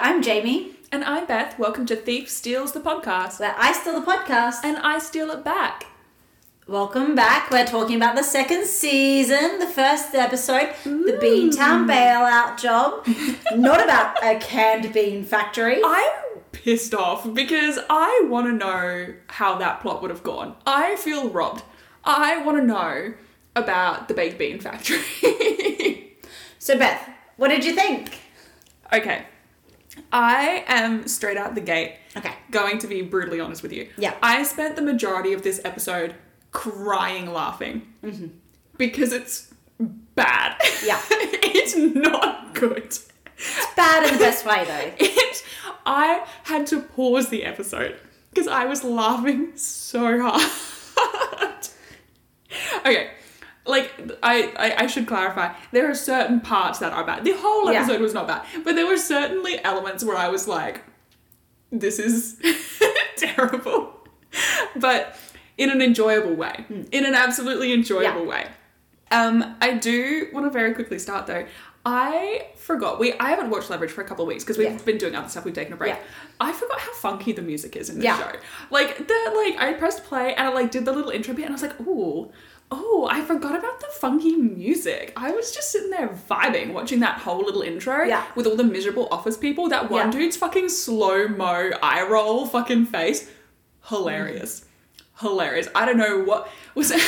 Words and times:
I'm 0.00 0.22
Jamie, 0.22 0.72
And 0.92 1.04
I'm 1.04 1.26
Beth. 1.26 1.58
Welcome 1.58 1.86
to 1.86 1.96
Thief 1.96 2.28
Steals 2.28 2.72
the 2.72 2.80
podcast. 2.80 3.38
where 3.38 3.54
I 3.58 3.72
steal 3.72 4.00
the 4.00 4.06
podcast. 4.06 4.64
And 4.64 4.76
I 4.78 4.98
steal 4.98 5.30
it 5.30 5.44
back. 5.44 5.86
Welcome 6.66 7.14
back. 7.14 7.50
We're 7.50 7.66
talking 7.66 7.96
about 7.96 8.16
the 8.16 8.22
second 8.22 8.64
season, 8.66 9.58
the 9.58 9.66
first 9.66 10.14
episode, 10.14 10.72
the 10.84 11.18
Beantown 11.22 11.86
bailout 11.86 12.58
job. 12.60 13.06
Not 13.54 13.82
about 13.82 14.22
a 14.22 14.38
canned 14.38 14.92
bean 14.92 15.24
factory. 15.24 15.80
I'm 15.84 16.12
pissed 16.52 16.94
off 16.94 17.32
because 17.34 17.78
I 17.88 18.24
want 18.28 18.46
to 18.46 18.52
know 18.52 19.14
how 19.28 19.58
that 19.58 19.80
plot 19.80 20.00
would 20.02 20.10
have 20.10 20.22
gone. 20.22 20.56
I 20.66 20.96
feel 20.96 21.28
robbed. 21.30 21.62
I 22.04 22.42
want 22.42 22.58
to 22.58 22.64
know 22.64 23.14
about 23.56 24.08
the 24.08 24.14
baked 24.14 24.38
bean 24.38 24.60
factory. 24.60 25.00
So, 26.62 26.76
Beth, 26.76 27.08
what 27.38 27.48
did 27.48 27.64
you 27.64 27.74
think? 27.74 28.18
okay. 28.92 29.24
I 30.12 30.64
am 30.66 31.06
straight 31.08 31.36
out 31.36 31.54
the 31.54 31.60
gate 31.60 31.96
Okay. 32.16 32.32
going 32.50 32.78
to 32.78 32.86
be 32.86 33.02
brutally 33.02 33.40
honest 33.40 33.62
with 33.62 33.72
you. 33.72 33.88
Yeah. 33.96 34.14
I 34.22 34.42
spent 34.42 34.76
the 34.76 34.82
majority 34.82 35.32
of 35.32 35.42
this 35.42 35.60
episode 35.64 36.14
crying 36.52 37.32
laughing 37.32 37.92
because 38.76 39.12
it's 39.12 39.52
bad. 40.14 40.58
Mm-hmm. 40.60 40.86
Yeah. 40.86 41.00
it's 41.10 41.76
not 41.76 42.54
good. 42.54 42.78
It's 42.82 43.66
bad 43.76 44.06
in 44.08 44.14
the 44.14 44.18
best 44.20 44.44
way, 44.44 44.64
though. 44.64 44.92
It, 45.06 45.44
I 45.86 46.26
had 46.44 46.66
to 46.68 46.80
pause 46.80 47.28
the 47.30 47.44
episode 47.44 47.96
because 48.30 48.46
I 48.48 48.66
was 48.66 48.84
laughing 48.84 49.56
so 49.56 50.20
hard. 50.20 51.68
okay, 52.86 53.10
like 53.66 53.92
I, 54.22 54.52
I, 54.56 54.84
I 54.84 54.86
should 54.86 55.06
clarify, 55.06 55.52
there 55.72 55.88
are 55.90 55.94
certain 55.94 56.40
parts 56.40 56.78
that 56.80 56.92
are 56.92 57.04
bad. 57.04 57.24
The 57.24 57.32
whole 57.36 57.70
Yeah. 57.72 57.80
episode 57.80 58.00
was 58.00 58.14
not 58.14 58.26
bad, 58.26 58.42
but 58.64 58.74
there 58.74 58.86
were 58.86 58.96
certainly 58.96 59.62
elements 59.64 60.02
where 60.04 60.16
I 60.16 60.28
was 60.28 60.48
like, 60.48 60.82
"This 61.70 61.98
is 61.98 62.40
terrible," 63.16 63.94
but 64.76 65.16
in 65.58 65.70
an 65.70 65.82
enjoyable 65.82 66.34
way, 66.34 66.64
in 66.90 67.04
an 67.04 67.14
absolutely 67.14 67.72
enjoyable. 67.72 68.22
Yeah. 68.22 68.28
way. 68.28 68.46
Um, 69.12 69.56
I 69.60 69.74
do 69.74 70.28
want 70.32 70.46
to 70.46 70.50
very 70.50 70.72
quickly 70.74 70.98
start 70.98 71.26
though. 71.26 71.44
I 71.84 72.46
forgot 72.56 73.00
we 73.00 73.14
I 73.14 73.30
haven't 73.30 73.48
watched 73.50 73.70
Leverage 73.70 73.90
for 73.90 74.02
a 74.02 74.04
couple 74.04 74.22
of 74.24 74.28
weeks 74.28 74.44
because 74.44 74.58
we've 74.58 74.70
Yeah. 74.70 74.78
been 74.84 74.98
doing 74.98 75.14
other 75.14 75.28
stuff. 75.28 75.44
We've 75.46 75.54
taken 75.54 75.72
a 75.72 75.76
break. 75.76 75.94
Yeah. 75.94 76.00
I 76.38 76.52
forgot 76.52 76.78
how 76.78 76.92
funky 76.94 77.32
the 77.32 77.40
music 77.42 77.74
is 77.74 77.88
in 77.88 77.96
this 77.96 78.04
Yeah. 78.04 78.18
show. 78.18 78.38
Like 78.70 78.98
the 79.08 79.32
like 79.34 79.58
I 79.58 79.72
pressed 79.78 80.04
play 80.04 80.34
and 80.34 80.46
I 80.48 80.50
like 80.52 80.70
did 80.70 80.84
the 80.84 80.92
little 80.92 81.10
intro 81.10 81.34
bit 81.34 81.46
and 81.46 81.52
I 81.52 81.54
was 81.54 81.62
like, 81.62 81.80
ooh, 81.80 82.30
oh, 82.72 83.08
I 83.10 83.20
forgot 83.22 83.56
about 83.58 83.80
the 83.80 83.88
funky 83.98 84.36
music. 84.36 85.12
I 85.16 85.32
was 85.32 85.52
just 85.52 85.72
sitting 85.72 85.90
there 85.90 86.08
vibing, 86.30 86.72
watching 86.72 87.00
that 87.00 87.18
whole 87.18 87.38
little 87.44 87.62
intro 87.62 88.04
Yeah. 88.04 88.24
with 88.36 88.46
all 88.46 88.56
the 88.56 88.64
miserable 88.64 89.08
office 89.10 89.36
people. 89.36 89.68
That 89.68 89.90
one 89.90 90.06
Yeah. 90.12 90.18
dude's 90.18 90.36
fucking 90.36 90.68
slow 90.68 91.26
mo 91.28 91.70
eye 91.82 92.06
roll 92.06 92.46
fucking 92.46 92.86
face, 92.86 93.28
hilarious, 93.88 94.60
mm. 94.60 95.20
hilarious. 95.20 95.68
I 95.74 95.84
don't 95.84 95.96
know 95.98 96.20
what 96.22 96.48
was. 96.74 96.92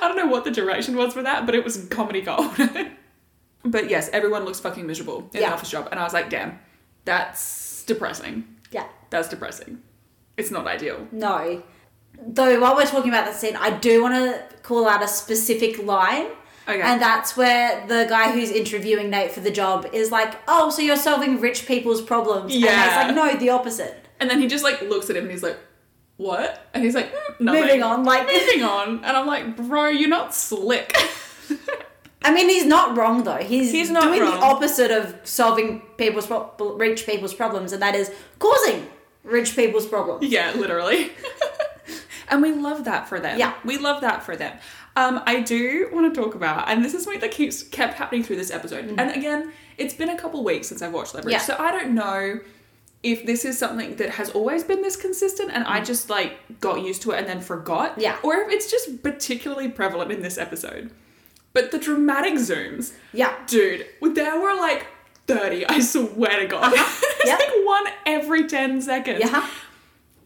I 0.00 0.08
don't 0.08 0.16
know 0.16 0.26
what 0.26 0.44
the 0.44 0.50
direction 0.50 0.96
was 0.96 1.12
for 1.12 1.22
that, 1.22 1.44
but 1.46 1.54
it 1.54 1.62
was 1.64 1.86
comedy 1.90 2.22
gold. 2.22 2.50
but 3.64 3.90
yes, 3.90 4.08
everyone 4.12 4.44
looks 4.44 4.58
fucking 4.60 4.86
miserable 4.86 5.28
in 5.34 5.40
Yeah. 5.40 5.48
the 5.50 5.54
office 5.54 5.70
job, 5.70 5.88
and 5.90 6.00
I 6.00 6.04
was 6.04 6.12
like, 6.14 6.30
damn, 6.30 6.58
that's 7.04 7.84
depressing. 7.84 8.44
Yeah. 8.70 8.86
That's 9.10 9.28
depressing. 9.28 9.82
It's 10.36 10.50
not 10.50 10.66
ideal. 10.66 11.06
No. 11.12 11.62
Though, 12.20 12.60
while 12.60 12.74
we're 12.76 12.86
talking 12.86 13.10
about 13.10 13.24
that 13.26 13.34
scene, 13.36 13.56
I 13.56 13.70
do 13.70 14.02
want 14.02 14.14
to 14.14 14.42
call 14.62 14.88
out 14.88 15.02
a 15.02 15.08
specific 15.08 15.82
line. 15.82 16.26
Okay. 16.68 16.80
And 16.80 17.00
that's 17.00 17.36
where 17.36 17.86
the 17.86 18.06
guy 18.08 18.32
who's 18.32 18.50
interviewing 18.50 19.08
Nate 19.10 19.30
for 19.30 19.40
the 19.40 19.52
job 19.52 19.88
is 19.92 20.10
like, 20.10 20.34
oh, 20.48 20.68
so 20.70 20.82
you're 20.82 20.96
solving 20.96 21.40
rich 21.40 21.64
people's 21.66 22.02
problems. 22.02 22.52
And 22.52 22.62
Yeah. 22.64 22.84
Nate's 22.84 22.96
like, 22.96 23.14
no, 23.34 23.38
the 23.38 23.50
opposite. 23.50 24.04
And 24.18 24.28
then 24.28 24.40
he 24.40 24.48
just 24.48 24.64
like 24.64 24.82
looks 24.82 25.08
at 25.10 25.16
him 25.16 25.24
and 25.24 25.30
he's 25.32 25.42
like, 25.42 25.58
"What?" 26.16 26.66
And 26.72 26.82
he's 26.82 26.94
like, 26.94 27.12
"Mm, 27.14 27.40
nothing." 27.40 27.60
Moving 27.62 27.82
on, 27.82 28.04
like- 28.04 28.26
moving 28.26 28.62
on. 28.62 29.04
And 29.04 29.14
I'm 29.16 29.26
like, 29.26 29.56
"Bro, 29.58 29.88
you're 29.88 30.08
not 30.08 30.34
slick." 30.34 30.96
I 32.22 32.32
mean, 32.32 32.48
he's 32.48 32.64
not 32.64 32.96
wrong 32.96 33.22
though. 33.24 33.36
He's, 33.36 33.70
He's 33.70 33.90
not 33.90 34.04
doing 34.04 34.22
wrong. 34.22 34.32
the 34.40 34.44
opposite 34.44 34.90
of 34.90 35.14
solving 35.24 35.80
people's 35.98 36.26
pro- 36.26 36.50
rich 36.76 37.04
people's 37.06 37.34
problems, 37.34 37.72
and 37.74 37.82
that 37.82 37.94
is 37.94 38.10
causing 38.38 38.86
rich 39.22 39.54
people's 39.54 39.86
problems. 39.86 40.24
yeah, 40.26 40.52
literally. 40.56 41.10
and 42.28 42.42
we 42.42 42.52
love 42.52 42.84
that 42.84 43.08
for 43.08 43.20
them. 43.20 43.38
Yeah. 43.38 43.54
we 43.64 43.78
love 43.78 44.00
that 44.02 44.22
for 44.22 44.36
them. 44.36 44.56
Um, 44.96 45.22
I 45.26 45.40
do 45.40 45.88
want 45.92 46.12
to 46.14 46.20
talk 46.20 46.34
about, 46.34 46.68
and 46.68 46.84
this 46.84 46.94
is 46.94 47.04
something 47.04 47.20
that 47.20 47.30
keeps 47.30 47.62
kept 47.62 47.94
happening 47.94 48.22
through 48.22 48.36
this 48.36 48.50
episode. 48.50 48.86
And 48.98 49.10
again, 49.10 49.52
it's 49.76 49.92
been 49.94 50.08
a 50.08 50.16
couple 50.16 50.42
weeks 50.42 50.68
since 50.68 50.80
I've 50.82 50.92
watched 50.92 51.14
Leverage, 51.14 51.34
Mm-hmm. 51.36 51.50
Yeah. 51.50 51.56
so 51.58 51.62
I 51.62 51.70
don't 51.70 51.94
know 51.94 52.40
if 53.02 53.26
this 53.26 53.44
is 53.44 53.58
something 53.58 53.96
that 53.96 54.10
has 54.10 54.30
always 54.30 54.64
been 54.64 54.80
this 54.82 54.96
consistent 54.96 55.50
and 55.52 55.64
I 55.64 55.80
just 55.84 56.08
like 56.10 56.60
got 56.60 56.80
used 56.82 57.02
to 57.02 57.10
it 57.12 57.18
and 57.18 57.26
then 57.28 57.40
forgot. 57.40 57.96
Mm. 57.98 58.02
Yeah. 58.02 58.16
Or 58.24 58.36
if 58.36 58.48
it's 58.50 58.70
just 58.70 59.02
particularly 59.02 59.68
prevalent 59.68 60.10
in 60.10 60.22
this 60.22 60.38
episode. 60.38 60.90
But 61.52 61.70
the 61.72 61.78
dramatic 61.78 62.34
zooms, 62.34 62.94
Yeah. 63.12 63.34
dude, 63.46 63.86
there 64.02 64.40
were 64.40 64.54
like 64.54 64.86
30, 65.26 65.66
I 65.66 65.80
swear 65.80 66.40
to 66.40 66.46
God. 66.46 66.72
Uh-huh. 66.72 67.00
it's 67.20 67.26
Yeah. 67.26 67.36
like 67.36 67.66
one 67.66 67.84
every 68.06 68.46
10 68.48 68.80
seconds. 68.80 69.20
Yeah. 69.20 69.46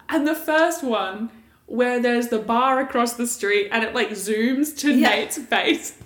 And 0.08 0.26
the 0.26 0.34
first 0.34 0.82
one, 0.84 1.30
where 1.70 2.00
there's 2.00 2.28
the 2.28 2.38
bar 2.38 2.80
across 2.80 3.14
the 3.14 3.26
street 3.26 3.68
and 3.72 3.84
it 3.84 3.94
like 3.94 4.10
zooms 4.10 4.76
to 4.78 4.92
Yeah. 4.92 5.10
Nate's 5.10 5.38
face. 5.38 5.96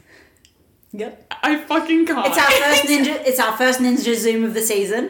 Yep. 0.92 1.34
I 1.42 1.56
fucking 1.56 2.06
can't. 2.06 2.26
It's 2.28 2.38
our 2.38 2.50
first 2.62 2.82
ninja. 2.84 3.26
It's 3.26 3.40
our 3.40 3.56
first 3.56 3.80
ninja 3.80 4.14
zoom 4.14 4.44
of 4.44 4.54
the 4.54 4.60
season. 4.62 5.04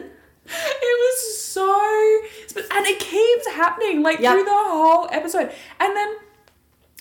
It 0.47 0.99
was 1.03 1.43
so, 1.43 2.21
and 2.71 2.85
it 2.85 2.99
keeps 2.99 3.47
happening 3.47 4.01
like 4.01 4.19
Yep. 4.19 4.31
through 4.33 4.43
the 4.45 4.51
whole 4.51 5.07
episode, 5.11 5.51
and 5.79 5.95
then 5.95 6.15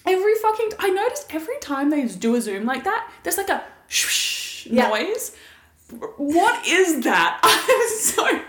every 0.07 0.35
fucking. 0.37 0.71
I 0.79 0.91
noticed 0.91 1.35
every 1.35 1.59
time 1.61 1.91
they 1.91 2.05
do 2.07 2.35
a 2.35 2.41
zoom 2.41 2.65
like 2.67 2.85
that, 2.85 3.11
there's 3.23 3.37
like 3.39 3.51
a 3.51 3.63
shh 3.89 4.67
Yeah. 4.67 4.89
noise. 4.89 5.33
What 6.17 6.67
is 6.67 7.01
that? 7.05 7.41
I'm 7.43 7.99
so. 7.99 8.41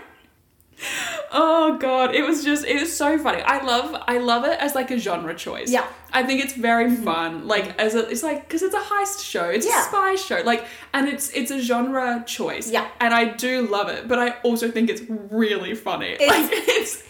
Oh 1.32 1.76
god, 1.78 2.14
it 2.14 2.22
was 2.22 2.44
just 2.44 2.64
it 2.64 2.80
was 2.80 2.94
so 2.94 3.18
funny. 3.18 3.42
I 3.42 3.62
love 3.64 3.94
I 4.06 4.18
love 4.18 4.44
it 4.44 4.58
as 4.60 4.74
like 4.74 4.90
a 4.90 4.98
genre 4.98 5.34
choice. 5.34 5.70
Yeah. 5.70 5.86
I 6.12 6.22
think 6.22 6.44
it's 6.44 6.54
very 6.54 6.86
mm-hmm. 6.90 7.04
fun. 7.04 7.46
Like 7.48 7.78
as 7.80 7.94
a 7.94 8.08
it's 8.08 8.22
like 8.22 8.42
because 8.46 8.62
it's 8.62 8.74
a 8.74 8.80
heist 8.80 9.24
show, 9.24 9.44
it's 9.44 9.66
Yeah. 9.66 9.80
a 9.80 9.84
spy 9.84 10.14
show, 10.14 10.42
like 10.44 10.66
and 10.92 11.08
it's 11.08 11.30
it's 11.30 11.50
a 11.50 11.60
genre 11.60 12.24
choice. 12.26 12.70
Yeah. 12.70 12.88
and 13.00 13.14
I 13.14 13.24
do 13.24 13.66
love 13.66 13.88
it, 13.88 14.06
but 14.08 14.18
I 14.18 14.36
also 14.42 14.70
think 14.70 14.90
it's 14.90 15.02
really 15.08 15.74
funny. 15.74 16.10
It's- 16.10 16.28
like 16.28 16.50
it's 16.52 17.02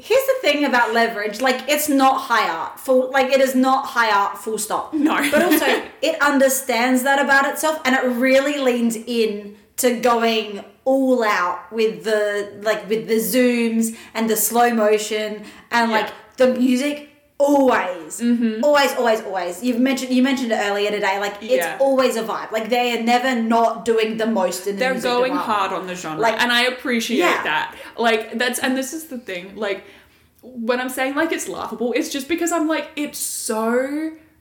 Here's 0.00 0.26
the 0.26 0.34
thing 0.42 0.64
about 0.64 0.94
leverage: 0.94 1.40
like 1.40 1.68
it's 1.68 1.88
not 1.88 2.20
high 2.20 2.48
art. 2.48 2.78
Full 2.78 3.10
like 3.10 3.32
it 3.32 3.40
is 3.40 3.56
not 3.56 3.84
high 3.84 4.12
art. 4.12 4.38
Full 4.38 4.56
stop. 4.56 4.94
No. 4.94 5.16
But 5.28 5.42
also, 5.42 5.66
it 6.00 6.22
understands 6.22 7.02
that 7.02 7.20
about 7.20 7.52
itself, 7.52 7.80
and 7.84 7.96
it 7.96 8.04
really 8.04 8.58
leans 8.58 8.94
in 8.94 9.56
to 9.78 9.98
going 9.98 10.64
all 10.88 11.22
out 11.22 11.70
with 11.70 12.04
the 12.04 12.22
like 12.62 12.88
with 12.88 13.02
the 13.12 13.20
zooms 13.32 13.94
and 14.14 14.28
the 14.32 14.36
slow 14.36 14.68
motion 14.86 15.44
and 15.70 15.90
like 15.90 16.10
the 16.38 16.48
music. 16.54 17.04
Always, 17.40 18.20
mm-hmm. 18.20 18.64
always, 18.64 18.92
always, 18.94 19.20
always. 19.20 19.62
You've 19.62 19.78
mentioned 19.78 20.12
you 20.12 20.24
mentioned 20.24 20.50
it 20.50 20.56
earlier 20.68 20.90
today. 20.90 21.20
Like 21.20 21.36
it's 21.40 21.64
Yeah. 21.66 21.76
always 21.78 22.16
a 22.16 22.24
vibe. 22.24 22.50
Like 22.50 22.68
they 22.68 22.98
are 22.98 23.02
never 23.14 23.32
not 23.40 23.84
doing 23.84 24.16
the 24.16 24.26
most 24.26 24.66
in 24.66 24.74
the 24.74 24.80
they're 24.80 25.00
going 25.00 25.34
hard 25.36 25.70
on 25.72 25.86
the 25.86 25.94
genre, 25.94 26.20
Like- 26.20 26.40
and 26.42 26.50
I 26.50 26.62
appreciate 26.64 27.18
Yeah. 27.18 27.42
that. 27.44 27.76
Like 27.96 28.22
that's 28.40 28.58
and 28.58 28.76
this 28.76 28.92
is 28.92 29.04
the 29.12 29.18
thing. 29.18 29.44
Like 29.54 29.84
when 30.42 30.80
I'm 30.80 30.88
saying 30.98 31.14
like 31.14 31.30
it's 31.30 31.48
laughable, 31.48 31.92
it's 31.98 32.08
just 32.16 32.26
because 32.34 32.50
I'm 32.50 32.66
like 32.66 32.86
it's 32.96 33.20
so 33.20 33.66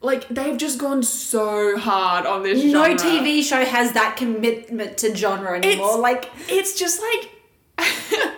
like 0.02 0.28
they've 0.30 0.58
just 0.58 0.80
gone 0.80 1.02
so 1.04 1.78
hard 1.78 2.26
on 2.26 2.44
this. 2.44 2.64
No 2.64 2.84
genre. 2.86 2.98
TV 2.98 3.42
show 3.44 3.64
has 3.66 3.94
that 3.94 4.16
commitment 4.18 4.98
to 5.00 5.16
genre 5.16 5.58
anymore. 5.58 5.88
It's- 5.88 5.98
like 6.00 6.30
it's 6.50 6.78
just 6.80 7.02
like 7.02 7.32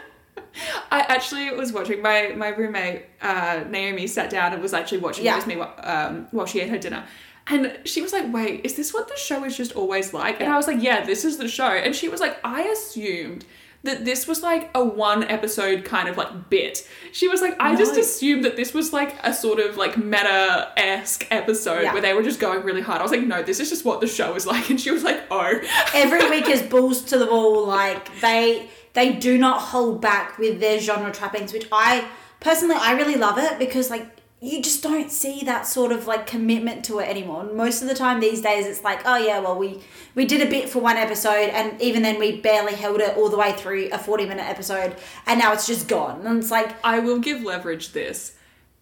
I 0.91 1.01
actually 1.01 1.51
was 1.51 1.71
watching 1.71 2.01
my 2.01 2.33
my 2.35 2.49
roommate 2.49 3.05
uh, 3.21 3.63
Naomi 3.69 4.07
sat 4.07 4.29
down 4.29 4.53
and 4.53 4.61
was 4.61 4.73
actually 4.73 4.97
watching 4.99 5.23
Yeah. 5.25 5.33
it 5.37 5.45
with 5.45 5.47
me 5.47 5.61
um, 5.61 6.27
while 6.31 6.45
she 6.45 6.59
ate 6.61 6.69
her 6.69 6.77
dinner. 6.77 7.05
And 7.47 7.79
she 7.85 8.01
was 8.01 8.13
like, 8.13 8.31
"Wait, 8.31 8.63
is 8.65 8.75
this 8.75 8.93
what 8.93 9.07
the 9.07 9.15
show 9.17 9.43
is 9.43 9.55
just 9.57 9.71
always 9.75 10.13
like?" 10.13 10.39
And 10.41 10.51
I 10.51 10.57
was 10.57 10.67
like, 10.67 10.81
"Yeah, 10.83 11.03
this 11.05 11.25
is 11.25 11.37
the 11.37 11.47
show." 11.47 11.65
And 11.65 11.95
she 11.95 12.07
was 12.09 12.19
like, 12.19 12.37
"I 12.43 12.61
assumed 12.63 13.45
that 13.83 14.03
this 14.05 14.27
was 14.27 14.43
like 14.43 14.69
a 14.75 14.83
one 14.83 15.23
episode 15.23 15.85
kind 15.85 16.09
of 16.09 16.17
like 16.17 16.49
bit." 16.49 16.87
She 17.11 17.27
was 17.27 17.41
like, 17.41 17.55
"I 17.59 17.75
just 17.75 17.95
assumed 17.97 18.43
that 18.45 18.55
this 18.55 18.73
was 18.73 18.91
like 18.93 19.15
a 19.23 19.33
sort 19.33 19.59
of 19.59 19.77
like 19.77 19.97
meta 19.97 20.71
esque 20.77 21.25
episode 21.31 21.83
Yeah. 21.83 21.93
where 21.93 22.01
they 22.01 22.13
were 22.13 22.23
just 22.23 22.39
going 22.39 22.63
really 22.63 22.81
hard." 22.81 22.99
I 22.99 23.03
was 23.03 23.11
like, 23.11 23.21
"No, 23.23 23.41
this 23.41 23.59
is 23.59 23.69
just 23.69 23.85
what 23.85 24.01
the 24.01 24.07
show 24.07 24.35
is 24.35 24.45
like." 24.53 24.69
And 24.69 24.79
she 24.79 24.91
was 24.91 25.03
like, 25.03 25.21
"Oh." 25.31 25.59
every 25.93 26.29
week 26.29 26.49
is 26.49 26.61
balls 26.61 27.01
to 27.03 27.17
the 27.17 27.25
wall. 27.25 27.65
Like 27.67 28.19
they 28.21 28.69
they 28.93 29.13
do 29.13 29.37
not 29.37 29.61
hold 29.61 30.01
back 30.01 30.37
with 30.37 30.59
their 30.59 30.79
genre 30.79 31.11
trappings, 31.11 31.53
which 31.53 31.67
I 31.71 32.05
personally 32.39 32.75
I 32.79 32.93
really 32.93 33.15
love 33.15 33.37
it 33.37 33.59
because 33.59 33.89
like 33.89 34.05
you 34.41 34.61
just 34.61 34.81
don't 34.81 35.11
see 35.11 35.41
that 35.43 35.67
sort 35.67 35.91
of 35.91 36.07
like 36.07 36.25
commitment 36.25 36.85
to 36.85 36.99
it 36.99 37.09
anymore. 37.09 37.43
Most 37.43 37.81
of 37.81 37.89
the 37.89 37.93
time 37.95 38.19
these 38.21 38.41
days 38.41 38.65
it's 38.65 38.83
like, 38.83 39.01
oh 39.05 39.17
yeah, 39.17 39.39
well 39.39 39.57
we 39.57 39.81
we 40.15 40.25
did 40.25 40.41
a 40.45 40.49
bit 40.49 40.69
for 40.69 40.79
one 40.79 40.95
episode 40.97 41.49
and 41.49 41.81
even 41.81 42.01
then 42.03 42.17
we 42.19 42.39
barely 42.39 42.73
held 42.75 43.01
it 43.01 43.17
all 43.17 43.27
the 43.29 43.37
way 43.37 43.51
through 43.53 43.89
a 43.91 43.97
40 43.99 44.25
minute 44.25 44.47
episode 44.47 44.95
and 45.27 45.39
now 45.39 45.51
it's 45.51 45.67
just 45.67 45.87
gone. 45.89 46.25
And 46.25 46.39
it's 46.39 46.51
like 46.51 46.73
I 46.85 46.99
will 46.99 47.19
give 47.19 47.43
leverage 47.43 47.91
this. 47.91 48.35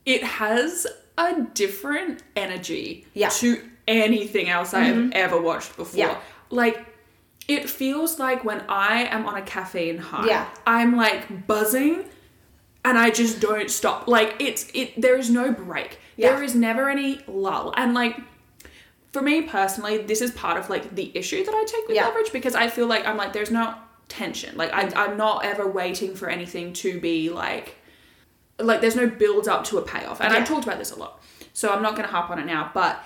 It 0.06 0.24
has 0.24 0.86
a 1.18 1.42
different 1.56 2.22
energy 2.36 3.08
Yeah. 3.16 3.30
Mm-hmm. 3.30 3.56
to 3.56 3.70
anything 3.88 4.50
else 4.50 4.74
I 4.76 4.82
have 4.82 5.12
ever 5.14 5.42
watched 5.42 5.76
before. 5.76 5.98
Yeah. 6.00 6.18
Like 6.52 6.86
it 7.48 7.68
feels 7.70 8.20
like 8.20 8.44
when 8.44 8.62
I 8.70 9.06
am 9.06 9.26
on 9.26 9.38
a 9.38 9.42
caffeine 9.42 9.98
high, 9.98 10.28
Yeah. 10.28 10.48
I'm 10.68 10.96
like 10.96 11.48
buzzing 11.48 12.06
and 12.88 12.98
I 12.98 13.10
just 13.10 13.40
don't 13.40 13.70
stop. 13.70 14.08
Like 14.08 14.36
it's 14.40 14.68
it 14.74 15.00
there 15.02 15.18
is 15.18 15.30
no 15.30 15.52
break. 15.52 16.00
Yeah. 16.16 16.34
There 16.36 16.44
is 16.44 16.56
never 16.56 16.90
any 16.90 17.22
lull. 17.28 17.74
And 17.78 17.94
like 17.94 18.18
for 19.12 19.22
me 19.22 19.44
personally, 19.44 19.98
this 20.00 20.22
is 20.22 20.32
part 20.32 20.58
of 20.58 20.70
like 20.70 20.96
the 20.96 21.12
issue 21.16 21.44
that 21.44 21.54
I 21.54 21.64
take 21.66 21.88
with 21.88 21.96
Yeah. 21.96 22.06
leverage 22.08 22.32
because 22.32 22.56
I 22.56 22.68
feel 22.70 22.88
like 22.88 23.06
I'm 23.06 23.18
like 23.18 23.34
there's 23.34 23.52
no 23.52 23.76
tension. 24.08 24.56
Like 24.58 24.72
I, 24.74 24.90
I'm 25.04 25.18
not 25.18 25.44
ever 25.46 25.68
waiting 25.68 26.16
for 26.16 26.30
anything 26.30 26.74
to 26.74 27.00
be 27.00 27.30
like 27.30 27.76
like 28.60 28.82
there's 28.82 28.96
no 28.96 29.08
build 29.08 29.48
up 29.48 29.64
to 29.66 29.78
a 29.78 29.82
payoff. 29.82 30.22
And 30.22 30.32
Yeah. 30.34 30.40
I've 30.40 30.48
talked 30.48 30.64
about 30.66 30.80
this 30.80 30.92
a 30.92 30.96
lot. 31.00 31.22
So 31.54 31.70
I'm 31.74 31.82
not 31.82 31.96
gonna 31.96 32.08
harp 32.08 32.30
on 32.30 32.40
it 32.40 32.46
now, 32.46 32.72
but 32.74 33.04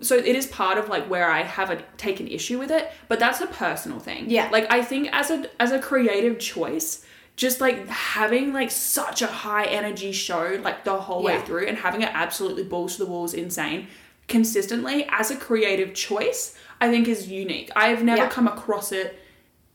so 0.00 0.14
it 0.16 0.36
is 0.36 0.46
part 0.46 0.76
of 0.76 0.88
like 0.90 1.08
where 1.08 1.30
I 1.30 1.42
haven't 1.42 1.82
taken 1.96 2.28
issue 2.28 2.58
with 2.58 2.70
it, 2.70 2.90
but 3.08 3.18
that's 3.18 3.40
a 3.40 3.46
personal 3.46 3.98
thing. 3.98 4.28
Yeah. 4.28 4.48
Like 4.50 4.66
I 4.70 4.82
think 4.82 5.08
as 5.12 5.30
a 5.30 5.46
as 5.60 5.72
a 5.72 5.78
creative 5.78 6.38
choice, 6.38 7.04
just 7.36 7.60
like 7.60 7.86
having 7.88 8.52
like 8.52 8.70
such 8.70 9.20
a 9.22 9.26
high 9.26 9.64
energy 9.66 10.12
show 10.12 10.58
like 10.62 10.84
the 10.84 11.00
whole 11.00 11.22
way 11.22 11.40
through 11.40 11.66
and 11.66 11.76
having 11.78 12.02
it 12.02 12.10
absolutely 12.12 12.62
balls 12.62 12.96
to 12.96 13.04
the 13.04 13.10
walls 13.10 13.34
insane 13.34 13.88
consistently 14.28 15.06
as 15.10 15.30
a 15.30 15.36
creative 15.36 15.94
choice, 15.94 16.56
I 16.80 16.90
think 16.90 17.08
is 17.08 17.28
unique. 17.30 17.70
I've 17.76 18.02
never 18.02 18.22
Yeah. 18.22 18.28
come 18.28 18.48
across 18.48 18.90
it 18.90 19.20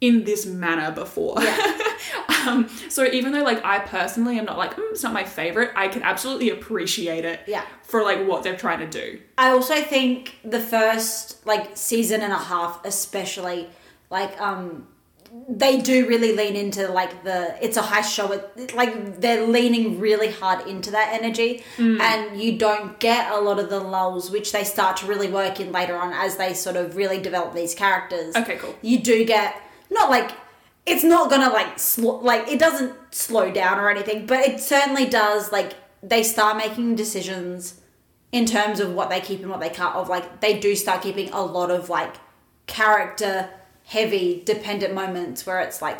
in 0.01 0.23
this 0.23 0.45
manner 0.45 0.91
before. 0.91 1.35
Yeah. 1.41 1.77
um, 2.47 2.67
so 2.89 3.03
even 3.05 3.31
though 3.33 3.43
like 3.43 3.63
I 3.65 3.79
personally 3.79 4.39
am 4.39 4.45
not 4.45 4.57
like 4.57 4.75
mm, 4.75 4.91
it's 4.91 5.03
not 5.03 5.13
my 5.13 5.23
favorite, 5.23 5.71
I 5.75 5.87
can 5.89 6.01
absolutely 6.03 6.49
appreciate 6.49 7.25
it. 7.25 7.41
Yeah. 7.47 7.63
For 7.83 8.01
like 8.03 8.25
what 8.27 8.43
they're 8.43 8.57
trying 8.57 8.79
to 8.79 8.87
do. 8.87 9.19
I 9.37 9.49
also 9.51 9.75
think 9.81 10.37
the 10.43 10.59
first 10.59 11.45
like 11.45 11.75
season 11.77 12.21
and 12.21 12.31
a 12.33 12.37
half, 12.37 12.83
especially, 12.85 13.67
like 14.09 14.39
um, 14.41 14.87
they 15.47 15.81
do 15.81 16.07
really 16.07 16.35
lean 16.35 16.55
into 16.55 16.87
like 16.87 17.23
the 17.23 17.55
it's 17.63 17.77
a 17.77 17.81
high 17.81 18.01
show. 18.01 18.31
It, 18.31 18.73
like 18.75 19.19
they're 19.19 19.45
leaning 19.45 19.99
really 19.99 20.31
hard 20.31 20.67
into 20.67 20.91
that 20.91 21.13
energy, 21.13 21.63
mm. 21.77 21.99
and 21.99 22.39
you 22.39 22.57
don't 22.57 22.99
get 22.99 23.31
a 23.31 23.39
lot 23.39 23.59
of 23.59 23.69
the 23.69 23.79
lulls, 23.79 24.31
which 24.31 24.51
they 24.51 24.63
start 24.63 24.97
to 24.97 25.05
really 25.07 25.29
work 25.29 25.59
in 25.59 25.71
later 25.71 25.97
on 25.97 26.13
as 26.13 26.37
they 26.37 26.53
sort 26.53 26.75
of 26.75 26.95
really 26.95 27.19
develop 27.19 27.53
these 27.53 27.73
characters. 27.73 28.35
Okay, 28.35 28.57
cool. 28.57 28.75
You 28.81 28.99
do 28.99 29.25
get 29.25 29.59
not 29.89 30.09
like 30.09 30.31
it's 30.85 31.03
not 31.03 31.29
gonna 31.29 31.49
like 31.49 31.79
sl- 31.79 32.19
like 32.19 32.47
it 32.47 32.59
doesn't 32.59 32.93
slow 33.13 33.51
down 33.51 33.79
or 33.79 33.89
anything, 33.89 34.25
but 34.25 34.39
it 34.39 34.59
certainly 34.59 35.05
does 35.05 35.51
like 35.51 35.73
they 36.01 36.23
start 36.23 36.57
making 36.57 36.95
decisions 36.95 37.81
in 38.31 38.45
terms 38.45 38.79
of 38.79 38.93
what 38.93 39.09
they 39.09 39.19
keep 39.19 39.41
and 39.41 39.49
what 39.49 39.59
they 39.59 39.69
cut 39.69 39.95
of 39.95 40.07
like 40.09 40.41
they 40.41 40.59
do 40.59 40.75
start 40.75 41.01
keeping 41.01 41.29
a 41.31 41.41
lot 41.41 41.71
of 41.71 41.89
like 41.89 42.15
character 42.67 43.49
heavy 43.89 44.41
dependent 44.45 44.93
moments 44.93 45.45
where 45.45 45.59
it's 45.59 45.81
like 45.81 45.99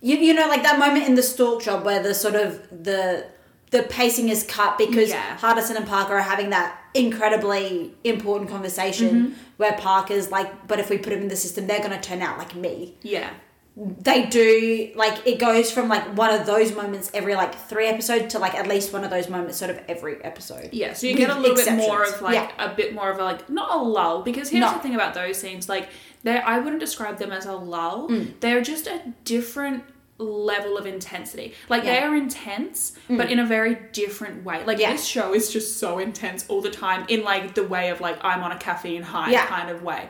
you, 0.00 0.16
you 0.16 0.32
know 0.34 0.46
like 0.48 0.62
that 0.62 0.78
moment 0.78 1.06
in 1.06 1.14
the 1.14 1.22
stork 1.22 1.62
job 1.62 1.84
where 1.84 2.02
the 2.02 2.14
sort 2.14 2.34
of 2.34 2.60
the 2.70 3.26
the 3.70 3.82
pacing 3.84 4.28
is 4.28 4.44
cut 4.44 4.78
because 4.78 5.08
Yeah. 5.10 5.36
Hardison 5.38 5.74
and 5.76 5.86
Parker 5.86 6.14
are 6.14 6.20
having 6.22 6.50
that 6.50 6.78
incredibly 6.94 7.92
important 8.04 8.48
conversation 8.50 9.08
Mm-hmm. 9.10 9.32
where 9.56 9.72
Parker's 9.72 10.30
like, 10.30 10.68
but 10.68 10.78
if 10.78 10.90
we 10.90 10.98
put 10.98 11.12
him 11.12 11.22
in 11.22 11.28
the 11.28 11.36
system, 11.36 11.66
they're 11.66 11.80
gonna 11.82 12.00
turn 12.00 12.22
out 12.22 12.38
like 12.38 12.54
me 12.54 12.94
Yeah. 13.02 13.30
they 13.76 14.26
do 14.26 14.90
like 14.94 15.26
it 15.26 15.38
goes 15.40 15.72
from 15.72 15.88
like 15.88 16.04
one 16.16 16.32
of 16.32 16.46
those 16.46 16.72
moments 16.72 17.10
every 17.12 17.34
like 17.34 17.52
three 17.70 17.86
episodes 17.88 18.32
to 18.32 18.38
like 18.38 18.54
at 18.54 18.68
least 18.68 18.92
one 18.92 19.02
of 19.02 19.10
those 19.10 19.28
moments 19.28 19.58
sort 19.58 19.70
of 19.72 19.80
every 19.88 20.22
episode. 20.22 20.68
Yeah, 20.72 20.92
so 20.92 21.08
you 21.08 21.16
get 21.16 21.30
a 21.30 21.38
little 21.40 21.56
bit 21.56 21.72
more 21.74 22.04
of 22.04 22.22
like 22.22 22.34
Yeah. 22.36 22.66
a 22.72 22.74
bit 22.76 22.94
more 22.94 23.10
of 23.10 23.18
a 23.18 23.24
like 23.24 23.50
not 23.50 23.74
a 23.76 23.82
lull 23.82 24.22
because 24.22 24.50
here's 24.50 24.60
No. 24.60 24.72
the 24.74 24.78
thing 24.78 24.94
about 24.94 25.14
those 25.14 25.36
scenes 25.38 25.68
like 25.68 25.88
they 26.24 26.36
I 26.38 26.58
wouldn't 26.58 26.80
describe 26.80 27.18
them 27.18 27.30
as 27.32 27.46
a 27.46 27.52
lull. 27.54 28.08
Mm. 28.08 28.40
They're 28.40 28.60
just 28.62 28.86
a 28.88 29.00
different 29.24 29.84
level 30.18 30.78
of 30.78 30.86
intensity. 30.86 31.54
Like 31.68 31.82
they 31.84 31.94
Yeah. 31.94 32.02
Mm. 32.06 32.10
are 32.10 32.16
intense, 32.16 32.92
but 33.08 33.30
in 33.30 33.38
a 33.40 33.44
very 33.46 33.74
different 33.92 34.44
way. 34.44 34.64
Like 34.64 34.78
Yeah. 34.78 34.92
this 34.92 35.04
show 35.04 35.34
is 35.34 35.52
just 35.52 35.78
so 35.78 35.98
intense 35.98 36.44
all 36.48 36.60
the 36.60 36.70
time 36.70 37.04
in 37.08 37.22
like 37.24 37.54
the 37.54 37.64
way 37.64 37.90
of 37.90 38.00
like 38.00 38.18
I'm 38.22 38.42
on 38.42 38.52
a 38.52 38.58
caffeine 38.58 39.02
high 39.02 39.30
Yeah. 39.30 39.46
kind 39.46 39.70
of 39.70 39.82
way. 39.82 40.08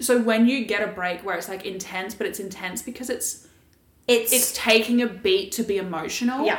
So 0.00 0.18
when 0.18 0.46
you 0.46 0.64
get 0.64 0.82
a 0.82 0.86
break 0.86 1.24
where 1.24 1.36
it's 1.36 1.48
like 1.48 1.66
intense, 1.66 2.14
but 2.14 2.26
it's 2.26 2.40
intense 2.40 2.80
because 2.82 3.10
it's 3.10 3.46
It's, 4.08 4.32
it's 4.32 4.52
taking 4.52 5.02
a 5.02 5.06
beat 5.06 5.52
to 5.52 5.62
be 5.62 5.76
emotional. 5.78 6.44
Yeah. 6.46 6.58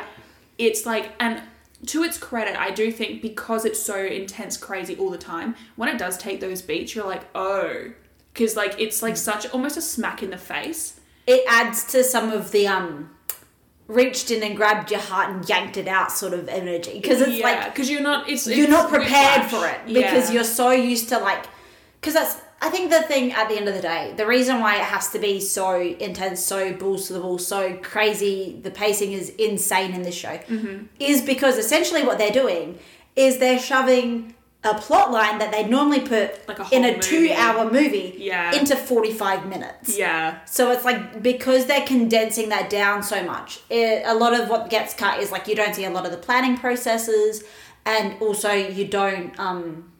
It's 0.58 0.86
like, 0.86 1.12
and 1.18 1.42
to 1.86 2.02
its 2.04 2.16
credit, 2.16 2.56
I 2.58 2.70
do 2.70 2.92
think 2.92 3.20
because 3.20 3.64
it's 3.64 3.82
so 3.82 3.96
intense, 3.96 4.56
crazy 4.56 4.96
all 4.96 5.10
the 5.10 5.18
time, 5.18 5.54
when 5.76 5.88
it 5.88 5.98
does 5.98 6.16
take 6.16 6.40
those 6.40 6.62
beats, 6.62 6.94
you're 6.94 7.06
like, 7.06 7.24
oh. 7.34 7.90
Because, 8.32 8.56
like, 8.56 8.74
it's 8.80 9.02
like 9.02 9.16
such 9.16 9.48
almost 9.50 9.76
a 9.76 9.82
smack 9.82 10.22
in 10.22 10.30
the 10.30 10.38
face. 10.38 11.00
it 11.26 11.44
adds 11.48 11.84
to 11.92 12.02
some 12.02 12.30
of 12.32 12.50
the 12.50 12.66
um 12.66 13.10
reached 13.88 14.30
in 14.30 14.42
and 14.42 14.56
grabbed 14.56 14.90
your 14.90 15.00
heart 15.00 15.28
and 15.30 15.46
yanked 15.48 15.76
it 15.76 15.86
out 15.88 16.10
sort 16.10 16.32
of 16.32 16.48
energy 16.48 16.94
because 17.00 17.20
it's 17.20 17.32
yeah, 17.38 17.44
like 17.44 17.74
because 17.74 17.90
you're 17.90 18.00
not, 18.00 18.28
it's, 18.28 18.46
you're 18.46 18.60
it's 18.60 18.70
not 18.70 18.88
prepared 18.88 19.44
for 19.50 19.66
it 19.66 19.78
because 19.86 20.28
Yeah. 20.28 20.34
you're 20.34 20.44
so 20.44 20.70
used 20.70 21.08
to 21.10 21.18
like 21.18 21.44
because 22.00 22.14
that's 22.14 22.36
I 22.62 22.70
think 22.70 22.90
the 22.90 23.02
thing 23.02 23.32
at 23.32 23.48
the 23.48 23.56
end 23.56 23.68
of 23.68 23.74
the 23.74 23.82
day, 23.82 24.14
the 24.16 24.24
reason 24.24 24.60
why 24.60 24.76
it 24.76 24.84
has 24.84 25.08
to 25.10 25.18
be 25.18 25.40
so 25.40 25.80
intense, 25.80 26.40
so 26.40 26.72
balls 26.72 27.08
to 27.08 27.12
the 27.12 27.20
wall, 27.20 27.38
so 27.38 27.76
crazy, 27.82 28.60
the 28.62 28.70
pacing 28.70 29.10
is 29.12 29.30
insane 29.30 29.92
in 29.94 30.02
this 30.02 30.14
show, 30.14 30.36
Mm-hmm. 30.48 30.84
is 31.00 31.22
because 31.22 31.58
essentially 31.58 32.04
what 32.04 32.18
they're 32.18 32.30
doing 32.30 32.78
is 33.16 33.38
they're 33.38 33.58
shoving 33.58 34.34
a 34.64 34.74
plot 34.74 35.10
line 35.10 35.38
that 35.38 35.50
they 35.50 35.64
normally 35.66 36.00
put 36.00 36.46
Like 36.46 36.58
a 36.60 36.66
in 36.70 36.84
a 36.84 36.98
two-hour 36.98 37.70
movie 37.70 38.14
Yeah. 38.16 38.52
into 38.54 38.76
forty-five 38.76 39.46
minutes. 39.46 39.98
Yeah. 39.98 40.38
So 40.44 40.70
it's 40.70 40.84
like 40.84 41.22
because 41.22 41.66
they're 41.66 41.86
condensing 41.86 42.48
that 42.50 42.70
down 42.70 43.02
so 43.02 43.22
much, 43.24 43.60
it, 43.70 44.02
a 44.06 44.14
lot 44.14 44.38
of 44.38 44.48
what 44.48 44.70
gets 44.70 44.94
cut 44.94 45.18
is 45.20 45.32
like 45.32 45.48
you 45.48 45.56
don't 45.56 45.74
see 45.74 45.84
a 45.84 45.90
lot 45.90 46.06
of 46.06 46.12
the 46.12 46.18
planning 46.18 46.56
processes, 46.56 47.42
and 47.84 48.14
also 48.22 48.52
you 48.52 48.86
don't 48.86 49.38
um, 49.40 49.91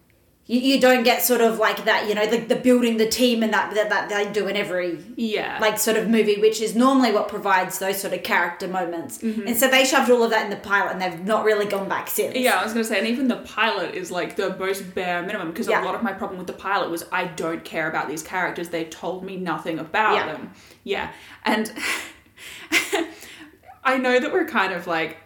you, 0.47 0.59
you 0.59 0.81
don't 0.81 1.05
get 1.05 1.23
sort 1.23 1.41
of 1.41 1.59
like 1.59 1.85
that 1.85 2.09
you 2.09 2.15
know 2.17 2.27
the, 2.27 2.39
the 2.39 2.57
building 2.57 2.97
the 2.97 3.09
team 3.09 3.43
and 3.45 3.53
that, 3.55 3.73
that 3.75 3.89
that 3.91 4.09
they 4.09 4.31
do 4.33 4.49
in 4.49 4.57
every 4.57 4.99
Yeah. 5.17 5.59
like 5.61 5.79
sort 5.79 5.97
of 5.97 6.09
movie, 6.09 6.41
which 6.41 6.61
is 6.61 6.75
normally 6.75 7.13
what 7.13 7.29
provides 7.29 7.79
those 7.79 8.01
sort 8.01 8.13
of 8.13 8.23
character 8.25 8.67
moments. 8.67 9.19
Mm-hmm. 9.19 9.47
And 9.47 9.57
so 9.57 9.69
they 9.69 9.85
shoved 9.85 10.11
all 10.11 10.23
of 10.25 10.31
that 10.31 10.45
in 10.45 10.51
the 10.51 10.57
pilot, 10.57 10.93
and 10.93 11.01
they've 11.01 11.25
not 11.25 11.45
really 11.45 11.67
gone 11.67 11.89
back 11.89 12.09
since. 12.11 12.35
Yeah, 12.37 12.59
I 12.59 12.65
was 12.65 12.73
gonna 12.73 12.85
say, 12.85 12.99
and 12.99 13.07
even 13.07 13.29
the 13.29 13.37
pilot 13.37 13.95
is 13.95 14.11
like 14.11 14.35
the 14.37 14.57
most 14.59 14.95
bare 14.95 15.23
minimum 15.23 15.51
because 15.53 15.69
Yeah. 15.69 15.83
a 15.83 15.85
lot 15.85 15.95
of 15.95 16.03
my 16.03 16.13
problem 16.13 16.39
with 16.39 16.49
the 16.49 16.53
pilot 16.55 16.91
was 16.91 17.05
I 17.13 17.27
don't 17.27 17.65
care 17.65 17.89
about 17.89 18.09
these 18.09 18.23
characters. 18.25 18.69
They've 18.71 18.91
told 18.91 19.23
me 19.25 19.37
nothing 19.37 19.79
about 19.79 20.15
Yeah. 20.17 20.27
them. 20.33 20.51
Yeah, 20.83 21.13
and 21.45 21.73
I 23.85 23.99
know 23.99 24.19
that 24.19 24.33
we're 24.33 24.47
kind 24.47 24.73
of 24.73 24.87
like 24.87 25.19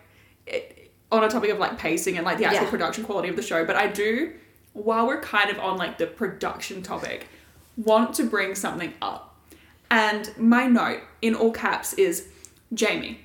on 1.12 1.24
a 1.24 1.28
topic 1.28 1.50
of 1.50 1.58
like 1.58 1.78
pacing 1.78 2.16
and 2.16 2.24
like 2.26 2.38
the 2.38 2.44
actual 2.44 2.64
Yeah. 2.64 2.70
production 2.70 3.04
quality 3.04 3.28
of 3.28 3.36
the 3.36 3.42
show, 3.42 3.64
but 3.64 3.76
I 3.76 3.86
do, 3.86 4.32
while 4.76 5.06
we're 5.06 5.20
kind 5.20 5.50
of 5.50 5.58
on 5.58 5.76
like 5.76 5.98
the 5.98 6.06
production 6.06 6.82
topic, 6.82 7.28
want 7.76 8.14
to 8.16 8.24
bring 8.24 8.54
something 8.54 8.92
up. 9.00 9.34
And 9.90 10.32
my 10.36 10.66
note 10.66 11.00
in 11.22 11.34
all 11.34 11.52
caps 11.52 11.92
is 11.94 12.28
Jamie. 12.74 13.20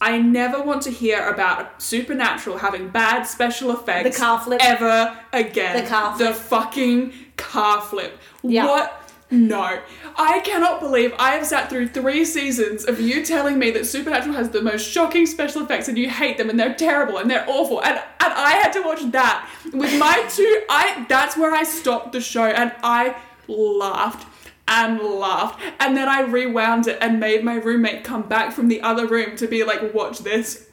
I 0.00 0.18
never 0.18 0.60
want 0.62 0.82
to 0.82 0.90
hear 0.90 1.28
about 1.28 1.80
Supernatural 1.80 2.58
having 2.58 2.88
bad 2.88 3.24
special 3.24 3.70
effects 3.72 4.16
The 4.16 4.22
car 4.22 4.40
flip. 4.40 4.60
ever 4.62 5.16
again. 5.32 5.82
The 5.82 5.88
car 5.88 6.16
flip. 6.16 6.28
The 6.28 6.34
fucking 6.34 7.12
car 7.36 7.80
flip. 7.80 8.18
Yeah. 8.42 8.66
What? 8.66 9.03
No. 9.34 9.80
I 10.16 10.40
cannot 10.40 10.80
believe 10.80 11.12
I 11.18 11.32
have 11.32 11.46
sat 11.46 11.68
through 11.68 11.88
three 11.88 12.24
seasons 12.24 12.84
of 12.84 13.00
you 13.00 13.24
telling 13.24 13.58
me 13.58 13.70
that 13.72 13.86
Supernatural 13.86 14.34
has 14.36 14.50
the 14.50 14.62
most 14.62 14.88
shocking 14.88 15.26
special 15.26 15.62
effects 15.62 15.88
and 15.88 15.98
you 15.98 16.08
hate 16.08 16.38
them 16.38 16.48
and 16.50 16.58
they're 16.58 16.74
terrible 16.74 17.18
and 17.18 17.30
they're 17.30 17.44
awful. 17.48 17.82
And 17.82 17.96
and 18.20 18.32
I 18.32 18.52
had 18.62 18.72
to 18.74 18.82
watch 18.82 19.02
that 19.12 19.48
with 19.72 19.98
my 19.98 20.24
two 20.30 20.62
I 20.70 21.04
that's 21.08 21.36
where 21.36 21.52
I 21.52 21.64
stopped 21.64 22.12
the 22.12 22.20
show 22.20 22.44
and 22.44 22.72
I 22.82 23.16
laughed 23.48 24.26
and 24.68 24.98
laughed. 25.00 25.60
And 25.80 25.96
then 25.96 26.08
I 26.08 26.20
rewound 26.22 26.86
it 26.86 26.98
and 27.00 27.20
made 27.20 27.44
my 27.44 27.56
roommate 27.56 28.04
come 28.04 28.22
back 28.22 28.52
from 28.52 28.68
the 28.68 28.80
other 28.82 29.06
room 29.06 29.36
to 29.36 29.46
be 29.46 29.62
like, 29.64 29.92
watch 29.92 30.20
this. 30.20 30.68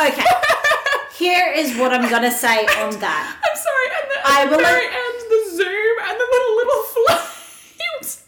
Okay. 0.00 0.24
Here 1.16 1.52
is 1.54 1.76
what 1.76 1.92
I'm 1.92 2.08
gonna 2.10 2.30
say 2.30 2.58
on 2.66 2.98
that. 3.00 3.36
I'm 3.44 3.56
sorry, 3.56 3.88
and 3.98 4.10
the, 4.10 4.16
I 4.24 4.44
will- 4.50 4.58
very 4.58 4.86
end, 4.86 5.18
the 5.30 5.56
zoom 5.56 5.96
and 6.08 6.18
the 6.18 6.28
little 6.32 6.56
little 6.56 6.82
flames. 6.82 8.24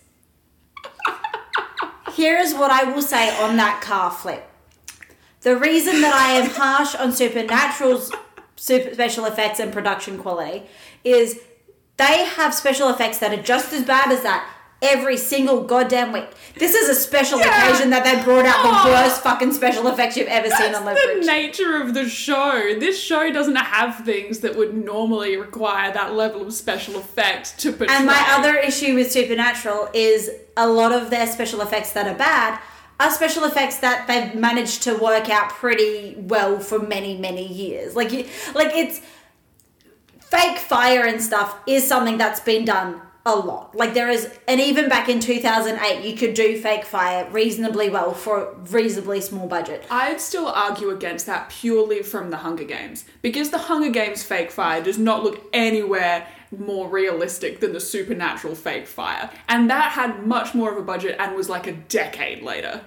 Here 2.14 2.38
is 2.38 2.54
what 2.54 2.70
I 2.70 2.84
will 2.84 3.02
say 3.02 3.36
on 3.42 3.56
that 3.56 3.80
car 3.80 4.10
flip. 4.10 4.48
The 5.40 5.56
reason 5.56 6.00
that 6.00 6.14
I 6.14 6.32
am 6.32 6.50
harsh 6.50 6.94
on 6.94 7.12
Supernatural's 7.12 8.12
super 8.56 8.94
special 8.94 9.24
effects 9.24 9.58
and 9.58 9.72
production 9.72 10.18
quality 10.18 10.62
is 11.02 11.40
they 11.96 12.24
have 12.24 12.54
special 12.54 12.88
effects 12.88 13.18
that 13.18 13.36
are 13.36 13.42
just 13.42 13.72
as 13.72 13.84
bad 13.84 14.12
as 14.12 14.22
that 14.22 14.48
every 14.84 15.16
single 15.16 15.62
goddamn 15.64 16.12
week. 16.12 16.26
This 16.56 16.74
is 16.74 16.88
a 16.88 16.94
special 16.94 17.38
Yeah. 17.40 17.66
occasion 17.68 17.90
that 17.90 18.04
they 18.04 18.22
brought 18.22 18.44
out 18.46 18.62
the 18.62 18.68
Aw. 18.68 18.86
worst 18.88 19.22
fucking 19.22 19.52
special 19.52 19.88
effects 19.88 20.16
you've 20.16 20.28
ever 20.28 20.48
seen 20.48 20.72
That's 20.72 20.78
on 20.78 20.84
the 20.84 20.92
Leverage. 20.92 21.26
nature 21.26 21.80
of 21.82 21.94
the 21.94 22.08
show. 22.08 22.74
This 22.78 23.00
show 23.02 23.32
doesn't 23.32 23.56
have 23.56 24.04
things 24.04 24.38
that 24.40 24.54
would 24.56 24.74
normally 24.84 25.36
require 25.36 25.92
that 25.92 26.14
level 26.14 26.42
of 26.46 26.52
special 26.52 26.98
effects 26.98 27.52
to 27.58 27.72
portray. 27.72 27.94
And 27.96 28.06
my 28.06 28.24
other 28.30 28.54
issue 28.56 28.94
with 28.94 29.10
Supernatural 29.10 29.88
is 29.92 30.30
a 30.56 30.68
lot 30.68 30.92
of 30.92 31.10
their 31.10 31.26
special 31.26 31.60
effects 31.62 31.90
that 31.92 32.06
are 32.06 32.14
bad 32.14 32.58
are 33.00 33.10
special 33.10 33.42
effects 33.42 33.78
that 33.78 34.06
they've 34.06 34.36
managed 34.36 34.82
to 34.84 34.94
work 34.94 35.28
out 35.28 35.48
pretty 35.48 36.14
well 36.16 36.60
for 36.60 36.78
many, 36.78 37.16
many 37.16 37.44
years. 37.44 37.96
Like, 37.96 38.12
you- 38.12 38.26
like 38.54 38.70
it's 38.76 39.00
fake 40.20 40.58
fire 40.58 41.04
and 41.04 41.20
stuff 41.22 41.56
is 41.66 41.86
something 41.86 42.18
that's 42.18 42.40
been 42.40 42.64
done 42.64 43.00
a 43.26 43.34
lot. 43.34 43.74
Like 43.74 43.94
there 43.94 44.10
is, 44.10 44.30
and 44.46 44.60
even 44.60 44.88
back 44.88 45.08
in 45.08 45.18
two 45.18 45.40
thousand 45.40 45.78
eight, 45.78 46.04
you 46.04 46.16
could 46.16 46.34
do 46.34 46.60
fake 46.60 46.84
fire 46.84 47.28
reasonably 47.30 47.88
well 47.88 48.12
for 48.12 48.42
a 48.42 48.54
reasonably 48.70 49.20
small 49.20 49.46
budget. 49.46 49.86
I'd 49.90 50.20
still 50.20 50.46
argue 50.46 50.90
against 50.90 51.26
that 51.26 51.48
purely 51.48 52.02
from 52.02 52.30
the 52.30 52.38
Hunger 52.38 52.64
Games 52.64 53.04
because 53.22 53.50
the 53.50 53.58
Hunger 53.58 53.90
Games 53.90 54.22
fake 54.22 54.50
fire 54.50 54.82
does 54.82 54.98
not 54.98 55.24
look 55.24 55.42
anywhere 55.52 56.28
more 56.56 56.88
realistic 56.88 57.60
than 57.60 57.72
the 57.72 57.80
supernatural 57.80 58.54
fake 58.54 58.86
fire, 58.86 59.30
and 59.48 59.70
that 59.70 59.92
had 59.92 60.26
much 60.26 60.54
more 60.54 60.70
of 60.70 60.76
a 60.76 60.82
budget 60.82 61.16
and 61.18 61.34
was 61.34 61.48
like 61.48 61.66
a 61.66 61.72
decade 61.72 62.42
later. 62.42 62.82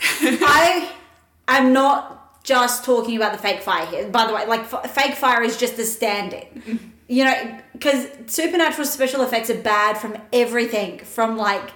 I 0.00 0.92
am 1.48 1.72
not 1.74 2.42
just 2.42 2.84
talking 2.84 3.16
about 3.16 3.32
the 3.32 3.38
fake 3.38 3.62
fire 3.62 3.86
here. 3.86 4.08
By 4.08 4.26
the 4.26 4.34
way, 4.34 4.46
like 4.46 4.60
f- 4.60 4.90
fake 4.94 5.14
fire 5.14 5.42
is 5.42 5.56
just 5.58 5.78
a 5.78 5.84
stand-in. 5.84 6.93
You 7.06 7.24
know, 7.24 7.60
because 7.72 8.08
supernatural 8.26 8.86
special 8.86 9.20
effects 9.22 9.50
are 9.50 9.60
bad 9.60 9.98
from 9.98 10.16
everything 10.32 11.00
from 11.00 11.36
like 11.36 11.72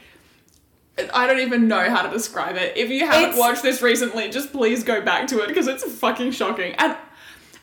I 1.15 1.27
don't 1.27 1.41
even 1.41 1.69
know 1.69 1.89
how 1.89 2.03
to 2.03 2.11
describe 2.11 2.57
it. 2.57 2.77
If 2.77 2.91
you 2.91 3.01
haven't 3.07 3.31
It's- 3.31 3.39
watched 3.39 3.63
this 3.63 3.81
recently, 3.83 4.29
just 4.31 4.53
please 4.53 4.85
go 4.85 5.01
back 5.01 5.27
to 5.29 5.41
it 5.41 5.49
because 5.49 5.67
it's 5.67 5.83
fucking 5.85 6.33
shocking. 6.33 6.75
And 6.79 6.97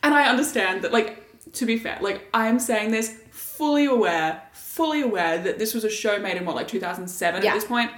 and 0.02 0.14
I 0.14 0.28
understand 0.30 0.82
that 0.84 0.92
like 0.92 1.26
to 1.54 1.66
be 1.66 1.78
fair, 1.78 1.98
like 2.02 2.28
I'm 2.34 2.60
saying 2.60 2.92
this 2.92 3.16
fully 3.32 3.86
aware, 3.86 4.42
fully 4.54 5.02
aware 5.02 5.38
that 5.40 5.60
this 5.60 5.74
was 5.74 5.84
a 5.84 5.90
show 5.90 6.18
made 6.20 6.38
in 6.38 6.46
what 6.46 6.56
like 6.56 6.68
2007 6.68 7.44
Yeah. 7.44 7.50
at 7.50 7.54
this 7.54 7.66
point. 7.66 7.92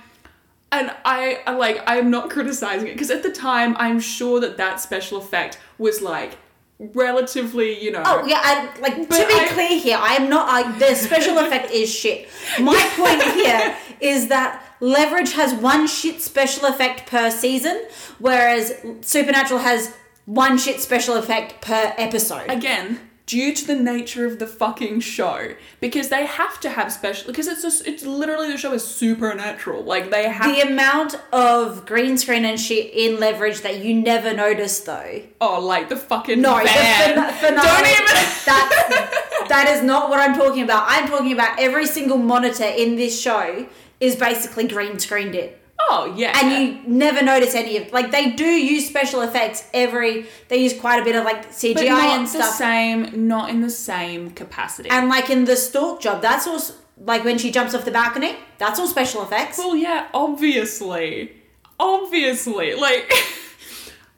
And 0.74 0.94
I 1.06 1.40
I, 1.48 1.52
like 1.56 1.82
I'm 1.88 2.10
not 2.12 2.30
criticizing 2.36 2.88
it 2.90 2.94
because 2.94 3.12
at 3.12 3.24
the 3.24 3.32
time 3.32 3.76
I'm 3.80 4.00
sure 4.00 4.40
that 4.42 4.58
that 4.58 4.80
special 4.82 5.18
effect 5.18 5.58
was 5.78 6.02
like 6.02 6.38
relatively, 6.80 7.82
you 7.84 7.92
know, 7.92 8.04
Oh 8.06 8.26
yeah, 8.26 8.42
I, 8.44 8.80
like 8.80 8.96
to 8.96 9.06
be 9.08 9.16
I- 9.16 9.48
clear 9.52 9.80
here, 9.80 9.98
I 10.00 10.16
am 10.16 10.30
not. 10.30 10.48
I, 10.50 10.78
the 10.80 10.96
special 10.96 11.38
effect 11.40 11.72
is 11.72 11.94
shit. 11.94 12.28
My 12.60 12.76
point 12.96 13.22
here 13.24 13.76
is 14.00 14.28
that 14.30 14.66
Leverage 14.82 15.34
has 15.34 15.54
one 15.54 15.88
shit 15.88 16.22
special 16.22 16.66
effect 16.68 17.10
per 17.10 17.30
season, 17.32 17.82
whereas 18.20 18.74
Supernatural 19.02 19.60
has 19.62 19.94
one 20.26 20.58
shit 20.58 20.80
special 20.82 21.16
effect 21.16 21.62
per 21.62 21.94
episode. 21.98 22.50
again 22.50 23.00
due 23.28 23.54
to 23.54 23.66
the 23.66 23.76
nature 23.76 24.26
of 24.26 24.40
the 24.40 24.48
fucking 24.48 25.00
show 25.00 25.54
because 25.80 26.10
they 26.10 26.26
have 26.26 26.60
to 26.60 26.70
have 26.70 26.92
special 26.92 27.28
because 27.28 27.48
it's 27.48 27.62
just 27.62 27.88
it's 27.88 28.04
literally 28.06 28.52
the 28.52 28.58
show 28.58 28.74
is 28.74 28.84
supernatural 28.86 29.84
like 29.84 30.10
they 30.12 30.28
have 30.28 30.54
the 30.54 30.60
amount 30.62 31.16
of 31.32 31.86
green 31.86 32.18
screen 32.18 32.44
and 32.44 32.60
shit 32.60 32.92
in 32.94 33.20
Leverage 33.20 33.62
that 33.62 33.80
you 33.86 33.94
never 33.94 34.34
notice 34.34 34.80
though. 34.82 35.22
oh 35.40 35.60
like 35.62 35.88
the 35.88 35.96
fucking 35.96 36.42
No, 36.42 36.60
the 36.62 36.68
fin- 36.68 37.34
finale. 37.36 37.68
don't 37.68 37.88
even 37.88 38.06
That 38.46 39.46
that 39.50 39.68
is 39.70 39.82
not 39.84 40.10
what 40.10 40.20
I'm 40.20 40.36
talking 40.36 40.64
about. 40.64 40.86
I'm 40.88 41.08
talking 41.08 41.32
about 41.32 41.60
every 41.60 41.86
single 41.86 42.18
monitor 42.18 42.66
in 42.66 42.96
this 42.96 43.20
show 43.20 43.66
is 44.02 44.16
basically 44.18 44.68
green 44.68 45.00
screened 45.00 45.36
it. 45.36 45.58
oh 45.90 46.14
yeah. 46.18 46.38
And 46.38 46.52
you 46.52 46.82
never 46.88 47.24
notice 47.24 47.56
any 47.56 47.78
of 47.78 47.94
like 47.94 48.12
they 48.12 48.32
do 48.32 48.46
use 48.46 48.88
special 48.88 49.22
effects 49.22 49.64
every 49.74 50.26
they 50.50 50.58
use 50.58 50.74
quite 50.78 51.00
a 51.02 51.06
bit 51.06 51.16
of 51.16 51.24
like 51.24 51.50
CGI 51.52 51.74
but 51.76 51.86
not 51.86 52.18
and 52.18 52.28
the 52.28 52.44
same 52.44 53.28
not 53.28 53.50
in 53.50 53.62
the 53.62 53.70
same 53.70 54.32
capacity. 54.32 54.90
And 54.90 55.08
like 55.08 55.30
in 55.30 55.46
the 55.46 55.56
stork 55.56 56.02
job 56.02 56.22
that's 56.22 56.46
all 56.48 56.62
like 56.98 57.24
when 57.24 57.38
she 57.38 57.50
jumps 57.52 57.74
off 57.74 57.84
the 57.86 57.92
balcony 57.92 58.36
that's 58.58 58.80
all 58.80 58.88
special 58.88 59.24
effects. 59.24 59.58
Well 59.58 59.76
yeah 59.76 60.08
obviously. 60.14 61.34
Obviously. 61.80 62.76
Like 62.76 63.12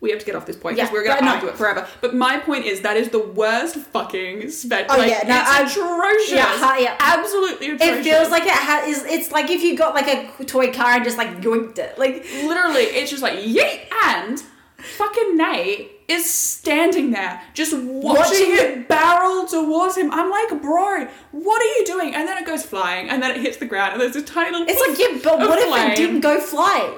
we 0.03 0.11
have 0.11 0.19
to 0.19 0.25
get 0.25 0.35
off 0.35 0.45
this 0.45 0.57
point 0.57 0.75
because 0.75 0.89
Yeah, 0.89 0.93
we're 0.93 1.05
gonna 1.05 1.25
argue 1.25 1.47
it 1.47 1.55
forever. 1.55 1.87
But 2.01 2.13
my 2.13 2.37
point 2.37 2.65
is 2.65 2.81
that 2.81 2.97
is 2.97 3.09
the 3.09 3.19
worst 3.19 3.77
fucking 3.77 4.49
spec. 4.49 4.87
Oh, 4.89 4.97
like, 4.97 5.09
yeah, 5.09 5.23
no, 5.25 5.63
it's 5.63 5.71
atrocious. 5.71 6.31
yeah, 6.31 6.77
yeah. 6.77 6.97
absolutely 6.99 7.71
atrocious. 7.71 7.99
it 7.99 8.03
feels 8.03 8.29
like 8.29 8.43
it 8.43 8.51
has 8.51 9.03
it's 9.05 9.31
like 9.31 9.49
if 9.49 9.63
you 9.63 9.77
got 9.77 9.95
like 9.95 10.07
a 10.07 10.43
toy 10.43 10.73
car 10.73 10.91
and 10.95 11.05
just 11.05 11.17
like 11.17 11.39
yoinked 11.39 11.77
it 11.77 11.97
like 11.97 12.25
literally 12.43 12.81
it's 12.81 13.09
just 13.09 13.23
like 13.23 13.39
yeet 13.39 13.85
and 14.03 14.43
fucking 14.77 15.37
Nate 15.37 15.91
is 16.09 16.29
standing 16.29 17.11
there 17.11 17.41
just 17.53 17.71
watching, 17.73 18.03
Watching 18.03 18.51
it 18.51 18.87
barrel 18.89 19.45
towards 19.45 19.95
him. 19.95 20.11
I'm 20.11 20.29
like, 20.29 20.61
bro, 20.61 21.07
what 21.31 21.61
are 21.61 21.79
you 21.79 21.85
doing? 21.85 22.13
And 22.13 22.27
then 22.27 22.37
it 22.37 22.45
goes 22.45 22.65
flying 22.65 23.09
and 23.09 23.23
then 23.23 23.31
it 23.31 23.39
hits 23.39 23.55
the 23.55 23.65
ground 23.65 23.93
and 23.93 24.01
there's 24.01 24.17
a 24.17 24.21
tiny 24.21 24.51
little 24.51 24.67
it's 24.67 24.85
like 24.85 24.99
yeah 24.99 25.17
but 25.23 25.39
what 25.39 25.59
if 25.59 25.91
it 25.91 25.95
didn't 25.95 26.19
go 26.19 26.41
flying 26.41 26.93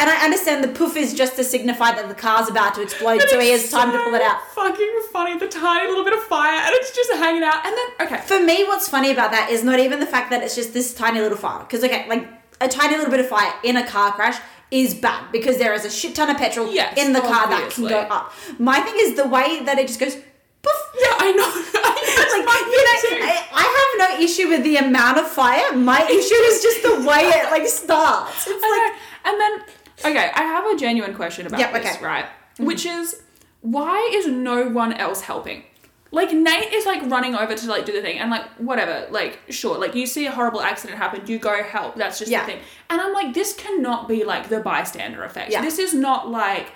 and 0.00 0.10
I 0.10 0.24
understand 0.24 0.64
the 0.64 0.68
poof 0.68 0.96
is 0.96 1.14
just 1.14 1.36
to 1.36 1.44
signify 1.44 1.92
that 1.92 2.08
the 2.08 2.14
car's 2.14 2.48
about 2.48 2.74
to 2.76 2.82
explode 2.82 3.18
But 3.18 3.28
so 3.28 3.38
he 3.38 3.50
has 3.50 3.70
time 3.70 3.92
to 3.92 3.98
pull 4.02 4.14
it 4.14 4.22
out 4.22 4.40
Fucking 4.54 5.00
funny, 5.12 5.38
the 5.38 5.46
tiny 5.48 5.88
little 5.88 6.04
bit 6.04 6.14
of 6.14 6.22
fire, 6.24 6.54
and 6.64 6.72
it's 6.74 6.94
just 6.94 7.12
hanging 7.12 7.42
out. 7.42 7.64
And 7.66 7.76
then, 7.76 8.06
okay, 8.06 8.20
For 8.26 8.40
me, 8.42 8.64
what's 8.64 8.88
funny 8.88 9.10
about 9.10 9.30
that 9.32 9.50
is 9.50 9.62
not 9.62 9.78
even 9.78 10.00
the 10.00 10.06
fact 10.06 10.30
that 10.30 10.42
it's 10.42 10.54
just 10.54 10.72
this 10.72 10.94
tiny 10.94 11.20
little 11.20 11.38
fire. 11.38 11.60
Because, 11.60 11.84
okay, 11.84 12.08
like 12.08 12.26
a 12.60 12.68
tiny 12.68 12.96
little 12.96 13.10
bit 13.10 13.20
of 13.20 13.28
fire 13.28 13.52
in 13.64 13.76
a 13.76 13.86
car 13.86 14.12
crash 14.12 14.40
is 14.70 14.94
bad 14.94 15.32
because 15.32 15.58
there 15.58 15.72
is 15.74 15.84
a 15.84 15.90
shit 15.90 16.14
ton 16.14 16.30
of 16.30 16.36
petrol 16.36 16.72
Yes, 16.72 16.96
in 16.96 17.12
the 17.12 17.20
car 17.20 17.48
that 17.48 17.70
can 17.72 17.88
go 17.88 17.98
up. 18.00 18.32
My 18.58 18.78
thing 18.80 18.94
is 18.98 19.16
the 19.16 19.26
way 19.26 19.64
that 19.64 19.78
it 19.78 19.86
just 19.88 19.98
goes 19.98 20.14
poof. 20.14 20.80
yeah, 20.94 21.16
I 21.18 21.32
know. 21.32 21.50
Like, 22.40 22.66
you 22.66 23.18
know. 23.20 23.26
I, 23.26 23.46
I 23.52 23.66
have 23.78 24.18
no 24.18 24.24
issue 24.24 24.48
with 24.48 24.62
the 24.64 24.76
amount 24.76 25.18
of 25.18 25.26
fire. 25.28 25.72
My 25.76 26.02
issue 26.02 26.34
is 26.50 26.62
just 26.62 26.82
the 26.82 27.06
way 27.06 27.22
it 27.28 27.50
like 27.50 27.66
starts. 27.66 28.46
It's 28.46 28.62
I 28.64 28.68
like 28.70 28.92
know. 28.92 29.30
And 29.30 29.40
then, 29.40 29.66
okay, 30.04 30.30
I 30.34 30.42
have 30.42 30.66
a 30.66 30.76
genuine 30.76 31.14
question 31.14 31.46
about 31.46 31.60
Yep, 31.60 31.72
this, 31.72 31.80
okay. 31.86 31.94
Mm-hmm. 31.96 32.04
right? 32.04 32.26
Which 32.58 32.84
is, 32.86 33.22
why 33.60 34.10
is 34.14 34.26
no 34.26 34.68
one 34.68 34.92
else 34.92 35.22
helping? 35.22 35.64
Like 36.12 36.32
Nate 36.32 36.72
is 36.72 36.86
like 36.86 37.02
running 37.08 37.36
over 37.36 37.54
to 37.54 37.66
like 37.68 37.86
do 37.86 37.92
the 37.92 38.02
thing, 38.02 38.18
and 38.18 38.30
like 38.32 38.44
whatever, 38.58 39.06
like 39.10 39.38
sure, 39.48 39.78
like 39.78 39.94
you 39.94 40.06
see 40.06 40.26
a 40.26 40.32
horrible 40.32 40.60
accident 40.60 40.98
happen, 40.98 41.24
you 41.26 41.38
go 41.38 41.62
help. 41.62 41.94
That's 41.94 42.18
just 42.18 42.30
Yeah. 42.30 42.40
the 42.44 42.52
thing. 42.52 42.60
And 42.90 43.00
I'm 43.00 43.12
like, 43.12 43.32
this 43.32 43.54
cannot 43.54 44.08
be 44.08 44.24
like 44.24 44.48
the 44.48 44.58
bystander 44.60 45.22
effect. 45.22 45.52
Yeah. 45.52 45.62
This 45.62 45.78
is 45.78 45.94
not 45.94 46.28
like, 46.28 46.72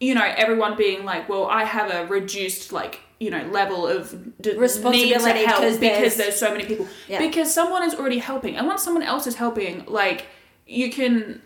you 0.00 0.14
know, 0.14 0.22
everyone 0.36 0.76
being 0.76 1.06
like, 1.06 1.30
well, 1.30 1.46
I 1.46 1.64
have 1.64 1.90
a 1.90 2.06
reduced 2.08 2.70
like 2.72 3.00
you 3.20 3.30
know 3.30 3.42
level 3.50 3.86
of 3.86 4.14
d- 4.40 4.56
Responsibility 4.56 5.44
help 5.44 5.62
'cause 5.62 5.78
because 5.78 5.98
there's- 5.98 6.16
there's 6.16 6.38
so 6.38 6.52
many 6.52 6.64
people. 6.66 6.86
Yeah. 7.08 7.20
Because 7.20 7.52
someone 7.52 7.82
is 7.84 7.94
already 7.94 8.18
helping, 8.18 8.54
and 8.56 8.66
once 8.66 8.82
someone 8.82 9.02
else 9.02 9.26
is 9.26 9.36
helping, 9.36 9.84
like 9.86 10.26
you 10.66 10.90
can. 10.92 11.40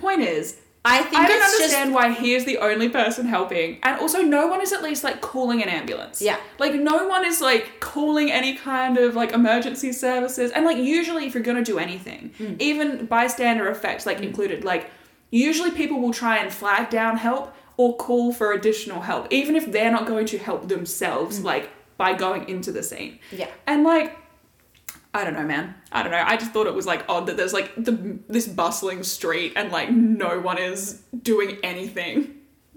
Point 0.00 0.22
is, 0.22 0.56
I 0.84 1.02
think 1.02 1.16
I 1.22 1.28
don't 1.28 1.36
it's 1.42 1.54
understand 1.60 1.92
why 1.94 2.10
he 2.12 2.32
is 2.34 2.46
the 2.46 2.58
only 2.58 2.88
person 2.88 3.26
helping, 3.26 3.78
and 3.82 4.00
also 4.00 4.22
no 4.22 4.46
one 4.46 4.62
is 4.62 4.72
at 4.72 4.82
least 4.82 5.04
like 5.04 5.20
calling 5.20 5.62
an 5.62 5.68
ambulance. 5.68 6.22
Yeah. 6.22 6.38
like 6.58 6.74
no 6.74 7.06
one 7.06 7.24
is 7.26 7.40
like 7.40 7.80
calling 7.80 8.30
any 8.32 8.56
kind 8.56 8.96
of 8.96 9.14
like 9.14 9.32
emergency 9.32 9.92
services, 9.92 10.50
and 10.52 10.64
like 10.64 10.78
usually 10.78 11.26
if 11.26 11.34
you're 11.34 11.42
gonna 11.42 11.62
do 11.64 11.78
anything, 11.78 12.32
Hmm. 12.38 12.54
even 12.58 13.04
bystander 13.06 13.68
effects 13.68 14.06
like 14.06 14.20
included, 14.20 14.64
like 14.64 14.90
usually 15.30 15.70
people 15.70 16.00
will 16.00 16.12
try 16.14 16.38
and 16.38 16.52
flag 16.52 16.88
down 16.90 17.18
help 17.18 17.54
or 17.76 17.96
call 17.96 18.32
for 18.32 18.52
additional 18.52 19.02
help, 19.02 19.26
even 19.30 19.56
if 19.56 19.70
they're 19.70 19.92
not 19.92 20.06
going 20.06 20.26
to 20.26 20.38
help 20.38 20.68
themselves, 20.68 21.42
like 21.44 21.68
by 21.98 22.14
going 22.14 22.48
into 22.48 22.72
the 22.72 22.82
scene. 22.82 23.18
Yeah. 23.30 23.48
And 23.66 23.84
like, 23.84 24.16
I 25.12 25.24
don't 25.24 25.34
know, 25.34 25.44
man. 25.44 25.74
I 25.90 26.02
don't 26.02 26.12
know. 26.12 26.22
I 26.24 26.36
just 26.36 26.52
thought 26.52 26.66
it 26.66 26.74
was 26.74 26.86
like 26.86 27.04
odd 27.08 27.26
that 27.26 27.36
there's 27.36 27.52
like 27.52 27.74
the 27.76 28.18
this 28.28 28.46
bustling 28.46 29.02
street 29.02 29.54
and 29.56 29.72
like 29.72 29.90
no 29.90 30.38
one 30.40 30.58
is 30.58 31.02
doing 31.22 31.58
anything 31.64 32.36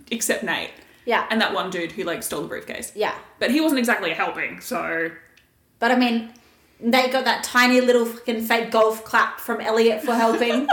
except 0.10 0.44
Nate 0.44 0.72
Yeah. 1.06 1.28
and 1.30 1.40
that 1.42 1.54
one 1.54 1.70
dude 1.70 1.92
who 1.92 2.04
like 2.04 2.24
stole 2.24 2.42
the 2.42 2.48
briefcase. 2.48 2.92
yeah. 2.96 3.16
But 3.40 3.52
he 3.52 3.62
wasn't 3.62 3.80
exactly 3.80 4.12
helping, 4.12 4.62
so 4.62 5.12
But 5.80 5.92
I 5.92 5.96
mean, 5.96 6.34
they 6.80 7.10
got 7.10 7.26
that 7.26 7.44
tiny 7.44 7.82
little 7.82 8.06
fucking 8.06 8.42
fake 8.46 8.72
golf 8.72 9.04
clap 9.06 9.40
from 9.40 9.62
Eliot 9.62 10.02
for 10.04 10.16
helping. 10.16 10.68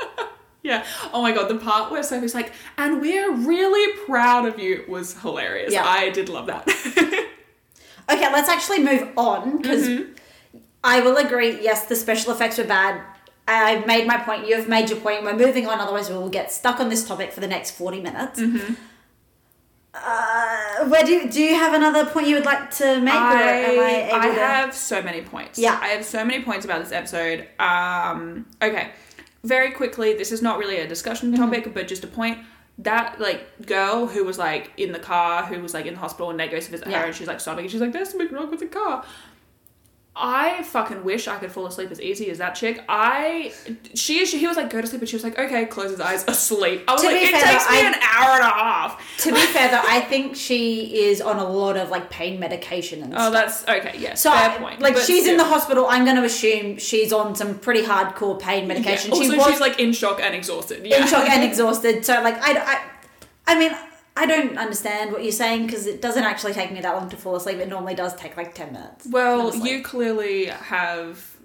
yeah. 0.62 0.84
Oh 1.12 1.22
my 1.22 1.32
god, 1.32 1.48
the 1.48 1.56
part 1.56 1.90
where 1.92 2.02
Sophie's 2.02 2.34
like, 2.34 2.52
"And 2.76 3.00
we're 3.00 3.32
really 3.32 3.96
proud 4.06 4.44
of 4.46 4.58
you" 4.58 4.84
was 4.88 5.18
hilarious. 5.20 5.72
Yeah. 5.72 5.84
I 5.86 6.10
did 6.10 6.28
love 6.28 6.46
that. 6.46 6.68
okay, 8.10 8.32
let's 8.32 8.48
actually 8.48 8.80
move 8.82 9.08
on 9.16 9.58
because 9.58 9.88
mm-hmm. 9.88 10.12
I 10.88 11.00
will 11.00 11.16
agree. 11.16 11.60
Yes, 11.62 11.86
the 11.86 11.96
special 11.96 12.32
effects 12.32 12.58
were 12.58 12.64
bad. 12.64 13.00
I've 13.48 13.86
made 13.86 14.06
my 14.06 14.18
point. 14.18 14.46
You've 14.48 14.68
made 14.68 14.88
your 14.90 14.98
point. 15.00 15.22
We're 15.24 15.36
moving 15.36 15.66
on. 15.66 15.78
Otherwise, 15.80 16.08
we 16.10 16.16
will 16.16 16.28
get 16.28 16.50
stuck 16.52 16.80
on 16.80 16.88
this 16.88 17.06
topic 17.06 17.32
for 17.32 17.40
the 17.40 17.46
next 17.56 17.72
forty 17.72 18.00
minutes. 18.00 18.40
Uh, 19.94 20.84
where 20.88 21.02
do 21.04 21.10
you, 21.12 21.30
do 21.30 21.40
you 21.42 21.54
have 21.54 21.72
another 21.72 22.04
point 22.04 22.26
you 22.28 22.34
would 22.34 22.44
like 22.44 22.70
to 22.70 23.00
make? 23.00 23.14
or 23.14 23.16
am 23.16 23.80
I 23.80 24.10
I, 24.12 24.18
I 24.20 24.26
to- 24.28 24.34
have 24.34 24.74
so 24.74 25.02
many 25.02 25.22
points. 25.22 25.58
Yeah. 25.58 25.78
I 25.80 25.88
have 25.88 26.04
so 26.04 26.22
many 26.24 26.44
points 26.44 26.64
about 26.66 26.82
this 26.84 26.92
episode. 26.92 27.48
Um, 27.58 28.46
okay, 28.60 28.90
very 29.42 29.70
quickly. 29.70 30.14
This 30.14 30.32
is 30.32 30.42
not 30.42 30.58
really 30.58 30.78
a 30.78 30.86
discussion 30.86 31.32
Mm-hmm. 31.32 31.42
topic, 31.44 31.72
but 31.74 31.88
just 31.88 32.04
a 32.04 32.08
point. 32.08 32.38
That 32.78 33.18
like 33.18 33.64
girl 33.64 34.06
who 34.06 34.22
was 34.24 34.36
like 34.38 34.70
in 34.76 34.92
the 34.92 34.98
car, 34.98 35.46
who 35.46 35.62
was 35.62 35.72
like 35.72 35.86
in 35.86 35.94
the 35.94 36.00
hospital, 36.00 36.28
and 36.28 36.36
Nate 36.36 36.50
goes 36.50 36.66
to 36.66 36.72
visit 36.72 36.88
Yeah. 36.88 37.00
her, 37.00 37.06
and 37.06 37.14
she's 37.14 37.26
like 37.26 37.40
sobbing, 37.40 37.64
and 37.64 37.72
she's 37.72 37.80
like, 37.80 37.92
"There's 37.92 38.10
something 38.10 38.30
wrong 38.36 38.50
with 38.50 38.60
the 38.60 38.66
car." 38.66 39.02
I 40.18 40.62
fucking 40.62 41.04
wish 41.04 41.28
I 41.28 41.36
could 41.36 41.52
fall 41.52 41.66
asleep 41.66 41.90
as 41.90 42.00
easy 42.00 42.30
as 42.30 42.38
that 42.38 42.54
chick. 42.54 42.82
I, 42.88 43.52
she, 43.94 44.24
she, 44.24 44.38
he 44.38 44.46
was 44.46 44.56
like, 44.56 44.70
go 44.70 44.80
to 44.80 44.86
sleep, 44.86 45.02
and 45.02 45.08
she 45.08 45.14
was 45.16 45.22
like, 45.22 45.38
okay, 45.38 45.66
close 45.66 45.90
his 45.90 46.00
eyes, 46.00 46.24
asleep. 46.26 46.84
I 46.88 46.92
was 46.94 47.02
To 47.02 47.08
like, 47.08 47.16
it 47.22 47.30
fair, 47.32 47.42
takes 47.42 47.70
me 47.70 47.76
I- 47.76 47.86
an 47.88 47.94
hour 48.02 48.30
and 48.36 48.42
a 48.42 48.48
half. 48.50 49.16
To 49.18 49.32
be 49.32 49.40
fair 49.40 49.70
though, 49.70 49.82
I 49.86 50.00
think 50.00 50.34
she 50.34 51.04
is 51.04 51.20
on 51.20 51.36
a 51.38 51.46
lot 51.46 51.76
of 51.76 51.90
like 51.90 52.08
pain 52.08 52.40
medication 52.40 53.02
and 53.02 53.12
stuff. 53.12 53.26
Oh, 53.28 53.30
stuff. 53.30 53.66
that's 53.66 53.86
okay. 53.86 53.98
Yes, 53.98 54.22
So, 54.22 54.30
fair 54.30 54.50
I- 54.50 54.56
point. 54.58 54.80
like, 54.80 54.94
But 54.94 55.02
she's 55.04 55.26
in 55.26 55.36
the 55.36 55.44
hospital. 55.44 55.86
I'm 55.86 56.04
going 56.04 56.16
to 56.16 56.24
assume 56.24 56.78
she's 56.78 57.12
on 57.12 57.34
some 57.34 57.58
pretty 57.58 57.82
hardcore 57.82 58.40
pain 58.40 58.66
medication. 58.66 59.10
Yeah. 59.10 59.16
Also, 59.18 59.30
she 59.32 59.36
was 59.36 59.46
she's 59.48 59.60
like 59.60 59.78
in 59.78 59.92
shock 59.92 60.20
and 60.20 60.34
exhausted. 60.34 60.86
Yeah. 60.86 61.02
in 61.02 61.08
shock 61.08 61.28
and 61.28 61.44
exhausted. 61.44 62.06
So, 62.06 62.14
like, 62.22 62.36
I, 62.40 62.58
I, 62.58 62.80
I 63.54 63.58
mean, 63.58 63.72
I 64.16 64.24
don't 64.26 64.56
understand 64.56 65.12
what 65.12 65.22
you're 65.22 65.32
saying 65.32 65.66
because 65.66 65.86
it 65.86 66.00
doesn't 66.00 66.24
actually 66.24 66.54
take 66.54 66.72
me 66.72 66.80
that 66.80 66.94
long 66.96 67.08
to 67.10 67.16
fall 67.16 67.36
asleep. 67.36 67.58
It 67.58 67.68
normally 67.68 67.94
does 67.94 68.14
take 68.16 68.36
like 68.36 68.54
10 68.54 68.72
minutes. 68.72 69.06
Well, 69.10 69.54
you 69.54 69.82
clearly 69.82 70.46
have 70.46 71.36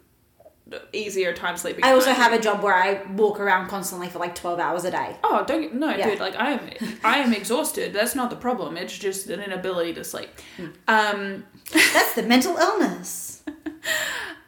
easier 0.93 1.33
time 1.33 1.57
sleeping. 1.57 1.83
I 1.83 1.91
also 1.91 2.11
have 2.13 2.31
a 2.31 2.39
job 2.39 2.63
where 2.63 2.73
I 2.73 3.03
walk 3.11 3.41
around 3.41 3.67
constantly 3.67 4.07
for 4.07 4.19
like 4.19 4.35
12 4.35 4.57
hours 4.59 4.85
a 4.85 4.91
day. 4.91 5.17
Oh, 5.23 5.43
don't 5.45 5.61
get- 5.61 5.73
no, 5.73 5.89
Yeah. 5.93 6.09
dude. 6.11 6.19
Like 6.21 6.35
I 6.37 6.51
am, 6.51 6.69
I 7.03 7.17
am 7.19 7.33
exhausted. 7.33 7.91
That's 7.93 8.15
not 8.15 8.29
the 8.29 8.37
problem. 8.37 8.77
It's 8.77 8.97
just 8.97 9.27
an 9.29 9.41
inability 9.41 9.93
to 9.95 10.03
sleep. 10.05 10.29
Hmm. 10.55 10.67
Um, 10.87 11.45
That's 11.73 12.13
the 12.13 12.23
mental 12.23 12.55
illness. 12.57 13.43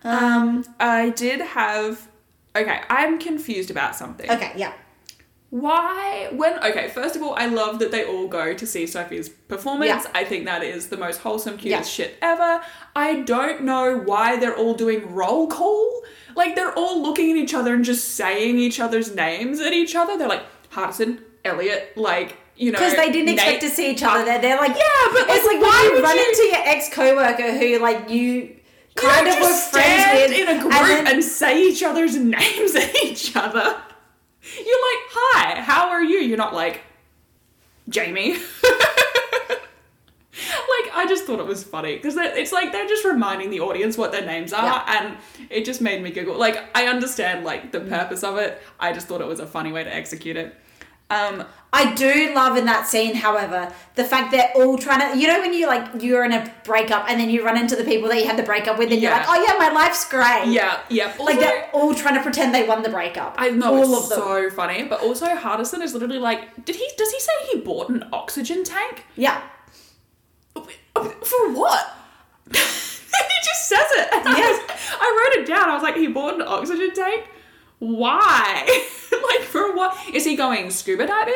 um, 0.04 0.66
I 0.80 1.10
did 1.10 1.42
have. 1.42 2.08
Okay, 2.56 2.82
I'm 2.90 3.18
confused 3.20 3.72
about 3.72 3.96
something. 3.96 4.30
Okay, 4.30 4.52
yeah. 4.56 4.74
Why, 5.54 6.30
when, 6.32 6.58
okay, 6.64 6.88
first 6.88 7.16
of 7.16 7.22
all, 7.22 7.36
I 7.36 7.46
love 7.46 7.78
that 7.78 7.92
they 7.92 8.04
all 8.06 8.28
go 8.28 8.56
to 8.56 8.66
see 8.66 8.88
Sophie's 8.88 9.30
performance. 9.30 9.88
Yeah. 10.06 10.12
I 10.16 10.24
think 10.24 10.46
that 10.46 10.64
is 10.64 10.88
the 10.88 10.98
most 10.98 11.20
wholesome, 11.20 11.60
cutest 11.60 12.00
Yeah. 12.00 12.06
shit 12.08 12.16
ever. 12.24 12.64
I 12.96 13.20
don't 13.22 13.62
know 13.62 13.96
why 14.00 14.38
they're 14.38 14.58
all 14.58 14.74
doing 14.74 15.14
roll 15.14 15.46
call. 15.46 16.02
Like, 16.36 16.56
they're 16.56 16.74
all 16.74 17.00
looking 17.04 17.30
at 17.30 17.38
each 17.38 17.54
other 17.54 17.76
and 17.76 17.86
just 17.86 18.16
saying 18.16 18.58
each 18.58 18.80
other's 18.80 19.14
names 19.14 19.60
at 19.60 19.74
each 19.74 19.96
other. 19.96 20.18
They're 20.18 20.28
like, 20.28 20.42
Hardison, 20.72 21.20
Eliot, 21.46 21.96
like, 21.96 22.36
you 22.58 22.72
know. 22.72 22.80
Because 22.80 22.96
they 22.96 23.12
didn't 23.12 23.30
expect 23.36 23.62
to 23.62 23.70
see 23.70 23.92
each 23.92 24.02
other 24.02 24.26
there. 24.26 24.40
They're 24.42 24.58
like, 24.58 24.76
Yeah, 24.76 25.12
but, 25.12 25.28
it's 25.30 25.46
like, 25.46 25.58
like 25.58 25.62
why 25.62 25.88
when 25.92 25.98
you 25.98 26.04
run 26.04 26.18
you- 26.18 26.30
into 26.30 26.44
your 26.46 26.68
ex 26.68 26.90
coworker 26.92 27.52
who 27.60 27.78
like 27.78 28.10
you 28.10 28.24
You 28.32 28.56
kind 28.96 29.28
don't 29.28 29.38
of 29.38 29.42
were 29.44 29.54
friends 29.54 30.02
stand 30.02 30.32
with 30.32 30.40
in 30.40 30.58
a 30.58 30.62
group 30.64 30.74
and 30.74 31.08
and, 31.10 31.24
say 31.24 31.62
each 31.64 31.84
other's 31.84 32.16
names 32.38 32.74
at 32.76 32.96
each 33.04 33.36
other. 33.36 33.78
You're 34.44 34.66
like, 34.66 35.04
hi, 35.12 35.62
how 35.62 35.90
are 35.90 36.04
you? 36.04 36.18
You're 36.20 36.38
not 36.38 36.54
like, 36.54 36.82
Jamie. 37.90 38.34
like, 40.34 40.92
I 40.96 41.06
just 41.08 41.26
thought 41.26 41.40
it 41.40 41.46
was 41.46 41.64
funny 41.64 41.96
because 41.96 42.16
it's 42.18 42.52
like 42.52 42.72
they're 42.72 42.88
just 42.88 43.06
reminding 43.06 43.50
the 43.52 43.60
audience 43.62 43.98
what 43.98 44.12
their 44.12 44.26
names 44.26 44.52
are, 44.52 44.64
Yeah. 44.66 44.84
and 44.88 45.18
it 45.50 45.64
just 45.66 45.80
made 45.82 46.02
me 46.02 46.12
giggle. 46.12 46.38
Like, 46.38 46.62
I 46.76 46.88
understand 46.88 47.46
like 47.46 47.72
the 47.72 47.80
purpose 47.82 48.24
of 48.24 48.38
it. 48.38 48.62
I 48.80 48.92
just 48.94 49.08
thought 49.08 49.22
it 49.22 49.28
was 49.28 49.40
a 49.40 49.48
funny 49.48 49.72
way 49.72 49.84
to 49.84 49.94
execute 49.94 50.36
it. 50.38 50.56
Um, 51.10 51.46
I 51.76 51.94
do 51.96 52.34
love 52.36 52.56
in 52.56 52.66
that 52.66 52.86
scene, 52.88 53.16
however, 53.16 53.74
the 53.96 54.04
fact 54.04 54.30
they're 54.32 54.52
all 54.56 54.78
trying 54.78 55.12
to. 55.12 55.18
You 55.20 55.28
know, 55.28 55.40
when 55.42 55.54
you 55.54 55.66
like 55.66 56.02
you're 56.04 56.24
in 56.24 56.32
a 56.32 56.54
breakup 56.64 57.10
and 57.10 57.20
then 57.20 57.30
you 57.32 57.44
run 57.44 57.58
into 57.58 57.76
the 57.76 57.84
people 57.84 58.08
that 58.10 58.20
you 58.22 58.28
had 58.28 58.38
the 58.38 58.44
breakup 58.44 58.78
with, 58.78 58.92
and 58.92 59.02
you're 59.02 59.12
like, 59.12 59.26
oh 59.28 59.44
yeah, 59.46 59.58
my 59.58 59.74
life's 59.74 60.08
great. 60.08 60.46
yeah, 60.54 60.82
yeah. 60.90 61.14
Like 61.20 61.40
they're 61.40 61.70
all 61.74 61.96
trying 61.96 62.14
to 62.16 62.22
pretend 62.22 62.54
they 62.54 62.68
won 62.68 62.84
the 62.84 62.90
breakup. 62.90 63.36
I 63.40 63.50
know 63.50 63.76
all 63.76 63.94
it's 63.98 64.04
of 64.04 64.10
them. 64.10 64.20
so 64.20 64.50
funny, 64.52 64.84
but 64.84 65.02
also 65.02 65.26
Hardison 65.36 65.82
is 65.82 65.94
literally 65.94 66.20
like, 66.20 66.64
did 66.64 66.76
he? 66.76 66.88
Does 66.96 67.12
he 67.12 67.20
say 67.20 67.32
he 67.52 67.60
bought 67.60 67.90
an 67.90 68.06
oxygen 68.14 68.64
tank? 68.64 69.06
yeah, 69.16 69.42
For 70.54 71.52
what? 71.54 71.96
he 72.52 72.58
just 72.58 73.68
says 73.70 73.88
it. 73.98 74.10
And 74.14 74.28
I 74.28 74.38
Yes. 74.38 74.62
was- 74.62 74.80
I 75.00 75.32
wrote 75.36 75.42
it 75.44 75.48
down. 75.48 75.70
I 75.70 75.74
was 75.74 75.84
like, 75.84 75.96
he 75.96 76.08
bought 76.08 76.36
an 76.36 76.44
oxygen 76.44 76.94
tank? 76.94 77.26
Why? 77.80 78.64
like, 79.12 79.42
for 79.42 79.76
what? 79.76 79.98
Is 80.14 80.24
he 80.26 80.36
going 80.36 80.70
scuba 80.70 81.08
diving? 81.08 81.34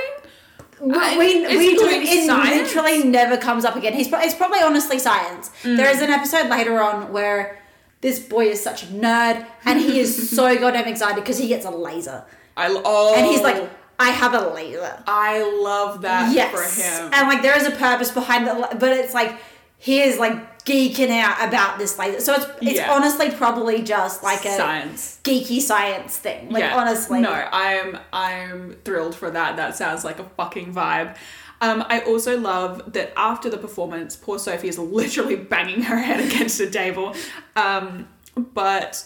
We 0.81 0.93
Uh, 0.93 1.17
we, 1.17 1.57
we 1.57 1.75
do. 1.75 1.87
It 1.87 2.27
literally 2.27 3.03
never 3.03 3.37
comes 3.37 3.65
up 3.65 3.75
again. 3.75 3.93
He's 3.93 4.07
pro- 4.07 4.21
it's 4.21 4.35
probably 4.35 4.59
honestly 4.61 4.99
science. 4.99 5.49
Mm. 5.63 5.77
There 5.77 5.89
is 5.89 6.01
an 6.01 6.09
episode 6.09 6.49
later 6.49 6.79
on 6.81 7.11
where 7.11 7.59
this 8.01 8.19
boy 8.19 8.47
is 8.47 8.61
such 8.61 8.83
a 8.83 8.87
nerd 8.87 9.45
and 9.65 9.79
he 9.79 9.99
is 9.99 10.29
so 10.29 10.55
goddamn 10.59 10.87
excited 10.87 11.15
because 11.15 11.37
he 11.37 11.47
gets 11.47 11.65
a 11.65 11.71
laser 11.71 12.23
I 12.55 12.69
oh, 12.85 13.15
and 13.15 13.25
he's 13.27 13.41
like, 13.41 13.69
I 13.99 14.09
have 14.09 14.33
a 14.33 14.53
laser. 14.53 15.03
I 15.07 15.43
love 15.61 16.01
that 16.01 16.33
yes. 16.33 16.51
for 16.51 16.81
him. 16.81 17.11
And 17.13 17.27
like 17.27 17.41
there 17.41 17.57
is 17.57 17.67
a 17.67 17.71
purpose 17.71 18.11
behind 18.11 18.47
it, 18.47 18.79
but 18.79 18.91
it's 18.93 19.13
like 19.13 19.37
he 19.77 20.01
is 20.01 20.17
like 20.19 20.63
geeking 20.65 21.09
out 21.09 21.47
about 21.47 21.77
this 21.79 21.97
laser. 21.97 22.19
So 22.19 22.33
it's 22.33 22.45
it's 22.61 22.77
Yeah. 22.77 22.91
honestly 22.93 23.31
probably 23.31 23.81
just 23.83 24.21
like 24.23 24.43
a 24.45 24.55
Science. 24.57 25.19
geeky 25.23 25.61
science 25.61 26.17
thing. 26.17 26.49
Like 26.49 26.63
honestly, 26.73 27.21
No, 27.21 27.31
I'm 27.31 27.97
I'm 28.11 28.75
thrilled 28.83 29.15
for 29.15 29.29
that. 29.29 29.55
That 29.57 29.75
sounds 29.77 30.03
like 30.03 30.19
a 30.19 30.25
fucking 30.35 30.73
vibe. 30.73 31.15
Um, 31.61 31.83
I 31.89 32.01
also 32.01 32.37
love 32.39 32.93
that 32.93 33.13
after 33.17 33.49
the 33.49 33.57
performance, 33.57 34.15
poor 34.15 34.37
Sophie 34.37 34.67
is 34.67 34.77
literally 34.77 35.35
banging 35.35 35.83
her 35.83 35.97
head 35.97 36.19
against 36.31 36.59
a 36.59 36.69
table. 36.69 37.15
Um, 37.55 38.07
but 38.35 39.03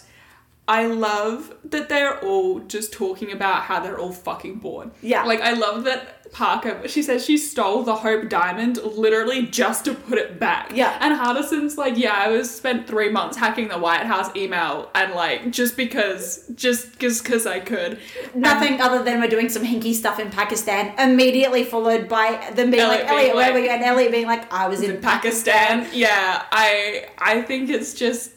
I 0.72 0.86
love 0.86 1.54
that 1.66 1.90
they're 1.90 2.18
all 2.24 2.60
just 2.62 2.94
talking 2.94 3.30
about 3.34 3.64
how 3.64 3.82
they're 3.82 4.00
all 4.00 4.14
fucking 4.14 4.60
bored. 4.60 4.92
Yeah. 5.02 5.26
Like 5.26 5.42
I 5.42 5.52
love 5.52 5.84
that 5.84 6.32
Parker 6.32 6.88
she 6.88 7.04
says 7.04 7.26
she 7.26 7.36
stole 7.36 7.84
the 7.84 7.98
Hope 7.98 8.30
Diamond 8.30 8.78
literally 8.78 9.48
just 9.48 9.84
to 9.84 9.94
put 9.94 10.18
it 10.18 10.40
back. 10.40 10.72
Yeah. 10.74 10.98
And 11.02 11.14
Hardison's 11.14 11.78
like, 11.78 11.98
yeah, 11.98 12.14
I 12.14 12.30
was 12.30 12.50
spent 12.50 12.88
three 12.88 13.10
months 13.10 13.36
hacking 13.36 13.68
the 13.68 13.78
White 13.78 14.06
House 14.06 14.34
email 14.34 14.90
and 14.96 15.14
like 15.14 15.52
just 15.52 15.76
because 15.76 16.50
just 16.56 16.98
just 17.00 17.26
because 17.26 17.46
I 17.46 17.60
could. 17.60 18.00
Nothing 18.34 18.80
other 18.80 19.04
than 19.04 19.20
we're 19.20 19.28
doing 19.28 19.50
some 19.50 19.66
hinky 19.66 19.94
stuff 19.94 20.20
in 20.20 20.30
Pakistan. 20.30 20.98
Immediately 20.98 21.66
followed 21.66 22.08
by 22.08 22.50
them 22.56 22.72
being 22.72 22.82
Eliot 22.82 23.08
like, 23.08 23.12
Eliot, 23.12 23.36
where 23.36 23.52
were 23.52 23.60
you? 23.60 23.70
And 23.70 23.84
Eliot 23.84 24.14
being 24.14 24.26
like, 24.26 24.52
I 24.54 24.70
was 24.70 24.82
in, 24.82 24.92
in 24.92 25.02
Pakistan. 25.02 25.86
Yeah, 25.92 26.46
I 26.50 27.10
I 27.18 27.42
think 27.42 27.70
it's 27.70 27.94
just 27.94 28.32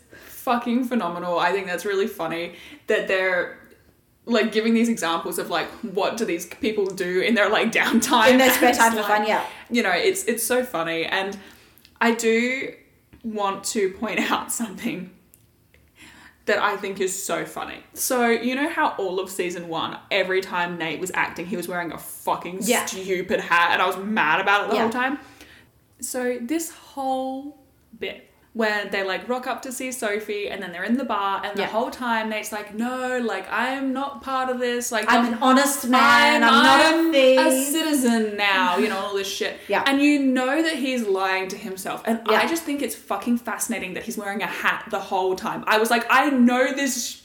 fucking 0.44 0.84
phenomenal. 0.84 1.38
I 1.38 1.52
think 1.52 1.66
that's 1.66 1.84
really 1.84 2.06
funny 2.06 2.54
that 2.86 3.08
they're 3.08 3.58
like 4.26 4.52
giving 4.52 4.72
these 4.74 4.88
examples 4.88 5.38
of 5.38 5.50
like 5.50 5.66
what 5.82 6.16
do 6.16 6.24
these 6.24 6.46
people 6.46 6.86
do 6.86 7.20
in 7.20 7.34
their 7.34 7.48
like 7.50 7.70
downtime 7.72 8.30
In 8.30 8.38
their 8.38 8.50
spare 8.52 8.72
time 8.74 8.92
for 8.92 8.98
like- 8.98 9.06
fun, 9.06 9.26
yeah. 9.26 9.44
You 9.70 9.82
know, 9.82 9.90
it's 9.92 10.24
it's 10.24 10.42
so 10.44 10.64
funny 10.64 11.04
and 11.04 11.36
I 12.00 12.12
do 12.14 12.72
want 13.22 13.64
to 13.64 13.90
point 13.92 14.20
out 14.30 14.52
something 14.52 15.10
that 16.46 16.58
I 16.58 16.76
think 16.76 17.00
is 17.00 17.24
so 17.24 17.46
funny. 17.46 17.78
So, 17.94 18.26
you 18.28 18.54
know 18.54 18.68
how 18.68 18.88
all 18.98 19.18
of 19.18 19.30
season 19.30 19.66
one, 19.68 19.96
every 20.10 20.42
time 20.42 20.76
Nate 20.76 21.00
was 21.00 21.10
acting, 21.14 21.46
he 21.46 21.56
was 21.56 21.68
wearing 21.68 21.90
a 21.90 21.96
fucking 21.96 22.58
Yeah. 22.62 22.84
stupid 22.84 23.40
hat 23.40 23.70
and 23.72 23.80
I 23.80 23.86
was 23.86 23.96
mad 23.96 24.40
about 24.42 24.64
it 24.64 24.68
the 24.70 24.76
Yeah. 24.76 24.82
whole 24.82 24.90
time? 24.92 25.18
So, 26.02 26.36
this 26.42 26.70
whole 26.70 27.62
bit 27.98 28.30
when 28.54 28.88
they 28.90 29.02
like 29.02 29.28
rock 29.28 29.46
up 29.48 29.62
to 29.62 29.72
see 29.72 29.90
Sophie 29.92 30.48
and 30.48 30.62
then 30.62 30.70
they're 30.72 30.84
in 30.84 30.96
the 30.96 31.04
bar 31.04 31.42
and 31.44 31.56
the 31.56 31.62
Yeah. 31.62 31.68
whole 31.68 31.90
time 31.90 32.28
Nate's 32.30 32.52
like, 32.52 32.72
no, 32.72 33.18
like 33.18 33.46
I'm 33.50 33.92
not 33.92 34.22
part 34.22 34.48
of 34.48 34.60
this. 34.60 34.92
Like 34.92 35.06
I'm 35.08 35.32
an 35.32 35.38
honest 35.42 35.88
man. 35.88 36.44
I'm, 36.44 36.62
not 36.62 36.80
a 36.80 36.96
I'm 36.98 37.12
thief. 37.12 37.66
citizen 37.72 38.36
now, 38.36 38.76
you 38.78 38.88
know, 38.88 38.96
all 38.98 39.14
this 39.14 39.26
shit. 39.28 39.58
Yeah. 39.68 39.82
And 39.86 40.00
you 40.00 40.20
know 40.20 40.62
that 40.62 40.76
he's 40.76 41.02
lying 41.04 41.48
to 41.48 41.56
himself. 41.56 42.02
And 42.06 42.20
Yeah. 42.30 42.38
I 42.38 42.46
just 42.46 42.62
think 42.62 42.80
it's 42.80 42.94
fucking 42.94 43.38
fascinating 43.38 43.94
that 43.94 44.04
he's 44.04 44.16
wearing 44.16 44.40
a 44.40 44.46
hat 44.46 44.86
the 44.90 45.00
whole 45.00 45.34
time. 45.34 45.64
I 45.66 45.78
was 45.78 45.90
like, 45.90 46.06
I 46.08 46.30
know 46.30 46.72
this. 46.72 47.22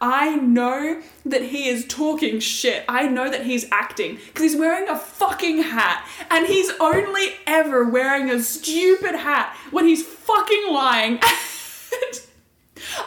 I 0.00 0.36
know 0.36 1.02
that 1.26 1.42
he 1.42 1.68
is 1.68 1.86
talking 1.86 2.40
shit. 2.40 2.84
I 2.88 3.06
know 3.06 3.30
that 3.30 3.44
he's 3.44 3.66
acting 3.70 4.14
because 4.26 4.42
he's 4.52 4.56
wearing 4.56 4.88
a 4.88 4.96
fucking 4.98 5.62
hat 5.62 6.06
and 6.30 6.46
he's 6.46 6.70
only 6.80 7.34
ever 7.46 7.84
wearing 7.84 8.30
a 8.30 8.40
stupid 8.42 9.14
hat 9.14 9.54
when 9.70 9.84
he's 9.86 10.02
fucking 10.04 10.64
lying. 10.72 11.18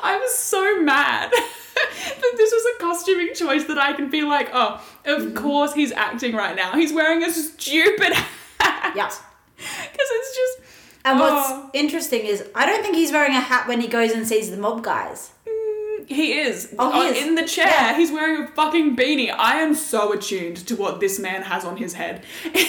I 0.04 0.18
was 0.18 0.36
so 0.36 0.82
mad 0.82 1.32
that 1.34 2.34
this 2.38 2.52
was 2.52 2.76
a 2.76 2.80
costuming 2.82 3.30
choice 3.34 3.64
that 3.66 3.78
I 3.80 3.94
can 3.94 4.10
be 4.10 4.22
like, 4.22 4.50
oh, 4.54 4.76
of 5.06 5.22
Mm-hmm. 5.24 5.36
course 5.38 5.74
he's 5.74 5.92
acting 5.92 6.36
right 6.36 6.56
now. 6.56 6.74
He's 6.74 6.94
wearing 6.94 7.24
a 7.24 7.32
stupid 7.32 8.14
hat. 8.60 8.94
Yeah. 8.96 9.12
Because 9.58 10.08
it's 10.12 10.36
just. 10.36 10.60
And 11.06 11.20
what's 11.20 11.50
Oh. 11.52 11.70
interesting 11.74 12.22
is 12.26 12.44
I 12.56 12.66
don't 12.66 12.82
think 12.82 12.96
he's 12.96 13.12
wearing 13.12 13.34
a 13.36 13.40
hat 13.40 13.68
when 13.68 13.80
he 13.82 13.88
goes 13.88 14.12
and 14.12 14.28
sees 14.28 14.50
the 14.52 14.58
mob 14.58 14.84
guys. 14.84 15.32
He 16.08 16.40
is. 16.40 16.74
Oh, 16.80 16.92
he 16.92 17.08
Uh, 17.08 17.12
is. 17.12 17.28
In 17.28 17.36
the 17.36 17.44
chair, 17.44 17.68
Yeah. 17.68 17.96
he's 17.98 18.12
wearing 18.12 18.44
a 18.44 18.48
fucking 18.48 18.96
beanie. 18.96 19.34
I 19.36 19.60
am 19.62 19.74
so 19.76 20.12
attuned 20.14 20.58
to 20.68 20.76
what 20.76 21.00
this 21.00 21.20
man 21.20 21.44
has 21.44 21.64
on 21.66 21.78
his 21.78 21.94
head. 21.94 22.24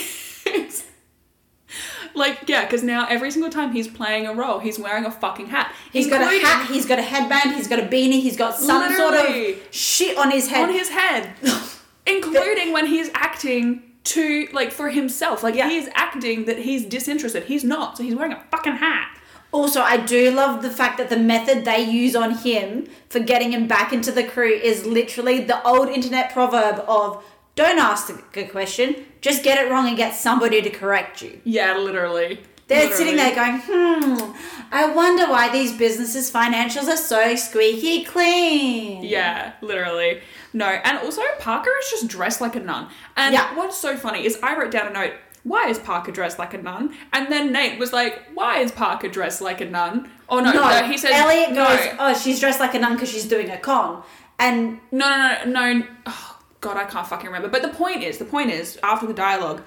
Like, 2.17 2.43
yeah, 2.49 2.65
because 2.65 2.85
now 2.85 3.07
every 3.11 3.33
single 3.33 3.51
time 3.51 3.73
he's 3.73 3.89
playing 3.89 4.29
a 4.29 4.33
role, 4.35 4.61
he's 4.61 4.79
wearing 4.79 5.05
a 5.05 5.11
fucking 5.11 5.47
hat. 5.47 5.75
He's 5.93 6.07
got 6.09 6.21
a 6.21 6.27
hat, 6.47 6.71
he's 6.71 6.87
got 6.87 7.01
a 7.01 7.03
headband, 7.03 7.57
he's 7.57 7.67
got 7.67 7.81
a 7.81 7.83
beanie, 7.83 8.23
he's 8.23 8.37
got 8.37 8.57
some 8.57 8.95
sort 8.95 9.15
of 9.15 9.57
shit 9.73 10.17
on 10.17 10.31
his 10.31 10.47
head. 10.49 10.63
on 10.69 10.73
his 10.73 10.91
head, 10.91 11.33
including 12.07 12.73
when 12.73 12.87
he's 12.87 13.11
acting 13.15 13.83
to 14.05 14.47
like 14.53 14.71
for 14.71 14.91
himself. 14.91 15.43
Like 15.43 15.57
Yeah. 15.57 15.69
he's 15.69 15.89
acting 15.95 16.45
that 16.45 16.59
he's 16.59 16.85
disinterested. 16.85 17.45
He's 17.45 17.65
not. 17.65 17.97
So 17.97 18.05
he's 18.05 18.15
wearing 18.15 18.33
a 18.33 18.41
fucking 18.53 18.75
hat. 18.77 19.14
Also, 19.55 19.81
I 19.83 19.99
do 19.99 20.33
love 20.33 20.63
the 20.63 20.71
fact 20.71 20.99
that 20.99 21.11
the 21.11 21.17
method 21.17 21.65
they 21.65 21.81
use 21.81 22.17
on 22.17 22.39
him 22.39 22.89
for 23.09 23.21
getting 23.21 23.53
him 23.53 23.69
back 23.69 23.93
into 23.93 24.11
the 24.11 24.25
crew 24.25 24.51
is 24.51 24.85
literally 24.85 25.39
the 25.45 25.65
old 25.65 25.89
internet 25.89 26.33
proverb 26.33 26.85
of 26.89 27.23
don't 27.55 27.79
ask 27.79 28.11
a 28.11 28.21
good 28.33 28.51
question, 28.51 28.97
just 29.21 29.45
get 29.45 29.65
it 29.65 29.71
wrong 29.71 29.87
and 29.87 29.97
get 29.97 30.13
somebody 30.17 30.61
to 30.61 30.71
correct 30.71 31.23
you. 31.23 31.41
Yeah, 31.45 31.77
literally. 31.79 32.41
They're 32.67 32.89
Literally. 32.89 32.97
sitting 32.97 33.17
there 33.17 33.35
going, 33.37 33.61
hmm, 33.65 34.33
I 34.73 34.91
wonder 34.91 35.27
why 35.31 35.53
these 35.53 35.77
businesses' 35.77 36.33
financials 36.33 36.89
are 36.89 36.97
so 36.97 37.37
squeaky 37.37 38.05
clean. 38.05 39.05
Yeah, 39.05 39.53
literally. 39.61 40.21
No, 40.55 40.67
and 40.67 40.99
also 40.99 41.21
Parker 41.39 41.71
is 41.83 41.91
just 41.91 42.09
dressed 42.09 42.41
like 42.41 42.57
a 42.57 42.61
nun. 42.61 42.89
And 43.17 43.35
Yeah. 43.35 43.55
what's 43.55 43.77
so 43.77 43.97
funny 43.97 44.25
is 44.25 44.39
I 44.43 44.57
wrote 44.57 44.71
down 44.73 44.89
a 44.89 44.91
note. 44.91 45.13
Why 45.45 45.69
is 45.69 45.79
Parker 45.79 46.11
dressed 46.11 46.39
like 46.39 46.55
a 46.55 46.59
nun? 46.59 46.95
And 47.13 47.31
then 47.31 47.53
Nate 47.53 47.79
was 47.79 47.93
like, 47.93 48.23
"Why 48.35 48.59
is 48.61 48.73
Parker 48.73 49.09
dressed 49.09 49.41
like 49.41 49.61
a 49.61 49.67
nun?" 49.67 50.11
Oh 50.29 50.41
no, 50.41 50.51
No, 50.53 50.69
no, 50.69 50.83
he 50.85 50.97
says 50.99 51.13
Eliot 51.15 51.51
no. 51.53 51.67
goes, 51.67 51.95
oh, 51.99 52.15
she's 52.19 52.41
dressed 52.41 52.61
like 52.61 52.75
a 52.75 52.79
nun 52.79 52.95
because 52.95 53.11
she's 53.13 53.27
doing 53.27 53.51
a 53.51 53.59
con. 53.59 54.03
And 54.39 54.81
No, 54.91 55.07
no, 55.09 55.45
no, 55.45 55.73
no. 55.75 55.87
Oh, 56.07 56.41
God, 56.63 56.79
I 56.79 56.85
can't 56.85 57.07
fucking 57.07 57.27
remember. 57.27 57.49
But 57.49 57.61
the 57.63 57.69
point 57.69 58.03
is, 58.03 58.17
the 58.19 58.25
point 58.25 58.51
is, 58.51 58.79
after 58.83 59.07
the 59.07 59.13
dialogue, 59.13 59.63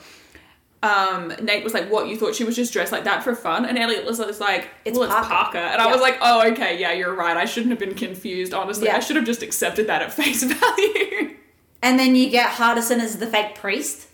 um, 0.84 1.32
Nate 1.42 1.64
was 1.64 1.74
like, 1.76 1.90
"What? 1.92 2.08
You 2.08 2.18
thought 2.18 2.34
she 2.36 2.44
was 2.44 2.56
just 2.56 2.74
dressed 2.74 2.92
like 2.92 3.04
that 3.04 3.24
for 3.24 3.36
fun?" 3.36 3.66
And 3.66 3.78
Eliot 3.78 4.04
was 4.06 4.20
was 4.20 4.40
like, 4.40 4.70
It's 4.86 4.98
"Well, 4.98 5.06
it's 5.08 5.14
Parker." 5.14 5.30
Parker." 5.30 5.58
And 5.60 5.82
I 5.82 5.92
was 5.92 6.02
like, 6.02 6.18
"Oh, 6.22 6.48
okay, 6.52 6.80
yeah, 6.80 6.92
you're 6.94 7.14
right. 7.16 7.38
I 7.38 7.46
shouldn't 7.46 7.70
have 7.72 7.80
been 7.80 7.96
confused. 7.96 8.54
Honestly, 8.54 8.86
Yeah. 8.88 8.98
I 8.98 9.00
should 9.00 9.16
have 9.16 9.26
just 9.26 9.44
accepted 9.44 9.86
that 9.88 10.02
at 10.02 10.12
face 10.22 10.42
value." 10.44 11.36
and 11.84 12.00
then 12.00 12.16
you 12.16 12.30
get 12.32 12.50
Hardison 12.52 13.00
as 13.00 13.18
the 13.20 13.28
fake 13.28 13.54
priest. 13.56 14.08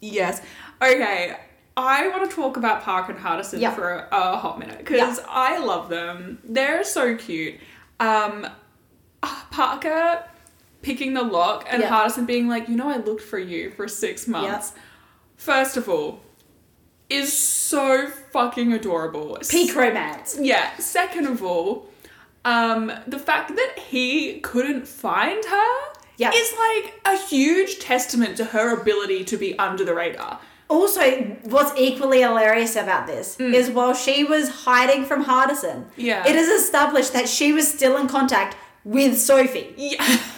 yes. 0.00 0.42
Okay. 0.82 1.36
I 1.76 2.08
want 2.08 2.28
to 2.28 2.34
talk 2.34 2.56
about 2.56 2.82
Parker 2.82 3.12
and 3.12 3.20
Hardison 3.24 3.60
Yeah. 3.60 3.72
for 3.74 3.88
a, 3.90 4.08
a 4.10 4.36
hot 4.36 4.58
minute 4.58 4.78
because 4.78 5.20
I 5.28 5.58
love 5.58 5.88
them. 5.88 6.38
They're 6.44 6.82
so 6.84 7.16
cute. 7.16 7.54
Um, 8.00 8.46
Parker 9.22 10.24
picking 10.82 11.14
the 11.14 11.22
lock 11.22 11.66
and 11.70 11.82
Yeah. 11.82 11.90
Hardison 11.90 12.26
being 12.26 12.48
like, 12.48 12.68
you 12.68 12.76
know, 12.76 12.88
I 12.88 12.96
looked 12.96 13.22
for 13.22 13.38
you 13.38 13.70
for 13.70 13.86
six 13.88 14.26
months. 14.26 14.72
First 15.36 15.76
of 15.76 15.88
all, 15.88 16.20
is 17.08 17.32
so 17.32 18.08
fucking 18.08 18.72
adorable. 18.72 19.38
Peak 19.48 19.74
romance. 19.74 20.36
Yeah. 20.40 20.76
Second 20.78 21.26
of 21.26 21.42
all, 21.42 21.88
um, 22.44 22.92
the 23.06 23.18
fact 23.18 23.54
that 23.56 23.78
he 23.78 24.40
couldn't 24.40 24.86
find 24.86 25.42
her 25.44 25.74
Yeah. 26.16 26.32
is 26.34 26.52
like 26.58 27.00
a 27.06 27.16
huge 27.16 27.78
testament 27.78 28.36
to 28.38 28.44
her 28.46 28.78
ability 28.80 29.24
to 29.24 29.36
be 29.36 29.58
under 29.58 29.84
the 29.84 29.94
radar. 29.94 30.40
Also, 30.68 31.00
what's 31.44 31.72
equally 31.80 32.20
hilarious 32.20 32.76
about 32.76 33.06
this 33.06 33.40
is 33.40 33.70
while 33.70 33.94
she 33.94 34.22
was 34.24 34.50
hiding 34.50 35.04
from 35.06 35.24
Hardison, 35.24 35.86
Yeah. 35.96 36.26
it 36.28 36.36
is 36.36 36.48
established 36.48 37.12
that 37.14 37.26
she 37.28 37.52
was 37.52 37.66
still 37.66 37.96
in 37.96 38.06
contact 38.06 38.56
with 38.84 39.18
Sophie. 39.18 39.74
Yeah. 39.76 40.04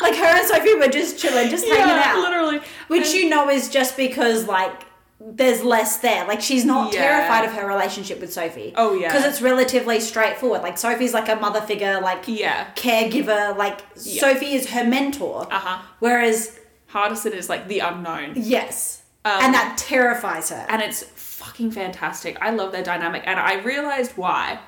Like 0.00 0.14
her 0.16 0.24
and 0.24 0.46
Sophie 0.46 0.74
were 0.74 0.88
just 0.88 1.18
chilling, 1.18 1.48
just 1.48 1.66
hanging 1.66 1.82
out. 1.82 2.18
literally. 2.18 2.60
Which 2.88 3.06
And- 3.06 3.14
you 3.14 3.28
know 3.30 3.48
is 3.48 3.68
just 3.70 3.96
because 3.96 4.46
like 4.46 4.84
there's 5.18 5.62
less 5.62 5.98
there. 5.98 6.26
Like 6.26 6.40
she's 6.40 6.64
not 6.64 6.92
Yeah. 6.92 7.00
terrified 7.00 7.44
of 7.46 7.52
her 7.52 7.66
relationship 7.66 8.20
with 8.20 8.32
Sophie. 8.32 8.74
Oh, 8.76 8.94
yeah. 8.94 9.08
Because 9.08 9.24
it's 9.24 9.40
relatively 9.40 10.00
straightforward. 10.00 10.62
Like 10.62 10.76
Sophie's 10.78 11.14
like 11.14 11.28
a 11.28 11.36
mother 11.36 11.60
figure, 11.60 12.00
like 12.00 12.24
Yeah. 12.26 12.66
caregiver. 12.74 13.56
Like 13.56 13.80
Yeah. 14.02 14.20
Sophie 14.20 14.54
is 14.54 14.70
her 14.70 14.84
mentor. 14.84 15.46
Uh 15.50 15.58
huh. 15.58 15.78
Whereas 16.00 16.58
Hardison 16.92 17.32
is 17.32 17.48
like 17.48 17.68
the 17.68 17.78
unknown. 17.80 18.32
yes, 18.36 19.01
Um, 19.24 19.40
and 19.40 19.54
that 19.54 19.76
terrifies 19.78 20.50
her. 20.50 20.66
and 20.68 20.82
it's 20.82 21.04
fucking 21.04 21.70
fantastic. 21.70 22.36
I 22.40 22.50
love 22.50 22.72
their 22.72 22.82
dynamic, 22.82 23.22
and 23.26 23.38
I 23.38 23.60
realized 23.62 24.12
why. 24.16 24.58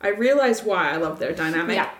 I 0.00 0.08
realized 0.10 0.64
why 0.64 0.90
I 0.92 0.96
love 0.96 1.18
their 1.18 1.32
dynamic. 1.32 1.74
Yeah. 1.76 1.90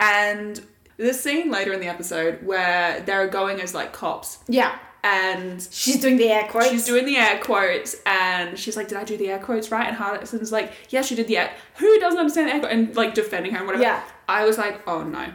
And 0.00 0.60
the 0.96 1.12
scene 1.12 1.50
later 1.50 1.72
in 1.72 1.80
the 1.80 1.88
episode 1.88 2.44
where 2.46 3.00
they're 3.00 3.28
going 3.28 3.60
as 3.60 3.74
like 3.74 3.92
cops, 3.92 4.38
yeah, 4.48 4.78
and 5.04 5.66
she's 5.70 6.00
doing 6.00 6.16
the 6.16 6.28
air 6.30 6.48
quotes. 6.50 6.70
she's 6.70 6.84
doing 6.86 7.04
the 7.04 7.16
air 7.16 7.38
quotes, 7.38 7.96
and 8.06 8.58
she's 8.58 8.76
like, 8.76 8.88
"Did 8.88 8.98
I 8.98 9.04
do 9.04 9.16
the 9.18 9.28
air 9.28 9.38
quotes 9.38 9.70
right?" 9.70 9.86
And 9.86 9.96
Hardison's 9.96 10.52
like, 10.52 10.72
"Yeah, 10.88 11.02
she 11.02 11.14
did 11.14 11.28
the 11.28 11.36
air." 11.38 11.52
Who 11.76 11.98
doesn't 11.98 12.18
understand 12.18 12.48
the 12.48 12.54
air 12.54 12.60
quotes? 12.60 12.74
And 12.74 12.96
like 12.96 13.14
defending 13.14 13.52
her 13.52 13.58
and 13.58 13.66
whatever. 13.66 13.82
Yeah. 13.84 14.02
I 14.28 14.44
was 14.46 14.56
like, 14.58 14.80
"Oh 14.88 15.02
no." 15.02 15.32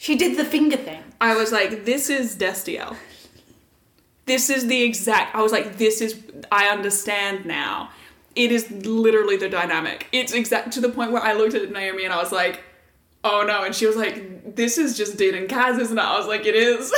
She 0.00 0.16
did 0.16 0.36
the 0.38 0.44
finger 0.44 0.76
thing. 0.76 1.02
I 1.20 1.34
was 1.34 1.50
like, 1.50 1.84
this 1.84 2.08
is 2.08 2.36
Destiel. 2.36 2.94
This 4.28 4.50
is 4.50 4.66
the 4.66 4.82
exact. 4.82 5.34
I 5.34 5.42
was 5.42 5.50
like, 5.50 5.78
this 5.78 6.00
is. 6.00 6.22
I 6.52 6.68
understand 6.68 7.46
now. 7.46 7.90
It 8.36 8.52
is 8.52 8.70
literally 8.70 9.36
the 9.36 9.48
dynamic. 9.48 10.06
It's 10.12 10.32
exact 10.32 10.72
to 10.74 10.80
the 10.80 10.88
point 10.88 11.10
where 11.10 11.22
I 11.22 11.32
looked 11.32 11.54
at 11.54 11.72
Naomi 11.72 12.04
and 12.04 12.14
I 12.14 12.18
was 12.18 12.30
like, 12.30 12.62
oh 13.24 13.42
no. 13.44 13.64
And 13.64 13.74
she 13.74 13.86
was 13.86 13.96
like, 13.96 14.54
this 14.54 14.78
is 14.78 14.96
just 14.96 15.16
Dean 15.16 15.34
and 15.34 15.48
Cas, 15.48 15.78
isn't 15.78 15.98
it? 15.98 16.00
I 16.00 16.16
was 16.16 16.28
like, 16.28 16.46
it 16.46 16.54
is. 16.54 16.92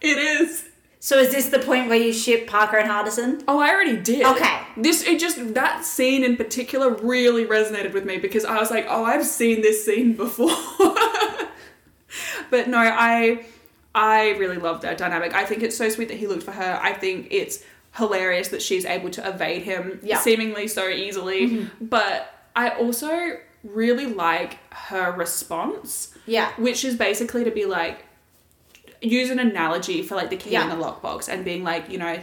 it 0.00 0.18
is. 0.18 0.68
So 1.00 1.18
is 1.18 1.32
this 1.32 1.48
the 1.48 1.58
point 1.58 1.88
where 1.88 1.98
you 1.98 2.12
ship 2.12 2.46
Parker 2.46 2.76
and 2.76 2.88
Hardison? 2.88 3.42
Oh, 3.48 3.58
I 3.58 3.70
already 3.70 3.96
did. 3.96 4.24
Okay. 4.24 4.60
This 4.76 5.02
it 5.02 5.18
just 5.18 5.54
that 5.54 5.84
scene 5.84 6.22
in 6.22 6.36
particular 6.36 6.94
really 6.94 7.44
resonated 7.44 7.92
with 7.92 8.04
me 8.04 8.18
because 8.18 8.44
I 8.44 8.60
was 8.60 8.70
like, 8.70 8.86
oh, 8.88 9.04
I've 9.04 9.26
seen 9.26 9.62
this 9.62 9.84
scene 9.84 10.14
before. 10.14 10.54
but 12.50 12.68
no, 12.68 12.78
I 12.78 13.44
I 13.94 14.30
really 14.30 14.56
love 14.56 14.80
that 14.82 14.96
dynamic. 14.98 15.34
I 15.34 15.44
think 15.44 15.62
it's 15.62 15.76
so 15.76 15.88
sweet 15.88 16.08
that 16.08 16.16
he 16.16 16.26
looked 16.26 16.42
for 16.42 16.52
her. 16.52 16.78
I 16.82 16.92
think 16.94 17.28
it's 17.30 17.62
hilarious 17.96 18.48
that 18.48 18.62
she's 18.62 18.84
able 18.86 19.10
to 19.10 19.28
evade 19.28 19.62
him 19.62 20.00
Yeah. 20.02 20.18
seemingly 20.18 20.66
so 20.68 20.88
easily. 20.88 21.48
Mm-hmm. 21.48 21.84
But 21.86 22.32
I 22.56 22.70
also 22.70 23.38
really 23.64 24.06
like 24.06 24.58
her 24.72 25.12
response 25.12 26.14
Yeah. 26.26 26.50
which 26.56 26.84
is 26.84 26.96
basically 26.96 27.44
to 27.44 27.50
be 27.50 27.64
like 27.64 28.04
use 29.00 29.30
an 29.30 29.38
analogy 29.38 30.02
for 30.02 30.14
like 30.16 30.30
the 30.30 30.36
key 30.36 30.50
Yeah. 30.50 30.64
in 30.64 30.78
the 30.78 30.84
lockbox 30.84 31.28
and 31.28 31.44
being 31.44 31.62
like 31.62 31.88
you 31.88 31.98
know 31.98 32.18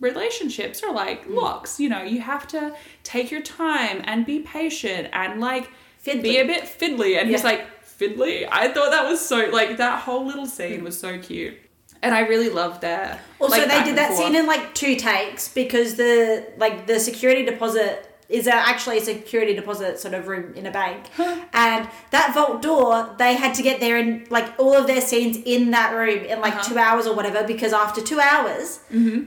relationships 0.00 0.82
are 0.82 0.92
like 0.92 1.26
mm. 1.26 1.34
locks 1.34 1.78
you 1.80 1.88
know 1.88 2.02
you 2.02 2.20
have 2.20 2.46
to 2.48 2.74
take 3.04 3.30
your 3.30 3.40
time 3.42 4.02
and 4.04 4.26
be 4.26 4.40
patient 4.40 5.08
and 5.12 5.40
like 5.40 5.70
Fiddly. 6.04 6.22
be 6.22 6.38
a 6.38 6.44
bit 6.44 6.64
fiddly 6.64 7.16
and 7.18 7.30
he's 7.30 7.44
like 7.44 7.64
fiddly 8.02 8.48
i 8.50 8.68
thought 8.72 8.90
that 8.90 9.08
was 9.08 9.20
so 9.20 9.48
like 9.52 9.76
that 9.78 10.00
whole 10.00 10.24
little 10.26 10.46
scene 10.46 10.82
was 10.84 10.98
so 10.98 11.18
cute 11.18 11.54
and 12.02 12.14
i 12.14 12.20
really 12.20 12.48
loved 12.48 12.80
that 12.80 13.20
Also, 13.40 13.56
like, 13.58 13.68
they 13.68 13.84
did 13.84 13.96
that 13.96 14.08
forth. 14.08 14.18
scene 14.20 14.34
in 14.36 14.46
like 14.46 14.74
two 14.74 14.96
takes 14.96 15.48
because 15.48 15.94
the 15.96 16.46
like 16.58 16.86
the 16.86 16.98
security 17.00 17.44
deposit 17.44 18.08
is 18.28 18.46
a, 18.46 18.54
actually 18.54 18.96
a 18.96 19.00
security 19.02 19.54
deposit 19.54 20.00
sort 20.00 20.14
of 20.14 20.26
room 20.26 20.54
in 20.54 20.64
a 20.64 20.70
bank, 20.70 21.04
and 21.52 21.86
that 22.12 22.32
vault 22.32 22.62
door 22.62 23.14
they 23.18 23.34
had 23.34 23.52
to 23.52 23.62
get 23.62 23.78
there 23.78 23.98
in 23.98 24.26
like 24.30 24.48
all 24.58 24.74
of 24.74 24.86
their 24.86 25.02
scenes 25.02 25.36
in 25.44 25.70
that 25.72 25.94
room 25.94 26.24
in 26.24 26.40
like 26.40 26.54
Uh-huh. 26.54 26.62
two 26.70 26.78
hours 26.78 27.06
or 27.06 27.14
whatever 27.14 27.46
because 27.46 27.74
after 27.74 28.00
two 28.00 28.20
hours 28.20 28.80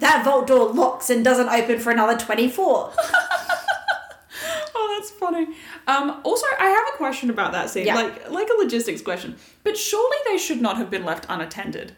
that 0.06 0.24
vault 0.26 0.48
door 0.48 0.72
locks 0.74 1.12
and 1.12 1.24
doesn't 1.24 1.50
open 1.50 1.78
for 1.78 1.92
another 1.92 2.18
twenty 2.18 2.50
four. 2.50 2.92
oh 4.76 4.96
That's 5.00 5.12
funny. 5.12 5.48
Um, 5.88 6.22
also, 6.24 6.46
I 6.60 6.66
have 6.68 6.94
a 6.94 6.98
question 6.98 7.30
about 7.30 7.52
that 7.54 7.70
scene, 7.70 7.86
Yeah. 7.88 7.96
like 7.96 8.30
like 8.30 8.50
a 8.50 8.58
logistics 8.62 9.02
question. 9.02 9.36
But 9.64 9.78
surely 9.78 10.18
they 10.28 10.38
should 10.38 10.62
not 10.62 10.78
have 10.78 10.90
been 10.90 11.06
left 11.06 11.26
unattended. 11.30 11.94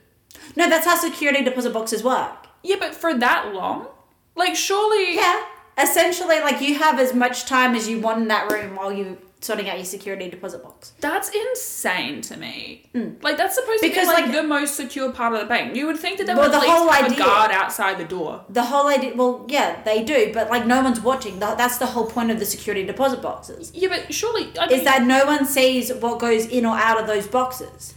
No, 0.55 0.69
that's 0.69 0.85
how 0.85 0.95
security 0.95 1.43
deposit 1.43 1.73
boxes 1.73 2.03
work. 2.03 2.47
Yeah, 2.63 2.77
but 2.79 2.95
for 2.95 3.13
that 3.17 3.53
long, 3.53 3.87
like 4.35 4.55
surely. 4.55 5.15
Yeah. 5.15 5.43
Essentially, 5.79 6.39
like 6.39 6.59
you 6.59 6.75
have 6.79 6.97
as 6.99 7.13
much 7.13 7.45
time 7.45 7.75
as 7.75 7.87
you 7.87 7.99
want 7.99 8.21
in 8.23 8.27
that 8.29 8.51
room 8.51 8.75
while 8.75 8.91
you 8.91 9.19
sorting 9.39 9.69
out 9.69 9.75
your 9.77 9.85
security 9.85 10.29
deposit 10.29 10.63
box. 10.63 10.93
That's 10.99 11.29
insane 11.29 12.21
to 12.21 12.37
me. 12.37 12.89
Mm. 12.95 13.21
Like 13.23 13.37
that's 13.37 13.55
supposed 13.55 13.81
Because, 13.81 14.07
to 14.07 14.15
be 14.15 14.21
like, 14.21 14.25
like- 14.25 14.31
the 14.35 14.43
most 14.43 14.75
secure 14.75 15.11
part 15.11 15.33
of 15.33 15.39
the 15.39 15.45
bank. 15.45 15.75
You 15.75 15.85
would 15.87 15.99
think 15.99 16.17
that 16.17 16.25
they 16.27 16.33
Well, 16.33 16.43
would 16.49 16.55
at 16.55 16.59
the 16.61 16.65
least 16.65 16.77
whole 16.77 16.89
have 16.89 17.05
idea- 17.05 17.23
a 17.23 17.27
guard 17.27 17.51
outside 17.51 17.97
the 17.99 18.03
door. 18.05 18.43
The 18.49 18.63
whole 18.63 18.87
idea, 18.87 19.13
well, 19.15 19.45
yeah, 19.47 19.81
they 19.83 20.03
do, 20.03 20.31
but 20.33 20.49
like 20.49 20.65
no 20.65 20.81
one's 20.81 20.99
watching. 20.99 21.39
That's 21.39 21.77
the 21.77 21.85
whole 21.87 22.05
point 22.05 22.31
of 22.31 22.39
the 22.39 22.45
security 22.45 22.83
deposit 22.85 23.21
boxes. 23.21 23.71
Yeah, 23.75 23.89
but 23.89 24.13
surely 24.13 24.49
I 24.59 24.67
mean, 24.67 24.79
Is 24.79 24.83
that 24.85 25.03
no 25.03 25.25
one 25.25 25.45
sees 25.45 25.93
what 25.93 26.19
goes 26.19 26.45
in 26.47 26.65
or 26.65 26.75
out 26.75 26.99
of 26.99 27.05
those 27.07 27.27
boxes. 27.27 27.93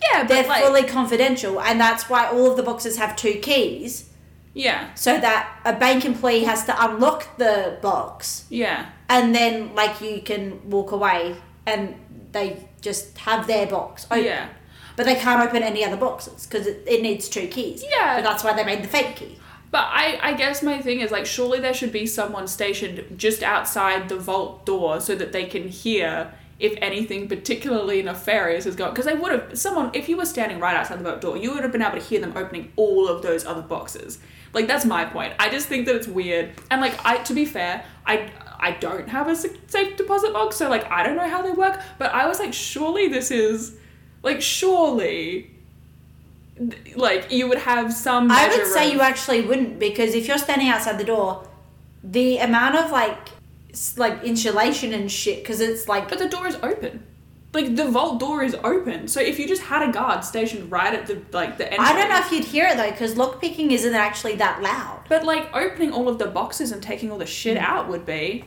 yeah, 0.00 0.22
but 0.22 0.28
They're 0.28 0.46
like, 0.48 0.62
fully 0.64 0.84
confidential, 0.84 1.60
and 1.60 1.80
that's 1.80 2.08
why 2.08 2.26
all 2.28 2.50
of 2.50 2.56
the 2.56 2.62
boxes 2.62 2.98
have 2.98 3.16
two 3.16 3.34
keys, 3.34 4.10
yeah, 4.52 4.94
so 4.94 5.18
that 5.18 5.58
a 5.64 5.72
bank 5.72 6.04
employee 6.04 6.44
has 6.44 6.64
to 6.66 6.84
unlock 6.84 7.36
the 7.38 7.78
box, 7.82 8.44
yeah, 8.50 8.86
and 9.08 9.34
then 9.34 9.74
like 9.74 10.00
you 10.00 10.22
can 10.22 10.68
walk 10.70 10.92
away, 10.92 11.36
and 11.66 11.94
they 12.32 12.68
just 12.80 13.16
have 13.18 13.46
their 13.46 13.66
box 13.66 14.06
open. 14.10 14.24
yeah. 14.24 14.48
But 14.96 15.06
they 15.06 15.16
can't 15.16 15.44
open 15.44 15.64
any 15.64 15.84
other 15.84 15.96
boxes 15.96 16.46
because 16.46 16.68
it, 16.68 16.84
it 16.86 17.02
needs 17.02 17.28
two 17.28 17.48
keys. 17.48 17.84
Yeah. 17.88 18.16
But 18.16 18.22
that's 18.22 18.44
why 18.44 18.52
they 18.52 18.64
made 18.64 18.84
the 18.84 18.88
fake 18.88 19.16
key. 19.16 19.38
But 19.72 19.88
I, 19.90 20.20
I 20.22 20.32
guess 20.34 20.62
my 20.62 20.80
thing 20.80 21.00
is 21.00 21.10
like 21.10 21.26
surely 21.26 21.58
there 21.58 21.74
should 21.74 21.90
be 21.90 22.06
someone 22.06 22.46
stationed 22.46 23.18
just 23.18 23.42
outside 23.42 24.08
the 24.08 24.16
vault 24.16 24.64
door 24.64 25.00
so 25.00 25.16
that 25.16 25.32
they 25.32 25.46
can 25.46 25.66
hear 25.66 26.32
if 26.60 26.74
anything 26.80 27.28
particularly 27.28 28.00
nefarious 28.02 28.66
is 28.66 28.76
going 28.76 28.92
because 28.92 29.06
they 29.06 29.14
would 29.14 29.32
have 29.32 29.58
someone 29.58 29.90
if 29.92 30.08
you 30.08 30.16
were 30.16 30.24
standing 30.24 30.60
right 30.60 30.76
outside 30.76 31.00
the 31.00 31.02
vault 31.02 31.20
door 31.20 31.36
you 31.36 31.52
would 31.52 31.64
have 31.64 31.72
been 31.72 31.82
able 31.82 31.98
to 31.98 32.04
hear 32.04 32.20
them 32.20 32.32
opening 32.36 32.70
all 32.76 33.08
of 33.08 33.22
those 33.22 33.44
other 33.44 33.62
boxes 33.62 34.20
like 34.52 34.68
that's 34.68 34.84
my 34.84 35.04
point 35.04 35.32
i 35.40 35.48
just 35.48 35.66
think 35.66 35.84
that 35.86 35.96
it's 35.96 36.06
weird 36.06 36.52
and 36.70 36.80
like 36.80 36.94
i 37.04 37.16
to 37.18 37.34
be 37.34 37.44
fair 37.44 37.84
i 38.06 38.30
i 38.66 38.70
don't 38.86 39.08
have 39.16 39.26
a 39.28 39.36
safe 39.36 39.96
deposit 39.96 40.32
box 40.32 40.56
so 40.56 40.68
like 40.74 40.84
i 40.90 41.02
don't 41.04 41.16
know 41.20 41.28
how 41.34 41.40
they 41.46 41.50
work 41.64 41.76
but 41.98 42.08
i 42.20 42.26
was 42.30 42.38
like 42.38 42.52
surely 42.52 43.06
this 43.16 43.30
is 43.30 43.76
like 44.28 44.40
surely 44.40 45.50
like 46.94 47.30
you 47.32 47.48
would 47.48 47.58
have 47.58 47.92
some 47.92 48.30
I 48.30 48.48
would 48.48 48.66
say 48.68 48.86
of- 48.88 48.94
you 48.94 49.00
actually 49.00 49.40
wouldn't 49.42 49.78
because 49.78 50.14
if 50.14 50.28
you're 50.28 50.38
standing 50.38 50.68
outside 50.68 50.98
the 50.98 51.04
door, 51.04 51.46
the 52.04 52.38
amount 52.38 52.76
of 52.76 52.90
like 52.92 53.18
like 53.96 54.22
insulation 54.22 54.92
and 54.92 55.10
shit 55.10 55.42
because 55.42 55.60
it's 55.60 55.88
like 55.88 56.08
But 56.08 56.18
the 56.20 56.28
door 56.28 56.46
is 56.46 56.56
open. 56.62 57.04
Like 57.52 57.74
the 57.74 57.88
vault 57.90 58.20
door 58.20 58.44
is 58.44 58.54
open. 58.62 59.08
So 59.08 59.20
if 59.20 59.38
you 59.40 59.48
just 59.48 59.62
had 59.62 59.88
a 59.88 59.92
guard 59.92 60.22
stationed 60.24 60.70
right 60.70 60.94
at 60.94 61.06
the 61.08 61.20
like 61.32 61.58
the 61.58 61.66
entrance. 61.72 61.90
I 61.90 61.96
don't 61.98 62.08
know 62.08 62.18
if 62.20 62.30
you'd 62.30 62.44
hear 62.44 62.66
it 62.68 62.76
though 62.76 62.90
because 62.90 63.14
lockpicking 63.16 63.72
isn't 63.72 63.94
actually 63.94 64.36
that 64.36 64.62
loud. 64.62 65.00
But 65.08 65.24
like 65.24 65.48
opening 65.54 65.92
all 65.92 66.08
of 66.08 66.18
the 66.20 66.26
boxes 66.26 66.70
and 66.70 66.80
taking 66.80 67.10
all 67.10 67.18
the 67.18 67.26
shit 67.26 67.56
Mm. 67.58 67.62
out 67.62 67.88
would 67.88 68.06
be. 68.06 68.44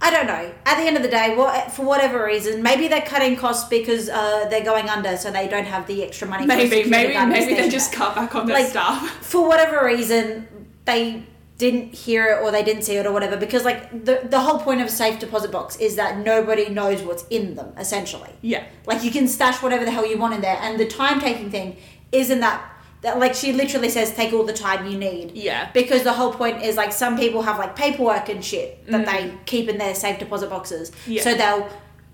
I 0.00 0.10
don't 0.10 0.26
know. 0.26 0.52
At 0.64 0.76
the 0.76 0.84
end 0.84 0.96
of 0.96 1.02
the 1.02 1.08
day, 1.08 1.34
what 1.34 1.72
for 1.72 1.84
whatever 1.84 2.24
reason, 2.24 2.62
maybe 2.62 2.86
they're 2.88 3.02
cutting 3.02 3.36
costs 3.36 3.68
because 3.68 4.08
uh, 4.08 4.46
they're 4.48 4.64
going 4.64 4.88
under, 4.88 5.16
so 5.16 5.30
they 5.30 5.48
don't 5.48 5.64
have 5.66 5.86
the 5.86 6.04
extra 6.04 6.28
money. 6.28 6.46
Maybe, 6.46 6.88
maybe, 6.88 7.14
maybe 7.26 7.54
they 7.54 7.68
just 7.68 7.92
cut 7.92 8.14
back 8.14 8.34
on 8.34 8.46
their 8.46 8.56
Like, 8.60 8.68
staff. 8.68 9.08
for 9.22 9.46
whatever 9.48 9.84
reason 9.84 10.46
they 10.84 11.24
didn't 11.58 11.92
hear 11.92 12.26
it 12.26 12.42
or 12.42 12.52
they 12.52 12.62
didn't 12.62 12.82
see 12.82 12.94
it 12.94 13.04
or 13.04 13.10
whatever 13.12 13.36
because 13.36 13.64
like 13.64 13.90
the 14.04 14.20
the 14.30 14.38
whole 14.38 14.60
point 14.60 14.80
of 14.80 14.86
a 14.86 14.90
safe 14.90 15.18
deposit 15.18 15.50
box 15.50 15.74
is 15.78 15.96
that 15.96 16.16
nobody 16.18 16.68
knows 16.68 17.02
what's 17.02 17.24
in 17.30 17.56
them 17.56 17.72
essentially 17.76 18.30
Yeah. 18.42 18.62
like 18.86 19.02
you 19.02 19.10
can 19.10 19.26
stash 19.26 19.60
whatever 19.60 19.84
the 19.84 19.90
hell 19.90 20.06
you 20.06 20.16
want 20.18 20.34
in 20.34 20.40
there 20.40 20.56
and 20.62 20.78
the 20.78 20.86
time 20.86 21.18
taking 21.20 21.50
thing 21.50 21.76
isn't 22.12 22.38
that 22.38 22.62
that 23.02 23.18
like 23.18 23.34
she 23.34 23.52
literally 23.52 23.88
says 23.88 24.12
take 24.14 24.32
all 24.32 24.44
the 24.44 24.52
time 24.52 24.86
you 24.90 24.98
need 24.98 25.32
Yeah. 25.34 25.70
because 25.72 26.02
the 26.02 26.12
whole 26.12 26.32
point 26.32 26.62
is 26.62 26.76
like 26.76 26.92
some 26.92 27.16
people 27.16 27.42
have 27.42 27.58
like 27.58 27.76
paperwork 27.76 28.28
and 28.28 28.44
shit 28.44 28.84
that 28.88 29.06
they 29.06 29.32
keep 29.46 29.68
in 29.68 29.78
their 29.78 29.94
safe 29.94 30.18
deposit 30.18 30.50
boxes 30.50 30.90
Mm. 30.90 30.94
Yeah. 31.14 31.22
so 31.22 31.34
they'll 31.34 31.68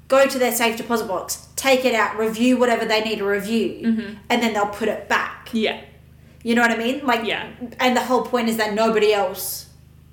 go 0.08 0.26
to 0.26 0.38
their 0.38 0.52
safe 0.52 0.76
deposit 0.76 1.08
box 1.08 1.48
take 1.56 1.84
it 1.84 1.94
out 1.94 2.18
review 2.18 2.56
whatever 2.58 2.84
they 2.84 3.00
need 3.02 3.18
to 3.18 3.24
review 3.26 3.68
Mm-hmm. 3.82 4.14
and 4.28 4.42
then 4.42 4.52
they'll 4.52 4.66
put 4.66 4.88
it 4.88 5.08
back 5.08 5.48
Yeah. 5.52 5.80
you 6.42 6.54
know 6.54 6.62
what 6.62 6.70
I 6.70 6.76
mean? 6.76 7.04
Like, 7.06 7.24
Yeah. 7.24 7.48
And 7.80 7.96
the 7.96 8.02
whole 8.02 8.22
point 8.22 8.48
is 8.50 8.56
that 8.58 8.74
nobody 8.74 9.12
else 9.14 9.66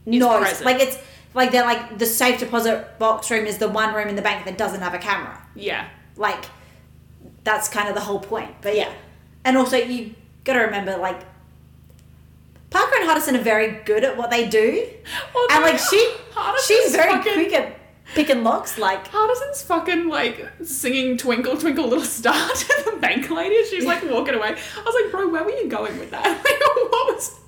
knows. 0.06 0.40
present. 0.42 0.66
Like 0.66 0.80
it's 0.82 0.98
like 1.34 1.52
they're 1.52 1.66
like 1.66 1.98
the 1.98 2.06
safe 2.06 2.40
deposit 2.40 2.98
box 3.00 3.30
room 3.32 3.46
is 3.46 3.58
the 3.58 3.68
one 3.68 3.94
room 3.94 4.08
in 4.08 4.16
the 4.16 4.22
bank 4.22 4.46
that 4.46 4.58
doesn't 4.58 4.82
have 4.82 4.94
a 4.94 4.98
camera. 5.00 5.38
Yeah. 5.56 5.88
Like 6.16 6.46
that's 7.44 7.68
kind 7.68 7.88
of 7.90 7.96
the 7.96 8.02
whole 8.02 8.20
point. 8.20 8.56
But 8.62 8.76
yeah, 8.76 8.92
and 9.46 9.58
also 9.58 9.78
you 9.78 10.14
got 10.44 10.54
to 10.54 10.60
remember 10.60 10.98
like 10.98 11.22
Parker 12.70 12.96
and 13.02 13.10
Hardison 13.10 13.36
are 13.38 13.44
very 13.44 13.84
good 13.84 14.04
at 14.04 14.16
what 14.18 14.30
they 14.32 14.48
do, 14.48 14.88
Well, 15.36 15.48
and 15.52 15.62
like 15.64 15.78
she 15.78 16.14
Hardison's 16.34 16.66
she's 16.66 16.92
very 16.96 17.12
fucking- 17.12 17.34
quick 17.34 17.54
at 17.54 17.78
picking 18.16 18.44
locks. 18.44 18.78
Like 18.78 19.08
Hardison's 19.10 19.62
fucking 19.64 20.08
like 20.08 20.48
singing 20.64 21.18
Twinkle 21.18 21.58
Twinkle 21.58 21.88
Little 21.88 22.06
Star 22.06 22.34
to 22.56 22.92
the 22.92 22.98
bank 23.02 23.30
lady 23.30 23.62
she's 23.70 23.84
like 23.86 24.04
walking 24.10 24.36
away. 24.36 24.50
I 24.56 24.84
was 24.84 24.96
like, 25.04 25.12
bro, 25.12 25.28
where 25.28 25.44
were 25.44 25.52
you 25.52 25.68
going 25.68 25.98
with 26.00 26.12
that? 26.12 26.26
Like, 26.46 26.60
what 26.92 27.16
was 27.16 27.40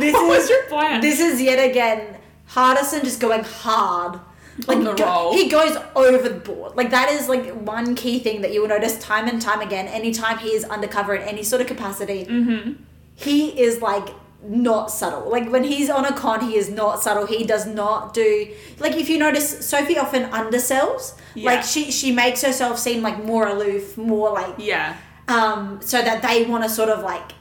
this 0.00 0.12
what 0.14 0.24
is 0.34 0.40
was 0.40 0.50
your 0.50 0.62
plan? 0.64 1.00
This 1.02 1.20
is 1.20 1.40
yet 1.40 1.58
again 1.70 2.16
Hardison 2.50 3.04
just 3.04 3.20
going 3.20 3.44
hard. 3.44 4.18
Like 4.66 4.78
On 4.78 4.84
the 4.84 4.92
go- 4.92 5.04
roll. 5.06 5.32
he 5.34 5.48
goes 5.48 5.76
overboard. 5.96 6.76
Like 6.76 6.90
that 6.90 7.10
is 7.10 7.28
like 7.28 7.46
one 7.52 7.94
key 7.94 8.18
thing 8.18 8.42
that 8.42 8.52
you 8.52 8.60
will 8.60 8.68
notice 8.68 8.98
time 8.98 9.26
and 9.28 9.40
time 9.40 9.60
again. 9.60 9.86
Anytime 9.88 10.38
he 10.38 10.48
is 10.50 10.64
undercover 10.64 11.14
in 11.14 11.22
any 11.22 11.42
sort 11.42 11.60
of 11.62 11.66
capacity, 11.66 12.26
Mm-hmm. 12.26 12.72
he 13.16 13.58
is 13.60 13.80
like 13.80 14.08
not 14.44 14.90
subtle. 14.90 15.30
Like 15.30 15.48
when 15.50 15.64
he's 15.64 15.88
on 15.88 16.04
a 16.04 16.12
con, 16.12 16.40
he 16.40 16.56
is 16.56 16.68
not 16.68 17.02
subtle. 17.02 17.26
He 17.26 17.44
does 17.44 17.64
not 17.66 18.12
do 18.12 18.48
like 18.78 18.94
if 18.96 19.08
you 19.08 19.18
notice, 19.18 19.66
Sophie 19.66 19.96
often 19.98 20.24
undersells. 20.32 21.14
Yeah. 21.34 21.50
Like 21.52 21.62
she 21.64 21.90
she 21.90 22.12
makes 22.12 22.42
herself 22.42 22.78
seem 22.78 23.02
like 23.02 23.24
more 23.24 23.46
aloof, 23.46 23.96
more 23.96 24.30
like 24.32 24.54
Yeah. 24.58 24.96
um, 25.28 25.80
so 25.80 26.02
that 26.02 26.22
they 26.22 26.44
want 26.44 26.62
to 26.64 26.68
sort 26.68 26.88
of 26.90 27.02
like 27.02 27.32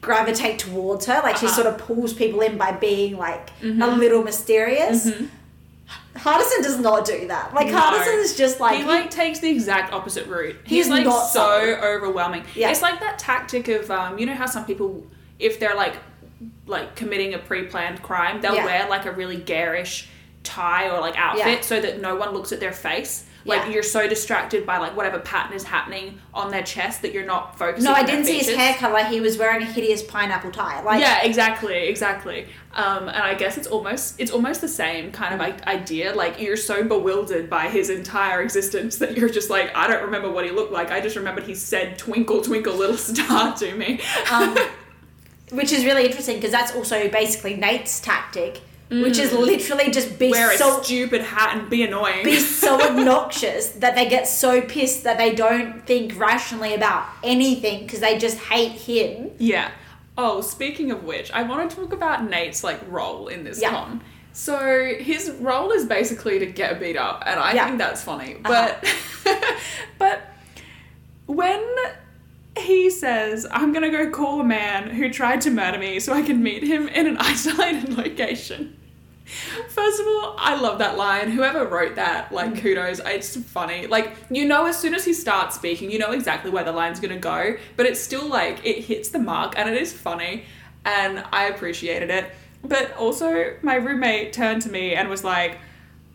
gravitate 0.00 0.58
towards 0.58 1.06
her. 1.06 1.20
Like 1.22 1.36
she 1.36 1.46
Uh-huh. 1.46 1.54
Mm-hmm. 1.54 1.62
sort 1.62 1.66
of 1.66 1.78
pulls 1.86 2.12
people 2.12 2.40
in 2.40 2.58
by 2.58 2.72
being 2.72 3.16
like 3.16 3.50
a 3.62 3.66
little 4.04 4.22
mysterious. 4.22 5.08
Hardison 6.18 6.62
does 6.62 6.78
not 6.78 7.04
do 7.04 7.28
that. 7.28 7.54
Like 7.54 7.68
No. 7.68 7.78
Hardison 7.78 8.18
is 8.22 8.36
just 8.36 8.60
like, 8.60 8.78
he 8.78 8.84
like 8.84 9.10
takes 9.10 9.38
the 9.40 9.50
exact 9.50 9.92
opposite 9.92 10.26
route. 10.26 10.56
He's 10.64 10.86
He's 10.86 10.88
like 10.88 11.04
so 11.32 11.78
overwhelming. 11.82 12.44
Yeah. 12.54 12.70
It's 12.70 12.82
like 12.82 13.00
that 13.00 13.18
tactic 13.18 13.68
of 13.68 13.90
um, 13.90 14.18
you 14.18 14.26
know 14.26 14.34
how 14.34 14.46
some 14.46 14.64
people, 14.64 15.06
if 15.38 15.58
they're 15.60 15.76
like 15.76 15.96
like 16.66 16.94
committing 16.94 17.34
a 17.34 17.38
pre-planned 17.38 18.02
crime, 18.02 18.40
they'll 18.40 18.54
Yeah. 18.54 18.64
wear 18.64 18.88
like 18.88 19.06
a 19.06 19.12
really 19.12 19.36
garish 19.36 20.08
tie 20.44 20.88
or 20.88 21.00
like 21.00 21.16
outfit 21.18 21.46
Yeah. 21.46 21.60
so 21.62 21.80
that 21.80 22.00
no 22.00 22.14
one 22.16 22.32
looks 22.32 22.52
at 22.52 22.60
their 22.60 22.72
face. 22.72 23.24
Like 23.48 23.62
Yeah. 23.64 23.70
you're 23.70 23.82
so 23.82 24.06
distracted 24.06 24.64
by 24.66 24.78
like 24.78 24.96
whatever 24.96 25.18
pattern 25.18 25.54
is 25.56 25.64
happening 25.64 26.20
on 26.32 26.50
their 26.50 26.62
chest 26.62 27.02
that 27.02 27.12
you're 27.12 27.26
not 27.26 27.58
focusing. 27.58 27.84
no, 27.84 27.92
I 27.92 28.04
didn't 28.04 28.26
see 28.26 28.38
his 28.38 28.54
hair 28.54 28.74
color. 28.74 29.02
He 29.04 29.20
was 29.20 29.38
wearing 29.38 29.62
a 29.62 29.64
hideous 29.64 30.02
pineapple 30.02 30.52
tie. 30.52 30.82
Like, 30.82 31.00
yeah, 31.00 31.22
exactly, 31.22 31.88
exactly. 31.88 32.46
Um, 32.74 33.08
and 33.08 33.16
I 33.16 33.34
guess 33.34 33.56
it's 33.56 33.66
almost 33.66 34.20
it's 34.20 34.30
almost 34.30 34.60
the 34.60 34.68
same 34.68 35.10
kind 35.10 35.34
of 35.34 35.40
like, 35.40 35.66
idea. 35.66 36.14
Like 36.14 36.40
you're 36.40 36.56
so 36.56 36.84
bewildered 36.84 37.48
by 37.50 37.68
his 37.68 37.90
entire 37.90 38.42
existence 38.42 38.98
that 38.98 39.16
you're 39.16 39.30
just 39.30 39.50
like, 39.50 39.74
I 39.74 39.88
don't 39.88 40.02
remember 40.04 40.30
what 40.30 40.44
he 40.44 40.50
looked 40.50 40.72
like. 40.72 40.90
I 40.92 41.00
just 41.00 41.16
remembered 41.16 41.44
he 41.44 41.54
said 41.54 41.98
"Twinkle, 41.98 42.42
twinkle, 42.42 42.74
little 42.74 42.96
star" 43.12 43.56
to 43.56 43.74
me. 43.74 44.00
um, 44.30 44.56
which 45.50 45.72
is 45.72 45.84
really 45.84 46.04
interesting 46.04 46.36
because 46.36 46.50
that's 46.52 46.74
also 46.74 47.08
basically 47.08 47.56
Nate's 47.56 48.00
tactic, 48.00 48.60
which 48.90 49.18
is 49.18 49.32
literally 49.32 49.90
just 49.90 50.18
be 50.18 50.28
Mm. 50.28 50.32
Wear 50.32 50.50
a 50.52 50.56
so 50.56 50.82
stupid 50.82 51.20
hat 51.22 51.56
and 51.56 51.68
be 51.68 51.82
annoying. 51.82 52.24
be 52.24 52.36
so 52.38 52.80
obnoxious 52.90 53.68
that 53.70 53.94
they 53.94 54.08
get 54.08 54.26
so 54.26 54.60
pissed 54.62 55.04
that 55.04 55.18
they 55.18 55.34
don't 55.34 55.86
think 55.86 56.18
rationally 56.18 56.74
about 56.74 57.06
anything 57.22 57.84
because 57.84 58.00
they 58.00 58.16
just 58.18 58.38
hate 58.38 58.72
him. 58.72 59.30
Yeah. 59.38 59.70
Oh, 60.16 60.40
speaking 60.40 60.90
of 60.90 61.04
which, 61.04 61.30
I 61.32 61.42
want 61.42 61.68
to 61.70 61.76
talk 61.76 61.92
about 61.92 62.28
Nate's 62.28 62.64
like 62.64 62.80
role 62.88 63.28
in 63.28 63.44
this 63.44 63.60
Yeah. 63.60 63.70
con. 63.70 64.00
So 64.32 64.94
his 64.98 65.30
role 65.40 65.70
is 65.72 65.84
basically 65.84 66.38
to 66.38 66.46
get 66.46 66.78
beat 66.80 66.96
up, 66.96 67.22
and 67.26 67.38
I 67.40 67.52
Yeah. 67.54 67.66
think 67.66 67.78
that's 67.78 68.02
funny. 68.02 68.36
Uh-huh. 68.44 68.74
But 69.24 69.44
but 69.98 70.20
when 71.26 71.62
he 72.60 72.90
says, 72.90 73.46
"I'm 73.50 73.72
gonna 73.72 73.90
go 73.90 74.10
call 74.10 74.40
a 74.40 74.44
man 74.44 74.90
who 74.90 75.10
tried 75.10 75.40
to 75.42 75.50
murder 75.50 75.78
me 75.78 76.00
so 76.00 76.12
I 76.12 76.22
can 76.22 76.42
meet 76.42 76.62
him 76.62 76.88
in 76.88 77.06
an 77.06 77.16
isolated 77.20 77.96
location." 77.96 78.74
First 79.68 80.00
of 80.00 80.06
all, 80.06 80.36
I 80.38 80.58
love 80.58 80.78
that 80.78 80.96
line. 80.96 81.30
Whoever 81.30 81.66
wrote 81.66 81.96
that, 81.96 82.32
like, 82.32 82.54
Mm. 82.54 82.60
kudos. 82.60 83.00
It's 83.04 83.36
funny. 83.36 83.86
Like, 83.86 84.12
you 84.30 84.46
know, 84.46 84.64
as 84.64 84.78
soon 84.78 84.94
as 84.94 85.04
he 85.04 85.12
starts 85.12 85.54
speaking, 85.54 85.90
you 85.90 85.98
know 85.98 86.12
exactly 86.12 86.50
where 86.50 86.64
the 86.64 86.72
line's 86.72 86.98
gonna 86.98 87.18
go, 87.18 87.56
but 87.76 87.84
it's 87.84 88.00
still 88.00 88.26
like, 88.26 88.64
it 88.64 88.84
hits 88.84 89.10
the 89.10 89.18
mark 89.18 89.52
and 89.58 89.68
it 89.68 89.80
is 89.80 89.92
funny, 89.92 90.44
and 90.86 91.22
I 91.30 91.44
appreciated 91.48 92.08
it. 92.08 92.30
But 92.64 92.96
also, 92.96 93.54
my 93.62 93.74
roommate 93.74 94.32
turned 94.32 94.62
to 94.62 94.70
me 94.70 94.94
and 94.94 95.10
was 95.10 95.24
like, 95.24 95.58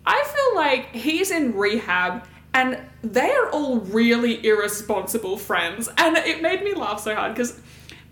I 0.06 0.24
feel 0.36 0.56
like 0.60 0.88
he's 0.94 1.30
in 1.30 1.56
rehab 1.56 2.24
and 2.54 2.80
they 3.02 3.32
are 3.32 3.50
all 3.50 3.80
really 3.80 4.46
irresponsible 4.46 5.38
friends. 5.38 5.90
And 5.98 6.18
it 6.18 6.42
made 6.42 6.64
me 6.64 6.74
laugh 6.74 7.00
so 7.00 7.16
hard 7.16 7.34
because 7.34 7.60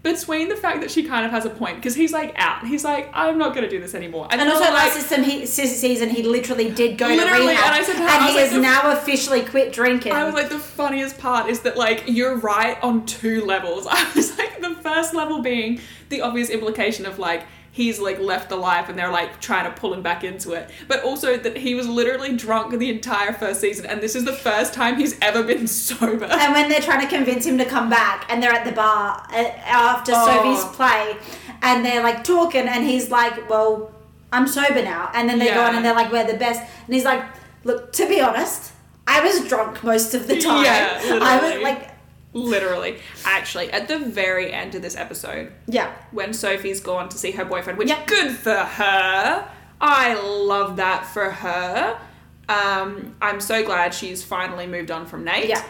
between 0.04 0.50
the 0.50 0.56
fact 0.56 0.82
that 0.82 0.90
she 0.90 1.04
kind 1.04 1.26
of 1.26 1.32
has 1.32 1.46
a 1.46 1.50
point, 1.50 1.76
because 1.76 1.94
he's 1.94 2.12
like 2.12 2.34
out, 2.36 2.66
he's 2.66 2.84
like, 2.84 3.10
I'm 3.14 3.38
not 3.38 3.54
going 3.54 3.64
to 3.64 3.70
do 3.70 3.80
this 3.80 3.94
anymore. 3.94 4.28
And 4.32 4.42
then 4.42 4.48
also 4.50 4.64
I'm 4.64 4.74
last 4.74 4.96
season, 4.96 5.24
he, 5.24 5.46
season, 5.46 6.10
he 6.10 6.24
literally 6.24 6.72
did 6.72 6.98
go 6.98 7.08
Literally, 7.08 7.46
to 7.46 7.48
rehab, 7.50 7.66
and 7.66 7.76
I 7.76 7.84
said 7.84 7.96
her, 7.98 8.04
I 8.04 8.16
and 8.16 8.26
was 8.26 8.34
he 8.34 8.42
like, 8.42 8.50
has 8.50 8.62
now 8.62 8.92
officially 8.94 9.42
quit 9.44 9.72
drinking. 9.72 10.14
I 10.14 10.24
was 10.24 10.34
like, 10.34 10.50
the 10.50 10.58
funniest 10.58 11.20
part 11.20 11.50
is 11.50 11.62
that, 11.62 11.78
like, 11.78 12.06
you're 12.08 12.38
right 12.38 12.82
on 12.82 13.06
two 13.06 13.46
levels. 13.46 13.86
I 13.90 14.12
was 14.16 14.36
like, 14.40 14.60
the 14.60 14.74
first 14.76 15.14
level 15.14 15.44
being 15.44 15.80
the 16.10 16.22
obvious 16.22 16.50
implication 16.50 17.06
of, 17.06 17.20
like, 17.20 17.46
he's, 17.72 18.00
like, 18.00 18.20
left 18.20 18.50
the 18.50 18.56
life 18.58 18.90
and 18.90 19.00
they're, 19.00 19.12
like, 19.12 19.40
trying 19.40 19.64
to 19.66 19.72
pull 19.80 19.94
him 19.94 20.02
back 20.02 20.24
into 20.24 20.52
it. 20.52 20.70
But 20.88 21.04
also 21.04 21.38
that 21.38 21.56
he 21.58 21.74
was 21.74 21.88
literally 21.88 22.36
drunk 22.36 22.78
the 22.78 22.90
entire 22.90 23.32
first 23.34 23.62
season 23.62 23.86
and 23.86 24.02
this 24.02 24.16
is 24.16 24.26
the 24.26 24.34
first 24.34 24.74
time 24.74 24.98
he's 24.98 25.18
ever 25.22 25.42
been 25.44 25.68
sober. 25.82 26.26
and 26.26 26.54
when 26.54 26.70
they're 26.70 26.82
trying 26.82 27.02
to 27.02 27.08
convince 27.08 27.46
him 27.46 27.58
to 27.58 27.66
come 27.66 27.90
back, 27.90 28.26
and 28.30 28.42
they're 28.44 28.52
at 28.52 28.66
the 28.66 28.72
bar 28.74 29.26
uh, 29.32 29.36
after 29.66 30.12
Oh. 30.16 30.26
Sophie's 30.26 30.76
play, 30.76 31.16
and 31.62 31.86
they're 31.86 32.04
like 32.04 32.24
talking, 32.24 32.68
and 32.68 32.84
he's 32.84 33.10
like, 33.10 33.50
"Well, 33.50 33.92
I'm 34.34 34.48
sober 34.48 34.82
now," 34.84 35.10
and 35.14 35.30
then 35.30 35.40
they 35.40 35.48
go 35.48 35.62
on 35.62 35.76
and 35.76 35.86
they're 35.86 35.94
like, 35.96 36.12
"We're 36.12 36.26
the 36.26 36.38
best," 36.38 36.60
and 36.86 36.94
he's 36.96 37.06
like, 37.06 37.24
"Look, 37.64 37.94
to 37.94 38.08
be 38.08 38.20
honest, 38.20 38.72
I 39.08 39.22
was 39.24 39.48
drunk 39.48 39.84
most 39.84 40.14
of 40.14 40.28
the 40.28 40.40
time. 40.48 40.64
Yeah, 40.66 41.00
I 41.22 41.40
was 41.42 41.62
like, 41.64 41.91
Literally. 42.34 42.98
Actually, 43.26 43.72
at 43.72 43.88
the 43.88 44.00
very 44.00 44.52
end 44.54 44.74
of 44.76 44.82
this 44.82 44.96
episode, 44.96 45.52
yeah, 45.68 45.94
when 46.12 46.34
Sophie's 46.34 46.80
gone 46.80 47.10
to 47.10 47.18
see 47.18 47.32
her 47.32 47.44
boyfriend, 47.46 47.78
which 47.78 47.90
Yep. 47.90 48.08
good 48.08 48.32
for 48.32 48.56
her. 48.56 49.50
I 49.82 50.14
love 50.14 50.76
that 50.78 51.06
for 51.08 51.30
her. 51.30 52.00
Um, 52.48 53.16
I'm 53.22 53.42
so 53.42 53.64
glad 53.66 53.94
she's 53.94 54.24
finally 54.24 54.68
moved 54.68 54.92
on 54.92 55.06
from 55.08 55.24
Nate. 55.24 55.50
Yeah. 55.50 55.64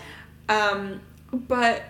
Um, 0.49 0.99
but 1.31 1.83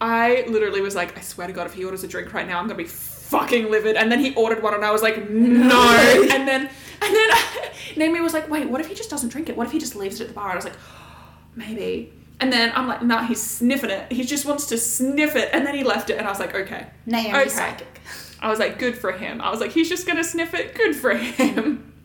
I 0.00 0.44
literally 0.48 0.80
was 0.82 0.94
like, 0.94 1.16
I 1.16 1.22
swear 1.22 1.46
to 1.46 1.52
God, 1.52 1.66
if 1.66 1.72
he 1.74 1.84
orders 1.84 2.04
a 2.04 2.08
drink 2.08 2.34
right 2.34 2.46
now, 2.46 2.58
I'm 2.58 2.66
gonna 2.66 2.76
be 2.76 2.84
fucking 2.84 3.70
livid. 3.70 3.96
And 3.96 4.12
then 4.12 4.20
he 4.20 4.34
ordered 4.34 4.62
one, 4.62 4.74
and 4.74 4.84
I 4.84 4.90
was 4.90 5.02
like, 5.02 5.28
no. 5.30 6.26
and 6.32 6.46
then, 6.46 6.68
and 7.02 7.14
then 7.16 7.30
Naomi 7.96 8.20
was 8.20 8.32
like, 8.34 8.48
wait, 8.50 8.68
what 8.68 8.80
if 8.80 8.88
he 8.88 8.94
just 8.94 9.08
doesn't 9.10 9.30
drink 9.30 9.48
it? 9.48 9.56
What 9.56 9.66
if 9.66 9.72
he 9.72 9.78
just 9.78 9.96
leaves 9.96 10.20
it 10.20 10.24
at 10.24 10.28
the 10.28 10.34
bar? 10.34 10.50
And 10.50 10.52
I 10.52 10.56
was 10.56 10.64
like, 10.64 10.76
maybe. 11.56 12.12
And 12.40 12.52
then 12.52 12.72
I'm 12.74 12.86
like, 12.88 13.02
nah, 13.02 13.22
he's 13.24 13.40
sniffing 13.42 13.90
it. 13.90 14.10
He 14.12 14.24
just 14.24 14.44
wants 14.44 14.66
to 14.66 14.76
sniff 14.78 15.36
it. 15.36 15.50
And 15.52 15.64
then 15.66 15.74
he 15.74 15.84
left 15.84 16.10
it, 16.10 16.18
and 16.18 16.26
I 16.26 16.30
was 16.30 16.40
like, 16.40 16.54
okay. 16.54 16.86
Naomi's 17.06 17.34
Okay. 17.34 17.48
psychic. 17.48 18.00
I 18.40 18.50
was 18.50 18.58
like, 18.58 18.78
good 18.78 18.98
for 18.98 19.12
him. 19.12 19.40
I 19.40 19.50
was 19.50 19.60
like, 19.60 19.70
he's 19.72 19.88
just 19.88 20.06
gonna 20.06 20.24
sniff 20.24 20.52
it. 20.54 20.74
Good 20.74 20.94
for 20.96 21.14
him. 21.14 21.90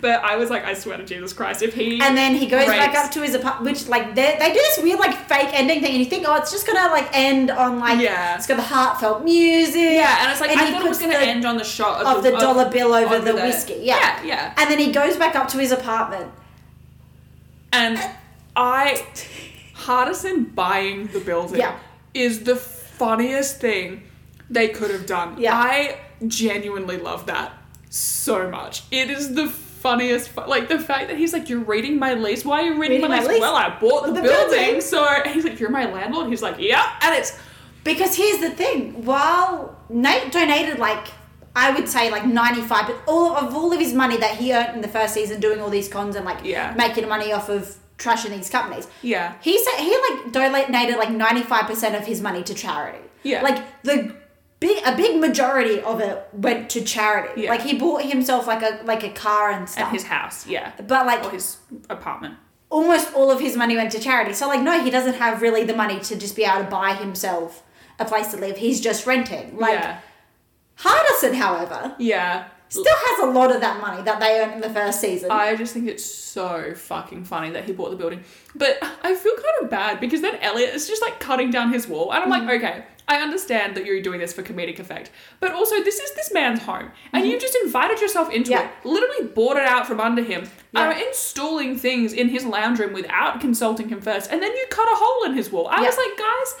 But 0.00 0.24
I 0.24 0.36
was 0.36 0.50
like, 0.50 0.64
I 0.64 0.74
swear 0.74 0.96
to 0.96 1.04
Jesus 1.04 1.32
Christ, 1.32 1.62
if 1.62 1.74
he 1.74 2.00
And 2.00 2.16
then 2.16 2.34
he 2.34 2.46
goes 2.46 2.66
back 2.66 2.94
up 2.96 3.10
to 3.12 3.22
his 3.22 3.34
apartment, 3.34 3.64
which 3.76 3.86
like 3.88 4.14
they 4.14 4.36
they 4.38 4.48
do 4.48 4.54
this 4.54 4.80
weird 4.82 4.98
like 4.98 5.14
fake 5.28 5.50
ending 5.52 5.80
thing, 5.80 5.90
and 5.92 5.98
you 6.00 6.06
think, 6.06 6.24
oh, 6.26 6.34
it's 6.36 6.50
just 6.50 6.66
gonna 6.66 6.90
like 6.92 7.08
end 7.12 7.50
on 7.50 7.78
like 7.78 8.00
Yeah. 8.00 8.34
it's 8.36 8.46
got 8.46 8.56
the 8.56 8.62
heartfelt 8.62 9.24
music. 9.24 9.74
yeah, 9.76 10.22
and 10.22 10.30
it's 10.32 10.40
like 10.40 10.50
And 10.50 10.60
I 10.60 10.70
thought 10.72 10.84
it 10.84 10.88
was 10.88 10.98
gonna 10.98 11.12
the- 11.14 11.20
end 11.20 11.44
on 11.44 11.56
the 11.58 11.64
shot 11.64 12.00
of, 12.00 12.18
of 12.18 12.22
the 12.22 12.30
dollar 12.32 12.70
bill 12.70 12.92
over 12.94 13.18
the 13.20 13.32
over 13.32 13.42
whiskey. 13.42 13.80
Yeah. 13.82 13.96
yeah, 14.22 14.24
yeah. 14.24 14.54
And 14.56 14.70
then 14.70 14.78
he 14.78 14.90
goes 14.90 15.16
back 15.16 15.34
up 15.36 15.48
to 15.48 15.58
his 15.58 15.70
apartment. 15.72 16.30
And 17.72 17.98
I, 18.56 19.04
Hardison 19.76 20.54
buying 20.54 21.06
the 21.08 21.20
building 21.20 21.60
Yeah. 21.60 21.76
is 22.14 22.44
the 22.44 22.56
funniest 22.56 23.60
thing 23.60 24.02
they 24.50 24.68
could 24.68 24.90
have 24.90 25.06
done. 25.06 25.36
Yeah. 25.38 25.54
I 25.56 25.98
genuinely 26.26 26.96
love 26.98 27.26
that 27.26 27.52
so 27.90 28.48
much. 28.50 28.82
It 28.90 29.10
is 29.10 29.34
the 29.34 29.48
funniest, 29.48 30.30
fu- 30.30 30.42
like 30.46 30.68
the 30.68 30.78
fact 30.78 31.08
that 31.08 31.18
he's 31.18 31.32
like, 31.32 31.48
"You're 31.48 31.60
reading 31.60 31.98
my 31.98 32.14
lease. 32.14 32.44
Why 32.44 32.60
are 32.62 32.66
you 32.66 32.80
reading, 32.80 33.02
Reading 33.02 33.08
my, 33.10 33.18
lease? 33.20 33.28
lease? 33.28 33.40
Well, 33.40 33.54
I 33.56 33.68
bought 33.78 34.06
the, 34.06 34.12
The 34.12 34.22
building, 34.22 34.58
building. 34.60 34.80
so 34.80 35.04
he's 35.26 35.44
like, 35.44 35.58
"You're 35.60 35.70
my 35.70 35.84
landlord." 35.90 36.28
He's 36.28 36.42
like, 36.42 36.56
"Yeah," 36.58 36.88
and 37.02 37.14
it's 37.14 37.36
Because 37.84 38.16
here's 38.16 38.40
the 38.40 38.50
thing: 38.50 39.04
while 39.04 39.76
Nate 39.90 40.32
donated 40.32 40.78
like 40.78 41.08
I 41.54 41.70
would 41.70 41.86
say 41.88 42.10
like 42.10 42.24
ninety 42.24 42.62
five, 42.62 42.86
but 42.86 42.96
all 43.06 43.36
of 43.36 43.54
all 43.54 43.72
of 43.72 43.78
his 43.78 43.92
money 43.92 44.16
that 44.16 44.36
he 44.36 44.54
earned 44.54 44.74
in 44.76 44.80
the 44.80 44.88
first 44.88 45.12
season 45.14 45.38
doing 45.40 45.60
all 45.60 45.68
these 45.70 45.88
cons 45.88 46.16
and 46.16 46.24
like 46.24 46.38
Yeah. 46.42 46.72
making 46.76 47.06
money 47.08 47.32
off 47.32 47.48
of 47.50 47.76
trashing 47.98 48.30
these 48.30 48.50
companies. 48.50 48.86
yeah, 49.02 49.34
He 49.42 49.56
said 49.62 49.78
he 49.78 49.96
like 50.10 50.32
donated 50.32 50.96
like 50.96 51.10
ninety 51.10 51.42
five 51.42 51.66
percent 51.66 51.94
of 51.94 52.04
his 52.06 52.20
money 52.20 52.42
to 52.42 52.54
charity. 52.54 52.98
Yeah. 53.22 53.42
Like 53.42 53.82
the 53.82 54.14
big 54.60 54.82
a 54.86 54.96
big 54.96 55.20
majority 55.20 55.80
of 55.80 56.00
it 56.00 56.26
went 56.32 56.70
to 56.70 56.80
charity. 56.82 57.42
Yeah. 57.42 57.50
Like 57.50 57.62
he 57.62 57.78
bought 57.78 58.02
himself 58.02 58.46
like 58.46 58.62
a 58.62 58.80
like 58.84 59.02
a 59.04 59.10
car 59.10 59.50
and 59.50 59.68
stuff. 59.68 59.84
and 59.88 59.92
his 59.92 60.04
house, 60.04 60.46
yeah, 60.46 60.72
but 60.76 61.06
like 61.06 61.24
or 61.24 61.30
his 61.30 61.58
apartment. 61.90 62.34
almost 62.70 63.14
all 63.14 63.30
of 63.30 63.40
his 63.40 63.56
money 63.56 63.76
went 63.76 63.92
to 63.92 64.00
charity. 64.00 64.32
So 64.32 64.48
like 64.48 64.60
no, 64.62 64.82
he 64.82 64.90
doesn't 64.90 65.14
have 65.14 65.40
really 65.42 65.64
the 65.64 65.76
money 65.76 66.00
to 66.00 66.16
just 66.16 66.34
be 66.36 66.44
able 66.44 66.64
to 66.64 66.70
buy 66.70 66.94
himself 66.94 67.62
a 67.98 68.04
place 68.04 68.28
to 68.32 68.36
live. 68.36 68.56
He's 68.56 68.80
just 68.80 69.06
renting. 69.06 69.56
Like 69.56 69.74
yeah, 69.78 70.00
Hardison, 70.78 71.34
however, 71.34 71.94
yeah. 71.98 72.48
Still 72.68 72.84
has 72.88 73.28
a 73.28 73.30
lot 73.30 73.54
of 73.54 73.60
that 73.60 73.80
money 73.80 74.02
that 74.02 74.18
they 74.18 74.40
earned 74.40 74.54
in 74.54 74.60
the 74.60 74.70
first 74.70 75.00
season. 75.00 75.30
I 75.30 75.54
just 75.54 75.72
think 75.74 75.86
it's 75.86 76.04
so 76.04 76.74
fucking 76.74 77.24
funny 77.24 77.50
that 77.50 77.64
he 77.66 77.72
bought 77.72 77.90
the 77.90 77.96
building. 77.96 78.24
But 78.54 78.78
I 78.82 79.14
feel 79.14 79.34
kind 79.36 79.62
of 79.62 79.70
bad 79.70 80.00
because 80.00 80.22
then 80.22 80.36
Eliot 80.40 80.74
is 80.74 80.88
just 80.88 81.00
like 81.00 81.20
cutting 81.20 81.50
down 81.50 81.72
his 81.72 81.86
wall. 81.86 82.12
And 82.12 82.24
I'm 82.24 82.28
Mm. 82.42 82.46
like, 82.48 82.62
okay, 82.62 82.84
I 83.06 83.18
understand 83.18 83.76
that 83.76 83.84
you're 83.84 84.00
doing 84.02 84.18
this 84.18 84.32
for 84.32 84.42
comedic 84.42 84.80
effect. 84.80 85.10
But 85.38 85.52
also, 85.52 85.76
this 85.84 86.00
is 86.00 86.10
this 86.14 86.32
man's 86.32 86.60
home. 86.62 86.90
And 87.12 87.26
you 87.28 87.38
just 87.38 87.56
invited 87.62 88.00
yourself 88.00 88.30
into 88.30 88.50
Mm-hmm. 88.52 88.60
Yeah. 88.62 88.70
it, 88.82 88.86
literally 88.86 89.28
bought 89.32 89.56
it 89.56 89.66
out 89.66 89.86
from 89.86 90.00
under 90.00 90.22
him, 90.22 90.48
Yeah. 90.72 90.88
are 90.88 90.92
installing 90.92 91.76
things 91.78 92.12
in 92.12 92.30
his 92.30 92.44
lounge 92.44 92.80
room 92.80 92.92
without 92.94 93.40
consulting 93.40 93.88
him 93.90 94.00
first. 94.00 94.32
And 94.32 94.42
then 94.42 94.50
you 94.52 94.64
cut 94.70 94.88
a 94.88 94.96
hole 94.96 95.24
in 95.30 95.34
his 95.36 95.52
wall. 95.52 95.68
I 95.68 95.82
Yeah. 95.82 95.86
was 95.88 95.96
like, 95.98 96.16
guys, 96.18 96.54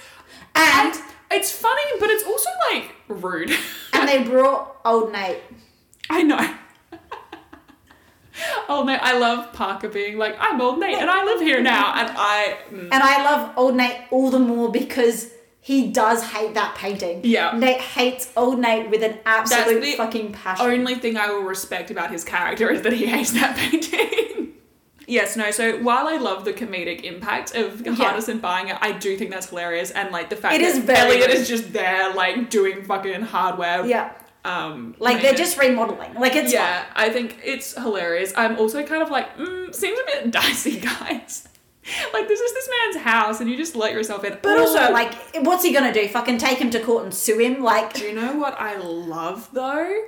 and 0.54 0.94
I, 0.94 1.36
it's 1.36 1.50
funny, 1.50 1.82
but 1.98 2.10
it's 2.10 2.24
also 2.24 2.50
like 2.72 2.94
rude. 3.08 3.50
and 3.94 4.08
they 4.08 4.22
brought 4.30 4.76
old 4.84 5.10
Nate. 5.12 5.38
I 6.10 6.22
know. 6.22 6.54
old 8.68 8.86
Nate, 8.86 9.00
I 9.02 9.16
love 9.18 9.52
Parker 9.52 9.88
being 9.88 10.18
like, 10.18 10.36
I'm 10.40 10.60
old 10.60 10.78
Nate 10.78 10.96
and 10.98 11.10
I 11.10 11.24
live 11.24 11.40
here 11.40 11.62
now. 11.62 11.94
And 11.94 12.10
I, 12.16 12.56
mm, 12.70 12.88
And 12.92 12.94
I 13.02 13.24
love 13.24 13.52
old 13.56 13.76
Nate 13.76 13.96
all 14.10 14.30
the 14.30 14.38
more 14.38 14.70
because 14.70 15.30
he 15.60 15.88
does 15.90 16.22
hate 16.22 16.54
that 16.54 16.74
painting. 16.74 17.20
Yeah. 17.24 17.56
Nate 17.56 17.80
hates 17.80 18.30
old 18.36 18.58
Nate 18.58 18.90
with 18.90 19.02
an 19.02 19.18
absolute 19.24 19.84
fucking 19.96 20.32
passion. 20.32 20.66
The 20.66 20.72
only 20.72 20.94
thing 20.96 21.16
I 21.16 21.28
will 21.30 21.42
respect 21.42 21.90
about 21.90 22.10
his 22.10 22.24
character 22.24 22.70
is 22.70 22.82
that 22.82 22.92
he 22.92 23.06
hates 23.06 23.32
that 23.32 23.56
painting. 23.70 24.52
yes, 25.06 25.36
no, 25.36 25.50
so 25.50 25.78
while 25.82 26.06
I 26.08 26.16
love 26.16 26.44
the 26.44 26.52
comedic 26.52 27.02
impact 27.04 27.54
of 27.54 27.82
Hardison 27.82 28.40
buying 28.40 28.68
it, 28.68 28.76
I 28.80 28.92
do 28.92 29.16
think 29.16 29.30
that's 29.30 29.48
hilarious. 29.48 29.90
And 29.92 30.10
like 30.10 30.28
the 30.28 30.36
fact 30.36 30.56
It 30.56 30.58
that 30.62 30.66
is 30.66 30.78
very 30.78 31.16
Eliot 31.22 31.30
is 31.30 31.48
just 31.48 31.72
there, 31.72 32.12
like 32.12 32.50
doing 32.50 32.82
fucking 32.84 33.22
hardware. 33.22 33.86
yeah. 33.86 34.12
Um, 34.44 34.94
Like 34.98 35.22
they're 35.22 35.34
just 35.34 35.56
remodeling. 35.58 36.14
Like 36.14 36.36
it's 36.36 36.52
yeah, 36.52 36.84
I 36.94 37.08
think 37.10 37.38
it's 37.42 37.74
hilarious. 37.74 38.32
I'm 38.36 38.58
also 38.58 38.82
kind 38.84 39.02
of 39.02 39.10
like, 39.10 39.36
mm, 39.38 39.74
seems 39.74 39.98
a 39.98 40.04
bit 40.06 40.30
dicey, 40.38 40.80
guys. 40.80 41.48
like 42.12 42.28
this 42.28 42.40
is 42.40 42.52
this 42.54 42.68
man's 42.82 42.96
house, 43.04 43.40
and 43.40 43.48
you 43.50 43.56
just 43.56 43.74
let 43.76 43.92
yourself 43.92 44.24
in. 44.24 44.38
But 44.42 44.58
also, 44.58 44.90
like, 44.92 45.14
what's 45.42 45.62
he 45.64 45.72
gonna 45.72 45.92
do? 45.92 46.06
Fucking 46.08 46.38
take 46.38 46.58
him 46.58 46.70
to 46.70 46.80
court 46.80 47.04
and 47.04 47.14
sue 47.14 47.38
him? 47.38 47.62
Like, 47.62 47.94
do 47.94 48.04
you 48.04 48.14
know 48.14 48.36
what 48.36 48.58
I 48.60 48.76
love 48.76 49.48
though? 49.52 50.02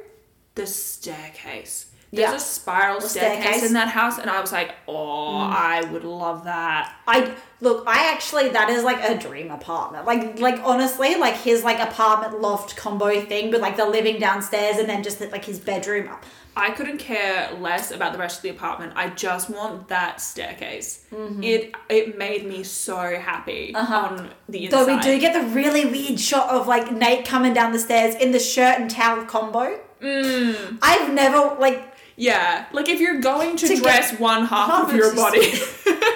The 0.54 0.66
staircase. 0.66 1.86
There's 2.12 2.30
Yeah. 2.30 2.36
a 2.36 2.40
spiral 2.40 3.00
staircase, 3.00 3.40
staircase. 3.42 3.62
Mm. 3.62 3.66
in 3.68 3.72
that 3.74 3.88
house, 3.88 4.18
and 4.18 4.30
I 4.30 4.40
was 4.40 4.52
like, 4.52 4.74
oh, 4.86 5.36
I 5.36 5.82
would 5.92 6.04
love 6.04 6.44
that. 6.44 6.94
I 7.06 7.34
look. 7.60 7.84
I 7.86 8.10
actually 8.12 8.50
that 8.50 8.68
is 8.70 8.84
like 8.84 9.02
a 9.02 9.16
dream 9.18 9.50
apartment. 9.50 10.04
Like, 10.06 10.38
like 10.38 10.60
honestly, 10.64 11.14
like 11.16 11.34
his 11.34 11.64
like 11.64 11.78
apartment 11.80 12.40
loft 12.40 12.76
combo 12.76 13.20
thing, 13.20 13.50
with 13.50 13.60
like 13.60 13.76
the 13.76 13.86
living 13.86 14.18
downstairs 14.18 14.76
and 14.78 14.88
then 14.88 15.02
just 15.02 15.20
like 15.20 15.44
his 15.44 15.58
bedroom 15.58 16.08
up. 16.08 16.24
I 16.58 16.70
couldn't 16.70 16.96
care 16.96 17.52
less 17.60 17.90
about 17.90 18.14
the 18.14 18.18
rest 18.18 18.38
of 18.38 18.42
the 18.42 18.48
apartment. 18.48 18.94
I 18.96 19.10
just 19.10 19.50
want 19.50 19.88
that 19.88 20.22
staircase. 20.22 21.04
It 21.12 21.74
it 21.90 22.16
made 22.16 22.46
me 22.46 22.62
so 22.62 22.96
happy 23.18 23.74
on 23.74 24.30
the 24.48 24.64
inside. 24.64 24.78
Though 24.86 24.96
we 24.96 25.00
do 25.02 25.20
get 25.20 25.34
the 25.34 25.46
really 25.54 25.84
weird 25.84 26.18
shot 26.18 26.48
of 26.48 26.66
like 26.66 26.90
Nate 26.90 27.26
coming 27.26 27.52
down 27.52 27.72
the 27.72 27.78
stairs 27.78 28.14
in 28.14 28.32
the 28.32 28.38
shirt 28.38 28.78
and 28.80 28.90
towel 28.90 29.26
combo. 29.26 29.78
Mm. 30.00 30.78
I've 30.80 31.12
never 31.12 31.56
like 31.60 31.92
Yeah, 32.16 32.64
like 32.72 32.88
if 32.88 33.00
you're 33.00 33.20
going 33.20 33.56
to, 33.58 33.68
To 33.68 33.76
dress 33.76 34.18
one 34.18 34.46
half, 34.46 34.70
half 34.70 34.82
of 34.84 34.90
of 34.90 34.96
your 34.96 35.14
just- 35.14 35.16
body. 35.84 36.02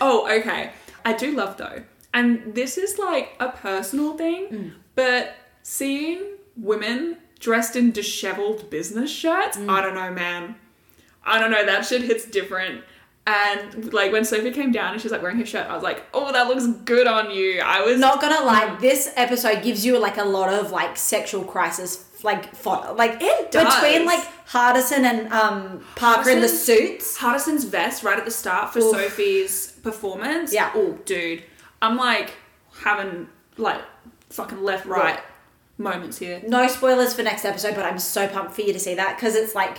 oh, 0.00 0.30
okay. 0.38 0.70
I 1.04 1.12
do 1.14 1.32
love 1.34 1.56
though, 1.56 1.82
and 2.12 2.54
this 2.54 2.76
is 2.78 2.98
like 2.98 3.34
a 3.40 3.48
personal 3.50 4.16
thing, 4.16 4.48
Mm. 4.48 4.72
but 4.94 5.34
seeing 5.62 6.20
women 6.56 7.18
dressed 7.40 7.76
in 7.76 7.92
disheveled 7.92 8.68
business 8.70 9.10
shirts, 9.10 9.56
Mm. 9.56 9.70
I 9.70 9.80
don't 9.80 9.94
know, 9.94 10.10
man. 10.10 10.56
I 11.24 11.38
don't 11.38 11.50
know. 11.50 11.64
That 11.64 11.84
shit 11.86 12.02
hits 12.02 12.24
different. 12.24 12.82
And 13.26 13.92
like 13.92 14.10
when 14.10 14.24
Sophie 14.24 14.50
came 14.52 14.72
down 14.72 14.92
and 14.94 15.02
she's 15.02 15.12
like 15.12 15.20
wearing 15.20 15.36
her 15.38 15.44
shirt, 15.44 15.66
I 15.68 15.74
was 15.74 15.82
like, 15.82 16.02
"Oh, 16.14 16.32
that 16.32 16.48
looks 16.48 16.66
good 16.84 17.06
on 17.06 17.30
you." 17.30 17.60
I 17.62 17.82
was 17.82 17.98
not 18.00 18.22
gonna 18.22 18.42
lie. 18.44 18.74
This 18.80 19.12
episode 19.16 19.62
gives 19.62 19.84
you 19.84 19.98
like 19.98 20.16
a 20.16 20.24
lot 20.24 20.48
of 20.48 20.70
like 20.72 20.96
sexual 20.96 21.44
crisis 21.44 22.04
like 22.22 22.54
fodder. 22.56 22.94
Like 22.94 23.18
It 23.20 23.50
does. 23.52 23.74
between 23.74 24.06
like 24.06 24.24
Hardison 24.48 25.00
and 25.04 25.30
um 25.32 25.84
Parker 25.94 26.30
in 26.30 26.40
the 26.40 26.48
suits. 26.48 27.18
Hardison's 27.18 27.64
vest 27.64 28.02
right 28.02 28.18
at 28.18 28.24
the 28.24 28.30
start 28.30 28.72
for 28.72 28.78
Oof. 28.78 28.96
Sophie's 28.96 29.67
performance. 29.82 30.52
Yeah. 30.52 30.72
Oh, 30.74 30.98
dude. 31.04 31.44
I'm 31.80 31.96
like 31.96 32.34
having 32.82 33.28
like 33.56 33.80
fucking 34.30 34.62
left 34.62 34.86
right 34.86 35.20
moments 35.78 36.18
here. 36.18 36.42
No 36.46 36.66
spoilers 36.68 37.14
for 37.14 37.22
next 37.22 37.44
episode, 37.44 37.74
but 37.74 37.84
I'm 37.84 37.98
so 37.98 38.26
pumped 38.28 38.52
for 38.52 38.62
you 38.62 38.72
to 38.72 38.78
see 38.78 38.94
that 38.94 39.16
because 39.16 39.34
it's 39.34 39.54
like 39.54 39.78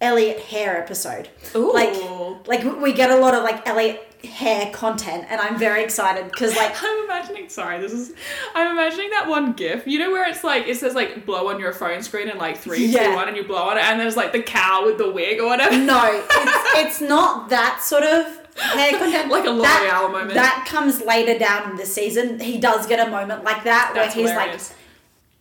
Eliot 0.00 0.40
hair 0.40 0.78
episode. 0.78 1.28
Ooh. 1.54 1.72
Like 1.72 2.46
like 2.46 2.80
we 2.80 2.92
get 2.92 3.10
a 3.10 3.16
lot 3.16 3.34
of 3.34 3.44
like 3.44 3.66
Eliot 3.68 4.08
hair 4.24 4.72
content, 4.72 5.26
and 5.28 5.40
I'm 5.40 5.58
very 5.58 5.82
excited 5.82 6.30
because 6.30 6.56
like 6.56 6.74
I'm 6.82 7.04
imagining. 7.04 7.48
Sorry, 7.48 7.80
this 7.80 7.92
is. 7.92 8.12
I'm 8.54 8.72
imagining 8.72 9.10
that 9.10 9.28
one 9.28 9.52
GIF. 9.52 9.86
You 9.86 9.98
know 9.98 10.10
where 10.10 10.28
it's 10.28 10.44
like 10.44 10.66
it 10.66 10.76
says 10.76 10.94
like 10.94 11.26
blow 11.26 11.48
on 11.48 11.60
your 11.60 11.72
phone 11.72 12.02
screen 12.02 12.28
and 12.28 12.38
like 12.38 12.58
three, 12.58 12.92
two, 12.92 13.14
one, 13.14 13.28
and 13.28 13.36
you 13.36 13.44
blow 13.44 13.62
on 13.62 13.78
it, 13.78 13.84
and 13.84 14.00
there's 14.00 14.16
like 14.16 14.32
the 14.32 14.42
cow 14.42 14.84
with 14.86 14.98
the 14.98 15.10
wig 15.10 15.40
or 15.40 15.46
whatever. 15.46 15.76
no, 15.76 16.24
it's 16.30 16.98
it's 16.98 17.00
not 17.00 17.48
that 17.50 17.80
sort 17.82 18.04
of 18.04 18.41
hair 18.56 18.92
content. 18.98 19.30
Like 19.30 19.44
a 19.44 19.52
That- 19.52 19.82
L'Oreal 20.06 20.10
moment. 20.12 20.34
That 20.34 20.66
comes 20.68 21.00
later 21.02 21.38
down 21.38 21.70
in 21.70 21.76
the 21.76 21.86
season. 21.86 22.40
He 22.40 22.58
does 22.58 22.86
get 22.86 23.06
a 23.06 23.10
moment 23.10 23.44
like 23.44 23.64
that 23.64 23.92
That's 23.94 24.14
where 24.16 24.24
he's 24.24 24.30
hilarious. 24.32 24.70
like. 24.70 24.78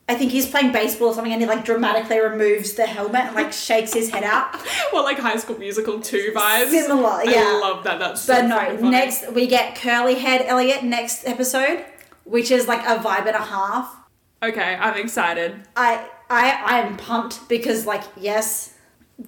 I 0.09 0.15
think 0.15 0.31
he's 0.33 0.45
playing 0.49 0.73
baseball 0.73 1.09
or 1.09 1.13
something, 1.13 1.31
and 1.31 1.41
he 1.41 1.47
like 1.47 1.63
dramatically 1.63 2.19
removes 2.19 2.73
the 2.73 2.85
helmet 2.85 3.21
and 3.27 3.35
like 3.35 3.53
shakes 3.53 3.93
his 3.93 4.09
head 4.09 4.23
out. 4.25 4.55
Well, 4.91 5.03
like 5.03 5.17
High 5.19 5.37
School 5.37 5.57
Musical 5.57 6.01
two 6.01 6.33
vibes. 6.35 6.69
Similar, 6.71 7.23
yeah. 7.23 7.45
I 7.47 7.59
love 7.61 7.85
that. 7.85 7.97
That's 7.97 8.21
so 8.21 8.33
But 8.33 8.47
no, 8.47 8.57
funny. 8.57 8.89
next 8.89 9.31
we 9.31 9.47
get 9.47 9.75
curly 9.75 10.15
head 10.15 10.41
Eliot 10.45 10.83
next 10.83 11.25
episode, 11.25 11.85
which 12.25 12.51
is 12.51 12.67
like 12.67 12.81
a 12.81 13.01
vibe 13.01 13.25
and 13.27 13.35
a 13.37 13.41
half. 13.41 13.95
Okay, 14.43 14.75
I'm 14.75 14.97
excited. 14.97 15.61
I 15.77 16.09
I 16.29 16.61
I'm 16.65 16.97
pumped 16.97 17.47
because 17.47 17.85
like 17.85 18.03
yes, 18.17 18.73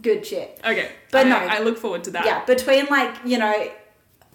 good 0.02 0.26
shit. 0.26 0.60
Okay, 0.66 0.90
But 1.12 1.28
I, 1.28 1.30
no. 1.30 1.36
I 1.38 1.60
look 1.60 1.78
forward 1.78 2.04
to 2.06 2.12
that. 2.12 2.26
Yeah, 2.26 2.44
between 2.46 2.86
like 2.88 3.14
you 3.26 3.38
know 3.38 3.70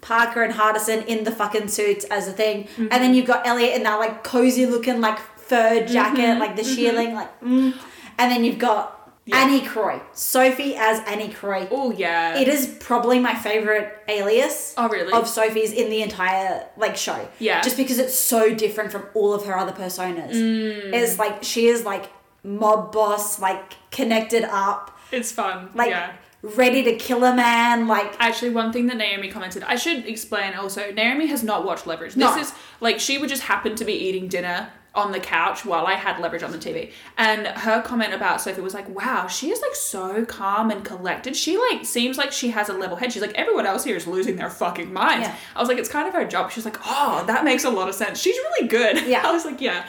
Parker 0.01 0.43
and 0.43 0.53
Hardison 0.53 1.05
in 1.07 1.23
the 1.25 1.31
fucking 1.31 1.67
suits 1.67 2.05
as 2.05 2.27
a 2.27 2.31
thing, 2.31 2.63
Mm-hmm. 2.65 2.81
and 2.91 3.03
then 3.03 3.13
you've 3.13 3.27
got 3.27 3.45
Eliot 3.45 3.75
in 3.75 3.83
that 3.83 3.95
like 3.99 4.23
cozy 4.23 4.65
looking 4.65 5.01
like 5.01 5.19
fur 5.37 5.85
jacket, 5.85 6.19
Mm-hmm. 6.21 6.39
like 6.39 6.55
the 6.55 6.61
shearling, 6.63 7.13
like, 7.13 7.41
mm. 7.41 7.73
and 8.17 8.31
then 8.31 8.43
you've 8.45 8.59
got 8.59 8.95
Yeah. 9.25 9.37
Annie 9.43 9.61
Croy, 9.61 9.99
Sophie 10.13 10.75
as 10.75 10.99
Annie 11.05 11.29
Croy. 11.29 11.67
Oh 11.69 11.91
yeah. 11.91 12.37
It 12.39 12.47
is 12.47 12.77
probably 12.79 13.19
my 13.19 13.35
favorite 13.35 13.91
alias. 14.07 14.73
Oh, 14.77 14.87
really? 14.89 15.11
Of 15.11 15.27
Sophie's 15.27 15.71
in 15.73 15.89
the 15.89 16.01
entire 16.01 16.65
like 16.77 16.95
show. 16.95 17.27
Yeah. 17.39 17.61
Just 17.61 17.75
because 17.77 17.99
it's 17.99 18.15
so 18.15 18.55
different 18.55 18.91
from 18.91 19.03
all 19.13 19.33
of 19.33 19.45
her 19.45 19.55
other 19.57 19.73
personas. 19.73 20.31
Mm. 20.33 20.93
It's 20.93 21.19
like 21.19 21.43
she 21.43 21.67
is 21.67 21.83
like 21.83 22.05
mob 22.43 22.91
boss, 22.93 23.39
like 23.39 23.73
connected 23.91 24.45
up, 24.45 24.97
It's 25.11 25.31
fun. 25.31 25.69
like 25.73 25.89
yeah. 25.89 26.13
ready 26.41 26.83
to 26.83 26.95
kill 26.95 27.23
a 27.23 27.35
man, 27.35 27.87
like 27.87 28.15
Actually, 28.19 28.51
one 28.51 28.71
thing 28.71 28.87
that 28.87 28.97
Naomi 28.97 29.29
commented, 29.29 29.63
I 29.63 29.75
should 29.75 30.05
explain 30.05 30.53
also. 30.53 30.91
Naomi 30.91 31.27
has 31.27 31.43
not 31.43 31.65
watched 31.65 31.87
Leverage. 31.87 32.13
This 32.13 32.35
No. 32.35 32.37
is 32.37 32.53
like 32.79 32.99
she 32.99 33.17
would 33.17 33.29
just 33.29 33.43
happen 33.43 33.75
to 33.75 33.85
be 33.85 33.93
eating 33.93 34.27
dinner 34.27 34.69
on 34.95 35.11
the 35.11 35.19
couch 35.19 35.63
while 35.65 35.85
I 35.85 35.93
had 35.93 36.19
Leverage 36.19 36.41
on 36.41 36.51
the 36.51 36.57
TV, 36.57 36.91
and 37.15 37.45
her 37.45 37.79
comment 37.83 38.11
about 38.11 38.41
Sophie 38.41 38.59
was 38.61 38.73
like, 38.73 38.89
"Wow, 38.89 39.27
she 39.27 39.51
is 39.51 39.61
like 39.61 39.75
so 39.75 40.25
calm 40.25 40.71
and 40.71 40.83
collected. 40.83 41.35
She 41.35 41.57
like 41.57 41.85
seems 41.85 42.17
like 42.17 42.31
she 42.31 42.49
has 42.49 42.69
a 42.69 42.73
level 42.73 42.97
head. 42.97 43.13
She's 43.13 43.21
like 43.21 43.35
everyone 43.35 43.67
else 43.67 43.83
here 43.83 43.95
is 43.95 44.07
losing 44.07 44.35
their 44.37 44.49
fucking 44.49 44.91
minds." 44.91 45.27
Yeah. 45.27 45.35
I 45.55 45.59
was 45.59 45.69
like, 45.69 45.77
"It's 45.77 45.89
kind 45.89 46.07
of 46.07 46.15
her 46.15 46.25
job." 46.25 46.51
She's 46.51 46.65
like, 46.65 46.77
"Oh, 46.85 47.23
that 47.27 47.43
makes 47.43 47.65
a 47.65 47.69
lot 47.69 47.87
of 47.87 47.93
sense. 47.95 48.19
She's 48.19 48.35
really 48.35 48.67
good." 48.67 49.01
Yeah. 49.07 49.27
I 49.27 49.31
was 49.31 49.45
like, 49.45 49.61
"Yeah," 49.61 49.85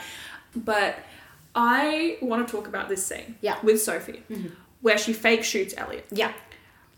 but 0.55 0.97
I 1.55 2.17
want 2.21 2.47
to 2.47 2.51
talk 2.55 2.67
about 2.67 2.87
this 2.87 3.05
scene. 3.05 3.35
Yeah. 3.41 3.55
Mm-hmm. 3.55 3.65
With 3.65 3.81
Sophie, 3.81 4.23
where 4.81 4.97
she 4.97 5.13
fake 5.13 5.43
shoots 5.43 5.73
Eliot. 5.77 6.05
yeah. 6.11 6.33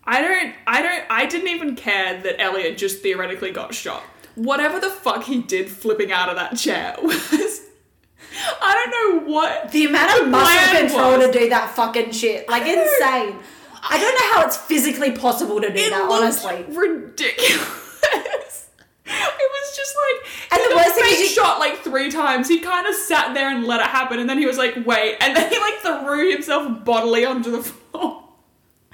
I 0.06 0.22
don't, 0.22 0.54
I 0.68 0.82
don't, 0.82 1.04
I 1.10 1.26
didn't 1.28 1.48
even 1.48 1.76
care 1.78 2.22
that 2.24 2.42
Eliot 2.42 2.78
just 2.78 3.02
theoretically 3.02 3.52
got 3.52 3.74
shot. 3.74 4.04
Whatever 4.36 4.80
the 4.82 4.90
fuck 4.90 5.24
he 5.24 5.42
did 5.42 5.70
flipping 5.70 6.12
out 6.12 6.28
of 6.28 6.36
that 6.36 6.58
chair 6.58 6.96
was. 7.02 7.62
I 8.62 8.74
don't 8.92 9.26
know 9.26 9.32
what. 9.34 9.72
The 9.72 9.86
amount 9.86 10.22
of 10.24 10.28
muscle 10.28 10.78
control 10.80 11.18
was. 11.20 11.28
to 11.28 11.40
do 11.40 11.50
that 11.50 11.74
fucking 11.76 12.12
shit. 12.12 12.50
Like 12.50 12.64
insane. 12.64 13.38
I 13.86 13.98
don't 14.00 14.16
know 14.16 14.34
how 14.34 14.46
it's 14.46 14.58
physically 14.58 15.12
possible 15.12 15.62
to 15.62 15.68
do 15.70 15.76
It 15.80 15.90
that, 15.92 16.10
honestly. 16.10 16.66
ridiculous. 16.70 17.83
Was 19.74 19.78
just 19.78 19.96
like. 19.96 20.62
And 20.62 20.72
the 20.72 20.76
worst 20.76 20.96
thing 20.96 21.24
is 21.26 21.32
shot 21.32 21.60
like 21.60 21.80
three 21.80 22.12
times. 22.12 22.48
He 22.48 22.60
kind 22.60 22.86
of 22.88 22.96
sat 22.96 23.34
there 23.34 23.50
and 23.50 23.66
let 23.66 23.80
it 23.82 23.88
happen, 23.88 24.20
and 24.20 24.30
then 24.30 24.38
he 24.38 24.46
was 24.46 24.58
like, 24.58 24.76
"Wait," 24.86 25.18
and 25.22 25.36
then 25.36 25.50
he 25.52 25.60
like 25.60 25.76
threw 25.80 26.32
himself 26.32 26.84
bodily 26.86 27.26
onto 27.26 27.52
the 27.52 27.64
floor. 27.64 28.24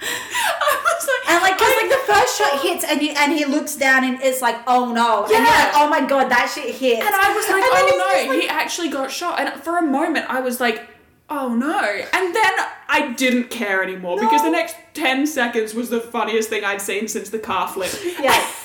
I 0.02 0.82
was 0.84 1.08
like, 1.08 1.34
And 1.34 1.42
like, 1.42 1.58
cause 1.58 1.68
I- 1.68 1.80
like 1.82 1.90
the 1.90 2.12
first 2.12 2.38
shot 2.38 2.60
hits, 2.62 2.84
and 2.84 3.02
you, 3.02 3.12
and 3.16 3.32
he 3.32 3.44
looks 3.44 3.76
down, 3.76 4.04
and 4.04 4.22
it's 4.22 4.40
like, 4.40 4.56
oh 4.66 4.92
no, 4.92 5.26
Yeah. 5.30 5.38
like, 5.44 5.72
oh 5.74 5.88
my 5.90 6.06
god, 6.06 6.30
that 6.30 6.50
shit 6.54 6.74
hits. 6.74 7.04
And 7.04 7.14
I 7.14 7.34
was 7.34 7.46
like, 7.48 7.62
And 7.62 7.72
oh 7.72 8.24
no, 8.26 8.30
like- 8.32 8.42
he 8.42 8.48
actually 8.48 8.88
got 8.88 9.10
shot. 9.10 9.38
And 9.40 9.62
for 9.62 9.76
a 9.78 9.82
moment, 9.82 10.24
I 10.30 10.40
was 10.40 10.58
like, 10.60 10.88
oh 11.28 11.54
no. 11.54 11.78
And 11.80 12.34
then 12.34 12.52
I 12.88 13.12
didn't 13.16 13.50
care 13.50 13.82
anymore 13.82 14.18
because 14.18 14.42
the 14.42 14.50
next 14.50 14.74
10 14.94 15.26
seconds 15.26 15.74
was 15.74 15.90
the 15.90 16.00
funniest 16.00 16.48
thing 16.48 16.64
I'd 16.64 16.80
seen 16.80 17.06
since 17.06 17.28
the 17.30 17.38
car 17.38 17.68
flip. 17.68 17.92
Yeah. 18.20 18.50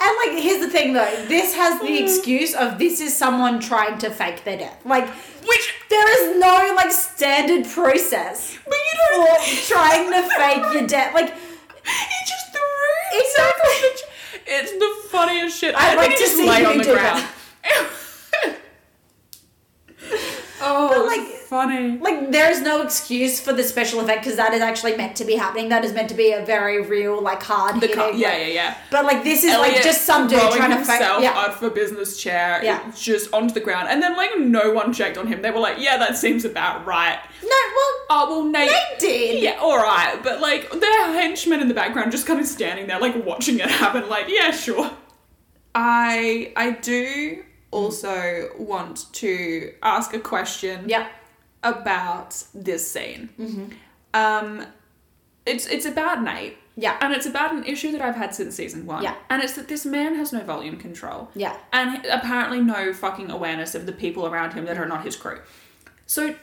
And 0.00 0.16
like, 0.26 0.42
here's 0.42 0.60
the 0.60 0.68
thing 0.70 0.92
though, 0.94 1.24
this 1.28 1.54
has 1.54 1.78
the 1.80 1.86
Mm. 1.86 2.02
excuse 2.02 2.54
of 2.54 2.78
this 2.78 3.00
is 3.00 3.16
someone 3.16 3.60
trying 3.60 3.98
to 3.98 4.10
fake 4.10 4.42
their 4.44 4.56
death. 4.58 4.80
Like, 4.84 5.06
Which, 5.08 5.74
there 5.90 6.08
is 6.32 6.38
no 6.40 6.72
like 6.76 6.90
standard 6.90 7.66
process 7.68 8.56
but 8.64 8.74
you 8.74 8.98
for 9.08 9.24
don't. 9.24 9.46
trying 9.68 10.10
to 10.12 10.22
fake 10.36 10.64
your 10.74 10.86
death. 10.86 11.14
Like, 11.14 11.32
He 11.34 12.26
just 12.26 12.46
threw 12.52 13.20
Exactly. 13.20 14.08
It's 14.46 14.72
the 14.72 15.08
funniest 15.10 15.58
shit. 15.58 15.74
I'd 15.76 15.92
I 15.92 15.94
like 15.96 16.10
to 16.12 16.16
just 16.16 16.36
see 16.36 16.48
lay 16.48 16.64
on 16.64 16.78
the 16.78 16.84
ground. 16.84 17.24
oh, 20.60 20.88
But, 20.96 21.06
like- 21.06 21.38
funny. 21.52 21.98
like 21.98 22.18
there 22.32 22.50
is 22.50 22.60
no 22.62 22.80
excuse 22.82 23.34
for 23.44 23.52
the 23.52 23.62
special 23.62 24.00
effect 24.00 24.20
because 24.22 24.36
that 24.42 24.52
is 24.54 24.62
actually 24.62 24.96
meant 24.96 25.14
to 25.16 25.24
be 25.24 25.34
happening. 25.44 25.68
That 25.68 25.84
is 25.84 25.92
meant 25.92 26.08
to 26.08 26.14
be 26.14 26.32
a 26.32 26.42
very 26.54 26.78
real, 26.94 27.20
like 27.30 27.42
hard 27.42 27.74
The 27.76 27.80
hitting. 27.88 27.96
car, 27.96 28.10
yeah, 28.12 28.36
yeah, 28.38 28.46
yeah. 28.60 28.70
But 28.90 29.04
like 29.04 29.22
this 29.22 29.44
is 29.44 29.52
like 29.64 29.82
just 29.82 30.02
some 30.10 30.28
dude 30.28 30.38
throwing 30.40 30.56
trying 30.56 30.70
to 30.70 30.76
fake. 30.84 30.96
himself 30.98 31.22
Yeah. 31.22 31.40
out 31.42 31.52
for 31.58 31.68
business 31.68 32.10
chair, 32.22 32.60
Yeah. 32.64 32.80
just 33.10 33.32
onto 33.34 33.52
the 33.52 33.60
ground, 33.60 33.88
and 33.90 34.02
then 34.02 34.16
like 34.16 34.32
no 34.38 34.72
one 34.72 34.92
checked 34.94 35.18
on 35.18 35.26
him. 35.26 35.42
They 35.42 35.50
were 35.50 35.60
like, 35.68 35.76
"Yeah, 35.78 35.96
that 35.98 36.16
seems 36.16 36.44
about 36.46 36.86
right." 36.86 37.18
No, 37.42 37.58
well, 37.76 37.92
Oh 38.14 38.24
well, 38.30 38.44
Nate. 38.44 38.70
Nate 38.70 38.98
did. 38.98 39.42
Yeah, 39.42 39.56
all 39.60 39.76
right, 39.92 40.16
but 40.22 40.40
like 40.40 40.70
their 40.70 41.12
henchmen 41.18 41.60
in 41.60 41.68
the 41.68 41.74
background 41.82 42.12
just 42.12 42.26
kind 42.26 42.40
of 42.40 42.46
standing 42.46 42.86
there, 42.86 42.98
like 43.00 43.16
watching 43.26 43.58
it 43.58 43.70
happen. 43.70 44.08
Like, 44.08 44.26
yeah, 44.28 44.50
sure. 44.52 44.90
I 45.74 46.52
I 46.56 46.70
do 46.72 47.42
also 47.70 48.50
want 48.58 49.06
to 49.14 49.72
ask 49.82 50.12
a 50.14 50.18
question 50.20 50.88
yeah, 50.88 51.06
about 51.62 52.42
this 52.54 52.90
scene. 52.90 53.30
Um, 54.14 54.66
it's 55.46 55.66
it's 55.66 55.86
about 55.86 56.22
Nate. 56.22 56.56
Yeah. 56.76 56.96
And 57.00 57.12
it's 57.12 57.26
about 57.26 57.52
an 57.52 57.64
issue 57.64 57.92
that 57.92 58.00
I've 58.00 58.14
had 58.14 58.34
since 58.34 58.54
season 58.54 58.86
one. 58.86 59.02
Yeah. 59.02 59.14
And 59.28 59.42
it's 59.42 59.54
that 59.54 59.68
this 59.68 59.84
man 59.84 60.14
has 60.14 60.32
no 60.32 60.40
volume 60.40 60.78
control. 60.78 61.28
Yeah. 61.34 61.56
And 61.72 62.04
apparently 62.06 62.60
no 62.60 62.92
fucking 62.92 63.30
awareness 63.30 63.74
of 63.74 63.86
the 63.86 63.92
people 63.92 64.26
around 64.26 64.54
him 64.54 64.64
that 64.64 64.78
are 64.78 64.86
not 64.86 65.04
his 65.04 65.16
crew. 65.16 65.40
So, 66.06 66.34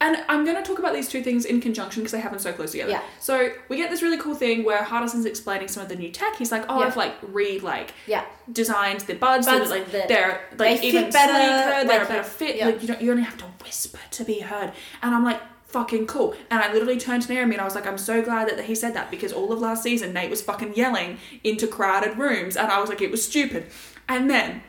and 0.00 0.16
I'm 0.28 0.44
going 0.44 0.56
to 0.56 0.62
talk 0.62 0.78
about 0.78 0.94
these 0.94 1.08
two 1.08 1.22
things 1.22 1.44
in 1.44 1.60
conjunction 1.60 2.02
because 2.02 2.12
they 2.12 2.20
happen 2.20 2.38
so 2.38 2.52
close 2.52 2.70
together. 2.72 2.92
Yeah. 2.92 3.02
So 3.18 3.50
we 3.68 3.76
get 3.76 3.90
this 3.90 4.02
really 4.02 4.16
cool 4.18 4.34
thing 4.34 4.64
where 4.64 4.82
Hardison's 4.82 5.26
explaining 5.26 5.68
some 5.68 5.82
of 5.82 5.88
the 5.88 5.96
new 5.96 6.10
tech. 6.10 6.36
He's 6.36 6.50
like, 6.50 6.64
oh, 6.68 6.80
Yeah. 6.80 6.86
I've 6.86 6.96
like 6.96 7.14
re 7.22 7.58
like 7.60 7.92
yeah. 8.06 8.24
designed 8.50 9.00
the 9.02 9.14
buds, 9.14 9.46
so 9.46 9.58
Buds 9.58 9.70
that 9.70 9.78
like 9.78 9.92
that 9.92 10.08
they're 10.08 10.40
like 10.58 10.80
they 10.80 10.86
even 10.88 11.04
fit 11.04 11.12
better, 11.12 11.32
sleeker, 11.32 11.88
they're 11.88 11.98
like, 11.98 12.08
a 12.08 12.12
better 12.12 12.22
fit. 12.24 12.56
yeah. 12.56 12.66
Like 12.66 12.82
you 12.82 12.88
don't 12.88 13.02
you 13.02 13.10
only 13.10 13.22
have 13.24 13.36
to 13.38 13.44
whisper 13.64 13.98
to 14.10 14.24
be 14.24 14.40
heard. 14.40 14.72
And 15.02 15.14
I'm 15.14 15.24
like, 15.24 15.40
fucking 15.64 16.06
cool. 16.06 16.34
And 16.50 16.60
I 16.62 16.72
literally 16.72 16.98
turned 16.98 17.22
to 17.24 17.32
Naomi 17.32 17.54
and 17.54 17.60
I 17.60 17.64
was 17.64 17.74
like, 17.74 17.86
I'm 17.86 17.98
so 17.98 18.22
glad 18.22 18.48
that 18.48 18.64
he 18.64 18.74
said 18.74 18.94
that 18.94 19.10
because 19.10 19.32
all 19.32 19.52
of 19.52 19.60
last 19.60 19.82
season 19.82 20.12
Nate 20.12 20.30
was 20.30 20.42
fucking 20.42 20.74
yelling 20.74 21.18
into 21.44 21.66
crowded 21.66 22.18
rooms 22.18 22.56
and 22.56 22.68
I 22.72 22.80
was 22.80 22.88
like, 22.88 23.00
it 23.00 23.10
was 23.10 23.24
stupid. 23.24 23.66
And 24.08 24.28
then, 24.28 24.62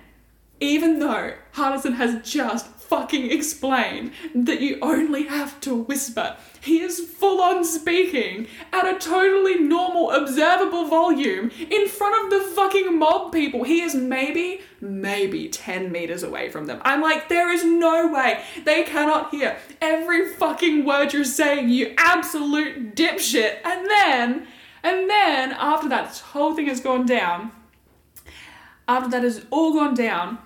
even 0.60 1.00
though 1.00 1.34
Hardison 1.56 1.96
has 1.96 2.30
just 2.30 2.71
fucking 2.92 3.32
explain 3.32 4.12
that 4.36 4.60
you 4.60 4.78
only 4.82 5.24
have 5.24 5.62
to 5.62 5.74
whisper, 5.74 6.36
he 6.60 6.82
is 6.82 7.00
full 7.00 7.40
on 7.42 7.64
speaking 7.64 8.48
at 8.74 8.86
a 8.86 9.00
totally 9.00 9.58
normal, 9.60 10.12
observable 10.12 10.90
volume 10.90 11.50
in 11.70 11.88
front 11.88 12.26
of 12.26 12.30
the 12.30 12.46
fucking 12.54 13.00
mob 13.00 13.32
people. 13.32 13.64
He 13.64 13.80
is 13.80 13.96
maybe, 13.96 14.60
maybe 14.82 15.48
10 15.48 15.90
meters 15.90 16.22
away 16.22 16.50
from 16.50 16.66
them. 16.66 16.82
I'm 16.84 17.02
like, 17.02 17.30
there 17.30 17.50
is 17.50 17.64
no 17.64 18.12
way 18.12 18.44
they 18.66 18.84
cannot 18.84 19.32
hear 19.32 19.58
every 19.80 20.34
fucking 20.34 20.84
word 20.84 21.14
you're 21.14 21.24
saying, 21.24 21.70
you 21.70 21.94
absolute 21.98 22.94
dipshit. 22.94 23.60
And 23.64 23.88
then, 23.88 24.48
and 24.84 25.10
then, 25.10 25.54
after 25.54 25.88
that 25.88 26.18
whole 26.18 26.54
thing 26.54 26.66
has 26.66 26.82
gone 26.82 27.06
down, 27.06 27.54
after 28.86 29.10
that 29.12 29.24
has 29.24 29.46
all 29.50 29.72
gone 29.72 29.94
down, 29.94 30.40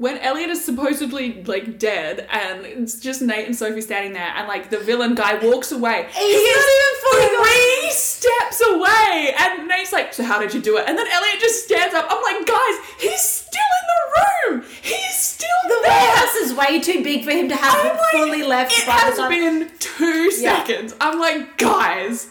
when 0.00 0.16
Eliot 0.18 0.48
is 0.48 0.64
supposedly 0.64 1.42
like 1.44 1.78
dead 1.78 2.26
and 2.30 2.64
it's 2.64 2.98
just 2.98 3.20
Nate 3.20 3.44
and 3.46 3.54
Sophie 3.54 3.82
standing 3.82 4.14
there 4.14 4.32
and 4.34 4.48
like 4.48 4.70
the 4.70 4.78
villain 4.78 5.14
guy 5.14 5.34
walks 5.46 5.72
away. 5.72 6.06
He's 6.10 6.56
not 6.56 6.66
even 6.74 6.92
fully 7.02 7.44
three 7.44 7.90
steps 7.90 8.62
away 8.66 9.34
and 9.38 9.68
Nate's 9.68 9.92
like, 9.92 10.14
so 10.14 10.24
how 10.24 10.38
did 10.40 10.54
you 10.54 10.62
do 10.62 10.78
it? 10.78 10.86
And 10.88 10.96
then 10.96 11.06
Eliot 11.06 11.38
just 11.38 11.64
stands 11.66 11.94
up. 11.94 12.06
I'm 12.08 12.22
like, 12.22 12.46
guys, 12.46 12.76
he's 12.98 13.20
still 13.20 13.60
in 13.60 13.86
the 13.92 14.56
room. 14.62 14.70
He's 14.80 15.16
still 15.18 15.48
The 15.64 15.78
there. 15.82 15.90
warehouse 15.90 16.34
is 16.36 16.54
way 16.54 16.80
too 16.80 17.04
big 17.04 17.22
for 17.26 17.32
him 17.32 17.50
to 17.50 17.56
have 17.56 17.84
like, 17.84 17.98
fully 18.12 18.42
left 18.42 18.72
It 18.72 18.84
has 18.84 19.18
time. 19.18 19.28
been 19.30 19.70
two 19.80 20.30
Yeah. 20.38 20.64
seconds. 20.64 20.94
I'm 20.98 21.18
like, 21.20 21.58
guys. 21.58 22.28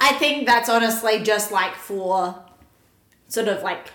I 0.00 0.14
think 0.14 0.46
that's 0.46 0.70
honestly 0.70 1.22
just 1.22 1.52
like 1.52 1.74
for 1.74 2.42
sort 3.28 3.48
of 3.48 3.62
like 3.62 3.90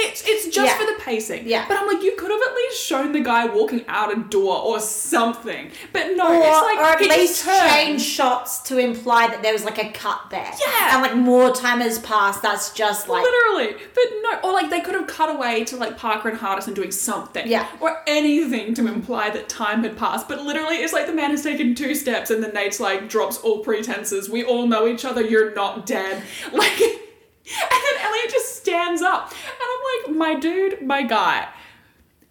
It's 0.00 0.22
it's 0.26 0.44
just 0.54 0.66
Yeah. 0.72 0.78
for 0.78 0.86
the 0.86 0.98
pacing. 1.00 1.48
Yeah. 1.48 1.64
But 1.66 1.76
I'm 1.78 1.88
like, 1.88 2.02
you 2.02 2.14
could 2.16 2.30
have 2.30 2.40
at 2.40 2.54
least 2.54 2.80
shown 2.86 3.12
the 3.12 3.20
guy 3.20 3.46
walking 3.46 3.84
out 3.88 4.16
a 4.16 4.20
door 4.20 4.56
or 4.62 4.78
something. 4.80 5.70
But 5.92 6.12
no, 6.16 6.28
or, 6.28 6.34
it's 6.36 6.62
like 6.62 6.78
or 6.78 7.02
at 7.04 7.18
least 7.18 7.44
change 7.44 8.02
shots 8.02 8.60
to 8.68 8.78
imply 8.78 9.26
that 9.28 9.42
there 9.42 9.52
was 9.52 9.64
like 9.64 9.78
a 9.82 9.90
cut 9.90 10.20
there. 10.30 10.50
Yeah. 10.66 10.94
And 10.94 11.02
like 11.02 11.16
more 11.16 11.52
time 11.54 11.80
has 11.80 11.98
passed. 11.98 12.42
That's 12.42 12.72
just 12.72 13.08
like 13.08 13.22
Literally, 13.24 13.74
but 13.94 14.04
no, 14.22 14.38
or 14.48 14.52
like 14.52 14.70
they 14.70 14.80
could 14.80 14.94
have 14.94 15.06
cut 15.08 15.34
away 15.34 15.64
to 15.64 15.76
like 15.76 15.96
Parker 15.98 16.28
and 16.28 16.38
Hardison 16.38 16.74
doing 16.74 16.92
something, 16.92 17.46
Yeah. 17.48 17.66
or 17.80 18.02
anything 18.06 18.74
to 18.74 18.86
imply 18.86 19.30
that 19.30 19.48
time 19.48 19.82
had 19.82 19.96
passed. 19.96 20.28
But 20.28 20.42
literally, 20.42 20.76
it's 20.76 20.92
like 20.92 21.06
the 21.06 21.12
man 21.12 21.30
has 21.30 21.42
taken 21.42 21.74
two 21.74 21.94
steps, 21.94 22.30
and 22.30 22.42
then 22.42 22.54
Nate's 22.54 22.78
like 22.78 23.08
drops 23.08 23.38
all 23.38 23.60
pretenses. 23.64 24.28
We 24.30 24.44
all 24.44 24.66
know 24.66 24.86
each 24.86 25.04
other. 25.04 25.22
You're 25.22 25.52
not 25.54 25.86
dead. 25.86 26.22
Like, 26.52 27.07
and 27.70 27.70
then 27.70 28.04
Eliot 28.06 28.30
just 28.30 28.56
stands 28.56 29.02
up, 29.02 29.30
and 29.30 29.38
I'm 29.62 30.12
like, 30.12 30.16
my 30.16 30.34
dude, 30.38 30.82
my 30.82 31.02
guy, 31.02 31.48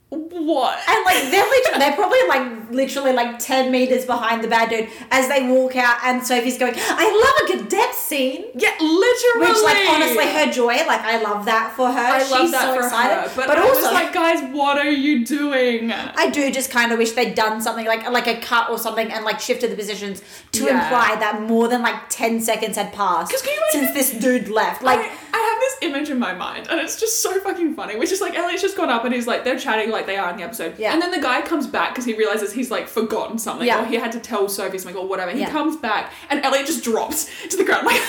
what? 0.09 0.79
And 0.87 1.05
like 1.05 1.29
they're 1.31 1.43
literally, 1.43 1.79
they're 1.79 1.93
probably 1.95 2.19
like 2.29 2.71
literally 2.71 3.11
like 3.13 3.39
ten 3.39 3.71
meters 3.71 4.05
behind 4.05 4.41
the 4.43 4.47
bad 4.47 4.69
dude 4.69 4.87
as 5.11 5.27
they 5.27 5.45
walk 5.47 5.75
out, 5.75 5.97
and 6.03 6.25
Sophie's 6.25 6.57
going, 6.57 6.73
"I 6.77 7.05
love 7.49 7.49
a 7.49 7.57
good 7.59 7.69
death 7.69 7.93
scene." 7.95 8.45
yeah, 8.55 8.71
literally. 8.79 9.47
Which, 9.51 9.63
like, 9.63 9.89
honestly, 9.89 10.25
her 10.27 10.49
joy, 10.51 10.75
like, 10.87 11.01
I 11.01 11.21
love 11.21 11.43
that 11.45 11.73
for 11.75 11.87
her. 11.91 11.99
I 11.99 12.19
love 12.29 12.41
She's 12.41 12.51
that 12.51 12.61
so 12.61 12.73
for 12.75 12.83
excited. 12.85 13.29
her, 13.29 13.35
but, 13.35 13.47
but 13.47 13.57
I 13.57 13.61
also, 13.67 13.93
like, 13.93 14.13
guys, 14.13 14.41
what 14.53 14.77
are 14.77 14.89
you 14.89 15.25
doing? 15.25 15.91
I 15.91 16.29
do 16.29 16.51
just 16.51 16.71
kind 16.71 16.91
of 16.93 16.97
wish 16.99 17.11
they'd 17.11 17.35
done 17.35 17.59
something 17.61 17.85
like 17.85 18.09
like 18.09 18.27
a 18.27 18.39
cut 18.39 18.69
or 18.69 18.77
something 18.77 19.11
and 19.11 19.25
like 19.25 19.41
shifted 19.41 19.71
the 19.71 19.75
positions 19.75 20.21
to 20.53 20.63
Yeah. 20.65 20.83
imply 20.85 21.15
that 21.19 21.41
more 21.41 21.67
than 21.67 21.81
like 21.81 22.07
ten 22.09 22.39
seconds 22.39 22.77
had 22.77 22.93
passed 22.93 23.31
can 23.43 23.53
you 23.53 23.61
since 23.71 23.93
this 23.93 24.11
dude 24.21 24.47
left. 24.47 24.81
Like, 24.81 24.99
I, 24.99 25.03
I 25.33 25.37
have 25.37 25.59
this 25.59 25.77
image 25.81 26.09
in 26.09 26.17
my 26.19 26.33
mind, 26.33 26.67
and 26.69 26.79
it's 26.79 26.97
just 26.99 27.21
so 27.21 27.39
fucking 27.41 27.75
funny. 27.75 27.97
Which 27.97 28.11
is 28.13 28.21
like 28.21 28.35
Eliot's 28.37 28.61
just 28.61 28.77
gone 28.77 28.89
up, 28.89 29.03
and 29.03 29.13
he's 29.13 29.27
like 29.27 29.43
they're 29.43 29.59
chatting 29.59 29.91
like 29.91 29.96
they 30.05 30.17
are 30.17 30.29
in 30.29 30.37
the 30.37 30.43
episode, 30.43 30.77
Yeah. 30.77 30.93
And 30.93 31.01
then 31.01 31.11
the 31.11 31.19
guy 31.19 31.41
comes 31.41 31.65
back 31.67 31.89
because 31.89 32.05
he 32.05 32.13
realizes 32.13 32.53
he's 32.53 32.69
like 32.69 32.87
forgotten 32.87 33.39
something, 33.39 33.65
Yeah. 33.67 33.81
or 33.81 33.85
he 33.85 33.95
had 33.95 34.11
to 34.11 34.19
tell 34.19 34.47
Sophie 34.49 34.77
something, 34.77 34.95
or 35.01 35.07
whatever. 35.07 35.31
He 35.31 35.39
Yeah. 35.39 35.49
comes 35.51 35.75
back, 35.77 36.11
and 36.29 36.43
Eliot 36.45 36.65
just 36.67 36.83
drops 36.83 37.29
to 37.49 37.57
the 37.57 37.63
ground, 37.63 37.85
like 37.87 38.01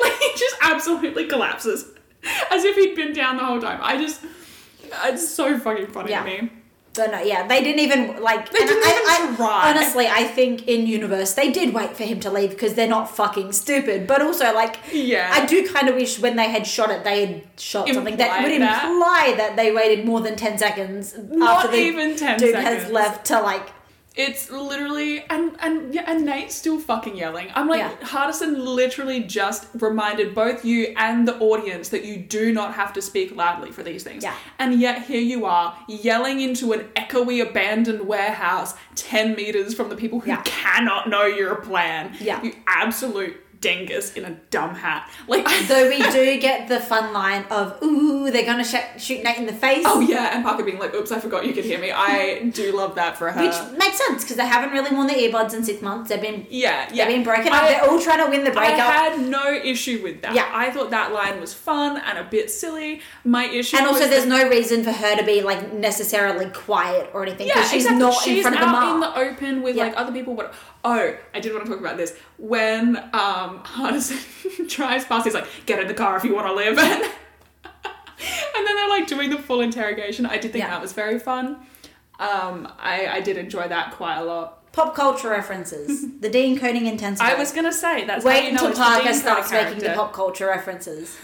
like 0.00 0.12
he 0.18 0.30
just 0.36 0.56
absolutely 0.62 1.26
collapses, 1.26 1.86
as 2.50 2.64
if 2.64 2.74
he'd 2.76 2.94
been 2.96 3.12
down 3.12 3.36
the 3.36 3.44
whole 3.44 3.60
time. 3.60 3.78
I 3.82 3.96
just. 3.96 4.20
It's 5.04 5.26
so 5.26 5.58
fucking 5.58 5.86
funny 5.86 6.10
Yeah. 6.10 6.22
to 6.22 6.42
me. 6.42 6.50
But 6.94 7.10
no, 7.10 7.20
yeah, 7.22 7.46
they 7.46 7.62
didn't 7.62 7.80
even 7.80 8.22
like. 8.22 8.50
They 8.50 8.58
didn't 8.58 8.84
I, 8.84 9.20
even 9.22 9.32
I- 9.32 9.36
try. 9.36 9.70
Honestly, 9.70 10.06
I 10.06 10.24
think 10.24 10.68
in 10.68 10.86
universe 10.86 11.32
they 11.34 11.50
did 11.50 11.72
wait 11.72 11.96
for 11.96 12.04
him 12.04 12.20
to 12.20 12.30
leave 12.30 12.50
because 12.50 12.74
they're 12.74 12.88
not 12.88 13.14
fucking 13.14 13.52
stupid. 13.52 14.06
But 14.06 14.20
also, 14.20 14.52
like, 14.54 14.78
Yeah. 14.92 15.30
I 15.32 15.46
do 15.46 15.66
kind 15.68 15.88
of 15.88 15.94
wish 15.94 16.18
when 16.18 16.36
they 16.36 16.50
had 16.50 16.66
shot 16.66 16.90
it, 16.90 17.02
they 17.04 17.26
had 17.26 17.42
shot 17.58 17.88
something 17.88 18.16
that 18.16 18.42
would 18.42 18.52
imply 18.52 19.34
that 19.36 19.56
they 19.56 19.72
waited 19.72 20.04
more 20.04 20.20
than 20.20 20.36
ten 20.36 20.58
seconds 20.58 21.14
Not 21.30 21.64
after 21.64 21.76
the 21.76 21.82
even 21.82 22.16
10 22.16 22.38
dude 22.38 22.54
has 22.54 22.90
left 22.90 23.24
to 23.26 23.40
like. 23.40 23.70
It's 24.14 24.50
literally 24.50 25.24
and 25.30 25.56
and 25.60 25.94
yeah, 25.94 26.04
and 26.06 26.26
Nate's 26.26 26.54
still 26.54 26.78
fucking 26.78 27.16
yelling. 27.16 27.48
I'm 27.54 27.66
like, 27.66 27.78
Yeah. 27.78 27.96
Hardison 28.02 28.58
literally 28.58 29.20
just 29.20 29.66
reminded 29.74 30.34
both 30.34 30.64
you 30.66 30.92
and 30.98 31.26
the 31.26 31.38
audience 31.38 31.88
that 31.90 32.04
you 32.04 32.18
do 32.18 32.52
not 32.52 32.74
have 32.74 32.92
to 32.92 33.00
speak 33.02 33.34
loudly 33.34 33.70
for 33.72 33.82
these 33.82 34.04
things. 34.04 34.22
Yeah. 34.22 34.34
And 34.58 34.78
yet 34.80 35.04
here 35.06 35.20
you 35.20 35.46
are 35.46 35.74
yelling 35.88 36.40
into 36.40 36.72
an 36.74 36.80
echoey 36.94 37.40
abandoned 37.42 38.06
warehouse 38.06 38.74
ten 38.96 39.34
meters 39.34 39.72
from 39.74 39.88
the 39.88 39.96
people 39.96 40.20
who 40.20 40.28
Yeah. 40.30 40.42
cannot 40.44 41.08
know 41.08 41.24
your 41.24 41.54
plan. 41.56 42.14
Yeah. 42.20 42.42
You 42.42 42.52
absolute 42.66 43.36
dingus 43.62 44.12
in 44.14 44.26
a 44.26 44.30
dumb 44.50 44.74
hat. 44.74 45.10
Like 45.26 45.46
Though 45.68 45.88
we 45.88 46.02
do 46.10 46.38
get 46.38 46.68
the 46.68 46.80
fun 46.80 47.14
line 47.14 47.44
of 47.50 47.82
"Ooh, 47.82 48.30
they're 48.30 48.44
gonna 48.44 48.64
sh- 48.64 48.74
shoot 48.98 49.24
Nate 49.24 49.38
in 49.38 49.46
the 49.46 49.52
face," 49.54 49.84
Oh 49.88 50.00
yeah, 50.00 50.34
and 50.34 50.44
Parker 50.44 50.62
being 50.64 50.78
like, 50.78 50.92
oops, 50.94 51.10
I 51.10 51.18
forgot 51.20 51.46
you 51.46 51.54
could 51.54 51.64
hear 51.64 51.78
me. 51.78 51.90
I 51.90 52.50
do 52.52 52.72
love 52.72 52.96
that 52.96 53.16
for 53.16 53.30
her. 53.30 53.40
which 53.42 53.78
makes 53.78 53.96
sense 54.06 54.22
because 54.24 54.36
they 54.36 54.46
haven't 54.46 54.70
really 54.72 54.94
worn 54.94 55.06
the 55.06 55.14
earbuds 55.14 55.54
in 55.54 55.64
six 55.64 55.80
months. 55.80 56.10
They've 56.10 56.20
been 56.20 56.46
yeah, 56.50 56.90
yeah. 56.92 57.06
they've 57.06 57.14
been 57.16 57.24
broken 57.24 57.48
up. 57.52 57.62
I- 57.62 57.68
They're 57.72 57.88
all 57.88 58.00
trying 58.00 58.22
to 58.24 58.30
win 58.30 58.44
the 58.44 58.50
breakup. 58.50 58.80
I 58.80 58.92
had 59.08 59.20
no 59.20 59.46
issue 59.52 60.02
with 60.02 60.20
that. 60.22 60.34
Yeah. 60.34 60.50
I 60.52 60.70
thought 60.70 60.90
that 60.90 61.12
line 61.12 61.40
was 61.40 61.54
fun 61.54 61.96
and 62.04 62.18
a 62.18 62.24
bit 62.24 62.50
silly. 62.50 63.00
My 63.24 63.44
issue 63.44 63.76
And 63.76 63.86
also, 63.86 64.08
there's 64.08 64.24
that- 64.26 64.42
no 64.44 64.48
reason 64.50 64.82
for 64.84 64.92
her 64.92 65.16
to 65.16 65.24
be 65.24 65.40
like 65.40 65.72
necessarily 65.72 66.46
quiet 66.50 67.08
or 67.14 67.22
anything 67.22 67.46
yeah, 67.46 67.54
because 67.54 67.70
she's 67.70 67.84
exactly. 67.84 68.00
not 68.04 68.14
she's 68.22 68.36
in 68.38 68.42
front 68.42 68.56
of 68.56 68.60
the 68.62 68.66
mark. 68.66 68.94
in 68.94 69.00
the 69.00 69.18
open 69.18 69.62
with 69.62 69.76
Yeah. 69.76 69.84
like 69.84 69.94
other 69.96 70.12
people. 70.12 70.34
But 70.34 70.52
oh, 70.84 71.14
I 71.34 71.40
did 71.40 71.52
want 71.52 71.64
to 71.64 71.70
talk 71.70 71.80
about 71.80 71.96
this 71.96 72.16
when 72.38 72.96
um 72.96 73.60
Hardison 73.64 74.68
tries 74.76 75.04
past. 75.04 75.24
He's 75.24 75.34
like, 75.34 75.46
"Get 75.66 75.80
in 75.80 75.88
the 75.88 75.94
car 75.94 76.16
if 76.16 76.24
you 76.24 76.34
want 76.34 76.46
to 76.48 76.52
live." 76.54 76.78
and 78.54 78.66
then 78.66 78.76
they're 78.76 78.88
like 78.88 79.06
doing 79.06 79.30
the 79.30 79.38
full 79.38 79.60
interrogation. 79.60 80.26
I 80.26 80.38
did 80.38 80.52
think 80.52 80.64
Yeah. 80.64 80.70
that 80.70 80.80
was 80.80 80.92
very 80.92 81.18
fun. 81.18 81.56
Um, 82.18 82.72
I 82.78 83.06
I 83.08 83.20
did 83.20 83.36
enjoy 83.36 83.68
that 83.68 83.92
quite 83.92 84.18
a 84.18 84.24
lot. 84.24 84.58
Pop 84.72 84.94
culture 84.94 85.28
references, 85.28 86.06
the 86.20 86.30
Dean 86.30 86.58
coding 86.58 86.86
intensity. 86.86 87.28
I 87.30 87.34
was 87.34 87.52
gonna 87.52 87.72
say 87.72 88.04
that's 88.06 88.24
how 88.24 88.30
wait 88.30 88.44
you 88.44 88.52
know 88.52 88.66
until 88.66 88.68
it's 88.70 88.78
the 88.78 88.84
Parker 88.84 89.04
Dean 89.04 89.14
starts 89.14 89.50
Cody 89.50 89.64
making 89.64 89.78
the 89.80 89.84
character. 89.86 90.02
pop 90.02 90.12
culture 90.14 90.46
references. 90.46 91.18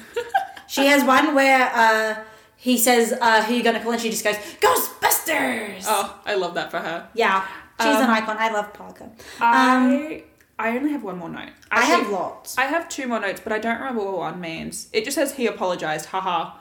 she 0.66 0.86
has 0.86 1.02
one 1.04 1.34
where 1.34 1.70
uh, 1.74 2.24
he 2.56 2.76
says, 2.76 3.14
uh, 3.20 3.42
"Who 3.44 3.54
you 3.54 3.62
gonna 3.62 3.80
call?" 3.82 3.92
and 3.92 4.02
she 4.02 4.10
just 4.10 4.24
goes, 4.24 4.36
"Ghostbusters." 4.60 5.84
Oh, 5.86 6.20
I 6.26 6.34
love 6.34 6.54
that 6.54 6.70
for 6.70 6.78
her. 6.78 7.08
Yeah, 7.14 7.46
she's 7.80 7.96
an 7.96 8.04
Um, 8.04 8.10
icon. 8.10 8.36
I 8.38 8.50
love 8.50 8.72
Parker. 8.72 9.04
Um, 9.04 9.12
I 9.40 10.24
I 10.58 10.76
only 10.76 10.90
have 10.92 11.02
one 11.04 11.18
more 11.18 11.28
note. 11.28 11.50
I 11.70 11.82
have 11.84 12.08
lots. 12.10 12.58
I 12.58 12.64
have 12.64 12.88
two 12.88 13.06
more 13.06 13.20
notes, 13.20 13.40
but 13.42 13.52
I 13.52 13.58
don't 13.58 13.78
remember 13.78 14.04
what 14.04 14.16
one 14.18 14.40
means. 14.40 14.88
It 14.92 15.04
just 15.04 15.14
says 15.14 15.34
he 15.34 15.46
apologized, 15.46 16.06
haha. 16.06 16.56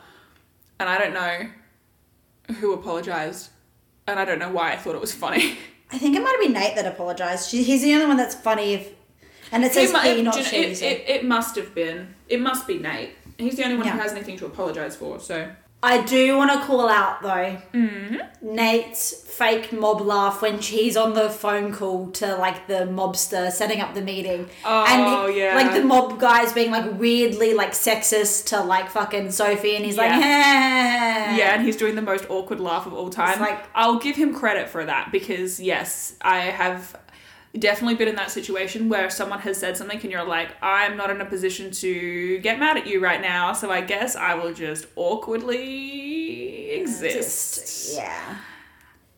And 0.79 0.87
I 0.87 0.99
don't 0.99 1.13
know 1.13 2.55
who 2.59 2.73
apologized. 2.73 3.49
And 4.05 4.19
I 4.19 4.25
don't 4.25 4.39
know 4.39 4.51
why 4.51 4.71
I 4.73 4.77
thought 4.77 4.95
it 4.95 5.01
was 5.01 5.13
funny. 5.13 5.57
I 5.91 5.97
think 5.97 6.15
it 6.15 6.21
might 6.21 6.31
have 6.31 6.41
been 6.41 6.53
Nate 6.53 6.75
that 6.75 6.85
apologized. 6.85 7.49
She, 7.49 7.63
he's 7.63 7.81
the 7.81 7.93
only 7.93 8.05
one 8.05 8.17
that's 8.17 8.35
funny 8.35 8.73
if, 8.73 8.89
and 9.51 9.63
it 9.63 9.71
says 9.71 9.91
mu- 9.93 9.99
he, 9.99 10.21
not 10.21 10.35
she. 10.35 10.57
it, 10.57 10.81
it, 10.81 11.09
it 11.09 11.25
must 11.25 11.55
have 11.55 11.73
been. 11.73 12.13
It 12.29 12.39
must 12.41 12.67
be 12.67 12.77
Nate. 12.77 13.15
He's 13.37 13.55
the 13.55 13.63
only 13.63 13.77
one 13.77 13.87
who 13.87 13.97
has 13.97 14.11
anything 14.11 14.37
to 14.37 14.45
apologize 14.45 14.95
for, 14.95 15.19
so. 15.19 15.49
I 15.87 16.01
do 16.03 16.37
want 16.37 16.51
to 16.51 16.65
call 16.65 16.89
out 16.89 17.21
though 17.21 17.57
Mm-hmm. 17.73 18.17
Nate's 18.55 19.13
fake 19.23 19.71
mob 19.71 20.01
laugh 20.01 20.41
when 20.41 20.59
she's 20.61 20.95
on 20.97 21.13
the 21.13 21.29
phone 21.29 21.71
call 21.71 22.09
to 22.11 22.35
like 22.35 22.67
the 22.67 22.85
mobster 22.99 23.51
setting 23.51 23.81
up 23.81 23.93
the 23.93 24.01
meeting. 24.01 24.49
Oh, 24.65 24.85
and 24.87 25.35
yeah. 25.35 25.55
Like 25.55 25.73
the 25.73 25.83
mob 25.83 26.19
guys 26.19 26.53
being 26.53 26.71
like 26.71 26.99
weirdly 26.99 27.53
like 27.53 27.71
sexist 27.71 28.45
to 28.47 28.61
like 28.61 28.89
fucking 28.89 29.31
Sophie, 29.31 29.75
and 29.75 29.85
he's 29.85 29.97
like, 29.97 30.11
Yeah. 30.11 31.35
Yeah, 31.35 31.53
and 31.55 31.63
he's 31.65 31.75
doing 31.75 31.95
the 31.95 32.01
most 32.01 32.25
awkward 32.29 32.59
laugh 32.59 32.85
of 32.87 32.93
all 32.93 33.09
time. 33.09 33.31
It's 33.31 33.39
like- 33.41 33.63
I'll 33.75 33.99
give 33.99 34.15
him 34.15 34.33
credit 34.33 34.69
for 34.69 34.83
that 34.85 35.11
because 35.11 35.59
yes, 35.59 36.15
I 36.21 36.39
have 36.39 36.95
definitely 37.59 37.95
been 37.95 38.07
in 38.07 38.15
that 38.15 38.31
situation 38.31 38.89
where 38.89 39.09
someone 39.09 39.39
has 39.39 39.57
said 39.57 39.77
something 39.77 39.99
and 40.01 40.11
you're 40.11 40.23
like, 40.25 40.49
I'm 40.61 40.97
not 40.97 41.09
in 41.09 41.21
a 41.21 41.25
position 41.25 41.71
to 41.71 42.39
get 42.39 42.59
mad 42.59 42.77
at 42.77 42.87
you 42.87 42.99
right 42.99 43.21
now, 43.21 43.53
so 43.53 43.71
I 43.71 43.81
guess 43.81 44.15
I 44.15 44.33
will 44.35 44.53
just 44.53 44.85
awkwardly 44.95 46.71
exist. 46.71 47.15
Just- 47.55 47.95
yeah. 47.95 48.35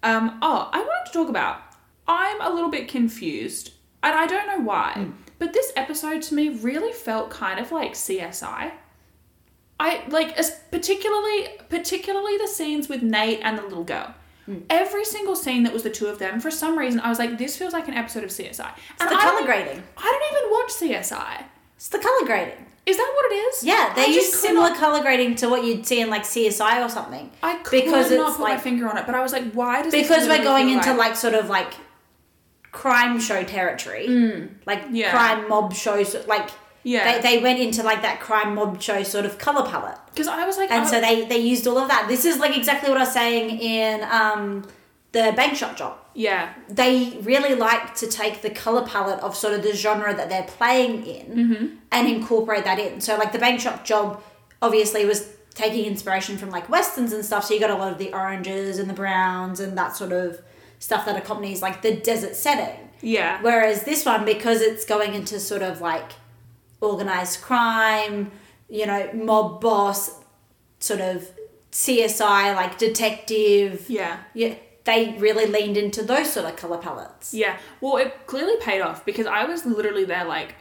Um, 0.03 0.39
oh, 0.41 0.69
I 0.71 0.79
wanted 0.79 1.11
to 1.11 1.13
talk 1.13 1.29
about. 1.29 1.61
I'm 2.07 2.41
a 2.41 2.49
little 2.53 2.69
bit 2.71 2.87
confused, 2.87 3.73
and 4.01 4.15
I 4.15 4.25
don't 4.25 4.47
know 4.47 4.59
why, 4.65 4.93
Hmm. 4.93 5.11
but 5.37 5.53
this 5.53 5.71
episode 5.75 6.21
to 6.23 6.33
me 6.33 6.49
really 6.49 6.93
felt 6.93 7.29
kind 7.29 7.59
of 7.59 7.71
like 7.71 7.93
CSI. 7.95 8.71
I 9.79 10.03
like, 10.09 10.37
as 10.37 10.51
particularly, 10.71 11.47
particularly 11.69 12.37
the 12.37 12.47
scenes 12.47 12.89
with 12.89 13.01
Nate 13.01 13.39
and 13.43 13.57
the 13.57 13.61
little 13.63 13.83
girl. 13.83 14.13
Hmm. 14.49 14.57
Every 14.69 15.05
single 15.05 15.35
scene 15.35 15.61
that 15.63 15.73
was 15.73 15.83
the 15.83 15.91
two 15.91 16.07
of 16.07 16.17
them, 16.17 16.39
for 16.39 16.49
some 16.49 16.77
reason, 16.77 16.99
I 17.01 17.09
was 17.09 17.19
like, 17.19 17.37
this 17.37 17.55
feels 17.55 17.71
like 17.73 17.87
an 17.87 17.93
episode 17.93 18.23
of 18.23 18.31
CSI. 18.31 18.71
And 18.99 19.09
the 19.11 19.15
I 19.15 19.21
colour 19.21 19.45
grading. 19.45 19.83
I 19.95 20.19
don't 20.19 20.37
even 20.37 20.51
watch 20.51 20.71
CSI. 21.11 21.43
It's 21.75 21.89
the 21.89 21.99
color 21.99 22.25
grading. 22.25 22.65
Is 22.87 22.97
that 22.97 23.11
what 23.15 23.31
it 23.31 23.35
is? 23.35 23.63
Yeah, 23.63 23.93
they 23.95 24.05
I 24.05 24.07
use 24.07 24.33
similar 24.33 24.69
not- 24.69 24.77
color 24.79 25.01
grading 25.01 25.35
to 25.35 25.49
what 25.49 25.63
you'd 25.63 25.85
see 25.85 26.01
in 26.01 26.09
like 26.09 26.23
CSI 26.23 26.83
or 26.83 26.89
something. 26.89 27.29
I 27.43 27.57
could 27.57 27.83
because 27.83 28.09
not 28.11 28.29
it's 28.29 28.37
put 28.37 28.43
my 28.47 28.57
finger 28.57 28.89
on 28.89 28.97
it, 28.97 29.05
but 29.05 29.13
I 29.13 29.21
was 29.21 29.31
like, 29.33 29.51
why 29.53 29.83
does 29.83 29.93
because 29.93 30.27
we're 30.27 30.43
going 30.43 30.69
into 30.71 30.93
like 30.95 31.15
sort 31.15 31.35
of 31.35 31.47
like 31.49 31.71
crime 32.71 33.19
show 33.19 33.43
territory, 33.43 34.07
like 34.65 34.85
Mm. 34.87 34.89
yeah. 34.95 35.11
crime 35.11 35.47
mob 35.49 35.73
shows, 35.73 36.15
like 36.27 36.49
Yeah. 36.83 37.19
They, 37.21 37.37
they 37.37 37.43
went 37.43 37.59
into 37.59 37.83
like 37.83 38.01
that 38.03 38.19
crime 38.19 38.55
mob 38.55 38.81
show 38.81 39.03
sort 39.03 39.25
of 39.25 39.37
color 39.37 39.69
palette. 39.69 39.97
Because 40.11 40.27
I 40.27 40.45
was 40.45 40.57
like, 40.57 40.71
And 40.71 40.87
so 40.87 40.99
they, 41.01 41.25
they 41.25 41.37
used 41.37 41.67
all 41.67 41.77
of 41.77 41.87
that. 41.89 42.07
This 42.07 42.25
is 42.25 42.37
like 42.39 42.55
exactly 42.57 42.89
what 42.89 42.97
I 42.97 43.01
was 43.03 43.13
saying 43.13 43.59
in 43.59 44.03
um, 44.09 44.65
the 45.11 45.33
bank 45.35 45.55
shot 45.55 45.75
job. 45.77 45.97
yeah, 46.13 46.53
They 46.69 47.17
really 47.21 47.55
like 47.55 47.95
to 47.95 48.07
take 48.07 48.41
the 48.41 48.49
color 48.49 48.85
palette 48.85 49.19
of 49.21 49.35
sort 49.35 49.53
of 49.53 49.63
the 49.63 49.75
genre 49.75 50.15
that 50.15 50.29
they're 50.29 50.43
playing 50.43 51.05
in 51.05 51.79
and 51.91 52.07
incorporate 52.07 52.63
that 52.65 52.79
in. 52.79 53.01
So 53.01 53.17
like 53.17 53.31
the 53.31 53.39
bank 53.39 53.59
shot 53.59 53.85
job 53.85 54.23
obviously 54.61 55.05
was 55.05 55.27
taking 55.55 55.85
inspiration 55.85 56.37
from 56.37 56.49
like 56.51 56.69
westerns 56.69 57.11
and 57.11 57.25
stuff. 57.25 57.43
So 57.45 57.53
you 57.53 57.59
got 57.59 57.69
a 57.71 57.75
lot 57.75 57.91
of 57.91 57.97
the 57.97 58.13
oranges 58.13 58.79
and 58.79 58.89
the 58.89 58.93
browns 58.93 59.59
and 59.59 59.77
that 59.77 59.95
sort 59.97 60.11
of 60.13 60.41
stuff 60.79 61.05
that 61.05 61.17
accompanies 61.17 61.61
like 61.61 61.81
the 61.81 61.95
desert 61.97 62.35
setting. 62.35 62.89
yeah, 63.01 63.41
Whereas 63.41 63.83
this 63.83 64.05
one, 64.05 64.23
because 64.23 64.61
it's 64.61 64.85
going 64.85 65.13
into 65.13 65.39
sort 65.39 65.61
of 65.61 65.81
like 65.81 66.13
organized 66.81 67.41
crime, 67.41 68.31
you 68.69 68.85
know, 68.85 69.09
mob 69.13 69.61
boss, 69.61 70.11
sort 70.79 71.01
of 71.01 71.27
CSI, 71.71 72.55
like 72.55 72.77
detective. 72.77 73.85
yeah. 73.89 74.19
Yeah, 74.33 74.55
they 74.85 75.15
really 75.19 75.45
leaned 75.45 75.77
into 75.77 76.03
those 76.03 76.31
sort 76.33 76.45
of 76.45 76.55
color 76.55 76.77
palettes. 76.77 77.33
Yeah. 77.33 77.57
Well, 77.81 77.97
it 77.97 78.25
clearly 78.27 78.57
paid 78.61 78.81
off 78.81 79.05
because 79.05 79.27
I 79.27 79.45
was 79.45 79.65
literally 79.65 80.05
there 80.05 80.25
like, 80.25 80.55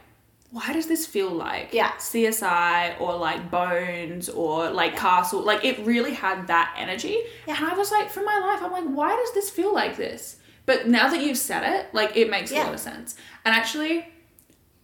why 0.51 0.73
does 0.73 0.87
this 0.87 1.05
feel 1.05 1.29
like 1.29 1.69
Yeah. 1.73 1.91
CSI 1.93 2.99
or 2.99 3.15
like 3.17 3.49
Bones 3.51 4.29
or 4.29 4.69
like 4.71 4.95
Castle? 4.97 5.41
Like 5.41 5.63
it 5.63 5.79
really 5.85 6.13
had 6.13 6.47
that 6.47 6.75
energy. 6.77 7.19
Yeah. 7.47 7.55
And 7.57 7.65
I 7.67 7.75
was 7.75 7.91
like, 7.91 8.09
for 8.09 8.21
my 8.23 8.37
life, 8.39 8.61
I'm 8.63 8.71
like, 8.71 8.85
why 8.95 9.15
does 9.15 9.33
this 9.33 9.49
feel 9.49 9.73
like 9.73 9.95
this? 9.95 10.37
But 10.65 10.87
now 10.87 11.09
that 11.09 11.21
you've 11.21 11.37
said 11.37 11.63
it, 11.79 11.93
like 11.93 12.15
it 12.15 12.29
makes 12.29 12.51
a 12.51 12.55
lot 12.55 12.73
of 12.73 12.79
sense. 12.79 13.15
And 13.45 13.55
actually, 13.55 14.07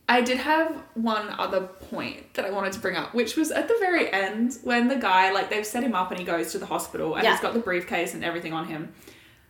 I 0.08 0.22
did 0.22 0.38
have 0.38 0.72
one 0.93 1.30
other 1.39 1.62
point 1.62 2.34
that 2.36 2.45
I 2.45 2.51
wanted 2.51 2.74
to 2.74 2.80
bring 2.80 2.95
up, 2.95 3.14
which 3.16 3.36
was 3.36 3.51
at 3.51 3.68
the 3.68 3.76
very 3.80 4.12
end 4.14 4.58
when 4.64 4.88
the 4.88 4.95
guy, 4.97 5.32
like, 5.32 5.49
they've 5.49 5.66
set 5.66 5.84
him 5.84 5.95
up 5.95 6.12
and 6.12 6.20
he 6.20 6.26
goes 6.26 6.51
to 6.51 6.60
the 6.60 6.68
hospital 6.68 7.16
and 7.16 7.24
Yeah. 7.24 7.32
he's 7.32 7.39
got 7.41 7.53
the 7.53 7.60
briefcase 7.60 8.14
and 8.14 8.24
everything 8.24 8.53
on 8.53 8.68
him. 8.68 8.93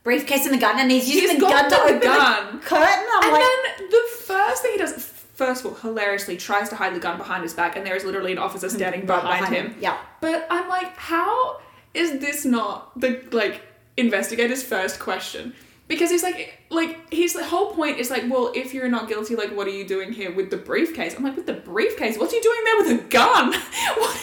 Briefcase 0.02 0.46
and 0.46 0.54
the 0.54 0.58
gun, 0.58 0.78
and 0.78 0.90
he's 0.90 1.08
using 1.08 1.30
He's 1.30 1.40
the 1.40 1.46
gun 1.46 1.64
to 1.64 1.70
the 1.70 1.82
open 1.82 2.00
gun. 2.00 2.46
the 2.56 2.58
curtain. 2.64 3.06
I'm 3.12 3.24
And 3.24 3.32
like, 3.32 3.42
then 3.78 3.88
the 3.90 4.02
first 4.24 4.62
thing 4.62 4.72
he 4.72 4.78
does, 4.78 4.92
first 5.34 5.64
of 5.64 5.72
all, 5.72 5.74
hilariously 5.78 6.36
tries 6.36 6.68
to 6.70 6.76
hide 6.76 6.94
the 6.94 7.00
gun 7.00 7.18
behind 7.18 7.42
his 7.42 7.52
back, 7.54 7.76
and 7.76 7.84
there 7.84 7.96
is 7.96 8.04
literally 8.04 8.32
an 8.32 8.38
officer 8.38 8.68
mm, 8.68 8.70
standing 8.70 9.00
Right 9.04 9.20
behind, 9.20 9.40
behind 9.40 9.54
him. 9.56 9.66
him, 9.72 9.76
yeah. 9.80 9.98
But 10.20 10.46
I'm 10.48 10.68
like, 10.68 10.96
how 10.96 11.60
is 11.92 12.18
this 12.20 12.44
not 12.44 12.98
the 12.98 13.20
like 13.32 13.60
investigator's 13.96 14.62
first 14.62 15.00
question? 15.00 15.54
Because 15.88 16.10
he's 16.10 16.24
like, 16.24 16.58
like 16.68 17.12
his 17.12 17.34
the 17.34 17.44
whole 17.44 17.72
point 17.72 17.98
is 17.98 18.10
like, 18.10 18.24
well, 18.28 18.50
if 18.56 18.74
you're 18.74 18.88
not 18.88 19.08
guilty, 19.08 19.36
like, 19.36 19.54
what 19.56 19.68
are 19.68 19.70
you 19.70 19.86
doing 19.86 20.12
here 20.12 20.34
with 20.34 20.50
the 20.50 20.56
briefcase? 20.56 21.14
I'm 21.16 21.22
like, 21.22 21.36
with 21.36 21.46
the 21.46 21.52
briefcase? 21.52 22.18
What's 22.18 22.32
he 22.32 22.40
doing 22.40 22.60
there 22.64 22.76
with 22.78 23.04
a 23.06 23.08
gun? 23.08 23.52
what, 23.96 24.16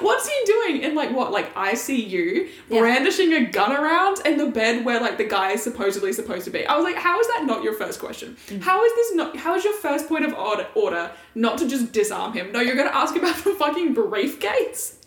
what's 0.00 0.28
he 0.28 0.34
doing 0.44 0.82
in 0.82 0.96
like 0.96 1.12
what, 1.12 1.30
like 1.30 1.54
ICU, 1.54 2.48
Yeah. 2.68 2.80
brandishing 2.80 3.32
a 3.32 3.44
gun 3.46 3.70
around 3.70 4.26
in 4.26 4.38
the 4.38 4.46
bed 4.46 4.84
where 4.84 5.00
like 5.00 5.16
the 5.16 5.24
guy 5.24 5.52
is 5.52 5.62
supposedly 5.62 6.12
supposed 6.12 6.46
to 6.46 6.50
be? 6.50 6.66
I 6.66 6.74
was 6.74 6.82
like, 6.84 6.96
how 6.96 7.20
is 7.20 7.28
that 7.28 7.44
not 7.46 7.62
your 7.62 7.74
first 7.74 8.00
question? 8.00 8.36
Mm. 8.48 8.62
How 8.62 8.84
is 8.84 8.92
this 8.94 9.14
not? 9.14 9.36
How 9.36 9.54
is 9.54 9.62
your 9.62 9.74
first 9.74 10.08
point 10.08 10.24
of 10.24 10.34
order, 10.34 10.66
order 10.74 11.12
not 11.36 11.58
to 11.58 11.68
just 11.68 11.92
disarm 11.92 12.32
him? 12.32 12.50
No, 12.50 12.60
you're 12.60 12.76
gonna 12.76 12.90
ask 12.90 13.14
about 13.14 13.36
the 13.44 13.54
fucking 13.54 13.94
briefcase. 13.94 14.98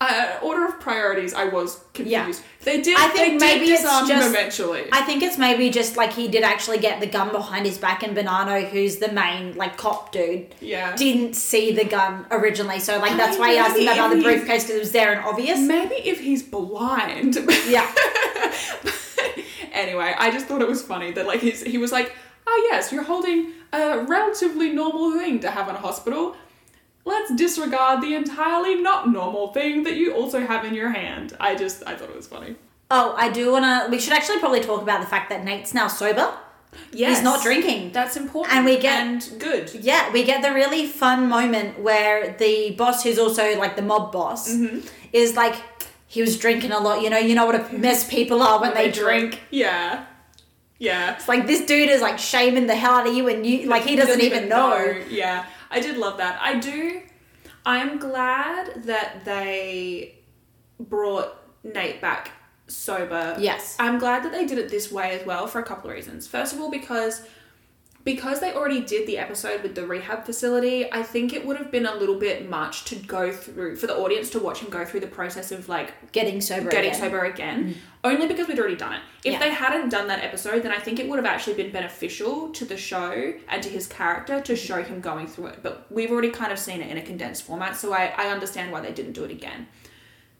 Uh, 0.00 0.38
order 0.42 0.64
of 0.64 0.78
priorities, 0.78 1.34
I 1.34 1.46
was 1.46 1.80
confused. 1.92 2.40
Yeah. 2.40 2.46
They 2.62 2.80
did. 2.82 2.96
I 2.96 3.08
think 3.08 3.40
maybe 3.40 3.66
it's 3.72 3.82
just- 3.82 4.28
eventually. 4.30 4.86
I 4.92 5.02
think 5.02 5.24
it's 5.24 5.36
maybe 5.38 5.70
just 5.70 5.96
like 5.96 6.12
he 6.12 6.28
did 6.28 6.44
actually 6.44 6.78
get 6.78 7.00
the 7.00 7.08
gun 7.08 7.32
behind 7.32 7.66
his 7.66 7.78
back, 7.78 8.04
and 8.04 8.16
Bonanno, 8.16 8.68
who's 8.68 8.98
the 8.98 9.10
main 9.10 9.56
like 9.56 9.76
cop 9.76 10.12
dude, 10.12 10.54
yeah. 10.60 10.94
didn't 10.94 11.34
see 11.34 11.72
the 11.72 11.84
gun 11.84 12.26
originally. 12.30 12.78
So 12.78 12.98
like 13.00 13.12
I 13.12 13.16
that's 13.16 13.32
mean, 13.32 13.40
why 13.40 13.52
he 13.52 13.58
asked 13.58 13.76
him 13.76 13.88
about 13.88 14.14
the 14.14 14.22
briefcase 14.22 14.64
because 14.64 14.76
it 14.76 14.78
was 14.78 14.92
there 14.92 15.12
and 15.12 15.24
obvious. 15.24 15.58
Maybe 15.58 15.96
if 15.96 16.20
he's 16.20 16.42
blind. 16.44 17.36
Yeah. 17.68 17.92
anyway, 19.72 20.14
I 20.16 20.30
just 20.30 20.46
thought 20.46 20.62
it 20.62 20.68
was 20.68 20.82
funny 20.82 21.10
that 21.12 21.26
like 21.26 21.40
he's, 21.40 21.62
he 21.62 21.76
was 21.78 21.92
like, 21.92 22.12
"Oh 22.46 22.68
yes, 22.70 22.92
you're 22.92 23.02
holding 23.02 23.52
a 23.72 23.98
relatively 24.04 24.70
normal 24.70 25.12
thing 25.18 25.40
to 25.40 25.50
have 25.50 25.68
in 25.68 25.74
a 25.74 25.78
hospital. 25.78 26.36
Let's 27.04 27.34
disregard 27.34 28.02
the 28.02 28.14
entirely 28.14 28.74
not 28.82 29.08
normal 29.10 29.48
thing 29.52 29.82
that 29.84 29.94
you 29.96 30.12
also 30.14 30.46
have 30.46 30.64
in 30.64 30.74
your 30.74 30.90
hand." 30.90 31.36
I 31.40 31.54
just 31.54 31.82
I 31.86 31.94
thought 31.94 32.10
it 32.10 32.16
was 32.16 32.26
funny. 32.26 32.56
Oh, 32.90 33.14
I 33.16 33.28
do 33.30 33.52
wanna. 33.52 33.88
We 33.90 33.98
should 33.98 34.12
actually 34.12 34.38
probably 34.38 34.60
talk 34.60 34.82
about 34.82 35.00
the 35.00 35.06
fact 35.06 35.28
that 35.30 35.44
Nate's 35.44 35.72
now 35.74 35.88
sober. 35.88 36.32
Yes, 36.92 37.16
He's 37.18 37.24
not 37.24 37.42
drinking. 37.42 37.92
That's 37.92 38.16
important, 38.16 38.54
And 38.54 38.64
we 38.64 38.78
get- 38.78 39.00
and 39.00 39.28
good. 39.38 39.70
Yeah, 39.74 40.12
we 40.12 40.22
get 40.22 40.42
the 40.42 40.52
really 40.52 40.86
fun 40.86 41.28
moment 41.28 41.80
where 41.80 42.36
the 42.38 42.72
boss, 42.72 43.02
who's 43.02 43.18
also 43.18 43.58
like 43.58 43.74
the 43.76 43.82
mob 43.82 44.12
boss, 44.12 44.50
Mm-hmm. 44.50 44.86
is 45.12 45.34
like, 45.34 45.56
he 46.06 46.20
was 46.20 46.38
drinking 46.38 46.72
a 46.72 46.78
lot. 46.78 47.00
You 47.02 47.08
know, 47.10 47.18
you 47.18 47.34
know 47.34 47.46
what 47.46 47.54
a 47.54 47.72
mess 47.74 48.08
people 48.08 48.42
are 48.42 48.60
when 48.60 48.74
they 48.74 48.90
drink. 48.90 49.40
Yeah, 49.50 50.04
yeah. 50.78 51.14
It's 51.14 51.26
like 51.26 51.46
this 51.46 51.62
dude 51.66 51.88
is 51.90 52.00
like 52.02 52.18
shaming 52.18 52.66
the 52.66 52.74
hell 52.76 52.92
out 52.94 53.06
of 53.08 53.14
you, 53.14 53.28
and 53.28 53.46
you 53.46 53.66
like 53.68 53.84
he 53.84 53.96
doesn't, 53.96 54.20
even 54.20 54.48
know. 54.48 54.94
Yeah, 55.10 55.44
I 55.70 55.80
did 55.80 55.96
love 55.96 56.18
that. 56.18 56.38
I 56.40 56.58
do. 56.58 57.02
I'm 57.64 57.98
glad 57.98 58.84
that 58.84 59.24
they 59.24 60.18
brought 60.80 61.36
Nate 61.64 62.00
back 62.00 62.30
sober. 62.66 63.36
Yes. 63.38 63.76
I'm 63.78 63.98
glad 63.98 64.24
that 64.24 64.32
they 64.32 64.46
did 64.46 64.58
it 64.58 64.68
this 64.68 64.90
way 64.92 65.18
as 65.18 65.26
well 65.26 65.46
for 65.46 65.58
a 65.58 65.64
couple 65.64 65.90
of 65.90 65.96
reasons. 65.96 66.26
First 66.26 66.54
of 66.54 66.60
all, 66.60 66.70
because 66.70 67.22
because 68.08 68.40
they 68.40 68.54
already 68.54 68.80
did 68.80 69.06
the 69.06 69.18
episode 69.18 69.62
with 69.62 69.74
the 69.74 69.86
rehab 69.86 70.24
facility, 70.24 70.90
I 70.90 71.02
think 71.02 71.34
it 71.34 71.44
would 71.44 71.58
have 71.58 71.70
been 71.70 71.84
a 71.84 71.94
little 71.94 72.18
bit 72.18 72.48
much 72.48 72.86
to 72.86 72.96
go 72.96 73.30
through 73.30 73.76
for 73.76 73.86
the 73.86 73.94
audience 73.94 74.30
to 74.30 74.38
watch 74.38 74.60
him 74.60 74.70
go 74.70 74.82
through 74.86 75.00
the 75.00 75.06
process 75.08 75.52
of 75.52 75.68
like 75.68 76.10
Getting 76.12 76.40
sober. 76.40 76.70
getting 76.70 76.92
again. 76.92 77.00
sober 77.02 77.24
again, 77.26 77.74
mm. 77.74 77.76
only 78.04 78.26
because 78.26 78.48
we'd 78.48 78.58
already 78.58 78.76
done 78.76 78.94
it. 78.94 79.02
If 79.24 79.34
Yeah. 79.34 79.40
they 79.40 79.50
hadn't 79.50 79.90
done 79.90 80.08
that 80.08 80.24
episode, 80.24 80.62
then 80.62 80.72
I 80.72 80.78
think 80.78 80.98
it 80.98 81.06
would 81.06 81.16
have 81.18 81.26
actually 81.26 81.52
been 81.62 81.70
beneficial 81.70 82.48
to 82.52 82.64
the 82.64 82.78
show 82.78 83.34
and 83.46 83.62
to 83.62 83.68
his 83.68 83.86
character 83.86 84.40
to 84.40 84.52
mm. 84.54 84.56
show 84.56 84.82
him 84.82 85.02
going 85.02 85.26
through 85.26 85.48
it. 85.48 85.58
But 85.62 85.84
we've 85.90 86.10
already 86.10 86.30
kind 86.30 86.50
of 86.50 86.58
seen 86.58 86.80
it 86.80 86.90
in 86.90 86.96
a 86.96 87.02
condensed 87.02 87.42
format, 87.42 87.76
so 87.76 87.92
I, 87.92 88.14
I 88.16 88.28
understand 88.28 88.72
why 88.72 88.80
they 88.80 88.92
didn't 88.92 89.12
do 89.12 89.24
it 89.24 89.30
again. 89.30 89.66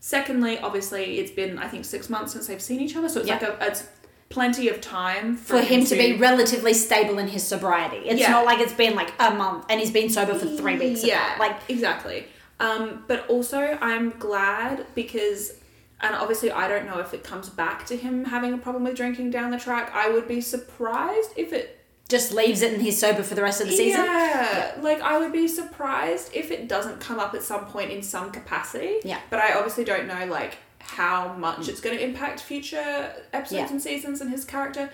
Secondly, 0.01 0.59
obviously, 0.59 1.19
it's 1.19 1.33
been 1.33 1.59
I 1.59 1.69
think 1.69 1.85
six 1.85 2.09
months 2.09 2.33
since 2.33 2.47
they've 2.47 2.63
seen 2.63 2.81
each 2.81 2.97
other, 2.97 3.11
so 3.11 3.21
it's 3.21 3.29
Yeah. 3.29 3.35
like 3.35 3.43
a 3.43 3.67
it's 3.67 3.85
plenty 4.29 4.69
of 4.69 4.81
time 4.81 5.37
For 5.37 5.61
him 5.63 5.85
to 5.87 5.95
be 5.97 6.15
relatively 6.17 6.75
stable 6.75 7.19
in 7.19 7.29
his 7.29 7.47
sobriety. 7.47 7.97
It's 8.09 8.21
Yeah. 8.21 8.31
not 8.31 8.45
like 8.45 8.61
it's 8.61 8.73
been 8.75 8.95
like 8.95 9.13
a 9.19 9.31
month 9.33 9.65
and 9.71 9.81
he's 9.81 9.91
been 9.91 10.11
sober 10.11 10.35
for 10.35 10.47
three 10.47 10.77
weeks. 10.79 11.03
Yeah. 11.05 11.35
Like, 11.39 11.57
exactly. 11.69 12.27
Um, 12.61 13.05
but 13.07 13.27
also, 13.29 13.79
I'm 13.81 14.11
glad 14.19 14.85
because, 14.95 15.53
and 16.01 16.15
obviously, 16.15 16.51
I 16.51 16.69
don't 16.69 16.87
know 16.87 16.99
if 16.99 17.15
it 17.15 17.25
comes 17.25 17.49
back 17.49 17.87
to 17.87 17.97
him 17.97 18.25
having 18.27 18.53
a 18.53 18.59
problem 18.59 18.85
with 18.85 18.97
drinking 18.97 19.31
down 19.31 19.51
the 19.51 19.59
track. 19.59 19.91
I 19.95 20.11
would 20.11 20.29
be 20.29 20.41
surprised 20.41 21.31
if 21.37 21.53
it. 21.53 21.77
just 22.09 22.33
leaves 22.33 22.63
it 22.63 22.73
and 22.73 22.81
he's 22.83 22.99
sober 22.99 23.23
for 23.23 23.35
the 23.35 23.43
rest 23.43 23.61
of 23.61 23.67
the 23.69 23.73
season. 23.77 24.03
Yeah, 24.05 24.73
like 24.81 25.01
I 25.03 25.19
would 25.19 25.31
be 25.33 25.47
surprised 25.47 26.31
if 26.35 26.51
it 26.51 26.67
doesn't 26.67 27.01
come 27.01 27.19
up 27.21 27.35
at 27.35 27.43
some 27.43 27.67
point 27.67 27.91
in 27.91 28.03
some 28.03 28.31
capacity. 28.31 28.97
Yeah. 29.05 29.21
But 29.31 29.41
I 29.41 29.53
obviously 29.55 29.85
don't 29.85 30.07
know 30.07 30.25
like 30.27 30.57
how 30.89 31.33
much 31.35 31.69
it's 31.69 31.81
going 31.81 31.97
to 31.97 32.03
impact 32.03 32.41
future 32.41 33.13
episodes 33.33 33.53
Yeah. 33.53 33.71
and 33.71 33.81
seasons 33.83 34.21
and 34.21 34.31
his 34.31 34.45
character. 34.45 34.91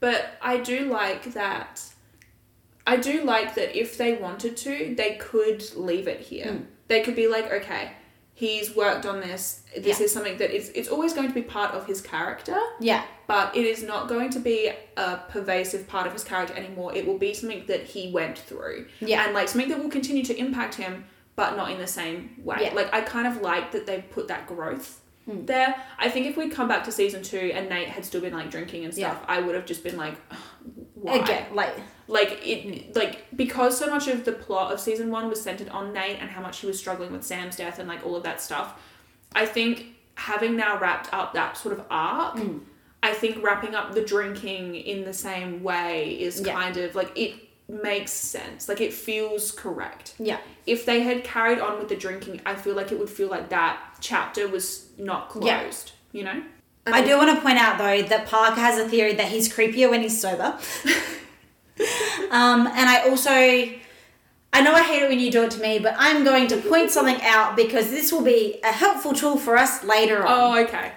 But 0.00 0.36
I 0.40 0.58
do 0.58 0.86
like 0.86 1.34
that. 1.34 1.82
I 2.86 2.96
do 2.96 3.22
like 3.22 3.54
that 3.54 3.78
if 3.78 3.96
they 3.96 4.14
wanted 4.14 4.56
to, 4.58 4.94
they 4.96 5.14
could 5.16 5.62
leave 5.76 6.08
it 6.08 6.20
here. 6.20 6.52
Hmm. 6.52 6.64
They 6.88 7.00
could 7.02 7.14
be 7.14 7.28
like, 7.28 7.50
okay, 7.52 7.92
he's 8.34 8.74
worked 8.74 9.06
on 9.06 9.20
this. 9.20 9.62
This 9.76 9.98
Yeah. 10.00 10.04
is 10.06 10.12
something 10.12 10.36
that 10.38 10.50
is 10.50 10.70
it's 10.74 10.88
always 10.88 11.12
going 11.12 11.28
to 11.28 11.34
be 11.34 11.42
part 11.42 11.74
of 11.74 11.86
his 11.86 12.00
character 12.00 12.58
Yeah. 12.80 13.04
but 13.28 13.56
it 13.56 13.64
is 13.64 13.82
not 13.82 14.08
going 14.08 14.30
to 14.30 14.40
be 14.40 14.72
a 14.96 15.16
pervasive 15.28 15.86
part 15.86 16.06
of 16.06 16.12
his 16.12 16.24
character 16.24 16.54
anymore. 16.54 16.94
It 16.94 17.06
will 17.06 17.18
be 17.18 17.34
something 17.34 17.64
that 17.66 17.84
he 17.84 18.10
went 18.10 18.38
through. 18.38 18.86
Yeah. 19.00 19.24
And 19.24 19.34
like 19.34 19.48
something 19.48 19.70
that 19.70 19.78
will 19.78 19.90
continue 19.90 20.24
to 20.24 20.36
impact 20.36 20.74
him, 20.74 21.04
but 21.36 21.56
not 21.56 21.70
in 21.70 21.78
the 21.78 21.86
same 21.86 22.34
way. 22.42 22.56
Yeah. 22.62 22.74
Like 22.74 22.92
I 22.92 23.00
kind 23.02 23.26
of 23.28 23.40
like 23.42 23.70
that 23.72 23.86
they've 23.86 24.08
put 24.10 24.26
that 24.28 24.46
growth 24.48 25.00
there. 25.26 25.74
I 25.98 26.08
think 26.08 26.26
if 26.26 26.36
we'd 26.36 26.52
come 26.52 26.68
back 26.68 26.84
to 26.84 26.92
season 26.92 27.22
two 27.22 27.52
and 27.54 27.68
Nate 27.68 27.88
had 27.88 28.04
still 28.04 28.20
been 28.20 28.32
like 28.32 28.50
drinking 28.50 28.84
and 28.84 28.92
stuff, 28.94 29.22
I 29.28 29.40
would 29.40 29.54
have 29.54 29.66
just 29.66 29.82
been 29.84 29.96
like, 29.96 30.14
why? 30.94 31.16
Again, 31.16 31.46
like, 31.54 31.74
Like 32.08 32.40
it, 32.46 32.94
like 32.96 33.24
because 33.36 33.78
so 33.78 33.88
much 33.88 34.08
of 34.08 34.24
the 34.24 34.32
plot 34.32 34.72
of 34.72 34.80
season 34.80 35.10
one 35.10 35.28
was 35.28 35.40
centered 35.40 35.68
on 35.70 35.92
Nate 35.92 36.18
and 36.20 36.30
how 36.30 36.42
much 36.42 36.58
he 36.60 36.66
was 36.66 36.78
struggling 36.78 37.12
with 37.12 37.24
Sam's 37.24 37.56
death 37.56 37.78
and 37.78 37.88
like 37.88 38.04
all 38.04 38.16
of 38.16 38.22
that 38.24 38.40
stuff. 38.40 38.80
I 39.34 39.46
think 39.46 39.86
having 40.14 40.56
now 40.56 40.78
wrapped 40.78 41.12
up 41.14 41.32
that 41.34 41.56
sort 41.56 41.78
of 41.78 41.84
arc, 41.90 42.38
Hmm. 42.38 42.58
I 43.04 43.14
think 43.14 43.42
wrapping 43.42 43.74
up 43.74 43.94
the 43.94 44.02
drinking 44.04 44.76
in 44.76 45.04
the 45.04 45.12
same 45.12 45.62
way 45.64 46.10
is 46.20 46.40
Yeah. 46.40 46.52
kind 46.52 46.76
of 46.76 46.94
like 46.94 47.10
it 47.18 47.34
makes 47.68 48.12
sense. 48.12 48.68
Like 48.68 48.80
it 48.80 48.92
feels 48.92 49.50
correct. 49.50 50.14
yeah. 50.18 50.38
If 50.66 50.84
they 50.86 51.00
had 51.00 51.24
carried 51.24 51.58
on 51.58 51.78
with 51.78 51.88
the 51.88 51.96
drinking, 51.96 52.40
I 52.46 52.54
feel 52.54 52.74
like 52.74 52.92
it 52.92 52.98
would 52.98 53.10
feel 53.10 53.28
like 53.28 53.48
that 53.48 53.80
chapter 54.00 54.46
was 54.48 54.88
not 54.98 55.28
closed, 55.28 55.46
Yeah. 55.46 56.18
You 56.18 56.24
know. 56.24 56.42
I 56.84 57.04
do 57.04 57.16
want 57.16 57.34
to 57.36 57.40
point 57.40 57.58
out 57.58 57.78
though 57.78 58.02
that 58.02 58.26
Parker 58.26 58.60
has 58.60 58.78
a 58.78 58.88
theory 58.88 59.14
that 59.14 59.28
he's 59.28 59.48
creepier 59.52 59.88
when 59.90 60.02
he's 60.02 60.20
sober. 60.20 60.58
um, 62.30 62.66
and 62.66 62.88
I 62.88 63.08
also, 63.08 63.30
I 63.30 64.60
know 64.60 64.72
I 64.74 64.82
hate 64.82 65.02
it 65.02 65.08
when 65.08 65.20
you 65.20 65.30
do 65.30 65.44
it 65.44 65.50
to 65.52 65.60
me, 65.60 65.78
but 65.78 65.94
I'm 65.96 66.24
going 66.24 66.48
to 66.48 66.56
point 66.56 66.90
something 66.90 67.20
out 67.22 67.56
because 67.56 67.90
this 67.90 68.12
will 68.12 68.22
be 68.22 68.58
a 68.64 68.72
helpful 68.72 69.12
tool 69.12 69.36
for 69.36 69.56
us 69.56 69.84
later 69.84 70.26
on. 70.26 70.58
Oh, 70.58 70.62
okay. 70.64 70.92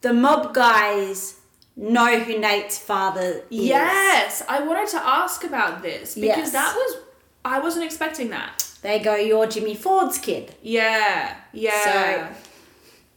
The 0.00 0.12
mob 0.12 0.54
guys 0.54 1.40
know 1.76 2.18
who 2.20 2.38
Nate's 2.38 2.78
father 2.78 3.42
is. 3.50 3.66
Yes, 3.68 4.42
I 4.48 4.60
wanted 4.62 4.88
to 4.90 4.98
ask 5.06 5.44
about 5.44 5.82
this 5.82 6.14
because 6.14 6.36
Yes. 6.38 6.52
that 6.52 6.74
was 6.74 6.96
I 7.44 7.60
wasn't 7.60 7.84
expecting 7.84 8.30
that. 8.30 8.66
They 8.82 8.98
go, 8.98 9.14
You're 9.14 9.46
Jimmy 9.46 9.74
Ford's 9.74 10.18
kid. 10.18 10.54
Yeah, 10.62 11.36
yeah. 11.52 12.32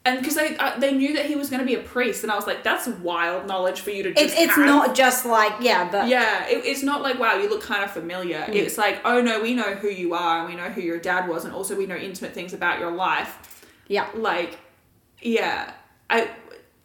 and 0.05 0.19
because 0.19 0.35
they 0.35 0.55
uh, 0.57 0.77
they 0.79 0.93
knew 0.93 1.13
that 1.15 1.25
he 1.25 1.35
was 1.35 1.49
going 1.49 1.59
to 1.61 1.65
be 1.65 1.75
a 1.75 1.81
priest, 1.81 2.23
and 2.23 2.31
I 2.31 2.35
was 2.35 2.47
like, 2.47 2.63
that's 2.63 2.87
wild 2.87 3.47
knowledge 3.47 3.81
for 3.81 3.89
you 3.91 4.03
to. 4.03 4.13
Just 4.13 4.23
It's 4.23 4.33
it's 4.41 4.55
have. 4.55 4.65
not 4.65 4.95
just 4.95 5.25
like, 5.25 5.53
yeah, 5.61 5.89
but 5.91 6.07
Yeah, 6.07 6.47
it, 6.47 6.63
it's 6.65 6.83
not 6.83 7.01
like 7.01 7.19
wow, 7.19 7.35
you 7.35 7.49
look 7.49 7.61
kind 7.63 7.83
of 7.83 7.91
familiar. 7.91 8.39
Mm. 8.39 8.55
It's 8.55 8.77
like 8.77 8.99
oh 9.05 9.21
no, 9.21 9.41
we 9.41 9.53
know 9.55 9.75
who 9.75 9.89
you 9.89 10.13
are, 10.13 10.39
and 10.39 10.49
we 10.49 10.55
know 10.55 10.69
who 10.69 10.81
your 10.81 10.99
dad 10.99 11.27
was, 11.29 11.45
and 11.45 11.53
also 11.53 11.75
we 11.75 11.85
know 11.85 11.95
intimate 11.97 12.33
things 12.33 12.53
about 12.53 12.79
your 12.79 12.91
life. 12.91 13.65
yeah. 13.87 14.07
Like, 14.15 14.57
yeah, 15.21 15.71
I 16.09 16.29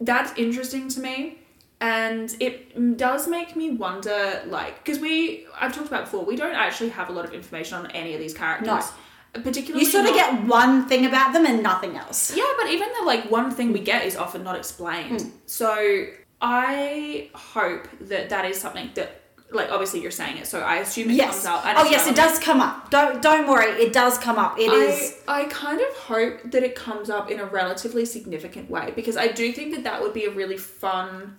that's 0.01 0.37
interesting 0.37 0.89
to 0.89 0.99
me, 0.99 1.39
and 1.85 2.35
it 2.39 2.97
does 2.97 3.27
make 3.27 3.55
me 3.55 3.67
wonder, 3.85 4.41
like, 4.47 4.73
because 4.83 4.99
we 4.99 5.45
I've 5.59 5.73
talked 5.75 5.87
about 5.87 6.05
before, 6.05 6.23
we 6.25 6.35
don't 6.35 6.55
actually 6.55 6.89
have 6.99 7.09
a 7.09 7.11
lot 7.17 7.25
of 7.25 7.33
information 7.33 7.73
on 7.79 7.85
any 7.91 8.13
of 8.15 8.19
these 8.19 8.33
characters, 8.33 8.85
particularly 9.33 9.85
You 9.85 9.91
sort 9.91 10.05
of 10.05 10.15
not- 10.15 10.17
get 10.23 10.43
one 10.61 10.87
thing 10.87 11.05
about 11.05 11.33
them 11.33 11.45
and 11.45 11.61
nothing 11.61 11.95
else. 12.03 12.35
yeah, 12.35 12.51
but 12.59 12.67
even 12.75 12.87
the 12.99 13.05
like 13.05 13.29
one 13.39 13.51
thing 13.51 13.67
we 13.73 13.79
get 13.81 14.05
is 14.05 14.15
often 14.15 14.43
not 14.43 14.55
explained. 14.55 15.21
Hmm. 15.21 15.29
So 15.45 16.05
I 16.41 17.29
hope 17.33 17.87
that 18.01 18.29
that 18.29 18.45
is 18.45 18.59
something 18.59 18.89
that 18.95 19.21
like 19.51 19.69
obviously 19.71 20.01
you're 20.01 20.11
saying 20.11 20.37
it, 20.37 20.47
so 20.47 20.59
I 20.59 20.77
assume 20.77 21.09
it 21.11 21.13
Yes. 21.13 21.43
comes 21.43 21.45
out. 21.45 21.61
Oh 21.77 21.87
yes, 21.89 22.07
it 22.07 22.15
does 22.15 22.39
come 22.39 22.59
up. 22.61 22.89
Don't 22.89 23.21
don't 23.21 23.47
worry, 23.47 23.71
it 23.85 23.93
does 23.93 24.17
come 24.17 24.37
up. 24.39 24.57
It 24.59 24.71
is. 24.73 25.15
I, 25.27 25.41
I 25.41 25.45
kind 25.45 25.79
of 25.79 25.91
hope 26.11 26.35
that 26.51 26.63
it 26.63 26.73
comes 26.75 27.09
up 27.09 27.29
in 27.29 27.39
a 27.39 27.45
relatively 27.45 28.05
significant 28.05 28.69
way 28.69 28.91
because 28.95 29.15
I 29.17 29.27
do 29.27 29.51
think 29.53 29.73
that 29.75 29.83
that 29.83 30.01
would 30.01 30.13
be 30.13 30.25
a 30.25 30.31
really 30.31 30.57
fun 30.57 31.37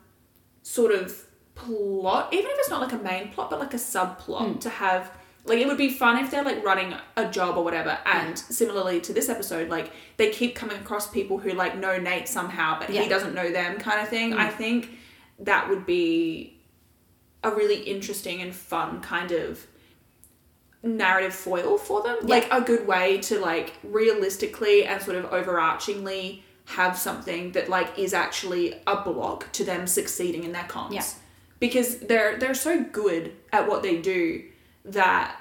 sort 0.69 0.91
of 0.93 1.25
plot, 1.55 2.33
even 2.33 2.51
if 2.51 2.59
it's 2.59 2.69
not 2.71 2.81
like 2.81 2.93
a 2.93 2.99
main 2.99 3.29
plot, 3.31 3.51
but 3.51 3.61
like 3.61 3.73
a 3.73 3.77
subplot 3.79 4.55
Hmm. 4.55 4.59
to 4.59 4.69
have. 4.69 5.13
Like 5.45 5.61
it 5.61 5.69
would 5.69 5.79
be 5.79 5.91
fun 5.91 6.19
if 6.19 6.29
they're 6.33 6.43
like 6.43 6.65
running 6.65 6.93
a 7.17 7.27
job 7.31 7.57
or 7.57 7.63
whatever, 7.63 7.97
and 8.05 8.37
similarly 8.37 9.01
to 9.03 9.13
this 9.13 9.29
episode, 9.29 9.69
like 9.69 9.93
they 10.17 10.31
keep 10.31 10.57
coming 10.57 10.77
across 10.77 11.09
people 11.09 11.39
who 11.39 11.53
like 11.53 11.79
know 11.79 11.99
Nate 11.99 12.27
somehow, 12.29 12.81
but 12.81 12.91
Yeah. 12.91 13.03
he 13.03 13.09
doesn't 13.09 13.33
know 13.33 13.49
them, 13.53 13.79
kind 13.79 14.01
of 14.01 14.09
thing. 14.09 14.35
I 14.35 14.49
think 14.51 14.91
that 15.39 15.69
would 15.69 15.87
be 15.87 16.59
a 17.45 17.51
really 17.53 17.81
interesting 17.85 18.43
and 18.43 18.53
fun 18.53 19.01
kind 19.03 19.31
of 19.31 19.65
narrative 20.83 21.33
foil 21.35 21.79
for 21.79 22.03
them 22.03 22.17
Yeah. 22.23 22.35
like 22.37 22.49
a 22.53 22.61
good 22.61 22.87
way 22.89 23.19
to 23.29 23.39
like 23.39 23.75
realistically 23.85 24.85
and 24.85 25.01
sort 25.01 25.17
of 25.17 25.27
overarchingly 25.31 26.43
have 26.67 26.99
something 26.99 27.53
that 27.53 27.69
like 27.69 27.99
is 27.99 28.13
actually 28.13 28.75
a 28.87 28.97
block 28.97 29.51
to 29.53 29.65
them 29.65 29.87
succeeding 29.87 30.45
in 30.45 30.53
their 30.53 30.65
comms 30.65 30.93
Yeah. 30.93 31.05
because 31.61 31.99
they're 32.01 32.37
they're 32.39 32.55
so 32.55 32.83
good 32.83 33.33
at 33.53 33.69
what 33.69 33.83
they 33.83 34.01
do 34.01 34.45
that 34.85 35.37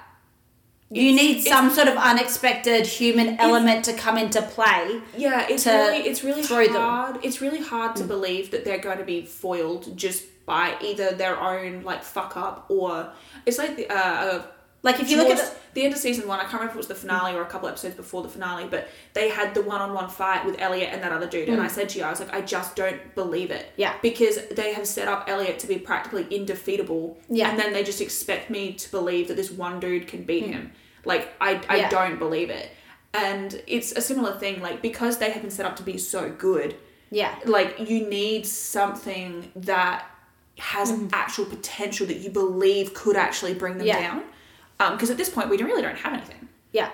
you 0.88 1.12
need 1.12 1.42
some 1.42 1.70
sort 1.70 1.88
of 1.88 1.96
unexpected 1.96 2.86
human 2.86 3.40
element 3.40 3.84
to 3.86 3.92
come 3.92 4.16
into 4.16 4.40
play. 4.40 5.00
yeah 5.16 5.46
it's 5.48 5.66
really 5.66 5.98
it's 5.98 6.22
really 6.22 6.42
throw 6.44 6.64
them. 6.66 6.76
hard 6.76 7.18
it's 7.24 7.40
really 7.40 7.60
hard 7.60 7.96
to 7.96 8.04
believe 8.04 8.52
that 8.52 8.64
they're 8.64 8.78
going 8.78 8.98
to 8.98 9.04
be 9.04 9.22
foiled 9.22 9.96
just 9.96 10.24
by 10.46 10.76
either 10.80 11.10
their 11.10 11.36
own 11.40 11.82
like 11.82 12.04
fuck 12.04 12.36
up 12.36 12.66
or 12.68 13.10
it's 13.46 13.58
like 13.58 13.76
the 13.76 13.88
uh, 13.90 13.94
uh 13.94 14.42
Like 14.86 15.00
if 15.00 15.10
you 15.10 15.16
look 15.18 15.28
at 15.28 15.36
the, 15.38 15.50
the 15.74 15.82
end 15.84 15.92
of 15.92 15.98
season 15.98 16.26
one, 16.28 16.38
I 16.38 16.42
can't 16.44 16.54
remember 16.54 16.70
if 16.70 16.74
it 16.76 16.78
was 16.78 16.86
the 16.86 16.94
finale 16.94 17.34
or 17.34 17.42
a 17.42 17.46
couple 17.46 17.68
episodes 17.68 17.94
before 17.96 18.22
the 18.22 18.28
finale, 18.28 18.66
but 18.70 18.88
they 19.12 19.28
had 19.28 19.52
the 19.52 19.60
one-on-one 19.62 20.08
fight 20.08 20.46
with 20.46 20.60
Eliot 20.60 20.90
and 20.92 21.02
that 21.02 21.12
other 21.12 21.26
dude, 21.26 21.48
and 21.48 21.60
I 21.60 21.66
said 21.66 21.88
to 21.90 21.98
you, 21.98 22.04
I 22.04 22.10
was 22.10 22.20
like, 22.20 22.32
I 22.32 22.40
just 22.40 22.76
don't 22.76 23.00
believe 23.14 23.50
it. 23.50 23.66
Mm. 23.66 23.72
Yeah. 23.76 23.94
Because 24.00 24.38
they 24.48 24.72
have 24.72 24.86
set 24.86 25.08
up 25.08 25.28
Eliot 25.28 25.58
to 25.58 25.66
be 25.66 25.76
practically 25.76 26.24
indefeatable. 26.30 27.18
Yeah. 27.28 27.50
And 27.50 27.58
then 27.58 27.72
they 27.72 27.82
just 27.84 28.00
expect 28.00 28.48
me 28.48 28.72
to 28.74 28.90
believe 28.90 29.28
that 29.28 29.36
this 29.36 29.50
one 29.50 29.80
dude 29.80 30.06
can 30.06 30.22
beat 30.22 30.46
him. 30.46 30.72
Like 31.04 31.28
I, 31.40 31.50
I 31.50 31.56
Mm. 31.56 31.78
Yeah. 31.78 31.88
don't 31.90 32.18
believe 32.18 32.48
it. 32.50 32.70
And 33.12 33.60
it's 33.66 33.92
a 33.92 34.00
similar 34.00 34.38
thing, 34.38 34.62
like 34.62 34.82
because 34.82 35.18
they 35.18 35.30
have 35.30 35.42
been 35.42 35.50
set 35.50 35.66
up 35.66 35.76
to 35.76 35.82
be 35.82 35.98
so 35.98 36.30
good, 36.30 36.76
yeah, 37.10 37.34
like 37.44 37.88
you 37.90 38.06
need 38.08 38.46
something 38.46 39.50
that 39.56 40.04
has 40.58 40.90
Mm-hmm. 40.92 41.08
actual 41.12 41.44
potential 41.46 42.06
that 42.06 42.18
you 42.18 42.30
believe 42.30 42.94
could 42.94 43.16
actually 43.16 43.54
bring 43.54 43.78
them 43.78 43.86
Yeah. 43.86 44.00
down. 44.00 44.22
Because 44.78 45.10
at 45.10 45.16
this 45.16 45.28
point, 45.28 45.48
we 45.48 45.56
don't- 45.56 45.68
really 45.68 45.82
don't 45.82 45.96
have 45.98 46.12
anything 46.12 46.48
yeah, 46.72 46.90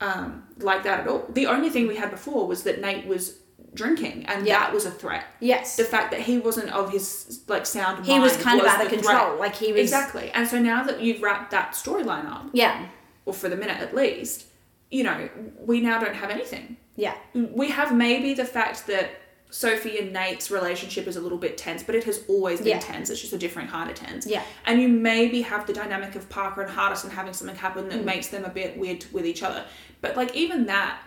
um, 0.00 0.44
like 0.60 0.82
that 0.84 1.00
at 1.00 1.08
all. 1.08 1.26
The 1.28 1.46
only 1.46 1.70
thing 1.70 1.86
we 1.88 1.96
had 1.96 2.10
before 2.10 2.46
was 2.46 2.62
that 2.64 2.80
Nate 2.80 3.06
was 3.06 3.38
drinking, 3.74 4.24
and 4.26 4.46
Yeah. 4.46 4.60
that 4.60 4.72
was 4.72 4.86
a 4.86 4.90
threat. 4.90 5.24
yes. 5.40 5.76
The 5.76 5.84
fact 5.84 6.10
that 6.12 6.20
he 6.20 6.38
wasn't 6.38 6.70
of 6.70 6.90
his 6.92 7.40
like 7.48 7.66
sound 7.66 8.06
He 8.06 8.18
was 8.20 8.36
kind 8.36 8.60
of 8.60 8.66
out 8.66 8.80
of 8.80 8.88
control. 8.88 9.18
threat. 9.18 9.38
Like 9.40 9.54
he 9.56 9.72
was 9.72 9.82
exactly. 9.82 10.30
And 10.32 10.46
so 10.48 10.58
now 10.58 10.82
that 10.84 11.00
you've 11.00 11.20
wrapped 11.22 11.50
that 11.50 11.72
storyline 11.72 12.26
up, 12.30 12.46
Yeah, 12.52 12.86
or 13.26 13.34
for 13.34 13.48
the 13.48 13.56
minute 13.56 13.80
at 13.80 13.94
least, 13.94 14.46
you 14.90 15.02
know, 15.04 15.28
we 15.60 15.80
now 15.80 15.98
don't 15.98 16.14
have 16.14 16.30
anything 16.30 16.76
yeah, 16.98 17.12
we 17.34 17.68
have 17.68 17.94
maybe 17.94 18.32
the 18.32 18.44
fact 18.46 18.86
that 18.86 19.10
Sophie 19.56 19.98
and 19.98 20.12
Nate's 20.12 20.50
relationship 20.50 21.06
is 21.06 21.16
a 21.16 21.20
little 21.20 21.38
bit 21.38 21.56
tense, 21.56 21.82
but 21.82 21.94
it 21.94 22.04
has 22.04 22.22
always 22.28 22.58
been 22.58 22.68
Yeah. 22.68 22.78
tense. 22.78 23.08
It's 23.08 23.20
just 23.22 23.32
a 23.32 23.38
different 23.38 23.70
kind 23.70 23.88
of 23.90 23.96
tense. 23.96 24.26
Yeah. 24.26 24.42
And 24.66 24.82
you 24.82 24.88
maybe 24.88 25.40
have 25.42 25.66
the 25.66 25.72
dynamic 25.72 26.14
of 26.14 26.28
Parker 26.28 26.60
and 26.60 26.70
Hardison 26.76 27.10
having 27.10 27.32
something 27.32 27.56
happen 27.56 27.84
Mm. 27.86 27.90
that 27.90 28.04
makes 28.04 28.26
them 28.28 28.44
a 28.44 28.50
bit 28.50 28.76
weird 28.76 29.06
with 29.12 29.24
each 29.24 29.42
other. 29.42 29.64
But 30.02 30.14
like 30.14 30.34
even 30.36 30.66
that 30.66 30.98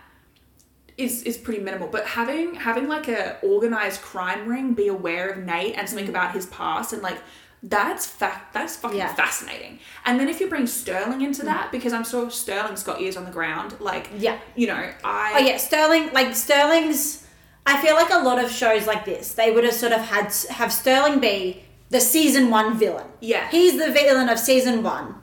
is 0.98 1.22
is 1.22 1.38
pretty 1.38 1.60
minimal. 1.60 1.86
But 1.86 2.06
having 2.06 2.54
having 2.56 2.88
like 2.88 3.06
a 3.08 3.38
organized 3.42 4.02
crime 4.02 4.48
ring 4.48 4.74
be 4.74 4.88
aware 4.88 5.28
of 5.28 5.38
Nate 5.44 5.76
and 5.76 5.88
something 5.88 6.08
about 6.08 6.32
his 6.32 6.46
past 6.46 6.92
and 6.92 7.02
like 7.02 7.18
that's 7.62 8.04
fact 8.06 8.52
that's 8.52 8.74
fucking 8.76 8.96
Mm. 8.98 9.00
Yeah. 9.00 9.12
Mm. 9.12 9.16
fascinating. 9.16 9.78
And 10.04 10.18
then 10.18 10.28
if 10.28 10.40
you 10.40 10.48
bring 10.48 10.66
Sterling 10.66 11.20
into 11.22 11.44
that, 11.44 11.70
because 11.70 11.92
I'm 11.92 12.04
sure 12.04 12.28
Sterling's 12.30 12.82
got 12.82 13.00
ears 13.00 13.16
on 13.16 13.24
the 13.26 13.30
ground, 13.30 13.76
like 13.78 14.08
Yeah. 14.18 14.38
you 14.56 14.66
know, 14.66 14.90
I 15.04 15.34
Oh 15.36 15.38
yeah, 15.38 15.56
Sterling. 15.56 16.12
Like 16.12 16.34
Sterling's. 16.34 17.26
I 17.66 17.80
feel 17.82 17.94
like 17.94 18.10
a 18.12 18.18
lot 18.18 18.42
of 18.42 18.50
shows 18.50 18.86
like 18.86 19.04
this, 19.04 19.32
they 19.34 19.50
would 19.52 19.64
have 19.64 19.74
sort 19.74 19.92
of 19.92 20.00
had 20.00 20.32
have 20.50 20.72
Sterling 20.72 21.20
be 21.20 21.62
the 21.90 22.00
season 22.00 22.50
one 22.50 22.78
villain. 22.78 23.06
Yeah. 23.20 23.48
he's 23.50 23.78
the 23.78 23.90
villain 23.92 24.28
of 24.28 24.38
season 24.38 24.82
one. 24.82 25.16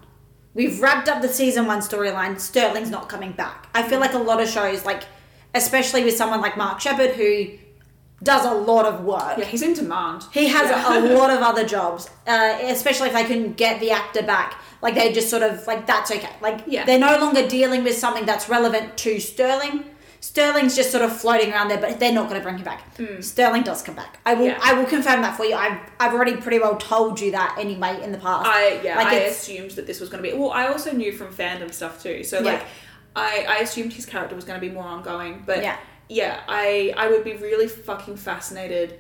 We've 0.54 0.82
wrapped 0.82 1.08
up 1.08 1.22
the 1.22 1.28
season 1.30 1.66
one 1.68 1.80
storyline. 1.80 2.40
Sterling's 2.40 2.90
not 2.90 3.10
coming 3.10 3.32
back. 3.32 3.68
I 3.76 3.84
feel 3.88 4.00
like 4.00 4.14
a 4.14 4.18
lot 4.20 4.42
of 4.42 4.50
shows, 4.50 4.86
like 4.86 5.04
especially 5.54 6.04
with 6.04 6.16
someone 6.16 6.42
like 6.42 6.58
Mark 6.58 6.80
Sheppard, 6.82 7.12
who 7.12 7.48
does 8.24 8.44
a 8.46 8.54
lot 8.54 8.86
of 8.86 9.04
work. 9.04 9.38
Yeah, 9.38 9.46
he's 9.46 9.62
in 9.62 9.74
demand. 9.74 10.24
He 10.32 10.48
has 10.48 10.70
Yeah. 10.70 10.98
a 10.98 11.14
lot 11.18 11.30
of 11.30 11.42
other 11.42 11.64
jobs, 11.66 12.10
uh, 12.26 12.58
especially 12.64 13.08
if 13.10 13.14
they 13.14 13.26
can 13.26 13.54
get 13.54 13.80
the 13.80 13.92
actor 13.92 14.24
back. 14.24 14.60
Like 14.82 14.96
they 14.96 15.12
just 15.14 15.30
sort 15.30 15.44
of 15.44 15.66
like 15.68 15.86
that's 15.86 16.12
okay. 16.12 16.30
Like 16.42 16.62
Yeah. 16.66 16.86
they're 16.86 17.00
no 17.00 17.18
longer 17.20 17.48
dealing 17.48 17.84
with 17.84 17.96
something 17.98 18.26
that's 18.26 18.50
relevant 18.50 18.98
to 18.98 19.20
Sterling. 19.20 19.84
Sterling's 20.28 20.76
just 20.76 20.92
sort 20.92 21.06
of 21.06 21.16
floating 21.18 21.54
around 21.54 21.70
there, 21.70 21.78
but 21.80 22.02
they're 22.02 22.12
not 22.12 22.28
going 22.28 22.38
to 22.40 22.44
bring 22.44 22.58
him 22.58 22.66
back. 22.66 22.84
Sterling 23.22 23.64
does 23.64 23.82
come 23.82 23.96
back. 23.96 24.20
I 24.26 24.34
will. 24.34 24.48
Yeah. 24.48 24.60
I 24.62 24.74
will 24.74 24.86
confirm 24.86 25.22
that 25.22 25.38
for 25.38 25.46
you. 25.46 25.56
I've 25.56 25.80
I've 26.02 26.14
already 26.14 26.36
pretty 26.36 26.60
well 26.60 26.76
told 26.76 27.22
you 27.22 27.32
that 27.32 27.56
anyway 27.58 28.02
in 28.04 28.12
the 28.12 28.18
past. 28.18 28.46
I 28.46 28.82
yeah, 28.84 28.98
Like 28.98 29.08
I 29.08 29.20
assumed 29.20 29.72
that 29.72 29.88
this 29.88 30.02
was 30.02 30.10
going 30.10 30.22
to 30.22 30.30
be. 30.30 30.38
Well, 30.38 30.52
I 30.52 30.68
also 30.68 30.92
knew 30.92 31.14
from 31.14 31.34
fandom 31.34 31.74
stuff 31.74 32.04
too. 32.04 32.26
So 32.26 32.40
Yeah. 32.40 32.44
like, 32.52 32.64
I 33.16 33.46
I 33.48 33.56
assumed 33.60 33.94
his 33.94 34.06
character 34.06 34.36
was 34.36 34.44
going 34.44 34.60
to 34.60 34.68
be 34.68 34.72
more 34.74 34.84
ongoing. 34.84 35.44
But 35.46 35.64
Yeah. 35.64 35.78
yeah, 36.10 36.42
I 36.50 36.94
I 36.98 37.08
would 37.08 37.24
be 37.24 37.34
really 37.38 37.70
fucking 37.70 38.18
fascinated 38.18 39.00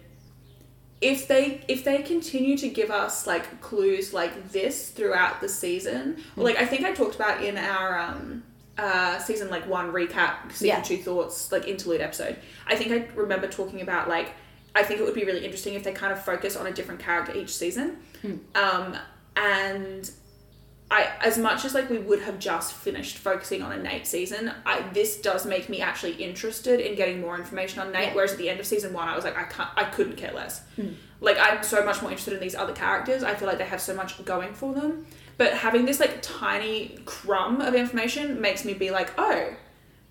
if 1.02 1.28
they 1.28 1.62
if 1.68 1.84
they 1.84 2.04
continue 2.04 2.58
to 2.58 2.70
give 2.70 2.90
us 2.90 3.28
like 3.28 3.60
clues 3.60 4.14
like 4.14 4.52
this 4.54 4.92
throughout 4.92 5.42
the 5.42 5.50
season. 5.50 6.24
Hmm. 6.36 6.42
Like 6.42 6.56
I 6.56 6.66
think 6.66 6.86
I 6.86 6.94
talked 6.94 7.16
about 7.16 7.44
in 7.44 7.58
our 7.58 8.00
um 8.00 8.44
uh 8.78 9.18
season 9.20 9.50
like 9.50 9.68
one 9.68 9.92
recap 9.92 10.52
season 10.52 10.68
Yeah. 10.68 10.82
two 10.82 10.98
thoughts 10.98 11.52
like 11.52 11.68
interlude 11.68 12.02
episode. 12.02 12.38
I 12.68 12.76
think 12.76 12.92
I 12.92 13.08
remember 13.16 13.48
talking 13.48 13.82
about 13.82 14.08
like 14.10 14.32
I 14.76 14.84
think 14.84 15.00
it 15.00 15.04
would 15.04 15.16
be 15.16 15.24
really 15.26 15.44
interesting 15.44 15.74
if 15.74 15.84
they 15.84 15.92
kind 15.94 16.14
of 16.14 16.24
focus 16.24 16.56
on 16.56 16.68
a 16.68 16.72
different 16.72 17.00
character 17.00 17.36
each 17.36 17.56
season. 17.56 17.98
Um, 18.54 18.96
and 19.36 20.10
I, 20.90 21.10
as 21.22 21.38
much 21.38 21.66
as 21.66 21.74
like 21.74 21.90
we 21.90 21.98
would 21.98 22.22
have 22.22 22.40
just 22.40 22.74
finished 22.74 23.18
focusing 23.18 23.62
on 23.62 23.72
a 23.72 23.82
Nate 23.82 24.06
season, 24.08 24.52
I 24.66 24.82
this 24.94 25.20
does 25.20 25.46
make 25.46 25.68
me 25.68 25.82
actually 25.82 26.14
interested 26.14 26.80
in 26.80 26.96
getting 26.96 27.20
more 27.20 27.36
information 27.38 27.80
on 27.82 27.92
Nate. 27.92 28.10
Yeah. 28.10 28.14
Whereas 28.16 28.32
at 28.34 28.38
the 28.38 28.50
end 28.50 28.60
of 28.60 28.66
season 28.68 28.94
one, 28.94 29.08
I 29.08 29.16
was 29.16 29.26
like, 29.26 29.38
I 29.38 29.44
can't, 29.44 29.70
I 29.76 29.84
couldn't 29.86 30.16
care 30.18 30.32
less. 30.34 30.62
Like 31.20 31.38
I'm 31.40 31.64
so 31.64 31.84
much 31.84 32.02
more 32.02 32.12
interested 32.12 32.36
in 32.36 32.40
these 32.40 32.56
other 32.56 32.74
characters. 32.74 33.24
I 33.24 33.34
feel 33.36 33.48
like 33.48 33.58
they 33.58 33.66
have 33.66 33.82
so 33.82 33.96
much 33.96 34.24
going 34.24 34.54
for 34.54 34.74
them. 34.74 35.08
But 35.38 35.54
having 35.54 35.86
this 35.86 36.00
like 36.00 36.20
tiny 36.22 36.98
crumb 37.06 37.62
of 37.62 37.76
information 37.76 38.42
makes 38.42 38.66
me 38.66 38.74
be 38.74 38.90
like, 38.92 39.12
oh, 39.18 39.50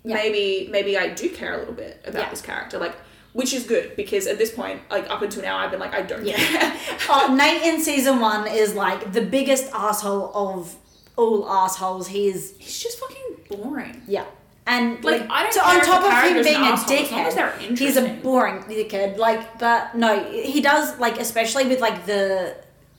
Yeah. 0.03 0.15
maybe 0.15 0.69
maybe 0.71 0.97
I 0.97 1.09
do 1.09 1.29
care 1.29 1.55
a 1.55 1.57
little 1.57 1.73
bit 1.73 2.01
about 2.05 2.21
Yeah. 2.23 2.29
this 2.29 2.41
character. 2.41 2.77
Like, 2.77 2.95
which 3.33 3.53
is 3.53 3.63
good 3.65 3.95
because 3.95 4.25
at 4.25 4.37
this 4.37 4.51
point, 4.51 4.81
like 4.89 5.09
up 5.09 5.21
until 5.21 5.41
now, 5.43 5.57
I've 5.57 5.69
been 5.71 5.79
like, 5.79 5.93
I 5.93 6.01
don't 6.01 6.25
Yeah. 6.25 6.37
care. 6.37 6.73
oh, 7.09 7.35
Nate 7.35 7.61
in 7.63 7.81
season 7.81 8.19
one 8.19 8.47
is 8.47 8.73
like 8.73 9.11
the 9.11 9.21
biggest 9.21 9.71
asshole 9.73 10.31
of 10.33 10.75
all 11.17 11.47
assholes. 11.49 12.07
He 12.07 12.27
is 12.29 12.53
He's 12.57 12.79
just 12.81 12.97
fucking 12.99 13.27
boring. 13.49 14.01
Yeah. 14.07 14.25
And 14.65 15.01
Like, 15.03 15.21
like, 15.21 15.29
I 15.29 15.43
don't 15.43 15.53
so 15.53 15.61
on 15.61 15.79
top 15.81 16.03
of 16.03 16.29
him 16.35 16.43
being 16.43 16.55
a 16.61 16.65
asshole, 16.65 16.97
as 16.97 17.11
long 17.11 17.25
as 17.25 17.35
they're 17.35 17.49
dickhead, 17.51 17.77
he's 17.77 17.95
a 17.97 18.07
boring 18.21 18.59
dickhead. 18.63 19.17
Like, 19.17 19.59
but 19.59 19.95
no, 19.95 20.23
he 20.31 20.59
does 20.61 20.97
like 20.99 21.19
especially 21.19 21.65
with 21.67 21.79
like 21.79 22.05
the 22.05 22.55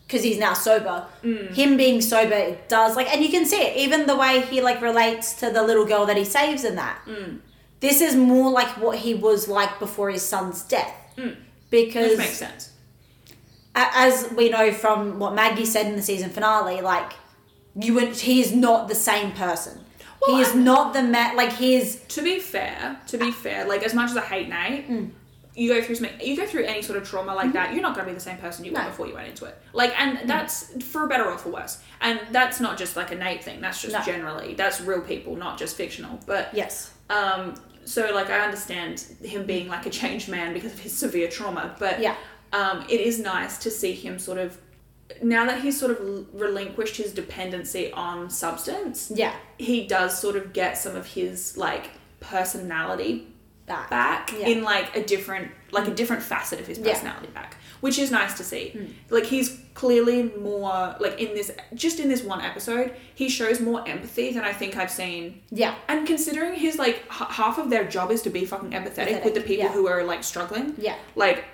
because 0.08 0.22
he's 0.24 0.38
now 0.38 0.54
sober. 0.54 1.06
Mm. 1.22 1.54
Him 1.54 1.76
being 1.76 2.00
sober 2.00 2.32
it 2.34 2.68
does 2.68 2.96
like, 2.96 3.12
and 3.14 3.22
you 3.22 3.28
can 3.30 3.44
see 3.44 3.60
it 3.60 3.76
even 3.76 4.06
the 4.06 4.16
way 4.16 4.40
he 4.40 4.60
like 4.62 4.80
relates 4.80 5.34
to 5.34 5.50
the 5.50 5.62
little 5.62 5.84
girl 5.84 6.06
that 6.06 6.16
he 6.16 6.24
saves 6.24 6.64
in 6.64 6.76
that. 6.76 6.98
Mm. 7.06 7.40
This 7.80 8.00
is 8.00 8.16
more 8.16 8.50
like 8.50 8.68
what 8.78 8.98
he 8.98 9.14
was 9.14 9.46
like 9.48 9.78
before 9.78 10.10
his 10.10 10.22
son's 10.22 10.62
death. 10.64 10.94
Because 11.70 12.10
Which 12.10 12.18
makes 12.18 12.38
sense. 12.38 12.70
a- 13.76 13.90
as 13.94 14.30
we 14.34 14.48
know 14.48 14.72
from 14.72 15.18
what 15.18 15.34
Maggie 15.34 15.66
said 15.66 15.86
in 15.86 15.94
the 15.96 16.02
season 16.02 16.30
finale, 16.30 16.80
like 16.80 17.12
you 17.78 17.92
would, 17.94 18.16
he 18.16 18.40
is 18.40 18.52
not 18.52 18.88
the 18.88 18.94
same 18.94 19.32
person. 19.32 19.84
Well, 20.26 20.36
he 20.36 20.42
is 20.42 20.48
I'm- 20.48 20.64
not 20.64 20.94
the 20.94 21.02
man. 21.02 21.36
Like 21.36 21.52
he 21.52 21.76
is. 21.76 22.00
To 22.08 22.22
be 22.22 22.38
fair, 22.40 22.98
to 23.08 23.18
be 23.18 23.30
fair, 23.30 23.66
like 23.66 23.82
as 23.84 23.92
much 23.94 24.10
as 24.10 24.16
I 24.16 24.22
hate 24.22 24.48
Nate, 24.48 24.88
Mm. 24.88 25.10
You 25.58 25.68
go 25.74 25.82
through 25.82 25.96
some, 25.96 26.06
you 26.22 26.36
go 26.36 26.46
through 26.46 26.64
any 26.64 26.82
sort 26.82 26.96
of 27.00 27.08
trauma 27.08 27.34
like 27.34 27.52
that, 27.52 27.72
you're 27.72 27.82
not 27.82 27.94
going 27.94 28.06
to 28.06 28.10
be 28.12 28.14
the 28.14 28.20
same 28.20 28.36
person 28.38 28.64
you 28.64 28.70
were 28.72 28.78
Mm-hmm. 28.78 28.86
No. 28.86 28.90
before 28.90 29.06
you 29.08 29.14
went 29.14 29.28
into 29.28 29.44
it. 29.44 29.58
Like, 29.72 29.98
and 30.00 30.28
that's 30.30 30.70
for 30.84 31.06
better 31.08 31.24
or 31.24 31.36
for 31.36 31.50
worse. 31.50 31.80
And 32.00 32.20
that's 32.30 32.60
not 32.60 32.78
just 32.78 32.96
like 32.96 33.10
a 33.10 33.16
Nate 33.16 33.42
thing. 33.42 33.60
That's 33.60 33.82
just 33.82 33.92
No. 33.92 34.02
generally 34.02 34.54
that's 34.54 34.80
real 34.80 35.00
people, 35.00 35.34
not 35.36 35.58
just 35.58 35.76
fictional. 35.76 36.20
But 36.26 36.50
Yes. 36.54 36.92
um, 37.10 37.54
so 37.84 38.10
like 38.14 38.30
I 38.30 38.40
understand 38.40 39.00
him 39.22 39.46
being 39.46 39.66
like 39.68 39.84
a 39.86 39.90
changed 39.90 40.28
man 40.28 40.52
because 40.54 40.72
of 40.72 40.78
his 40.78 40.96
severe 40.96 41.28
trauma, 41.28 41.74
but 41.78 42.00
Yeah. 42.00 42.14
um, 42.52 42.84
it 42.88 43.00
is 43.00 43.18
nice 43.18 43.58
to 43.58 43.70
see 43.70 43.92
him 43.92 44.18
sort 44.18 44.38
of 44.38 44.58
now 45.22 45.46
that 45.46 45.62
he's 45.62 45.78
sort 45.80 45.90
of 45.90 45.98
relinquished 46.34 46.96
his 46.98 47.12
dependency 47.12 47.90
on 47.92 48.28
substance 48.28 49.10
Yeah. 49.14 49.32
he 49.56 49.86
does 49.86 50.20
sort 50.20 50.36
of 50.36 50.52
get 50.52 50.76
some 50.76 50.94
of 50.96 51.06
his 51.06 51.56
like 51.56 51.88
personality 52.20 53.27
Back. 53.68 53.90
back 53.90 54.32
Yeah. 54.32 54.48
in 54.48 54.62
like 54.62 54.96
a 54.96 55.04
different 55.04 55.50
like 55.70 55.86
a 55.86 55.94
different 55.94 56.22
facet 56.22 56.58
of 56.60 56.66
his 56.66 56.78
Yeah. 56.78 56.92
Personality 56.92 57.28
back 57.34 57.56
which 57.80 57.98
is 57.98 58.10
nice 58.10 58.34
to 58.38 58.42
see 58.42 58.94
like 59.10 59.24
he's 59.26 59.56
clearly 59.74 60.24
more 60.40 60.96
like 60.98 61.20
in 61.20 61.34
this 61.34 61.50
just 61.74 62.00
in 62.00 62.08
this 62.08 62.22
one 62.22 62.40
episode 62.40 62.92
he 63.14 63.28
shows 63.28 63.60
more 63.60 63.86
empathy 63.88 64.32
than 64.32 64.42
i 64.42 64.52
think 64.52 64.76
i've 64.76 64.90
seen 64.90 65.40
Yeah. 65.50 65.74
and 65.86 66.04
considering 66.06 66.54
his 66.54 66.76
like 66.78 66.96
h- 67.20 67.28
half 67.40 67.56
of 67.58 67.70
their 67.70 67.84
job 67.84 68.10
is 68.10 68.22
to 68.22 68.30
be 68.30 68.44
fucking 68.44 68.70
empathetic 68.70 69.22
with 69.24 69.34
the 69.34 69.40
people 69.42 69.66
yeah. 69.66 69.72
who 69.72 69.86
are 69.86 70.02
like 70.02 70.24
struggling 70.24 70.74
Yeah. 70.78 70.96
like 71.14 71.44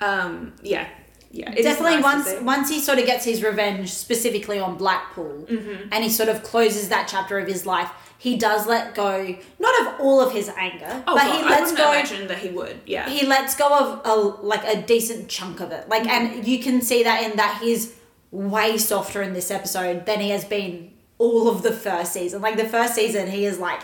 um 0.00 0.52
yeah 0.62 0.86
yeah 1.30 1.50
Definitely 1.52 1.96
nice 2.00 2.02
once 2.04 2.42
once 2.42 2.70
he 2.70 2.78
sort 2.80 2.98
of 3.00 3.06
gets 3.06 3.24
his 3.24 3.42
revenge 3.42 3.90
specifically 3.92 4.58
on 4.60 4.76
Blackpool 4.76 5.46
Mm-hmm. 5.50 5.88
and 5.90 6.04
he 6.04 6.10
sort 6.10 6.28
of 6.28 6.42
closes 6.44 6.88
that 6.90 7.08
chapter 7.08 7.38
of 7.40 7.48
his 7.48 7.66
life, 7.66 7.90
he 8.18 8.36
does 8.36 8.66
let 8.66 8.94
go 8.94 9.36
not 9.58 9.80
of 9.80 10.00
all 10.00 10.20
of 10.20 10.32
his 10.32 10.48
anger, 10.48 11.02
oh, 11.06 11.14
but 11.14 11.24
God, 11.24 11.36
he 11.36 11.42
lets 11.42 11.60
wouldn't 11.60 11.78
go 11.78 11.92
imagine 11.92 12.26
that 12.28 12.38
he 12.38 12.48
would 12.48 12.80
yeah 12.86 13.08
he 13.08 13.26
lets 13.26 13.56
go 13.56 13.68
of 13.68 14.00
a 14.04 14.14
like 14.44 14.64
a 14.64 14.82
decent 14.82 15.28
chunk 15.28 15.60
of 15.60 15.72
it. 15.72 15.88
Like 15.88 16.06
and 16.06 16.42
mm. 16.42 16.46
you 16.46 16.62
can 16.62 16.80
see 16.80 17.02
that 17.02 17.22
in 17.22 17.36
that 17.36 17.60
he's 17.62 17.94
way 18.30 18.78
softer 18.78 19.22
in 19.22 19.32
this 19.32 19.50
episode 19.50 20.06
than 20.06 20.20
he 20.20 20.30
has 20.30 20.44
been 20.44 20.92
all 21.18 21.48
of 21.48 21.62
the 21.62 21.72
first 21.72 22.12
season. 22.12 22.40
Like 22.40 22.56
the 22.56 22.68
first 22.68 22.94
season 22.94 23.30
he 23.30 23.44
is 23.44 23.58
like 23.58 23.80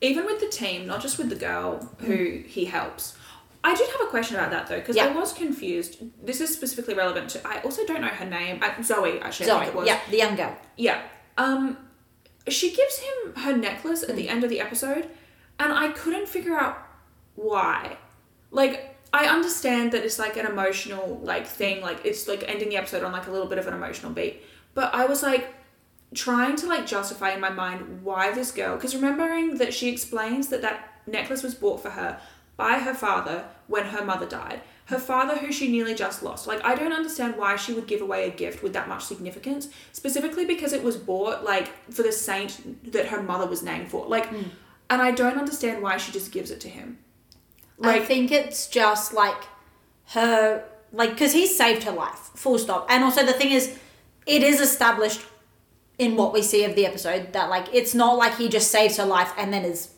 even 0.00 0.24
with 0.24 0.40
the 0.40 0.48
team, 0.48 0.86
not 0.86 1.02
just 1.02 1.18
with 1.18 1.28
the 1.28 1.36
girl 1.36 1.78
mm. 2.00 2.06
who 2.06 2.48
he 2.48 2.64
helps. 2.64 3.16
I 3.62 3.74
did 3.74 3.90
have 3.90 4.00
a 4.00 4.06
question 4.06 4.36
about 4.36 4.50
that 4.52 4.68
though, 4.68 4.78
because 4.78 4.96
I 4.96 5.08
was 5.12 5.32
confused. 5.32 5.98
This 6.24 6.40
is 6.40 6.52
specifically 6.52 6.94
relevant 6.94 7.30
to. 7.30 7.46
I 7.46 7.60
also 7.60 7.84
don't 7.84 8.00
know 8.00 8.08
her 8.08 8.24
name. 8.24 8.58
I, 8.62 8.80
Zoe, 8.80 9.20
actually, 9.20 9.46
I 9.46 9.48
Zoe. 9.48 9.58
think 9.60 9.68
it 9.68 9.76
was. 9.76 9.86
Yeah, 9.86 10.00
the 10.10 10.16
young 10.16 10.34
girl. 10.34 10.56
Yeah. 10.76 11.02
Um, 11.36 11.76
she 12.48 12.74
gives 12.74 12.98
him 12.98 13.34
her 13.36 13.56
necklace 13.56 14.02
at 14.02 14.16
the 14.16 14.28
end 14.28 14.44
of 14.44 14.50
the 14.50 14.60
episode, 14.60 15.08
and 15.58 15.72
I 15.72 15.88
couldn't 15.90 16.28
figure 16.28 16.56
out 16.56 16.78
why. 17.34 17.96
Like, 18.50 18.98
I 19.12 19.26
understand 19.26 19.92
that 19.92 20.04
it's 20.04 20.18
like 20.18 20.36
an 20.36 20.46
emotional 20.46 21.20
like 21.22 21.46
thing, 21.46 21.82
like 21.82 22.04
it's 22.04 22.28
like 22.28 22.44
ending 22.46 22.68
the 22.68 22.76
episode 22.76 23.02
on 23.02 23.12
like 23.12 23.26
a 23.26 23.30
little 23.30 23.48
bit 23.48 23.58
of 23.58 23.66
an 23.66 23.74
emotional 23.74 24.12
beat. 24.12 24.42
But 24.74 24.94
I 24.94 25.06
was 25.06 25.22
like 25.22 25.52
trying 26.14 26.56
to 26.56 26.66
like 26.66 26.86
justify 26.86 27.32
in 27.32 27.40
my 27.40 27.50
mind 27.50 28.02
why 28.02 28.32
this 28.32 28.52
girl, 28.52 28.76
because 28.76 28.94
remembering 28.94 29.58
that 29.58 29.74
she 29.74 29.88
explains 29.88 30.48
that 30.48 30.62
that 30.62 31.02
necklace 31.06 31.42
was 31.42 31.54
bought 31.54 31.82
for 31.82 31.90
her 31.90 32.20
by 32.56 32.78
her 32.78 32.94
father 32.94 33.44
when 33.66 33.86
her 33.86 34.04
mother 34.04 34.26
died. 34.26 34.60
Her 34.90 34.98
father, 34.98 35.36
who 35.36 35.52
she 35.52 35.70
nearly 35.70 35.94
just 35.94 36.20
lost. 36.20 36.48
Like, 36.48 36.64
I 36.64 36.74
don't 36.74 36.92
understand 36.92 37.36
why 37.36 37.54
she 37.54 37.72
would 37.72 37.86
give 37.86 38.00
away 38.00 38.26
a 38.26 38.30
gift 38.30 38.60
with 38.60 38.72
that 38.72 38.88
much 38.88 39.04
significance, 39.04 39.68
specifically 39.92 40.44
because 40.44 40.72
it 40.72 40.82
was 40.82 40.96
bought, 40.96 41.44
like, 41.44 41.68
for 41.92 42.02
the 42.02 42.10
saint 42.10 42.92
that 42.92 43.06
her 43.06 43.22
mother 43.22 43.46
was 43.46 43.62
named 43.62 43.88
for. 43.88 44.04
Like, 44.06 44.26
hmm. 44.26 44.48
and 44.90 45.00
I 45.00 45.12
don't 45.12 45.38
understand 45.38 45.80
why 45.80 45.96
she 45.96 46.10
just 46.10 46.32
gives 46.32 46.50
it 46.50 46.60
to 46.62 46.68
him. 46.68 46.98
Like, 47.78 48.02
I 48.02 48.04
think 48.04 48.32
it's 48.32 48.66
just 48.66 49.14
like 49.14 49.44
her, 50.06 50.64
like, 50.92 51.10
because 51.10 51.32
he 51.32 51.46
saved 51.46 51.84
her 51.84 51.92
life, 51.92 52.32
full 52.34 52.58
stop. 52.58 52.86
And 52.90 53.04
also, 53.04 53.24
the 53.24 53.32
thing 53.32 53.52
is, 53.52 53.78
it 54.26 54.42
is 54.42 54.60
established 54.60 55.20
in 55.98 56.16
what 56.16 56.32
we 56.32 56.42
see 56.42 56.64
of 56.64 56.74
the 56.74 56.84
episode 56.84 57.32
that, 57.32 57.48
like, 57.48 57.72
it's 57.72 57.94
not 57.94 58.18
like 58.18 58.36
he 58.38 58.48
just 58.48 58.72
saves 58.72 58.96
her 58.96 59.06
life 59.06 59.32
and 59.38 59.52
then 59.52 59.64
is 59.64 59.90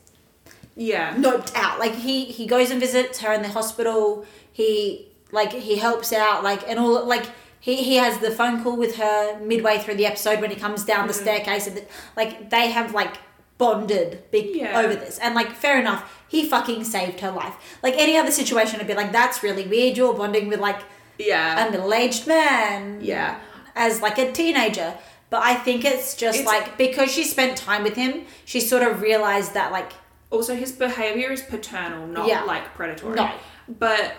yeah. 0.77 1.15
noped 1.17 1.55
out. 1.55 1.79
Like, 1.79 1.95
he, 1.95 2.25
he 2.27 2.47
goes 2.47 2.71
and 2.71 2.81
visits 2.81 3.21
her 3.21 3.33
in 3.33 3.43
the 3.43 3.49
hospital, 3.49 4.25
he, 4.53 5.09
like, 5.31 5.53
he 5.53 5.77
helps 5.77 6.13
out, 6.13 6.43
like, 6.43 6.69
and 6.69 6.79
all, 6.79 7.05
like, 7.07 7.27
he, 7.63 7.77
he 7.77 7.97
has 7.97 8.19
the 8.19 8.31
phone 8.31 8.63
call 8.63 8.77
with 8.77 8.97
her 8.97 9.39
midway 9.41 9.79
through 9.79 9.95
the 9.95 10.05
episode 10.05 10.41
when 10.41 10.51
he 10.51 10.57
comes 10.57 10.85
down 10.85 11.07
the 11.07 11.15
mm-hmm. 11.15 11.23
staircase 11.23 11.67
and 11.69 11.77
the, 11.77 11.85
like 12.17 12.51
they 12.51 12.71
have 12.73 12.93
like 12.93 13.15
bonded 13.57 14.25
big 14.33 14.57
Yeah. 14.57 14.81
over 14.81 14.95
this 14.97 15.19
and 15.21 15.37
like 15.37 15.53
fair 15.53 15.79
enough 15.79 16.25
he 16.27 16.49
fucking 16.49 16.83
saved 16.83 17.21
her 17.21 17.31
life 17.31 17.55
like 17.81 17.95
any 17.97 18.17
other 18.19 18.33
situation 18.33 18.79
would 18.79 18.89
be 18.89 18.95
like 18.95 19.13
that's 19.13 19.45
really 19.45 19.67
weird 19.69 19.97
you're 19.97 20.13
bonding 20.13 20.49
with 20.49 20.59
like 20.59 20.81
Yeah. 21.19 21.69
a 21.69 21.71
middle-aged 21.71 22.27
man 22.27 22.99
Yeah. 23.01 23.39
as 23.77 24.03
like 24.03 24.19
a 24.19 24.33
teenager 24.33 24.95
but 25.31 25.43
i 25.45 25.55
think 25.55 25.85
it's 25.85 26.17
just 26.17 26.41
It's- 26.41 26.53
like 26.53 26.77
because 26.77 27.13
she 27.13 27.23
spent 27.23 27.57
time 27.57 27.85
with 27.85 27.95
him 27.95 28.25
she 28.45 28.59
sort 28.59 28.83
of 28.83 29.01
realized 29.01 29.55
that 29.55 29.71
like 29.71 29.93
also 30.33 30.55
his 30.57 30.73
behavior 30.73 31.31
is 31.31 31.43
paternal 31.43 32.07
not 32.07 32.27
Yeah. 32.27 32.43
like 32.45 32.65
predatory 32.75 33.15
No. 33.17 33.31
but 33.79 34.15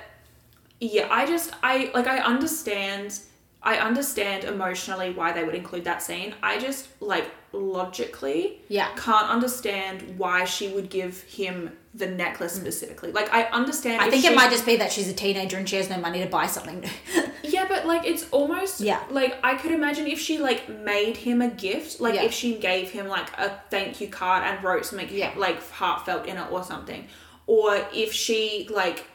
yeah 0.80 1.07
i 1.11 1.26
just 1.26 1.51
i 1.64 1.91
like 1.93 2.07
i 2.07 2.20
understand 2.20 3.20
i 3.61 3.78
understand 3.78 4.43
emotionally 4.43 5.09
why 5.11 5.32
they 5.34 5.43
would 5.43 5.55
include 5.55 5.84
that 5.86 6.01
scene 6.03 6.34
i 6.43 6.59
just 6.59 6.88
like 7.01 7.28
logically 7.51 8.59
Yeah. 8.70 8.89
can't 8.95 9.30
understand 9.30 10.18
why 10.18 10.45
she 10.45 10.68
would 10.70 10.89
give 10.89 11.22
him 11.24 11.76
the 11.95 12.07
necklace 12.07 12.57
mm. 12.57 12.61
specifically 12.61 13.11
like 13.11 13.31
i 13.33 13.43
understand 13.45 14.01
i 14.01 14.09
think 14.09 14.25
it 14.25 14.35
might 14.35 14.49
just 14.49 14.65
be 14.65 14.75
that 14.77 14.91
she's 14.91 15.07
a 15.07 15.13
teenager 15.13 15.57
and 15.57 15.69
she 15.69 15.75
has 15.75 15.89
no 15.89 15.97
money 15.97 16.19
to 16.23 16.25
buy 16.27 16.47
something 16.47 16.83
yeah 17.43 17.65
but 17.67 17.85
like 17.85 18.05
it's 18.05 18.27
almost 18.31 18.79
Yeah. 18.81 19.03
like 19.11 19.37
i 19.43 19.53
could 19.55 19.71
imagine 19.71 20.07
if 20.07 20.19
she 20.19 20.39
like 20.39 20.67
made 20.69 21.17
him 21.17 21.41
a 21.41 21.49
gift 21.49 22.01
like 22.01 22.15
Yeah. 22.15 22.23
if 22.23 22.33
she 22.33 22.55
gave 22.57 22.89
him 22.89 23.07
like 23.07 23.29
a 23.37 23.59
thank 23.69 24.01
you 24.01 24.07
card 24.07 24.43
and 24.43 24.63
wrote 24.63 24.85
something 24.85 25.07
Yeah. 25.11 25.33
like 25.37 25.61
heartfelt 25.71 26.25
in 26.25 26.37
it 26.37 26.51
or 26.51 26.63
something 26.63 27.07
or 27.45 27.85
if 27.93 28.11
she 28.11 28.67
like 28.71 29.05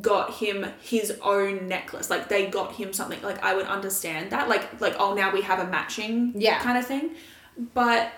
got 0.00 0.34
him 0.34 0.66
his 0.80 1.18
own 1.22 1.66
necklace 1.66 2.10
like 2.10 2.28
they 2.28 2.46
got 2.46 2.74
him 2.74 2.92
something 2.92 3.20
like 3.22 3.42
i 3.42 3.54
would 3.54 3.66
understand 3.66 4.30
that 4.30 4.48
like 4.48 4.80
like 4.80 4.94
oh 4.98 5.14
now 5.14 5.32
we 5.32 5.40
have 5.42 5.58
a 5.58 5.66
matching 5.66 6.32
Yeah. 6.36 6.60
kind 6.60 6.76
of 6.78 6.86
thing 6.86 7.16
but 7.74 8.12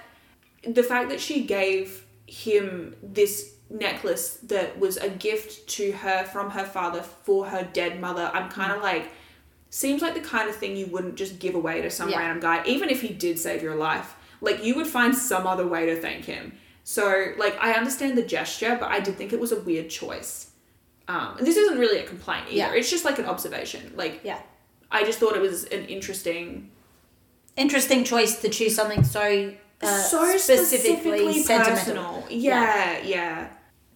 the 0.66 0.82
fact 0.82 1.08
that 1.08 1.20
she 1.20 1.44
gave 1.44 2.04
him 2.26 2.94
this 3.02 3.49
necklace 3.70 4.34
that 4.42 4.78
was 4.78 4.96
a 4.96 5.08
gift 5.08 5.68
to 5.68 5.92
her 5.92 6.24
from 6.24 6.50
her 6.50 6.64
father 6.64 7.02
for 7.02 7.46
her 7.46 7.68
dead 7.72 8.00
mother. 8.00 8.30
I'm 8.34 8.50
kind 8.50 8.72
of 8.72 8.82
like 8.82 9.10
seems 9.70 10.02
like 10.02 10.14
the 10.14 10.20
kind 10.20 10.48
of 10.50 10.56
thing 10.56 10.76
you 10.76 10.86
wouldn't 10.86 11.14
just 11.14 11.38
give 11.38 11.54
away 11.54 11.80
to 11.80 11.90
some 11.90 12.10
Yeah. 12.10 12.18
random 12.18 12.40
guy 12.40 12.64
even 12.66 12.90
if 12.90 13.00
he 13.00 13.08
did 13.08 13.38
save 13.38 13.62
your 13.62 13.76
life. 13.76 14.16
Like 14.40 14.64
you 14.64 14.74
would 14.74 14.86
find 14.88 15.14
some 15.14 15.46
other 15.46 15.66
way 15.66 15.86
to 15.86 16.00
thank 16.00 16.24
him. 16.24 16.52
So 16.82 17.32
like 17.38 17.56
i 17.60 17.72
understand 17.72 18.18
the 18.18 18.22
gesture 18.24 18.76
but 18.80 18.90
i 18.90 18.98
did 18.98 19.16
think 19.16 19.32
it 19.32 19.38
was 19.40 19.52
a 19.52 19.60
weird 19.60 19.88
choice. 19.88 20.50
Um 21.06 21.36
and 21.38 21.46
this 21.46 21.56
isn't 21.56 21.78
really 21.78 21.98
a 22.00 22.04
complaint 22.06 22.46
either. 22.48 22.56
Yeah. 22.56 22.72
it's 22.72 22.90
just 22.90 23.04
like 23.04 23.18
an 23.20 23.26
observation. 23.26 23.92
Like 23.94 24.20
yeah. 24.24 24.40
I 24.90 25.04
just 25.04 25.20
thought 25.20 25.36
it 25.36 25.42
was 25.42 25.64
an 25.64 25.84
interesting 25.84 26.70
interesting 27.56 28.02
choice 28.02 28.40
to 28.40 28.48
choose 28.48 28.74
something 28.74 29.04
so 29.04 29.52
uh, 29.82 29.86
so 29.86 30.36
specifically, 30.36 31.32
specifically, 31.32 31.42
sentimental. 31.42 31.76
personal. 31.76 32.24
Yeah. 32.28 32.98
yeah 33.02 33.48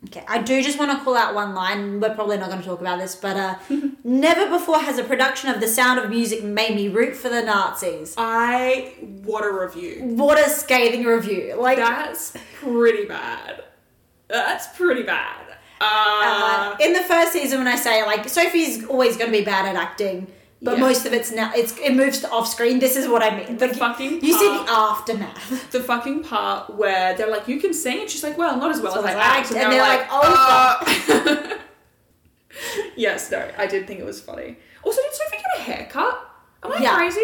Okay, 0.07 0.25
I 0.29 0.43
do 0.43 0.63
just 0.63 0.79
want 0.79 0.97
to 0.97 1.03
call 1.05 1.17
out 1.17 1.35
one 1.35 1.55
line. 1.55 2.01
We're 2.01 2.15
probably 2.15 2.37
not 2.37 2.51
going 2.51 2.61
to 2.61 2.67
talk 2.67 2.81
about 2.81 2.99
this, 2.99 3.15
but 3.17 3.37
uh, 3.37 3.57
never 4.05 4.51
before 4.51 4.79
has 4.79 4.99
a 4.99 5.05
production 5.05 5.49
of 5.51 5.61
The 5.61 5.69
Sound 5.69 5.99
of 5.99 6.11
Music 6.11 6.43
made 6.45 6.75
me 6.75 6.89
root 6.89 7.17
for 7.17 7.29
the 7.29 7.43
Nazis. 7.43 8.15
I 8.19 8.95
what 9.23 9.45
a 9.45 9.51
review. 9.51 10.03
What 10.17 10.39
a 10.39 10.51
scathing 10.51 11.05
review! 11.05 11.57
Like, 11.59 11.79
That's 11.79 12.37
pretty 12.55 13.07
bad. 13.07 13.65
That's 14.29 14.67
pretty 14.77 15.03
bad. 15.03 15.57
Uh, 15.81 15.85
uh, 15.85 16.77
in 16.81 16.93
the 16.93 17.03
first 17.03 17.33
season, 17.33 17.59
when 17.59 17.69
I 17.69 17.77
say 17.77 18.05
like 18.05 18.29
Sophie's 18.29 18.85
always 18.87 19.17
going 19.17 19.31
to 19.33 19.39
be 19.39 19.45
bad 19.45 19.67
at 19.67 19.77
acting, 19.77 20.27
but 20.65 20.75
Yeah. 20.75 20.81
most 20.89 21.07
of 21.07 21.13
it's 21.13 21.31
now 21.31 21.49
it's 21.55 21.73
it 21.79 21.95
moves 21.95 22.21
to 22.23 22.29
off 22.31 22.47
screen. 22.49 22.79
This 22.81 22.97
is 22.97 23.07
what 23.13 23.23
I 23.23 23.31
mean. 23.39 23.57
The 23.59 23.69
Like, 23.69 23.77
fucking 23.77 24.13
you 24.25 24.33
see 24.39 24.49
part- 24.49 24.67
the 24.67 24.73
aftermath. 24.73 25.71
the 25.71 25.81
fucking 25.91 26.23
part 26.25 26.75
where 26.81 27.15
they're 27.15 27.31
like, 27.37 27.47
"You 27.53 27.59
can 27.61 27.73
sing," 27.75 28.01
and 28.03 28.11
she's 28.11 28.23
like, 28.29 28.37
"Well, 28.39 28.57
not 28.57 28.71
as 28.71 28.81
well 28.81 28.95
So 28.95 29.01
as 29.01 29.07
I 29.07 29.13
act," 29.13 29.51
act, 29.51 29.53
and 29.53 29.73
they're 29.73 29.83
like, 29.93 30.07
"Oh." 30.11 30.21
uh." 31.21 31.59
yes, 32.97 33.31
no, 33.31 33.49
I 33.59 33.67
did 33.67 33.87
think 33.87 34.01
it 34.01 34.07
was 34.07 34.21
funny. 34.21 34.57
Also, 34.83 35.01
did 35.03 35.15
Sophie 35.15 35.37
get 35.37 35.59
a 35.59 35.63
haircut? 35.63 36.19
Am 36.63 36.73
I 36.73 36.79
Yeah. 36.79 36.97
crazy? 36.97 37.21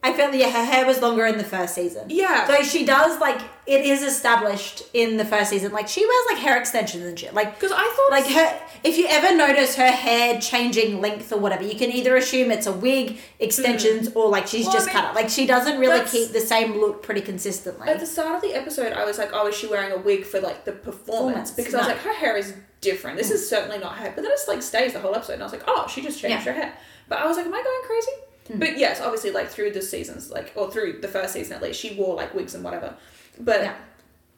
I 0.00 0.12
felt 0.12 0.32
yeah, 0.32 0.50
her 0.50 0.64
hair 0.64 0.86
was 0.86 1.02
longer 1.02 1.26
in 1.26 1.38
the 1.38 1.44
first 1.44 1.74
season. 1.74 2.06
Yeah. 2.08 2.46
So 2.46 2.62
she 2.62 2.86
does 2.86 3.20
like 3.20 3.40
it 3.66 3.84
is 3.84 4.02
established 4.02 4.82
in 4.94 5.16
the 5.16 5.24
first 5.24 5.50
season. 5.50 5.72
Like 5.72 5.88
she 5.88 6.06
wears 6.06 6.26
like 6.30 6.38
hair 6.38 6.56
extensions 6.56 7.04
and 7.04 7.18
shit. 7.18 7.34
Like 7.34 7.54
Because 7.54 7.72
I 7.72 7.82
thought 7.82 8.10
like 8.10 8.26
her 8.26 8.60
if 8.84 8.96
you 8.96 9.06
ever 9.08 9.36
notice 9.36 9.74
her 9.74 9.90
hair 9.90 10.40
changing 10.40 11.00
length 11.00 11.32
or 11.32 11.38
whatever, 11.38 11.64
you 11.64 11.76
can 11.76 11.90
either 11.90 12.16
assume 12.16 12.52
it's 12.52 12.68
a 12.68 12.72
wig, 12.72 13.18
extensions, 13.40 14.08
mm. 14.08 14.16
or 14.16 14.28
like 14.30 14.46
she's 14.46 14.66
Well, 14.66 14.74
just 14.74 14.88
I 14.88 14.92
mean, 14.92 15.02
cut 15.02 15.10
it. 15.10 15.14
Like 15.16 15.30
she 15.30 15.46
doesn't 15.46 15.80
really 15.80 16.04
keep 16.06 16.30
the 16.30 16.40
same 16.40 16.78
look 16.78 17.02
pretty 17.02 17.20
consistently. 17.20 17.88
At 17.88 17.98
the 17.98 18.06
start 18.06 18.36
of 18.36 18.42
the 18.42 18.54
episode, 18.54 18.92
I 18.92 19.04
was 19.04 19.18
like, 19.18 19.30
"Oh, 19.32 19.48
is 19.48 19.56
she 19.56 19.66
wearing 19.66 19.90
a 19.90 19.98
wig 19.98 20.24
for 20.24 20.40
like 20.40 20.64
the 20.64 20.72
performance?" 20.72 21.50
Performance, 21.50 21.50
Because 21.50 21.74
I 21.74 21.78
was 21.78 21.88
like, 21.88 21.98
"Her 21.98 22.14
hair 22.14 22.36
is 22.36 22.54
different. 22.80 23.16
This 23.16 23.30
mm. 23.30 23.34
is 23.34 23.48
certainly 23.48 23.78
not 23.78 23.96
her." 23.96 24.12
But 24.14 24.22
then 24.22 24.30
it's 24.30 24.46
like 24.46 24.62
stays 24.62 24.92
the 24.92 25.00
whole 25.00 25.14
episode, 25.14 25.34
and 25.34 25.42
I 25.42 25.46
was 25.46 25.52
like, 25.52 25.64
"Oh, 25.66 25.88
she 25.92 26.02
just 26.02 26.20
changed 26.20 26.46
Yeah. 26.46 26.52
her 26.52 26.60
hair." 26.60 26.72
But 27.08 27.18
I 27.18 27.26
was 27.26 27.36
like, 27.36 27.46
"Am 27.46 27.52
I 27.54 27.62
going 27.62 27.82
crazy?" 27.84 28.12
But 28.54 28.78
yes, 28.78 29.00
obviously, 29.00 29.30
like 29.30 29.48
through 29.48 29.72
the 29.72 29.82
seasons, 29.82 30.30
like 30.30 30.52
or 30.56 30.70
through 30.70 31.00
the 31.00 31.08
first 31.08 31.32
season 31.34 31.54
at 31.56 31.62
least, 31.62 31.78
she 31.80 31.94
wore 31.94 32.14
like 32.16 32.34
wigs 32.34 32.54
and 32.54 32.64
whatever. 32.64 32.94
But 33.38 33.62
Yeah. 33.62 33.74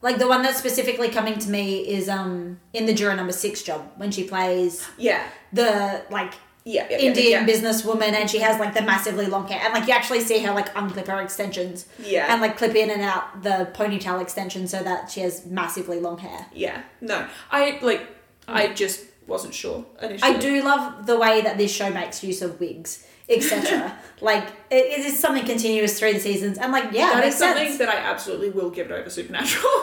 Like 0.02 0.18
the 0.18 0.26
one 0.26 0.40
that's 0.42 0.58
specifically 0.58 1.10
coming 1.10 1.38
to 1.38 1.50
me 1.50 1.80
is 1.80 2.08
um 2.08 2.58
in 2.72 2.86
the 2.86 2.94
Juror 2.94 3.14
Number 3.16 3.32
Six 3.32 3.62
job 3.62 3.90
when 3.96 4.10
she 4.10 4.24
plays 4.24 4.88
yeah, 4.96 5.28
the 5.52 6.02
like 6.10 6.32
yeah, 6.64 6.86
yeah, 6.90 6.96
yeah, 6.98 7.08
Indian 7.08 7.46
yeah. 7.48 7.54
businesswoman 7.54 8.12
and 8.12 8.28
she 8.30 8.38
has 8.38 8.58
like 8.58 8.72
the 8.74 8.82
massively 8.82 9.26
long 9.26 9.46
hair 9.48 9.60
and 9.62 9.72
like 9.74 9.86
you 9.88 9.92
actually 9.94 10.20
see 10.20 10.38
her 10.42 10.52
like 10.52 10.72
unclip 10.74 11.06
her 11.06 11.20
extensions 11.20 11.86
Yeah. 11.98 12.26
and 12.32 12.40
like 12.40 12.56
clip 12.56 12.74
in 12.74 12.90
and 12.90 13.02
out 13.02 13.42
the 13.42 13.70
ponytail 13.74 14.20
extension 14.22 14.66
so 14.68 14.82
that 14.82 15.10
she 15.10 15.20
has 15.20 15.44
massively 15.46 16.00
long 16.00 16.18
hair. 16.18 16.46
Yeah, 16.52 16.82
no, 17.02 17.26
I 17.50 17.78
like, 17.82 18.06
I 18.48 18.68
just 18.68 19.04
wasn't 19.26 19.54
sure 19.54 19.84
initially. 20.02 20.34
I 20.34 20.38
do 20.38 20.62
love 20.62 21.06
the 21.06 21.18
way 21.18 21.40
that 21.42 21.56
this 21.58 21.72
show 21.74 21.90
makes 21.90 22.22
use 22.24 22.40
of 22.42 22.58
wigs, 22.60 23.06
etc. 23.30 23.96
like 24.20 24.48
it, 24.70 25.00
is 25.00 25.18
something 25.18 25.44
continuous 25.44 25.98
through 25.98 26.12
the 26.14 26.20
seasons 26.20 26.58
and 26.58 26.72
like 26.72 26.92
yeah, 26.92 27.14
That 27.14 27.24
is 27.24 27.36
something 27.36 27.68
sense. 27.68 27.78
that 27.78 27.88
I 27.88 27.96
absolutely 27.96 28.50
will 28.50 28.70
give 28.70 28.90
it 28.90 28.92
over 28.92 29.08
Supernatural. 29.08 29.70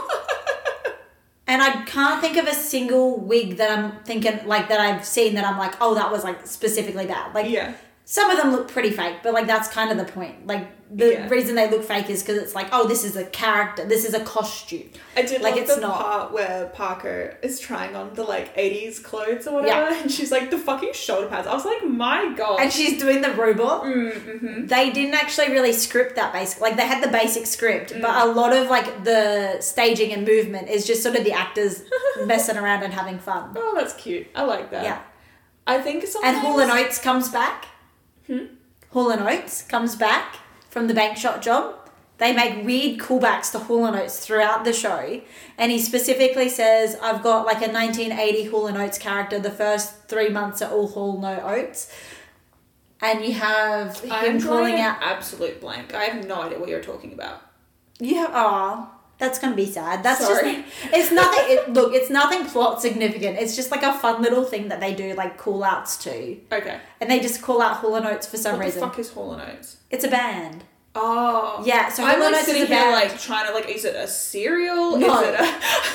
And 1.49 1.61
I 1.61 1.83
can't 1.85 2.19
think 2.19 2.35
of 2.35 2.45
a 2.45 2.53
single 2.53 3.17
wig 3.17 3.55
that 3.55 3.71
I'm 3.71 4.03
thinking 4.03 4.45
like 4.45 4.67
that 4.67 4.81
I've 4.81 5.05
seen 5.05 5.35
that 5.35 5.45
I'm 5.45 5.57
like, 5.57 5.75
oh, 5.79 5.95
that 5.95 6.11
was 6.11 6.25
like 6.25 6.45
specifically 6.45 7.05
bad. 7.07 7.33
Like 7.33 7.49
yeah, 7.49 7.73
some 8.09 8.31
of 8.31 8.37
them 8.37 8.53
look 8.53 8.69
pretty 8.69 8.89
fake, 8.91 9.17
but 9.21 9.33
like 9.33 9.47
that's 9.47 9.67
kind 9.67 9.91
of 9.91 9.97
the 9.97 10.09
point. 10.09 10.47
Like 10.47 10.65
the 10.89 11.11
Yeah. 11.11 11.27
reason 11.27 11.55
they 11.55 11.69
look 11.69 11.83
fake 11.83 12.09
is 12.09 12.23
because 12.23 12.41
it's 12.41 12.55
like, 12.55 12.67
oh, 12.71 12.87
this 12.87 13.03
is 13.03 13.17
a 13.17 13.25
character, 13.25 13.83
this 13.83 14.05
is 14.05 14.13
a 14.13 14.21
costume. 14.21 14.89
I 15.17 15.23
did 15.23 15.41
Like, 15.41 15.57
it's 15.57 15.75
the 15.75 15.81
not- 15.81 15.99
part 16.01 16.31
where 16.31 16.67
Parker 16.67 17.35
is 17.41 17.59
trying 17.59 17.97
on 17.97 18.13
the 18.13 18.23
like 18.23 18.55
'80s 18.55 19.03
clothes 19.03 19.45
or 19.45 19.55
whatever, 19.55 19.89
Yeah. 19.89 20.01
and 20.03 20.09
she's 20.09 20.31
like 20.31 20.49
the 20.51 20.57
fucking 20.57 20.93
shoulder 20.93 21.27
pads. 21.27 21.47
I 21.49 21.53
was 21.53 21.65
like, 21.65 21.83
my 21.83 22.33
god. 22.37 22.61
And 22.61 22.71
she's 22.71 22.97
doing 22.97 23.19
the 23.19 23.33
robot. 23.33 23.83
mm-hmm. 23.83 24.67
They 24.67 24.89
didn't 24.91 25.15
actually 25.15 25.49
really 25.51 25.73
script 25.73 26.15
that 26.15 26.31
basic. 26.31 26.61
Like 26.61 26.77
they 26.77 26.87
had 26.87 27.03
the 27.03 27.09
basic 27.09 27.45
script, 27.45 27.93
Mm. 27.93 28.01
but 28.01 28.25
a 28.25 28.31
lot 28.31 28.55
of 28.55 28.69
like 28.69 29.03
the 29.03 29.57
staging 29.59 30.13
and 30.13 30.25
movement 30.25 30.69
is 30.69 30.87
just 30.87 31.03
sort 31.03 31.17
of 31.17 31.25
the 31.25 31.33
actors 31.33 31.83
messing 32.25 32.55
around 32.55 32.83
and 32.83 32.93
having 32.93 33.19
fun. 33.19 33.49
Oh, 33.57 33.73
that's 33.75 33.93
cute. 33.95 34.27
I 34.33 34.43
like 34.43 34.71
that. 34.71 34.83
Yeah. 34.85 34.99
I 35.67 35.79
think 35.81 36.07
sometimes. 36.07 36.37
And 36.37 36.45
Hall 36.47 36.57
and 36.61 36.71
Oates 36.71 36.97
comes 36.99 37.27
back. 37.27 37.65
Hmm? 38.27 38.45
Hall 38.91 39.09
and 39.09 39.21
Oates 39.21 39.63
comes 39.63 39.95
back 39.95 40.37
from 40.69 40.87
the 40.87 40.93
bank 40.93 41.17
shot 41.17 41.41
job. 41.41 41.75
They 42.17 42.33
make 42.33 42.65
weird 42.65 42.99
callbacks 42.99 43.51
to 43.51 43.59
Hall 43.59 43.85
and 43.85 43.95
Oates 43.95 44.25
throughout 44.25 44.63
the 44.63 44.73
show, 44.73 45.21
and 45.57 45.71
he 45.71 45.79
specifically 45.79 46.49
says, 46.49 46.97
"I've 47.01 47.21
got 47.21 47.45
like 47.45 47.61
a 47.61 47.71
1980 47.71 48.45
Hall 48.45 48.67
and 48.67 48.77
Oates 48.77 48.97
character. 48.97 49.39
The 49.39 49.51
first 49.51 50.07
three 50.07 50.29
months 50.29 50.61
are 50.61 50.71
all 50.71 50.87
Hall, 50.87 51.19
no 51.19 51.39
Oates." 51.41 51.93
And 52.99 53.23
you 53.23 53.33
have 53.33 53.99
him 53.99 54.11
I'm 54.11 54.41
calling 54.41 54.79
out. 54.79 54.97
absolute 55.01 55.61
blank. 55.61 55.93
I 55.93 56.05
have 56.05 56.25
no 56.27 56.41
idea 56.41 56.59
what 56.59 56.69
you're 56.69 56.81
talking 56.81 57.13
about. 57.13 57.43
You 57.99 58.15
have 58.15 58.31
oh, 58.33 58.89
that's 59.17 59.39
gonna 59.39 59.55
be 59.55 59.65
sad. 59.65 60.03
That's 60.03 60.25
Sorry. 60.25 60.63
just 60.63 60.93
it's 60.93 61.11
nothing. 61.11 61.43
It, 61.47 61.73
look, 61.73 61.93
it's 61.93 62.09
nothing 62.09 62.45
plot 62.45 62.81
significant. 62.81 63.37
It's 63.39 63.55
just 63.55 63.71
like 63.71 63.83
a 63.83 63.93
fun 63.93 64.21
little 64.21 64.43
thing 64.43 64.67
that 64.69 64.79
they 64.79 64.93
do, 64.93 65.13
like 65.15 65.37
call 65.37 65.63
outs 65.63 65.97
to, 66.03 66.37
Okay. 66.51 66.79
and 67.01 67.09
they 67.09 67.19
just 67.19 67.41
call 67.41 67.61
out 67.61 67.77
Hall 67.77 67.95
and 67.95 68.05
Oates 68.05 68.27
for 68.27 68.37
some 68.37 68.59
reason. 68.59 68.81
What 68.81 68.87
the 68.87 68.91
fuck 68.93 68.99
is 68.99 69.11
Hall 69.13 69.33
and 69.33 69.41
Oates? 69.41 69.77
It's 69.89 70.03
a 70.03 70.07
band. 70.09 70.63
Oh. 70.99 71.61
Yeah, 71.63 71.89
so 71.89 72.03
I'm 72.03 72.19
Hall 72.19 72.31
like 72.31 72.43
sitting 72.45 72.63
a 72.63 72.65
here 72.65 72.75
band. 72.79 72.91
like 73.11 73.19
trying 73.21 73.45
to 73.47 73.53
like, 73.53 73.69
is 73.69 73.85
it 73.85 73.95
a 73.95 74.07
cereal? 74.07 74.97
No. 74.97 75.21
Is 75.21 75.27
it 75.27 75.39
a, 75.39 75.43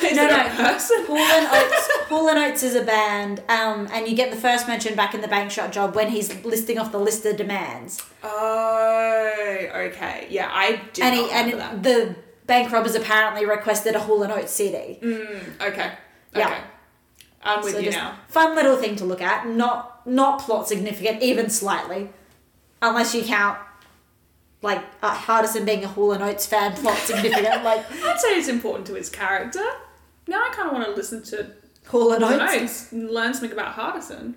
is 0.07 0.17
no, 0.17 0.25
it 0.27 0.31
no. 0.31 0.47
a 0.47 0.73
person? 0.73 1.05
Hall 1.07 1.17
Oates. 1.19 1.89
Hall 2.09 2.29
Oates 2.29 2.63
is 2.63 2.75
a 2.77 2.85
band, 2.85 3.41
um, 3.49 3.89
and 3.93 4.07
you 4.07 4.15
get 4.15 4.31
the 4.31 4.37
first 4.37 4.69
mention 4.69 4.95
back 4.95 5.13
in 5.15 5.21
the 5.21 5.27
bank 5.29 5.51
shot 5.51 5.73
job 5.73 5.97
when 5.97 6.09
he's 6.11 6.33
listing 6.45 6.79
off 6.79 6.93
the 6.93 6.99
list 7.01 7.25
of 7.27 7.37
demands, 7.37 8.01
Oh, 8.23 9.67
okay. 9.75 10.27
Yeah, 10.31 10.49
I 10.53 10.81
did 10.93 11.05
and 11.05 11.15
he 11.15 11.31
and 11.31 11.53
that. 11.61 11.83
the 11.83 12.15
bank 12.47 12.73
robbers 12.73 12.95
apparently 12.95 13.45
requested 13.47 13.95
a 13.95 14.01
Hall 14.01 14.23
and 14.23 14.33
Oates 14.33 14.53
CD. 14.53 14.99
Mm, 15.03 15.61
okay. 15.61 15.93
Yeah. 16.35 16.47
Okay. 16.49 16.61
I'm 17.45 17.63
with 17.63 17.73
so 17.73 17.79
you 17.81 17.91
now. 17.91 18.19
fun 18.29 18.55
little 18.55 18.77
thing 18.77 18.95
to 18.97 19.05
look 19.05 19.21
at, 19.21 19.49
not 19.49 20.07
not 20.07 20.41
plot 20.41 20.69
significant, 20.69 21.23
even 21.23 21.51
slightly, 21.51 22.11
unless 22.81 23.15
you 23.15 23.23
count 23.25 23.59
like 24.63 24.81
uh, 25.03 25.13
Hardison 25.15 25.65
being 25.67 25.83
a 25.85 25.89
Hall 25.89 26.13
and 26.13 26.23
Oates 26.23 26.47
fan 26.47 26.73
plot 26.77 26.97
significant, 26.99 27.65
like 27.65 27.85
I'd 28.05 28.21
say 28.21 28.39
it's 28.39 28.49
important 28.49 28.87
to 28.89 28.95
his 28.95 29.09
character. 29.11 29.65
Now 30.29 30.43
I 30.49 30.51
kind 30.55 30.69
of 30.69 30.75
want 30.75 30.87
to 30.87 30.93
listen 30.93 31.23
to 31.25 31.51
Hall 31.89 32.13
and 32.13 32.23
Oates. 32.23 32.39
notes 32.63 32.93
and 32.93 33.11
learn 33.11 33.35
something 33.35 33.53
about 33.53 33.75
Hardison. 33.75 34.35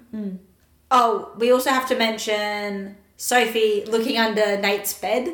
Oh, 0.91 1.31
we 1.37 1.51
also 1.51 1.69
have 1.69 1.87
to 1.89 1.95
mention 1.95 2.95
Sophie 3.17 3.85
looking 3.85 4.17
under 4.17 4.57
Nate's 4.59 4.93
bed. 4.99 5.31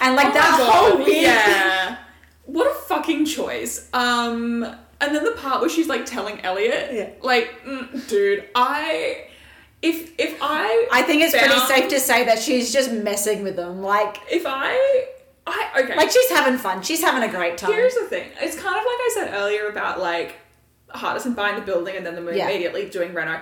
And 0.00 0.14
like 0.16 0.28
Oh 0.28 0.34
that 0.34 0.70
whole 0.70 0.98
weird 0.98 1.22
Yeah. 1.22 1.96
What 2.48 2.66
a 2.70 2.74
fucking 2.74 3.26
choice. 3.26 3.88
Um, 3.92 4.64
and 5.00 5.14
then 5.14 5.22
the 5.22 5.32
part 5.32 5.60
where 5.60 5.68
she's 5.70 5.86
like 5.86 6.06
telling 6.06 6.40
Eliot, 6.40 6.90
Yeah. 6.92 7.10
like, 7.22 7.62
mm, 7.64 8.08
dude, 8.08 8.48
I, 8.54 9.26
if 9.82 10.12
if 10.18 10.38
I, 10.40 10.88
I 10.90 11.02
think 11.02 11.22
it's 11.22 11.32
pretty 11.36 11.48
found- 11.54 11.68
safe 11.68 11.88
to 11.90 12.00
say 12.00 12.24
that 12.24 12.38
she's 12.38 12.72
just 12.72 12.90
messing 12.90 13.42
with 13.42 13.54
them. 13.56 13.82
Like 13.82 14.16
if 14.30 14.44
I, 14.46 15.06
I 15.46 15.82
okay. 15.84 15.94
like 15.94 16.10
she's 16.10 16.30
having 16.30 16.58
fun. 16.58 16.82
She's 16.82 17.02
having 17.02 17.28
a 17.28 17.30
great 17.32 17.58
time. 17.58 17.70
Here's 17.72 17.94
the 17.94 18.04
thing. 18.06 18.28
It's 18.40 18.56
kind 18.56 18.76
of 18.76 18.82
like 18.84 18.86
I 18.86 19.10
said 19.14 19.34
earlier 19.34 19.68
about 19.68 20.00
like 20.00 20.36
Hardison 20.94 21.36
buying 21.36 21.54
the 21.56 21.62
building 21.62 21.96
and 21.96 22.04
then 22.06 22.14
them 22.14 22.26
Yeah. 22.34 22.48
immediately 22.48 22.88
doing 22.88 23.12
reno. 23.12 23.40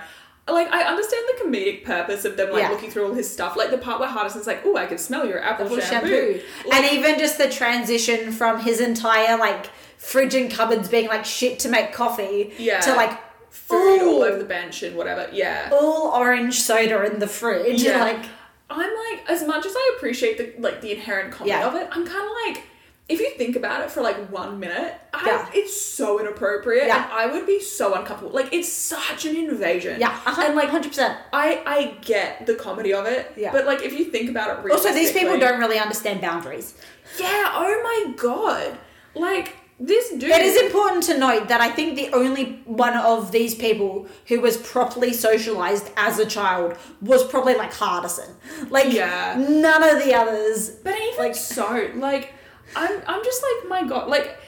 Like 0.49 0.69
I 0.73 0.85
understand 0.85 1.25
the 1.35 1.45
comedic 1.45 1.85
purpose 1.85 2.25
of 2.25 2.37
them 2.37 2.53
like 2.53 2.63
Yeah. 2.63 2.71
looking 2.71 2.91
through 2.91 3.07
all 3.09 3.15
his 3.15 3.29
stuff. 3.31 3.57
Like 3.57 3.71
the 3.71 3.79
part 3.79 3.99
where 3.99 4.09
Hardison's 4.09 4.47
like, 4.47 4.63
"Oh, 4.65 4.77
I 4.77 4.87
can 4.87 4.99
smell 4.99 5.27
your 5.27 5.43
apple, 5.43 5.67
Apple 5.67 5.81
shampoo." 5.81 6.09
shampoo. 6.35 6.41
Like, 6.69 6.83
and 6.85 6.93
even 6.93 7.19
just 7.19 7.37
the 7.39 7.49
transition 7.51 8.31
from 8.33 8.61
his 8.61 8.81
entire 8.81 9.37
like 9.39 9.67
fridge 9.99 10.35
and 10.35 10.51
cupboards 10.51 10.89
being 10.89 11.09
like 11.09 11.25
shit 11.25 11.59
to 11.61 11.69
make 11.69 11.93
coffee 11.93 12.53
Yeah. 12.59 12.79
to 12.81 12.95
like 12.95 13.19
food 13.51 14.03
all 14.03 14.23
over 14.23 14.39
the 14.39 14.45
bench 14.45 14.83
and 14.85 14.97
whatever. 14.97 15.29
Yeah. 15.33 15.71
all 15.73 16.13
orange 16.15 16.61
soda 16.61 17.03
in 17.05 17.19
the 17.19 17.27
fridge. 17.27 17.83
Yeah. 17.83 18.01
Like 18.05 18.25
I'm 18.71 18.79
like, 19.11 19.29
as 19.29 19.45
much 19.47 19.67
as 19.67 19.75
I 19.77 19.95
appreciate 19.97 20.39
the 20.39 20.61
like 20.63 20.81
the 20.81 20.93
inherent 20.93 21.33
comedy 21.33 21.51
Yeah. 21.51 21.67
of 21.67 21.75
it, 21.75 21.89
I'm 21.91 22.07
kind 22.07 22.25
of 22.25 22.33
like, 22.47 22.65
if 23.09 23.21
you 23.21 23.31
think 23.39 23.55
about 23.57 23.83
it 23.85 23.91
for 23.91 24.01
like 24.03 24.17
one 24.33 24.59
minute, 24.59 24.95
I, 25.15 25.23
Yeah. 25.27 25.49
it's 25.55 25.81
so 25.81 26.19
inappropriate, 26.19 26.87
Yeah. 26.89 27.05
and 27.05 27.13
I 27.13 27.27
would 27.33 27.47
be 27.47 27.61
so 27.61 27.95
uncomfortable. 27.95 28.35
Like, 28.35 28.53
it's 28.53 28.71
such 28.73 29.25
an 29.27 29.37
invasion. 29.37 30.01
yeah, 30.01 30.19
and 30.27 30.57
like, 30.57 30.71
hundred 30.71 30.89
percent. 30.89 31.17
I 31.33 31.63
I 31.67 31.95
get 32.03 32.47
the 32.47 32.55
comedy 32.55 32.93
of 32.93 33.07
it, 33.07 33.33
Yeah. 33.37 33.53
but 33.53 33.65
like, 33.67 33.83
if 33.83 33.93
you 33.99 34.07
think 34.07 34.29
about 34.31 34.49
it, 34.65 34.71
Also, 34.73 34.93
these 34.93 35.13
people 35.13 35.39
don't 35.39 35.61
really 35.61 35.79
understand 35.79 36.21
boundaries. 36.21 36.75
Yeah. 37.19 37.53
Oh 37.55 37.81
my 37.91 38.13
god. 38.17 38.77
Like 39.15 39.55
this 39.79 40.11
dude. 40.11 40.25
It 40.25 40.41
is 40.41 40.57
important 40.67 41.03
to 41.05 41.19
note 41.19 41.49
that 41.49 41.61
I 41.61 41.71
think 41.71 41.97
the 41.97 42.09
only 42.21 42.45
one 42.65 42.95
of 42.97 43.31
these 43.31 43.55
people 43.55 44.07
who 44.29 44.41
was 44.41 44.57
properly 44.57 45.13
socialized 45.13 45.91
as 45.99 46.19
a 46.19 46.27
child 46.27 46.77
was 47.03 47.23
probably 47.25 47.55
like 47.55 47.73
Hardison. 47.73 48.31
Like, 48.71 48.91
Yeah. 48.93 49.37
none 49.39 49.83
of 49.83 50.03
the 50.05 50.13
others. 50.15 50.71
But 50.83 50.95
even 50.99 51.19
Like- 51.25 51.35
so, 51.37 51.89
like, 51.97 52.33
I'm 52.75 53.01
I'm 53.07 53.23
just 53.25 53.43
like, 53.43 53.69
my 53.69 53.89
god, 53.89 54.09
like. 54.09 54.39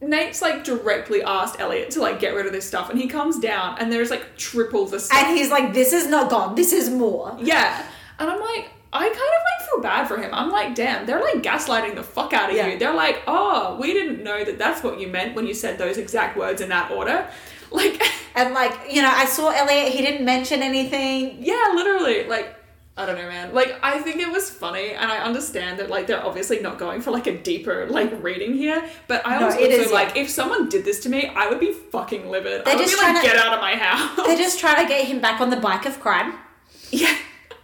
Nate's 0.00 0.42
like 0.42 0.64
directly 0.64 1.22
asked 1.22 1.58
Eliot 1.58 1.90
to 1.92 2.00
like 2.02 2.20
get 2.20 2.34
rid 2.34 2.44
of 2.44 2.52
this 2.52 2.66
stuff, 2.66 2.90
and 2.90 2.98
he 2.98 3.06
comes 3.08 3.38
down, 3.38 3.78
and 3.78 3.90
there's 3.90 4.10
like 4.10 4.36
triple 4.36 4.84
the 4.84 5.00
stuff. 5.00 5.16
And 5.16 5.34
he's 5.34 5.50
like, 5.50 5.72
this 5.72 5.94
is 5.94 6.06
not 6.08 6.28
gone, 6.28 6.54
this 6.56 6.74
is 6.74 6.90
more. 6.90 7.34
Yeah. 7.40 7.86
And 8.18 8.28
I'm 8.28 8.38
like, 8.38 8.68
I 8.92 9.04
kind 9.04 9.14
of 9.14 9.18
like 9.18 9.68
feel 9.70 9.80
bad 9.80 10.06
for 10.06 10.18
him. 10.18 10.28
I'm 10.34 10.50
like, 10.50 10.74
damn, 10.74 11.06
they're 11.06 11.22
like 11.22 11.42
gaslighting 11.42 11.94
the 11.94 12.02
fuck 12.02 12.34
out 12.34 12.50
of 12.50 12.56
Yeah. 12.56 12.66
you. 12.66 12.78
They're 12.78 12.92
like, 12.92 13.22
oh, 13.26 13.78
we 13.80 13.94
didn't 13.94 14.22
know 14.22 14.44
that 14.44 14.58
that's 14.58 14.82
what 14.82 15.00
you 15.00 15.08
meant 15.08 15.34
when 15.36 15.46
you 15.46 15.54
said 15.54 15.78
those 15.78 15.96
exact 15.96 16.36
words 16.36 16.60
in 16.60 16.68
that 16.68 16.90
order. 16.90 17.26
Like, 17.70 18.02
And 18.34 18.52
like, 18.52 18.92
you 18.92 19.00
know, 19.00 19.10
I 19.10 19.24
saw 19.24 19.48
Eliot, 19.50 19.90
he 19.92 20.02
didn't 20.02 20.24
mention 20.26 20.62
anything. 20.62 21.38
yeah, 21.40 21.72
literally. 21.74 22.24
Like, 22.28 22.54
I 22.96 23.06
don't 23.06 23.16
know, 23.16 23.26
man. 23.28 23.52
Like, 23.52 23.76
I 23.82 23.98
think 23.98 24.20
it 24.20 24.30
was 24.30 24.48
funny, 24.48 24.90
and 24.92 25.10
I 25.10 25.18
understand 25.18 25.80
that, 25.80 25.90
like, 25.90 26.06
they're 26.06 26.24
obviously 26.24 26.60
not 26.60 26.78
going 26.78 27.00
for, 27.00 27.10
like, 27.10 27.26
a 27.26 27.36
deeper, 27.36 27.86
like, 27.88 28.22
reading 28.22 28.54
here. 28.54 28.88
But 29.08 29.26
I 29.26 29.40
No, 29.40 29.46
was 29.46 29.56
also, 29.56 29.66
is, 29.66 29.88
yeah. 29.88 29.92
like, 29.94 30.16
if 30.16 30.30
someone 30.30 30.68
did 30.68 30.84
this 30.84 31.00
to 31.00 31.08
me, 31.08 31.26
I 31.34 31.48
would 31.48 31.58
be 31.58 31.72
fucking 31.72 32.30
livid. 32.30 32.64
They're 32.64 32.74
I 32.74 32.76
would 32.76 32.86
just 32.86 32.96
be 32.96 33.04
like, 33.04 33.16
to- 33.20 33.26
get 33.26 33.36
out 33.36 33.52
of 33.52 33.60
my 33.60 33.74
house. 33.74 34.24
They're 34.26 34.36
just 34.36 34.60
trying 34.60 34.80
to 34.80 34.88
get 34.88 35.06
him 35.06 35.20
back 35.20 35.40
on 35.40 35.50
the 35.50 35.56
bike 35.56 35.86
of 35.86 35.98
crime. 35.98 36.34
yeah. 36.90 37.16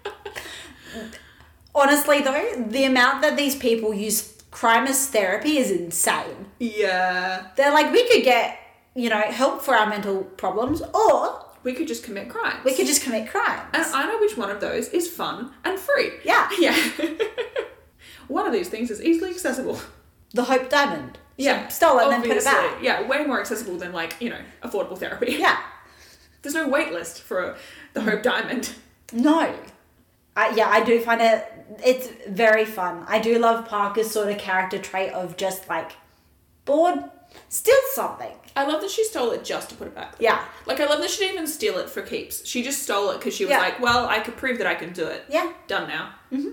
Honestly, 1.75 2.21
though, 2.23 2.65
the 2.69 2.85
amount 2.85 3.23
that 3.23 3.37
these 3.37 3.55
people 3.55 3.95
use 3.95 4.37
crime 4.51 4.87
as 4.89 5.07
therapy 5.07 5.59
is 5.59 5.71
insane. 5.71 6.47
Yeah. 6.59 7.47
They're 7.57 7.73
like, 7.73 7.93
we 7.93 8.09
could 8.09 8.25
get, 8.25 8.59
you 8.97 9.09
know, 9.09 9.21
help 9.21 9.63
for 9.63 9.77
our 9.77 9.89
mental 9.89 10.25
problems, 10.25 10.83
or 10.83 11.45
We 11.63 11.73
could 11.75 11.87
just 11.89 12.05
commit 12.05 12.29
crimes. 12.29 12.65
we 12.65 12.75
could 12.75 12.87
just 12.87 13.03
commit 13.03 13.29
crimes. 13.29 13.69
And 13.75 13.85
I 13.85 14.07
know 14.07 14.19
which 14.19 14.37
one 14.37 14.51
of 14.51 14.61
those 14.61 14.89
is 14.89 15.09
fun 15.11 15.53
and 15.65 15.79
free. 15.79 16.13
Yeah. 16.25 16.49
Yeah. 16.59 16.75
one 18.29 18.47
of 18.47 18.53
these 18.53 18.69
things 18.69 18.91
is 18.91 19.03
easily 19.03 19.31
accessible. 19.31 19.79
the 20.33 20.45
Hope 20.45 20.69
Diamond. 20.71 21.19
Yeah. 21.37 21.69
stole 21.69 21.99
it 21.99 22.05
and 22.05 22.13
then 22.13 22.23
put 22.23 22.37
it 22.37 22.45
back. 22.45 22.83
Yeah, 22.83 23.07
way 23.07 23.25
more 23.27 23.41
accessible 23.41 23.77
than, 23.77 23.93
like, 23.93 24.15
you 24.21 24.31
know, 24.31 24.41
affordable 24.63 24.97
therapy. 24.99 25.37
Yeah. 25.39 25.59
There's 26.43 26.55
no 26.55 26.69
wait 26.69 26.93
list 26.93 27.23
for 27.23 27.57
the 27.93 28.01
Hope 28.03 28.23
Diamond. 28.23 28.75
No. 29.13 29.55
I, 30.37 30.55
yeah, 30.55 30.69
I 30.69 30.83
do 30.85 31.01
find 31.01 31.21
it, 31.21 31.45
it's 31.85 32.09
very 32.29 32.65
fun. 32.65 33.05
I 33.09 33.19
do 33.19 33.39
love 33.39 33.67
Parker's 33.69 34.11
sort 34.11 34.29
of 34.31 34.39
character 34.39 34.79
trait 34.79 35.13
of 35.13 35.37
just 35.37 35.69
like, 35.69 35.93
bored, 36.65 37.03
still 37.49 37.77
something. 37.93 38.33
I 38.57 38.67
love 38.67 38.81
that 38.81 38.91
she 38.91 39.05
stole 39.05 39.31
it 39.31 39.45
just 39.45 39.69
to 39.71 39.75
put 39.77 39.87
it 39.87 39.95
back. 39.95 40.17
Yeah. 40.19 40.45
Like, 40.67 40.81
I 40.81 40.87
love 40.87 41.01
that 41.01 41.11
she 41.11 41.19
didn't 41.21 41.35
even 41.35 41.47
steal 41.47 41.79
it 41.79 41.89
for 41.89 42.03
keeps. 42.03 42.45
She 42.47 42.63
just 42.63 42.83
stole 42.83 43.11
it 43.11 43.19
because 43.19 43.35
she 43.35 43.45
was 43.45 43.51
Yeah. 43.51 43.59
like, 43.61 43.81
well, 43.81 44.07
I 44.07 44.19
could 44.21 44.37
prove 44.37 44.59
that 44.59 44.67
I 44.67 44.75
can 44.75 44.93
do 44.93 45.07
it. 45.07 45.25
Yeah. 45.29 45.53
Done 45.69 45.89
now. 45.89 46.15
Mm-hmm. 46.33 46.51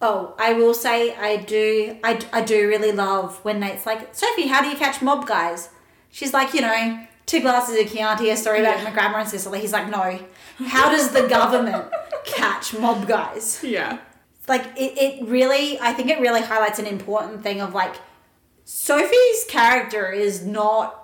Oh, 0.00 0.34
I 0.38 0.52
will 0.52 0.74
say 0.74 1.14
I 1.16 1.36
do 1.36 1.96
I, 2.04 2.20
I 2.32 2.42
do 2.42 2.68
really 2.68 2.92
love 2.92 3.42
when 3.44 3.58
Nate's 3.60 3.84
like, 3.86 4.14
Sophie, 4.14 4.46
how 4.46 4.62
do 4.62 4.68
you 4.68 4.76
catch 4.76 5.02
mob 5.02 5.26
guys? 5.26 5.70
She's 6.10 6.32
like, 6.32 6.54
you 6.54 6.60
know, 6.60 7.04
two 7.26 7.40
glasses 7.40 7.78
of 7.80 7.90
Chianti, 7.92 8.30
a 8.30 8.36
story 8.36 8.60
about 8.60 8.78
Yeah. 8.78 8.84
my 8.84 8.90
grandma 8.92 9.18
and 9.18 9.28
Sicily. 9.28 9.60
He's 9.60 9.72
like, 9.72 9.90
no. 9.90 10.20
How 10.66 10.90
does 10.90 11.10
the 11.10 11.26
government 11.28 11.86
catch 12.24 12.78
mob 12.78 13.08
guys? 13.08 13.60
Yeah. 13.64 13.98
Like 14.46 14.64
it, 14.76 14.96
it 14.98 15.28
really 15.28 15.80
I 15.80 15.92
think 15.94 16.10
it 16.10 16.20
really 16.20 16.42
highlights 16.42 16.78
an 16.78 16.86
important 16.86 17.42
thing 17.42 17.60
of 17.60 17.74
like 17.74 17.96
Sophie's 18.64 19.44
character 19.48 20.10
is 20.10 20.44
not 20.44 20.97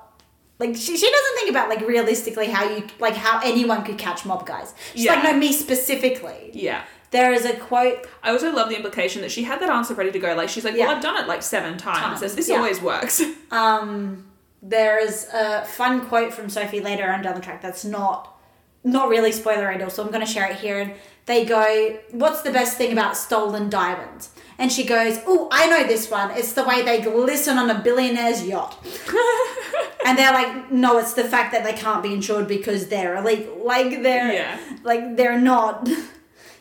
like 0.59 0.77
she, 0.77 0.97
she 0.97 1.11
doesn't 1.11 1.35
think 1.37 1.51
about 1.51 1.69
like 1.69 1.81
realistically 1.87 2.47
how 2.47 2.69
you 2.69 2.87
like 3.01 3.15
how 3.15 3.41
anyone 3.45 3.85
could 3.85 3.99
catch 3.99 4.25
mob 4.25 4.47
guys. 4.47 4.75
She's 4.95 5.07
like, 5.07 5.23
no, 5.25 5.35
me 5.37 5.53
specifically. 5.53 6.51
Yeah. 6.55 6.85
There 7.11 7.33
is 7.33 7.45
a 7.45 7.55
quote 7.57 8.07
I 8.23 8.31
also 8.31 8.53
love 8.53 8.69
the 8.69 8.77
implication 8.77 9.23
that 9.23 9.31
she 9.31 9.45
had 9.45 9.61
that 9.61 9.71
answer 9.71 9.95
ready 9.95 10.11
to 10.11 10.19
go. 10.19 10.35
Like, 10.35 10.49
she's 10.49 10.65
like, 10.65 10.75
Yeah. 10.75 10.87
well, 10.87 10.97
I've 10.97 11.03
done 11.03 11.17
it 11.23 11.29
like 11.29 11.43
seven 11.43 11.77
times, 11.79 11.99
Times, 11.99 12.23
and 12.23 12.33
this 12.33 12.49
yeah. 12.49 12.57
always 12.57 12.81
works. 12.81 13.23
Um, 13.53 14.27
there 14.63 14.99
is 14.99 15.29
a 15.33 15.65
fun 15.65 16.07
quote 16.09 16.33
from 16.33 16.49
Sophie 16.49 16.81
later 16.81 17.09
on 17.13 17.23
down 17.23 17.35
the 17.37 17.41
track 17.41 17.63
that's 17.63 17.85
not 17.85 18.37
not 18.83 19.09
really 19.09 19.31
spoiler 19.31 19.71
at 19.71 19.81
all. 19.81 19.91
so 19.91 20.03
I'm 20.03 20.11
going 20.11 20.27
to 20.27 20.31
share 20.33 20.51
it 20.51 20.57
here. 20.57 20.79
And 20.81 20.93
they 21.27 21.45
go, 21.45 21.99
"What's 22.11 22.43
the 22.43 22.51
best 22.51 22.77
thing 22.79 22.91
about 22.93 23.17
stolen 23.17 23.71
diamonds?" 23.71 24.31
And 24.59 24.71
she 24.71 24.85
goes, 24.85 25.19
"Oh, 25.27 25.49
I 25.51 25.67
know 25.69 25.87
this 25.87 26.11
one. 26.11 26.31
It's 26.33 26.53
the 26.53 26.65
way 26.65 26.83
they 26.83 27.01
glisten 27.01 27.59
on 27.59 27.71
a 27.71 27.75
billionaire's 27.81 28.47
yacht." 28.47 28.79
and 30.07 30.17
they're 30.19 30.33
like, 30.33 30.71
"No, 30.71 30.99
it's 30.99 31.15
the 31.15 31.25
fact 31.25 31.53
that 31.53 31.65
they 31.65 31.73
can't 31.73 32.03
be 32.03 32.13
insured 32.13 32.47
because 32.49 32.89
they're 32.89 33.17
illegal. 33.17 33.57
Like 33.65 34.03
they're 34.03 34.33
Yeah. 34.33 34.59
like 34.85 35.17
they're 35.17 35.41
not." 35.41 35.89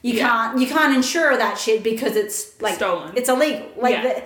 You 0.02 0.14
Yeah. 0.16 0.28
can't 0.28 0.60
you 0.60 0.68
can't 0.68 0.94
insure 0.96 1.38
that 1.38 1.58
shit 1.58 1.82
because 1.84 2.16
it's 2.16 2.60
like 2.62 2.76
Stolen. 2.76 3.14
It's 3.16 3.30
illegal. 3.30 3.68
Like 3.78 3.94
Yeah. 3.96 4.02
the, 4.04 4.24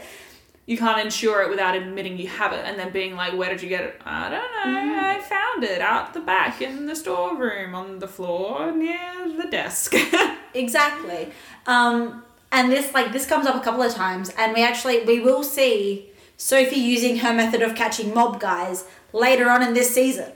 you 0.66 0.78
can't 0.78 1.00
insure 1.00 1.44
it 1.44 1.50
without 1.50 1.76
admitting 1.76 2.18
you 2.18 2.28
have 2.28 2.52
it 2.52 2.64
and 2.66 2.78
then 2.80 2.92
being 2.92 3.16
like, 3.16 3.34
where 3.38 3.50
did 3.50 3.62
you 3.62 3.70
get 3.70 3.84
it? 3.84 4.02
I 4.06 4.30
don't 4.30 4.42
know. 4.74 4.80
Mm-hmm. 4.80 5.06
I 5.06 5.20
found 5.22 5.64
it 5.64 5.80
out 5.80 6.14
the 6.14 6.20
back 6.20 6.62
in 6.62 6.88
the 6.88 6.96
storeroom 6.96 7.74
on 7.76 8.00
the 8.00 8.08
floor 8.08 8.72
near 8.72 9.00
the 9.38 9.48
desk. 9.50 9.94
Exactly. 10.54 11.32
Um, 11.68 12.24
and 12.52 12.72
this 12.72 12.94
like 12.94 13.12
this 13.12 13.26
comes 13.26 13.46
up 13.46 13.56
a 13.56 13.60
couple 13.60 13.82
of 13.84 13.94
times, 13.94 14.30
and 14.38 14.54
we 14.54 14.64
actually 14.64 15.04
we 15.04 15.20
will 15.20 15.44
see 15.44 16.10
Sophie 16.38 16.80
using 16.80 17.18
her 17.18 17.34
method 17.34 17.62
of 17.62 17.76
catching 17.76 18.14
mob 18.14 18.40
guys 18.40 18.86
later 19.14 19.50
on 19.50 19.62
in 19.64 19.74
this 19.74 19.94
season. 19.94 20.32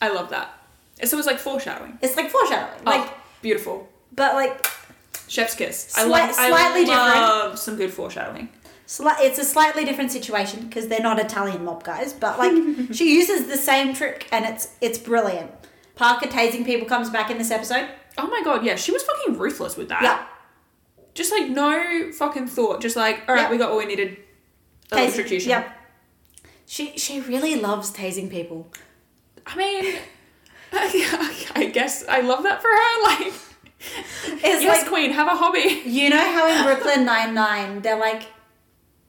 I 0.00 0.08
love 0.10 0.30
that. 0.30 0.50
So 1.04 1.18
it's 1.18 1.26
like 1.26 1.38
foreshadowing. 1.38 1.98
It's 2.02 2.16
like 2.16 2.30
foreshadowing, 2.30 2.80
oh, 2.86 2.90
like, 2.90 3.00
oh, 3.10 3.14
beautiful. 3.42 3.88
but 4.14 4.34
like 4.34 4.66
Chef's 5.28 5.54
kiss. 5.54 5.92
I 5.96 6.04
Slight- 6.06 6.26
love, 6.26 6.34
slightly 6.34 6.80
I 6.82 6.84
different. 6.84 7.20
love 7.20 7.58
some 7.58 7.76
good 7.76 7.92
foreshadowing. 7.92 8.48
sli- 8.86 9.16
it's 9.20 9.38
a 9.38 9.44
slightly 9.44 9.84
different 9.84 10.12
situation 10.12 10.66
because 10.66 10.88
they're 10.88 11.00
not 11.00 11.18
Italian 11.18 11.64
mob 11.64 11.82
guys, 11.84 12.12
but 12.12 12.38
like 12.38 12.52
she 12.92 13.14
uses 13.14 13.46
the 13.48 13.56
same 13.56 13.94
trick, 13.94 14.28
and 14.32 14.44
it's 14.44 14.68
it's 14.80 14.98
brilliant. 14.98 15.50
Parker 15.96 16.26
tasing 16.28 16.64
people 16.64 16.86
comes 16.88 17.10
back 17.10 17.30
in 17.30 17.38
this 17.38 17.50
episode. 17.50 17.88
Oh 18.18 18.26
my 18.28 18.42
god, 18.44 18.64
yeah, 18.64 18.76
she 18.76 18.92
was 18.92 19.02
fucking 19.02 19.38
ruthless 19.38 19.76
with 19.76 19.88
that. 19.88 20.02
Yeah, 20.02 20.24
Just 21.14 21.30
like 21.32 21.48
no 21.48 22.10
fucking 22.12 22.48
thought. 22.48 22.80
Just 22.80 22.96
like, 22.96 23.22
all 23.28 23.34
right, 23.34 23.42
Yeah. 23.42 23.50
we 23.50 23.56
got 23.58 23.70
all 23.70 23.78
we 23.78 23.86
needed. 23.86 24.16
Electrocution. 24.92 25.50
Yep. 25.50 25.70
She 26.66 26.96
she 26.98 27.20
really 27.20 27.56
loves 27.56 27.92
tasing 27.92 28.30
people. 28.30 28.68
I 29.46 29.56
mean, 29.56 29.96
I 30.72 31.70
guess 31.72 32.04
I 32.08 32.20
love 32.20 32.42
that 32.44 32.60
for 32.62 32.68
her. 32.68 33.02
Like, 33.04 33.32
It's 34.42 34.62
yes, 34.62 34.80
like 34.82 34.88
queen, 34.88 35.10
have 35.12 35.26
a 35.26 35.36
hobby. 35.36 35.82
You 35.84 36.10
know 36.10 36.18
how 36.18 36.48
in 36.48 36.64
Brooklyn 36.64 37.04
Nine 37.04 37.34
Nine 37.34 37.80
they're 37.82 37.98
like, 37.98 38.22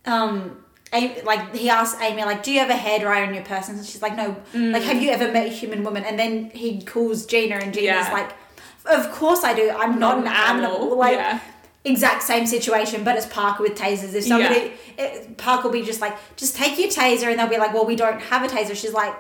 um, 0.06 0.64
Amy, 0.94 1.22
like 1.22 1.56
he 1.56 1.70
asks 1.70 2.00
Amy 2.02 2.24
like, 2.26 2.44
"Do 2.44 2.52
you 2.52 2.60
have 2.60 2.70
a 2.70 2.74
hairdryer 2.74 3.28
in 3.28 3.34
your 3.34 3.44
purse?" 3.44 3.70
And 3.70 3.84
she's 3.86 4.02
like, 4.02 4.16
"No." 4.16 4.36
Like, 4.54 4.84
have 4.84 5.02
you 5.02 5.12
ever 5.12 5.32
met 5.32 5.48
a 5.48 5.50
human 5.50 5.84
woman? 5.84 6.04
And 6.04 6.20
then 6.20 6.50
he 6.52 6.82
calls 6.82 7.26
Gina, 7.26 7.56
and 7.56 7.74
Gina's 7.74 8.08
Yeah. 8.08 8.14
like, 8.14 8.32
"Of 8.86 9.12
course 9.14 9.44
I 9.44 9.54
do. 9.54 9.70
I'm 9.70 9.98
not, 10.00 10.18
an 10.20 10.28
animal." 10.28 10.96
Like, 10.98 11.18
yeah. 11.18 11.40
Exact 11.86 12.24
same 12.24 12.46
situation, 12.46 13.04
but 13.04 13.16
it's 13.16 13.26
Parker 13.28 13.64
with 13.64 13.76
tasers. 13.76 14.14
If 14.14 14.26
somebody, 14.26 14.74
it, 14.98 15.38
Parker 15.38 15.68
will 15.68 15.74
be 15.74 15.84
just 15.84 16.02
like, 16.02 16.16
"Just 16.36 16.56
take 16.56 16.78
your 16.78 16.90
taser," 16.90 17.30
and 17.30 17.40
they'll 17.40 17.48
be 17.48 17.58
like, 17.58 17.74
"Well, 17.74 17.86
we 17.86 17.96
don't 17.96 18.20
have 18.20 18.44
a 18.44 18.48
taser." 18.48 18.76
She's 18.76 18.94
like, 18.94 19.16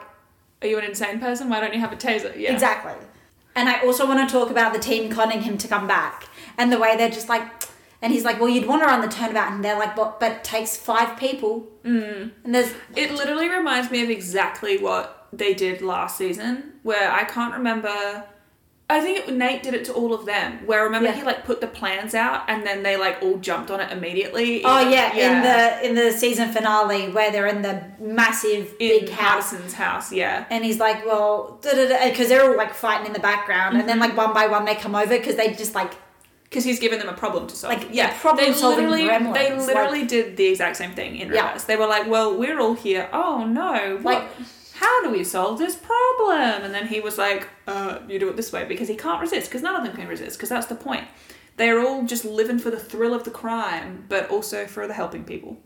Are 0.61 0.67
you 0.67 0.77
an 0.77 0.85
insane 0.85 1.19
person? 1.19 1.49
Why 1.49 1.59
don't 1.59 1.73
you 1.73 1.79
have 1.79 1.93
a 1.93 1.97
taser? 1.97 2.35
Yeah. 2.37 2.53
Exactly. 2.53 2.93
And 3.55 3.69
I 3.69 3.79
also 3.81 4.05
want 4.07 4.27
to 4.27 4.31
talk 4.31 4.49
about 4.49 4.73
the 4.73 4.79
team 4.79 5.09
conning 5.09 5.41
him 5.41 5.57
to 5.59 5.67
come 5.67 5.87
back 5.87 6.27
and 6.57 6.71
the 6.71 6.79
way 6.79 6.97
they're 6.97 7.09
just 7.09 7.29
like, 7.29 7.43
and 8.01 8.11
he's 8.11 8.25
like, 8.25 8.39
well, 8.39 8.49
you'd 8.49 8.67
want 8.67 8.81
to 8.81 8.87
run 8.87 9.01
the 9.01 9.07
turnabout, 9.07 9.51
and 9.53 9.63
they're 9.63 9.79
like, 9.79 9.95
but 9.95 10.19
but 10.19 10.31
it 10.31 10.43
takes 10.43 10.75
five 10.75 11.17
people, 11.17 11.67
mm. 11.83 12.31
and 12.43 12.55
there's 12.55 12.73
It 12.95 13.11
literally 13.11 13.49
reminds 13.49 13.89
me 13.89 14.03
of 14.03 14.09
exactly 14.09 14.77
what 14.77 15.27
they 15.31 15.53
did 15.53 15.81
last 15.81 16.17
season, 16.17 16.73
where 16.83 17.11
I 17.11 17.23
can't 17.23 17.53
remember. 17.53 18.23
I 18.87 19.01
think 19.01 19.27
it, 19.27 19.33
Nate 19.33 19.63
did 19.63 19.73
it 19.73 19.83
to 19.85 19.93
all 19.93 20.13
of 20.13 20.25
them. 20.27 20.59
Where 20.67 20.83
remember 20.83 21.09
Yeah. 21.09 21.15
he 21.15 21.23
like 21.23 21.43
put 21.43 21.59
the 21.59 21.65
plans 21.67 22.13
out, 22.13 22.43
and 22.47 22.63
then 22.65 22.83
they 22.83 22.97
like 22.97 23.17
all 23.23 23.37
jumped 23.37 23.71
on 23.71 23.79
it 23.79 23.91
immediately. 23.91 24.63
oh 24.63 24.87
yeah, 24.87 25.11
in 25.15 25.41
the 25.41 25.87
in 25.89 25.95
the 25.95 26.11
season 26.15 26.49
finale 26.51 27.09
where 27.09 27.31
they're 27.31 27.47
in 27.47 27.63
the 27.63 27.83
massive 27.99 28.67
in 28.79 28.99
big 28.99 29.09
house. 29.09 29.49
Hardison's 29.51 29.73
house. 29.73 30.11
Yeah, 30.13 30.45
And 30.51 30.63
he's 30.63 30.79
like, 30.79 31.03
well, 31.05 31.59
because 31.63 32.29
they're 32.29 32.43
all 32.47 32.55
like 32.55 32.75
fighting 32.75 33.07
in 33.07 33.13
the 33.13 33.19
background, 33.19 33.75
and 33.77 33.89
then 33.89 33.99
Mm-hmm. 33.99 34.17
like 34.17 34.17
one 34.17 34.33
by 34.35 34.47
one 34.47 34.65
they 34.65 34.75
come 34.75 34.93
over 34.93 35.17
because 35.17 35.35
they 35.35 35.53
just 35.53 35.73
like 35.73 35.93
because 36.43 36.63
he's 36.63 36.79
given 36.79 36.99
them 36.99 37.09
a 37.09 37.13
problem 37.13 37.47
to 37.47 37.55
solve. 37.55 37.73
Like, 37.73 37.87
yeah, 37.91 38.07
yeah, 38.09 38.19
problem-solving 38.19 38.87
literally, 38.89 39.09
gremlins, 39.09 39.33
They 39.33 39.49
like- 39.57 39.65
literally 39.67 40.05
did 40.05 40.37
the 40.37 40.45
exact 40.45 40.77
same 40.77 40.91
thing 40.91 41.17
in 41.17 41.33
Yeah. 41.33 41.47
reverse. 41.47 41.63
They 41.63 41.75
were 41.75 41.87
like, 41.87 42.07
"Well, 42.07 42.37
we're 42.37 42.59
all 42.59 42.75
here. 42.75 43.09
Oh 43.11 43.45
no, 43.45 43.97
what? 44.03 44.15
Like- 44.15 44.27
how 44.79 45.03
do 45.03 45.09
we 45.09 45.23
solve 45.23 45.57
this 45.57 45.75
problem?" 45.75 46.63
And 46.63 46.73
then 46.73 46.87
he 46.87 46.99
was 46.99 47.17
like, 47.17 47.47
"Uh, 47.67 47.99
you 48.07 48.19
do 48.19 48.29
it 48.29 48.35
this 48.37 48.51
way 48.51 48.65
because 48.65 48.87
he 48.87 48.95
can't 48.95 49.21
resist. 49.21 49.49
Because 49.49 49.61
none 49.61 49.75
of 49.75 49.83
them 49.83 49.95
can 49.95 50.07
resist. 50.07 50.37
Because 50.37 50.49
that's 50.49 50.67
the 50.67 50.75
point. 50.75 51.05
They're 51.57 51.79
all 51.79 52.03
just 52.03 52.25
living 52.25 52.59
for 52.59 52.69
the 52.69 52.79
thrill 52.79 53.13
of 53.13 53.23
the 53.23 53.31
crime, 53.31 54.05
but 54.09 54.29
also 54.29 54.67
for 54.67 54.87
the 54.87 54.93
helping 54.93 55.23
people." 55.23 55.57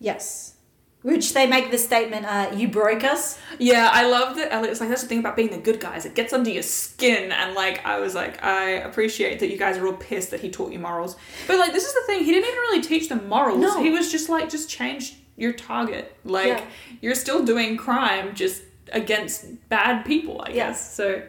yes, 0.00 0.54
which 1.02 1.32
they 1.32 1.46
make 1.46 1.70
the 1.70 1.78
statement, 1.78 2.26
uh, 2.26 2.50
"You 2.54 2.68
broke 2.68 3.04
us." 3.04 3.38
Yeah, 3.58 3.88
I 3.92 4.06
love 4.06 4.36
that 4.36 4.52
Eliot's 4.52 4.80
like, 4.80 4.88
that's 4.90 5.02
the 5.02 5.08
thing 5.08 5.20
about 5.20 5.34
being 5.36 5.50
the 5.50 5.58
good 5.58 5.80
guys. 5.80 6.04
It 6.04 6.14
gets 6.14 6.32
under 6.32 6.50
your 6.50 6.62
skin. 6.62 7.32
And 7.32 7.54
like, 7.54 7.84
I 7.86 7.98
was 8.00 8.14
like, 8.14 8.42
I 8.44 8.72
appreciate 8.72 9.40
that 9.40 9.50
you 9.50 9.56
guys 9.56 9.78
are 9.78 9.86
all 9.86 9.94
pissed 9.94 10.30
that 10.32 10.40
he 10.40 10.50
taught 10.50 10.72
you 10.72 10.78
morals. 10.78 11.16
But 11.46 11.58
like, 11.58 11.72
this 11.72 11.84
is 11.84 11.94
the 11.94 12.02
thing. 12.06 12.24
He 12.24 12.32
didn't 12.32 12.48
even 12.48 12.58
really 12.58 12.82
teach 12.82 13.08
them 13.08 13.28
morals. 13.28 13.60
No. 13.60 13.82
He 13.82 13.90
was 13.90 14.12
just 14.12 14.28
like, 14.28 14.50
just 14.50 14.68
change 14.68 15.16
your 15.40 15.52
target. 15.52 16.14
Like, 16.24 16.46
Yeah. 16.48 16.60
you're 17.00 17.14
still 17.14 17.42
doing 17.44 17.76
crime 17.76 18.34
just 18.34 18.62
against 18.92 19.46
bad 19.68 20.04
people, 20.04 20.42
I 20.46 20.50
Yeah. 20.50 20.54
guess. 20.68 20.94
So, 20.94 21.22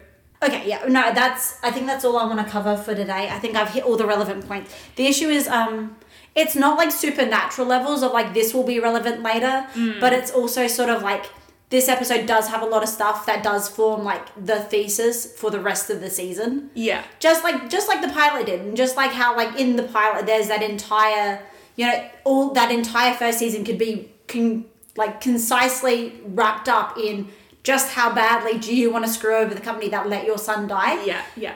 Okay, 0.44 0.64
yeah, 0.66 0.80
no, 0.88 1.12
that's. 1.14 1.54
I 1.62 1.70
think 1.70 1.86
that's 1.86 2.04
all 2.04 2.16
I 2.18 2.24
want 2.24 2.40
to 2.44 2.50
cover 2.56 2.76
for 2.76 2.96
today. 2.96 3.28
I 3.30 3.38
think 3.38 3.54
I've 3.54 3.68
hit 3.70 3.84
all 3.84 3.96
the 3.96 4.06
relevant 4.06 4.48
points. 4.48 4.74
The 4.96 5.06
issue 5.06 5.28
is, 5.28 5.46
um, 5.46 5.96
it's 6.34 6.56
not 6.56 6.76
like 6.76 6.90
supernatural 6.90 7.68
levels 7.68 8.02
of 8.02 8.10
like 8.12 8.34
this 8.34 8.52
will 8.52 8.64
be 8.64 8.80
relevant 8.80 9.22
later, 9.22 9.66
but 10.00 10.12
it's 10.12 10.32
also 10.32 10.66
sort 10.66 10.88
of 10.90 11.00
like 11.02 11.26
this 11.70 11.88
episode 11.88 12.26
does 12.26 12.48
have 12.48 12.60
a 12.60 12.66
lot 12.66 12.82
of 12.82 12.88
stuff 12.88 13.24
that 13.26 13.42
does 13.44 13.68
form 13.68 14.02
like 14.02 14.24
the 14.36 14.58
thesis 14.72 15.32
for 15.40 15.48
the 15.50 15.60
rest 15.60 15.88
of 15.90 16.00
the 16.00 16.10
season. 16.10 16.70
Yeah. 16.74 17.02
Just 17.20 17.44
like 17.44 17.70
just 17.70 17.86
like 17.88 18.02
the 18.02 18.08
pilot 18.08 18.46
did, 18.46 18.60
and 18.62 18.76
just 18.76 18.96
like 18.96 19.12
how 19.12 19.36
like 19.36 19.58
in 19.60 19.76
the 19.76 19.84
pilot 19.84 20.26
there's 20.26 20.48
that 20.48 20.60
entire 20.62 21.40
you 21.76 21.86
know 21.86 22.08
all 22.24 22.52
that 22.52 22.70
entire 22.70 23.14
first 23.14 23.38
season 23.38 23.64
could 23.64 23.78
be 23.78 24.10
con- 24.28 24.64
like 24.96 25.20
concisely 25.20 26.14
wrapped 26.26 26.68
up 26.68 26.96
in 26.98 27.28
just 27.62 27.90
how 27.92 28.12
badly 28.14 28.58
do 28.58 28.74
you 28.74 28.90
want 28.92 29.04
to 29.04 29.10
screw 29.10 29.34
over 29.36 29.54
the 29.54 29.60
company 29.60 29.88
that 29.88 30.08
let 30.08 30.24
your 30.26 30.38
son 30.38 30.66
die 30.68 31.02
Yeah. 31.04 31.22
Yeah. 31.36 31.54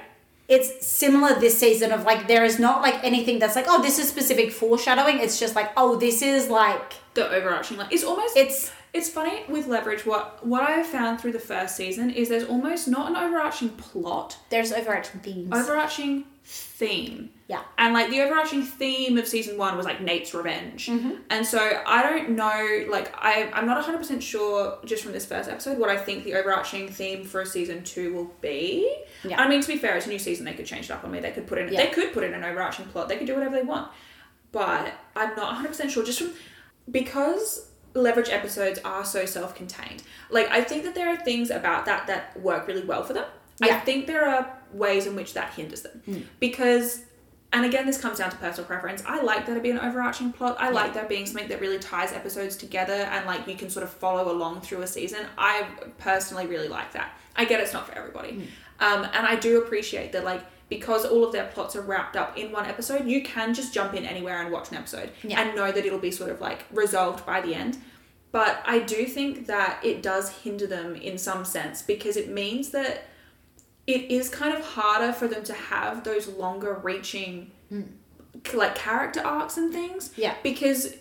it's 0.49 0.87
similar 0.87 1.35
this 1.39 1.59
season 1.59 1.91
of 1.93 2.05
like 2.05 2.29
there 2.29 2.45
is 2.45 2.59
not 2.59 2.81
like 2.83 3.03
anything 3.05 3.39
that's 3.39 3.57
like 3.57 3.67
oh 3.69 3.83
this 3.83 3.99
is 3.99 4.09
specific 4.09 4.53
foreshadowing 4.53 5.19
it's 5.21 5.39
just 5.39 5.55
like 5.55 5.71
oh 5.77 5.97
this 5.97 6.23
is 6.23 6.49
like 6.49 6.95
The 7.15 7.29
overarching 7.31 7.77
like 7.77 7.93
it's 7.93 8.05
almost 8.05 8.37
it's 8.37 8.73
It's 8.95 9.11
funny 9.11 9.43
with 9.55 9.67
Leverage. 9.67 10.07
What 10.07 10.25
what 10.47 10.63
I 10.63 10.73
have 10.81 10.87
found 10.87 11.21
through 11.21 11.33
the 11.33 11.47
first 11.53 11.77
season 11.77 12.07
is 12.11 12.29
there's 12.31 12.49
almost 12.55 12.89
not 12.89 13.05
an 13.11 13.17
overarching 13.25 13.71
plot, 13.71 14.39
there's 14.49 14.73
overarching 14.73 15.21
themes 15.21 15.53
overarching 15.53 16.25
theme. 16.45 17.29
Yeah 17.49 17.63
And 17.79 17.95
like 17.95 18.11
the 18.11 18.21
overarching 18.23 18.63
theme 18.63 19.17
of 19.19 19.27
season 19.29 19.57
one 19.57 19.77
was 19.77 19.87
like 19.87 20.01
Nate's 20.01 20.35
revenge. 20.35 20.87
Mm-hmm. 20.89 21.13
And 21.31 21.47
so 21.47 21.59
I 21.87 22.03
don't 22.03 22.31
know, 22.31 22.87
like 22.91 23.15
I 23.17 23.51
I'm 23.53 23.67
not 23.67 23.85
100% 23.85 24.21
sure 24.21 24.79
just 24.85 25.03
from 25.05 25.13
this 25.13 25.25
first 25.27 25.49
episode 25.49 25.79
what 25.79 25.89
I 25.89 25.97
think 25.97 26.25
the 26.25 26.35
overarching 26.35 26.89
theme 26.89 27.25
for 27.25 27.45
season 27.45 27.85
two 27.85 28.15
will 28.15 28.31
be. 28.41 28.95
Yeah. 29.23 29.41
I 29.41 29.49
mean 29.49 29.61
to 29.61 29.69
be 29.69 29.79
fair, 29.79 29.97
it's 29.97 30.07
a 30.07 30.09
new 30.09 30.19
season. 30.19 30.45
They 30.45 30.55
could 30.55 30.67
change 30.67 30.87
it 30.87 30.91
up 30.91 31.05
on 31.05 31.11
me. 31.13 31.21
They 31.21 31.31
could 31.31 31.47
put 31.47 31.59
in 31.59 31.73
Yeah. 31.73 31.85
they 31.85 31.91
could 31.91 32.13
put 32.13 32.25
in 32.25 32.35
an 32.35 32.43
overarching 32.43 32.87
plot. 32.87 33.09
They 33.09 33.17
could 33.17 33.27
do 33.27 33.35
whatever 33.35 33.55
they 33.57 33.63
want. 33.63 33.91
But 34.53 34.95
I'm 35.15 35.37
not 35.37 35.65
100% 35.65 35.91
sure 35.91 36.05
just 36.05 36.21
from 36.21 36.33
because 36.91 37.71
leverage 37.95 38.29
episodes 38.29 38.79
are 38.85 39.05
so 39.05 39.25
self-contained. 39.25 40.03
Like 40.31 40.49
I 40.51 40.63
think 40.63 40.85
that 40.85 40.95
there 40.95 41.09
are 41.09 41.17
things 41.17 41.51
about 41.51 41.87
that 41.87 42.07
that 42.09 42.39
work 42.41 42.67
really 42.67 42.85
well 42.85 43.03
for 43.05 43.13
them. 43.13 43.27
Yeah. 43.65 43.77
I 43.77 43.81
think 43.81 44.07
there 44.07 44.29
are 44.29 44.59
ways 44.73 45.07
in 45.07 45.17
which 45.17 45.35
that 45.35 45.55
hinders 45.55 45.83
them. 45.83 46.29
Because 46.41 47.05
and 47.53 47.65
again 47.65 47.87
this 47.87 48.01
comes 48.01 48.19
down 48.19 48.31
to 48.31 48.37
personal 48.37 48.67
preference. 48.67 49.03
I 49.07 49.23
like 49.23 49.47
there 49.47 49.55
to 49.55 49.61
be 49.61 49.71
an 49.71 49.79
overarching 49.79 50.33
plot. 50.33 50.57
I 50.59 50.71
like 50.71 50.95
there 50.95 51.05
being 51.07 51.27
something 51.27 51.49
that 51.49 51.61
really 51.61 51.79
ties 51.79 52.13
episodes 52.13 52.57
together 52.57 52.93
and 52.93 53.25
like 53.27 53.47
you 53.47 53.55
can 53.55 53.71
sort 53.71 53.85
of 53.85 53.91
follow 53.91 54.33
along 54.33 54.61
through 54.63 54.83
a 54.83 54.87
season. 54.87 55.21
I 55.39 55.67
personally 55.99 56.47
really 56.47 56.69
like 56.69 56.93
that. 56.93 57.13
I 57.37 57.45
get 57.45 57.61
it's 57.61 57.73
not 57.73 57.87
for 57.87 57.95
everybody. 57.95 58.49
Um, 58.81 59.05
and 59.05 59.27
I 59.27 59.37
do 59.37 59.63
appreciate 59.63 60.13
that 60.13 60.25
like 60.25 60.43
because 60.69 61.05
all 61.07 61.25
of 61.25 61.33
their 61.33 61.47
plots 61.47 61.77
are 61.77 61.81
wrapped 61.83 62.17
up 62.17 62.37
in 62.37 62.51
one 62.51 62.67
episode, 62.67 63.07
you 63.07 63.23
can 63.23 63.55
just 63.55 63.73
jump 63.73 63.95
in 63.95 64.05
anywhere 64.05 64.43
and 64.43 64.51
watch 64.51 64.71
an 64.73 64.77
episode 64.79 65.11
Yeah. 65.23 65.41
and 65.41 65.55
know 65.57 65.71
that 65.71 65.87
it'll 65.87 65.99
be 66.01 66.11
sort 66.11 66.31
of 66.31 66.41
like 66.41 66.65
resolved 66.73 67.25
by 67.25 67.41
the 67.41 67.55
end. 67.55 67.79
But 68.33 68.61
I 68.67 68.81
do 68.81 69.07
think 69.07 69.47
that 69.47 69.79
it 69.85 70.03
does 70.03 70.31
hinder 70.31 70.67
them 70.67 70.95
in 70.97 71.17
some 71.17 71.45
sense 71.45 71.81
because 71.83 72.17
it 72.17 72.29
means 72.29 72.71
that 72.71 73.05
it 73.87 74.11
is 74.11 74.29
kind 74.29 74.55
of 74.57 74.65
harder 74.65 75.13
for 75.13 75.29
them 75.29 75.45
to 75.45 75.53
have 75.53 76.05
those 76.05 76.27
longer 76.29 76.75
reaching 76.83 77.51
hmm. 77.69 77.83
like 78.55 78.75
character 78.75 79.21
arcs 79.21 79.57
and 79.57 79.73
things 79.73 80.13
Yeah. 80.17 80.35
because 80.43 80.95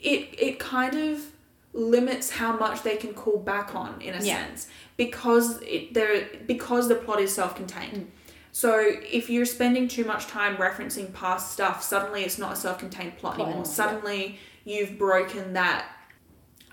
it 0.00 0.28
it 0.38 0.58
kind 0.58 0.94
of 0.94 1.24
limits 1.72 2.30
how 2.30 2.56
much 2.56 2.82
they 2.82 2.96
can 2.96 3.14
call 3.14 3.38
back 3.38 3.74
on 3.74 4.00
in 4.00 4.14
a 4.14 4.22
Yeah. 4.22 4.44
sense 4.44 4.68
because 4.96 5.60
it 5.62 5.94
there 5.94 6.28
because 6.46 6.88
the 6.88 6.96
plot 6.96 7.20
is 7.20 7.32
self-contained 7.34 7.92
hmm. 7.92 8.08
so 8.52 8.78
if 8.78 9.30
you're 9.30 9.44
spending 9.46 9.88
too 9.88 10.04
much 10.04 10.26
time 10.26 10.56
referencing 10.56 11.12
past 11.12 11.52
stuff 11.52 11.82
suddenly 11.82 12.22
it's 12.24 12.38
not 12.38 12.52
a 12.52 12.56
self-contained 12.56 13.16
plot, 13.18 13.36
Plot 13.36 13.48
anymore 13.48 13.48
anymore, 13.48 13.66
yeah. 13.66 13.72
suddenly 13.72 14.38
you've 14.64 14.98
broken 14.98 15.52
that 15.54 15.86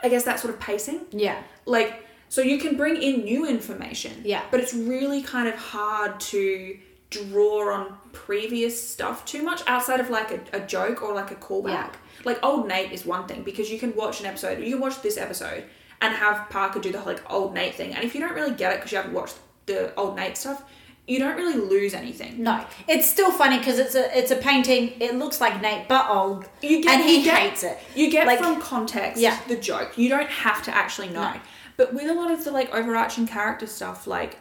i 0.03 0.09
guess 0.09 0.23
that 0.23 0.39
sort 0.39 0.53
of 0.53 0.59
pacing 0.59 1.01
yeah 1.11 1.41
like 1.65 2.03
so 2.29 2.41
you 2.41 2.57
can 2.57 2.75
bring 2.75 2.95
in 3.01 3.23
new 3.23 3.47
information 3.47 4.11
Yeah. 4.23 4.41
but 4.51 4.59
it's 4.59 4.73
really 4.73 5.21
kind 5.21 5.47
of 5.47 5.55
hard 5.55 6.19
to 6.31 6.77
draw 7.09 7.73
on 7.73 7.97
previous 8.11 8.75
stuff 8.89 9.25
too 9.25 9.41
much 9.43 9.61
outside 9.67 9.99
of 9.99 10.09
like 10.09 10.31
a, 10.31 10.57
a 10.57 10.59
joke 10.65 11.01
or 11.01 11.13
like 11.13 11.31
a 11.31 11.35
callback 11.35 11.67
Yeah. 11.69 11.89
like 12.25 12.39
old 12.43 12.67
nate 12.67 12.91
is 12.91 13.05
one 13.05 13.27
thing 13.27 13.43
because 13.43 13.71
you 13.71 13.79
can 13.79 13.95
watch 13.95 14.19
an 14.19 14.25
episode 14.25 14.61
you 14.63 14.71
can 14.73 14.81
watch 14.81 15.01
this 15.01 15.17
episode 15.17 15.63
and 16.01 16.13
have 16.13 16.49
parker 16.49 16.79
do 16.79 16.91
the 16.91 16.99
whole 16.99 17.13
like 17.13 17.23
old 17.31 17.53
nate 17.53 17.75
thing 17.75 17.93
and 17.93 18.03
if 18.03 18.13
you 18.13 18.19
don't 18.21 18.33
really 18.35 18.53
get 18.53 18.73
it 18.73 18.77
because 18.79 18.91
you 18.91 18.97
haven't 18.97 19.13
watched 19.13 19.35
the 19.67 19.93
old 19.95 20.15
nate 20.17 20.35
stuff 20.37 20.63
you 21.07 21.19
don't 21.19 21.37
really 21.37 21.55
lose 21.57 21.93
anything 21.93 22.43
no 22.43 22.65
it's 22.89 23.07
still 23.09 23.31
funny 23.31 23.57
because 23.57 23.79
it's 23.79 23.95
a 23.95 24.17
it's 24.17 24.29
a 24.31 24.35
painting 24.35 24.91
it 24.99 25.15
looks 25.15 25.39
like 25.39 25.61
nate 25.61 25.87
but 25.87 26.09
old 26.09 26.45
you 26.61 26.83
get 26.83 26.95
and 26.99 27.03
he 27.09 27.23
get- 27.23 27.39
hates 27.39 27.63
it 27.63 27.77
You 27.95 28.11
get 28.11 28.27
Like- 28.27 28.39
from 28.39 28.59
context 28.61 29.21
Yeah. 29.21 29.39
the 29.47 29.55
joke. 29.55 29.97
You 29.97 30.09
don't 30.09 30.29
have 30.29 30.61
to 30.63 30.75
actually 30.75 31.07
know. 31.07 31.21
No. 31.33 31.39
But 31.77 31.93
with 31.93 32.09
a 32.09 32.13
lot 32.13 32.31
of 32.31 32.43
the 32.43 32.51
like 32.51 32.73
overarching 32.73 33.27
character 33.27 33.67
stuff, 33.67 34.07
like 34.07 34.39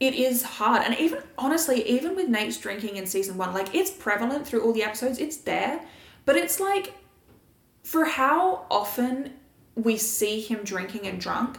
it 0.00 0.14
is 0.14 0.42
hard. 0.42 0.82
And 0.82 0.98
even 0.98 1.22
honestly, 1.36 1.88
even 1.88 2.14
with 2.14 2.28
Nate's 2.28 2.58
drinking 2.58 2.96
in 2.96 3.06
season 3.06 3.36
one, 3.36 3.54
like 3.54 3.74
it's 3.74 3.90
prevalent 3.90 4.46
through 4.46 4.62
all 4.62 4.72
the 4.72 4.82
episodes. 4.82 5.18
It's 5.18 5.38
there. 5.38 5.80
But 6.24 6.36
it's 6.36 6.60
like 6.60 6.94
for 7.82 8.04
how 8.04 8.66
often 8.70 9.32
we 9.74 9.96
see 9.96 10.40
him 10.40 10.62
drinking 10.64 11.06
and 11.06 11.20
drunk, 11.20 11.58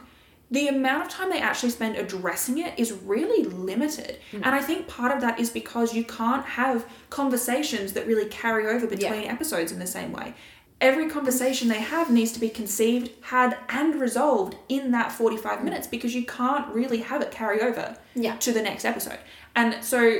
the 0.51 0.67
amount 0.67 1.05
of 1.05 1.09
time 1.09 1.29
they 1.29 1.39
actually 1.39 1.69
spend 1.69 1.95
addressing 1.95 2.57
it 2.57 2.77
is 2.77 2.91
really 2.91 3.43
limited. 3.43 4.19
Hmm. 4.31 4.43
And 4.43 4.55
I 4.55 4.61
think 4.61 4.87
part 4.87 5.15
of 5.15 5.21
that 5.21 5.39
is 5.39 5.49
because 5.49 5.93
you 5.93 6.03
can't 6.03 6.45
have 6.45 6.85
conversations 7.09 7.93
that 7.93 8.07
really 8.07 8.25
carry 8.29 8.67
over 8.67 8.87
between 8.87 9.23
episodes 9.23 9.71
in 9.71 9.79
the 9.79 9.87
same 9.87 10.11
way. 10.11 10.33
Every 10.81 11.09
conversation 11.09 11.67
they 11.67 11.81
have 11.81 12.09
needs 12.09 12.31
to 12.31 12.39
be 12.39 12.49
conceived, 12.49 13.11
had, 13.21 13.57
and 13.67 13.95
resolved 13.95 14.55
in 14.69 14.91
that 14.91 15.11
45 15.11 15.59
mm. 15.59 15.63
minutes 15.63 15.87
because 15.87 16.15
you 16.15 16.25
can't 16.25 16.67
really 16.73 16.99
have 16.99 17.21
it 17.21 17.31
carry 17.31 17.61
over 17.61 17.97
Yeah. 18.15 18.37
to 18.37 18.53
the 18.53 18.61
next 18.61 18.85
episode. 18.85 19.19
And 19.55 19.83
so 19.83 20.19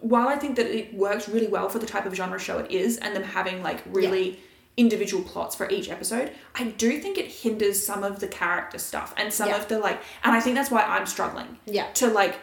while 0.00 0.28
I 0.28 0.36
think 0.36 0.54
that 0.56 0.66
it 0.66 0.94
works 0.94 1.28
really 1.28 1.48
well 1.48 1.68
for 1.68 1.80
the 1.80 1.86
type 1.86 2.06
of 2.06 2.14
genre 2.14 2.38
show 2.38 2.58
it 2.58 2.70
is 2.70 2.98
and 2.98 3.16
them 3.16 3.24
having 3.24 3.62
like 3.62 3.82
really 3.86 4.38
individual 4.76 5.24
plots 5.24 5.56
for 5.56 5.68
each 5.68 5.90
episode, 5.90 6.30
I 6.54 6.64
do 6.64 7.00
think 7.00 7.18
it 7.18 7.26
hinders 7.26 7.84
some 7.84 8.04
of 8.04 8.20
the 8.20 8.28
character 8.28 8.78
stuff 8.78 9.12
and 9.16 9.32
some 9.32 9.48
Yeah. 9.48 9.56
of 9.56 9.66
the 9.66 9.80
like 9.80 10.00
and 10.22 10.32
I 10.34 10.40
think 10.40 10.54
that's 10.54 10.70
why 10.70 10.82
I'm 10.82 11.06
struggling 11.06 11.58
Yeah. 11.66 11.88
to 11.94 12.06
like 12.06 12.38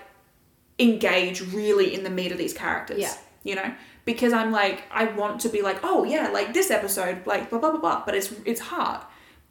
engage 0.78 1.42
really 1.54 1.94
in 1.94 2.04
the 2.04 2.10
meat 2.10 2.32
of 2.32 2.38
these 2.38 2.54
characters. 2.54 3.00
Yeah. 3.00 3.14
You 3.44 3.56
know? 3.56 3.74
Because 4.06 4.34
I'm 4.34 4.52
like 4.52 4.84
I 4.92 5.06
want 5.06 5.42
to 5.42 5.50
be 5.50 5.62
like, 5.62 5.80
oh 5.84 6.04
yeah, 6.04 6.30
like 6.30 6.54
this 6.54 6.72
episode, 6.72 7.26
like 7.28 7.50
blah 7.50 7.60
blah 7.60 7.72
blah 7.72 7.80
blah. 7.80 8.04
But 8.06 8.16
it's 8.16 8.32
it's 8.46 8.62
hard. 8.62 9.02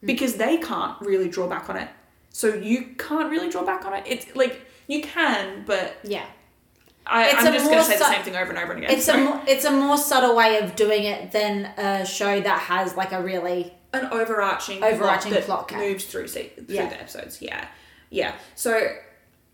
Mm. 0.03 0.07
Because 0.07 0.35
they 0.37 0.57
can't 0.59 1.01
really 1.01 1.29
draw 1.29 1.47
back 1.49 1.69
on 1.71 1.77
it. 1.77 1.89
So 2.31 2.55
you 2.55 2.95
can't 2.99 3.31
really 3.31 3.49
draw 3.51 3.65
back 3.65 3.85
on 3.85 3.95
it. 3.95 4.05
It's 4.07 4.35
like 4.37 4.63
you 4.87 5.03
can, 5.03 5.65
but 5.67 5.97
yeah 6.05 6.27
I, 7.07 7.27
It's 7.31 7.35
I'm 7.37 7.47
a 7.49 7.53
just 7.53 7.71
gonna 7.71 7.83
say 7.85 7.99
the 7.99 8.05
same 8.05 8.23
thing 8.23 8.37
over 8.37 8.51
and 8.51 8.59
over 8.59 8.73
and 8.73 8.85
again. 8.85 8.97
it's 8.97 9.09
a 9.09 9.13
Sorry. 9.13 9.25
mo- 9.25 9.43
it's 9.47 9.65
a 9.65 9.71
more 9.71 9.97
subtle 9.97 10.37
way 10.37 10.59
of 10.59 10.77
doing 10.77 11.05
it 11.05 11.33
than 11.33 11.65
a 11.79 12.05
show 12.05 12.41
that 12.41 12.61
has 12.61 12.97
like 12.97 13.13
a 13.13 13.23
really 13.23 13.73
an 13.95 14.07
overarching 14.13 14.83
Overarching 14.85 15.33
plot 15.33 15.41
that 15.41 15.45
plot, 15.47 15.61
okay. 15.63 15.77
moves 15.93 16.05
through 16.05 16.29
se- 16.29 16.53
through 16.57 16.77
Yeah. 16.77 16.89
the 16.91 17.01
episodes. 17.01 17.41
Yeah, 17.41 17.67
yeah. 18.11 18.35
So, 18.55 18.87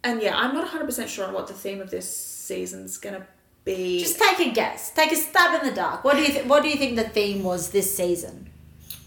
and 0.03 0.21
yeah, 0.21 0.37
I'm 0.37 0.53
not 0.53 0.63
100 0.65 0.85
percent 0.85 1.09
sure 1.09 1.27
on 1.27 1.33
what 1.35 1.47
the 1.47 1.55
theme 1.55 1.81
of 1.81 1.91
this 1.91 2.13
season's 2.15 2.99
gonna 2.99 3.25
be. 3.65 4.01
just 4.01 4.19
take 4.19 4.41
a 4.47 4.51
guess. 4.53 4.91
Take 4.91 5.13
a 5.13 5.17
stab 5.17 5.61
in 5.63 5.69
the 5.69 5.75
dark. 5.75 6.05
What 6.05 6.17
do 6.17 6.23
you 6.23 6.29
th- 6.29 6.47
what 6.47 6.63
do 6.63 6.69
you 6.69 6.77
think 6.77 6.97
the 6.97 7.09
theme 7.09 7.43
was 7.43 7.71
this 7.71 7.97
season? 7.97 8.51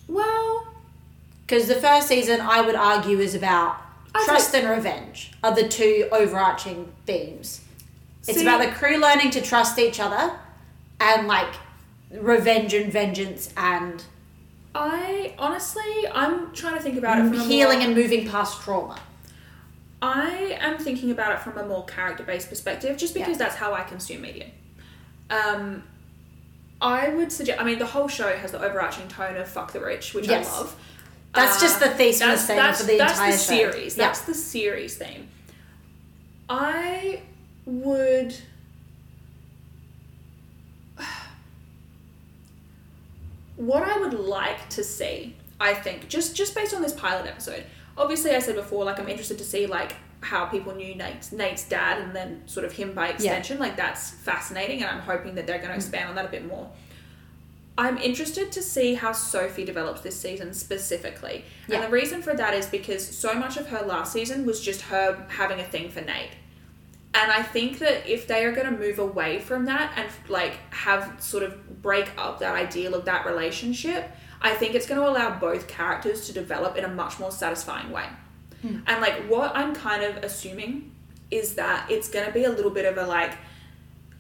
Well, 0.08 0.68
because 1.46 1.68
the 1.68 1.76
first 1.76 2.08
season 2.08 2.42
i 2.42 2.62
would 2.62 2.76
argue 2.76 3.20
is 3.20 3.34
about 3.36 3.78
I'd 4.16 4.26
trust 4.26 4.52
say- 4.52 4.62
and 4.62 4.70
revenge 4.70 5.32
are 5.44 5.54
the 5.56 5.68
two 5.68 6.08
overarching 6.12 6.92
themes. 7.06 7.62
It's 8.28 8.40
See- 8.40 8.46
about 8.46 8.66
the 8.66 8.72
crew 8.72 8.98
learning 8.98 9.32
to 9.32 9.42
trust 9.42 9.80
each 9.80 10.00
other 10.00 10.38
and 11.00 11.28
like 11.28 11.54
revenge 12.12 12.74
and 12.74 12.92
vengeance 12.92 13.54
and 13.58 14.04
I 14.76 15.34
honestly, 15.40 16.08
I'm 16.14 16.54
trying 16.54 16.76
to 16.76 16.82
think 16.82 16.98
about 16.98 17.18
it 17.18 17.30
from 17.30 17.40
healing 17.40 17.80
More, 17.80 17.88
and 17.88 17.96
moving 17.96 18.28
past 18.28 18.62
trauma 18.62 19.00
I 20.02 20.58
am 20.62 20.78
thinking 20.78 21.10
about 21.12 21.34
it 21.34 21.40
from 21.40 21.58
a 21.58 21.66
more 21.66 21.84
character-based 21.86 22.50
perspective, 22.50 22.98
just 22.98 23.14
because 23.14 23.32
Yeah. 23.32 23.38
that's 23.38 23.56
how 23.56 23.74
I 23.74 23.82
consume 23.84 24.22
media. 24.22 24.48
Um, 25.30 25.84
I 26.80 27.10
would 27.10 27.32
suggest. 27.32 27.60
I 27.60 27.64
mean, 27.64 27.80
the 27.80 27.86
whole 27.88 28.08
show 28.08 28.36
has 28.38 28.52
the 28.52 28.62
overarching 28.64 29.08
tone 29.08 29.36
of 29.38 29.48
"fuck 29.48 29.72
the 29.74 29.80
rich," 29.80 30.14
which 30.14 30.28
Yes. 30.28 30.48
I 30.48 30.58
love. 30.58 30.76
That's 31.34 31.58
Uh, 31.58 31.62
just 31.62 31.80
the 31.80 31.90
thesis 31.90 32.20
that's, 32.20 32.46
thing 32.46 32.58
that's, 32.58 32.82
for 32.82 32.88
the 32.88 32.98
that's 32.98 33.14
entire 33.14 33.32
the 33.32 33.38
show. 33.38 33.44
series. 33.44 33.98
Yeah. 33.98 34.06
That's 34.06 34.22
the 34.22 34.34
series 34.36 34.96
theme. 34.98 35.28
I 36.50 37.22
would. 37.66 38.36
What 43.56 43.82
I 43.84 43.98
would 43.98 44.14
like 44.14 44.70
to 44.70 44.84
see, 44.84 45.36
I 45.60 45.74
think, 45.74 46.08
just 46.10 46.36
just 46.36 46.54
based 46.54 46.76
on 46.76 46.82
this 46.84 46.94
pilot 46.94 47.26
episode. 47.26 47.66
Obviously, 47.98 48.32
I 48.32 48.40
said 48.40 48.56
before, 48.56 48.86
like 48.86 49.00
I'm 49.00 49.10
interested 49.10 49.38
to 49.40 49.44
see 49.44 49.68
like 49.68 49.96
how 50.22 50.46
people 50.46 50.76
knew 50.76 50.96
Nate's 50.96 51.32
Nate's 51.32 51.68
dad, 51.68 52.02
and 52.02 52.16
then 52.16 52.48
sort 52.48 52.66
of 52.66 52.72
him 52.72 52.94
by 52.94 53.10
extension. 53.10 53.60
Like 53.60 53.76
that's 53.76 54.12
fascinating, 54.12 54.84
and 54.84 54.90
I'm 54.90 55.02
hoping 55.02 55.36
that 55.36 55.48
they're 55.48 55.58
going 55.58 55.70
to 55.70 55.76
mm. 55.76 55.78
expand 55.78 56.10
on 56.10 56.16
that 56.16 56.26
a 56.26 56.30
bit 56.30 56.46
more. 56.46 56.70
I'm 57.78 57.98
interested 58.00 58.52
to 58.54 58.62
see 58.62 58.96
how 58.96 59.12
Sophie 59.12 59.64
develops 59.64 60.02
this 60.02 60.20
season 60.20 60.54
specifically. 60.54 61.46
Yeah. 61.68 61.76
And 61.76 61.86
the 61.86 61.90
reason 61.90 62.24
for 62.24 62.34
that 62.34 62.56
is 62.56 62.66
because 62.66 63.08
so 63.08 63.36
much 63.36 63.56
of 63.58 63.68
her 63.68 63.86
last 63.86 64.12
season 64.12 64.48
was 64.48 64.62
just 64.62 64.82
her 64.82 65.26
having 65.30 65.60
a 65.60 65.64
thing 65.64 65.90
for 65.90 66.02
Nate. 66.02 66.32
And 67.14 67.32
I 67.32 67.44
think 67.44 67.80
that 67.80 68.08
if 68.08 68.28
they 68.28 68.46
are 68.46 68.52
going 68.52 68.66
to 68.66 68.78
move 68.78 69.00
away 69.00 69.40
from 69.40 69.66
that 69.66 69.94
and 69.96 70.08
like 70.28 70.54
have 70.74 71.16
sort 71.20 71.44
of 71.44 71.82
break 71.82 72.12
up 72.18 72.40
that 72.40 72.56
ideal 72.56 72.96
of 72.96 73.06
that 73.06 73.26
relationship, 73.26 74.12
I 74.42 74.54
think 74.54 74.76
it's 74.76 74.86
going 74.88 75.02
to 75.02 75.08
allow 75.10 75.38
both 75.40 75.68
characters 75.68 76.28
to 76.28 76.34
develop 76.34 76.78
in 76.78 76.84
a 76.86 76.88
much 76.90 77.20
more 77.20 77.32
satisfying 77.32 77.92
way. 77.92 78.06
Hmm. 78.62 78.80
And 78.88 79.02
like 79.02 79.28
what 79.30 79.56
I'm 79.56 79.74
kind 79.76 80.04
of 80.04 80.18
assuming 80.24 80.92
is 81.32 81.56
that 81.56 81.90
it's 81.92 82.10
going 82.10 82.26
to 82.26 82.32
be 82.32 82.44
a 82.46 82.50
little 82.50 82.72
bit 82.72 82.86
of 82.86 82.98
a 82.98 83.06
like 83.06 83.34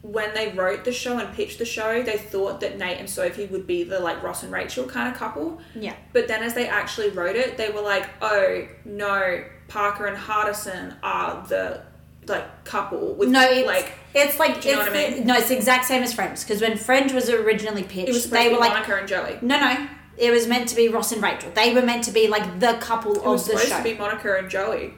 when 0.01 0.33
they 0.35 0.51
wrote 0.53 0.85
the 0.85 0.91
show 0.91 1.17
and 1.17 1.33
pitched 1.33 1.57
the 1.59 1.65
show, 1.65 2.01
they 2.03 2.17
thought 2.17 2.59
that 2.61 2.77
Nate 2.77 2.97
and 2.99 3.09
Sophie 3.09 3.45
would 3.47 3.65
be 3.67 3.83
the 3.83 3.99
like 3.99 4.21
Ross 4.23 4.43
and 4.43 4.51
Rachel 4.51 4.85
kind 4.85 5.11
of 5.11 5.17
couple. 5.17 5.59
Yeah. 5.75 5.95
But 6.13 6.27
then 6.27 6.43
as 6.43 6.53
they 6.53 6.67
actually 6.67 7.09
wrote 7.09 7.35
it, 7.35 7.57
they 7.57 7.69
were 7.69 7.81
like, 7.81 8.07
oh 8.21 8.67
no, 8.85 9.43
Parker 9.67 10.05
and 10.05 10.15
Hardison 10.17 10.95
are 11.03 11.45
the 11.47 11.81
like 12.27 12.63
couple 12.65 13.15
with 13.15 13.29
No, 13.29 13.41
it's 13.49 13.65
like 13.65 13.91
it's 14.13 14.37
like 14.39 14.61
Do 14.61 14.69
you 14.69 14.75
know 14.75 14.81
it's 14.81 14.89
what 14.91 14.97
I 14.99 15.09
the- 15.09 15.15
mean? 15.17 15.27
no, 15.27 15.35
it's 15.37 15.47
the 15.49 15.55
exact 15.57 15.85
same 15.85 16.03
as 16.03 16.13
Friends 16.13 16.43
because 16.43 16.61
when 16.61 16.77
Friends 16.77 17.11
was 17.13 17.29
originally 17.29 17.83
pitched, 17.83 18.09
it 18.09 18.13
was 18.13 18.29
they 18.29 18.49
were 18.51 18.59
like, 18.59 18.73
Monica 18.73 18.95
and 18.97 19.07
Joey. 19.07 19.39
no, 19.41 19.59
no, 19.59 19.87
it 20.17 20.31
was 20.31 20.47
meant 20.47 20.67
to 20.69 20.75
be 20.75 20.87
Ross 20.89 21.11
and 21.11 21.21
Rachel. 21.21 21.51
They 21.53 21.73
were 21.73 21.81
meant 21.81 22.03
to 22.05 22.11
be 22.11 22.27
like 22.27 22.59
the 22.59 22.73
couple 22.79 23.15
It 23.15 23.23
was 23.23 23.47
of 23.47 23.53
the 23.55 23.59
show. 23.59 23.65
supposed 23.65 23.69
show. 23.69 23.77
to 23.77 23.83
be 23.83 23.99
Monica 23.99 24.37
and 24.37 24.49
Joey. 24.49 24.93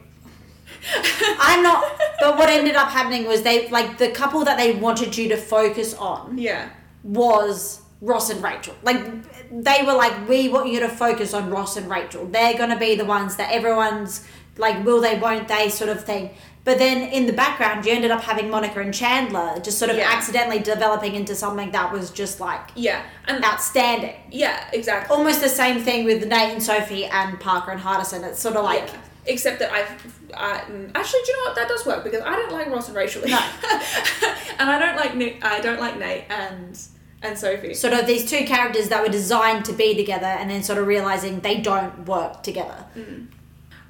I'm 1.40 1.62
not, 1.62 1.84
but 2.20 2.38
what 2.38 2.50
ended 2.50 2.76
up 2.76 2.90
happening 2.90 3.26
was 3.26 3.42
they 3.42 3.68
like 3.70 3.98
the 3.98 4.10
couple 4.12 4.46
that 4.46 4.58
they 4.58 4.76
wanted 4.76 5.18
you 5.18 5.30
to 5.30 5.38
focus 5.38 5.94
on 5.96 6.38
Yeah. 6.38 6.70
was 7.04 7.82
Ross 8.02 8.30
and 8.30 8.42
Rachel. 8.42 8.76
Like 8.84 9.04
they 9.52 9.84
were 9.86 9.94
like, 9.94 10.28
we 10.30 10.48
want 10.48 10.70
you 10.70 10.80
to 10.82 10.90
focus 10.90 11.34
on 11.34 11.50
Ross 11.50 11.76
and 11.76 11.90
Rachel. 11.90 12.26
They're 12.28 12.58
gonna 12.58 12.80
be 12.80 12.96
the 12.96 13.06
ones 13.06 13.36
that 13.38 13.52
everyone's 13.52 14.26
like, 14.58 14.86
will 14.86 15.02
they, 15.02 15.18
won't 15.18 15.48
they, 15.48 15.70
sort 15.70 15.90
of 15.90 16.04
thing. 16.06 16.32
But 16.70 16.78
then 16.78 17.02
in 17.02 17.26
the 17.26 17.34
background, 17.34 17.84
you 17.84 17.94
ended 17.94 18.12
up 18.12 18.22
having 18.22 18.48
Monica 18.52 18.80
and 18.80 18.94
Chandler 18.94 19.60
just 19.60 19.80
sort 19.80 19.90
of 19.90 19.98
Yeah. 19.98 20.08
accidentally 20.16 20.60
developing 20.60 21.16
into 21.16 21.34
something 21.34 21.72
that 21.72 21.92
was 21.92 22.12
just 22.12 22.40
like 22.40 22.62
Yeah. 22.76 23.02
And 23.28 23.44
outstanding. 23.44 24.14
yeah, 24.30 24.66
exactly. 24.72 25.16
Almost 25.18 25.42
the 25.42 25.50
same 25.50 25.82
thing 25.84 26.06
with 26.06 26.28
Nate 26.28 26.54
and 26.54 26.62
Sophie 26.62 27.06
and 27.06 27.40
Parker 27.40 27.72
and 27.72 27.82
Hardison. 27.82 28.24
It's 28.24 28.40
sort 28.40 28.56
of 28.56 28.64
like 28.66 28.84
Yeah. 28.88 29.00
Except 29.34 29.58
that 29.58 29.72
I've, 29.72 29.90
I, 30.36 30.60
mm, 30.70 30.92
actually, 30.94 31.22
do 31.26 31.32
you 31.32 31.38
know 31.38 31.44
what? 31.50 31.56
That 31.56 31.68
does 31.70 31.84
work 31.88 32.04
because 32.04 32.22
I 32.22 32.36
don't 32.36 32.52
like 32.52 32.68
Ross 32.70 32.88
and 32.88 32.96
Rachel, 32.96 33.24
No. 33.28 33.40
and 34.60 34.70
I 34.70 34.78
don't 34.78 34.96
like 34.96 35.16
Nick. 35.16 35.44
I 35.44 35.60
don't 35.62 35.80
like 35.80 35.98
Nate 35.98 36.26
and 36.30 36.78
and 37.24 37.36
Sophie. 37.38 37.74
sort 37.74 37.94
of 37.96 38.06
these 38.06 38.30
two 38.30 38.46
characters 38.46 38.90
that 38.90 39.02
were 39.02 39.10
designed 39.12 39.66
to 39.66 39.74
be 39.74 39.96
together, 39.96 40.28
and 40.40 40.52
then 40.52 40.62
sort 40.62 40.78
of 40.78 40.86
realizing 40.86 41.40
they 41.40 41.58
don't 41.58 42.06
work 42.06 42.44
together. 42.44 42.86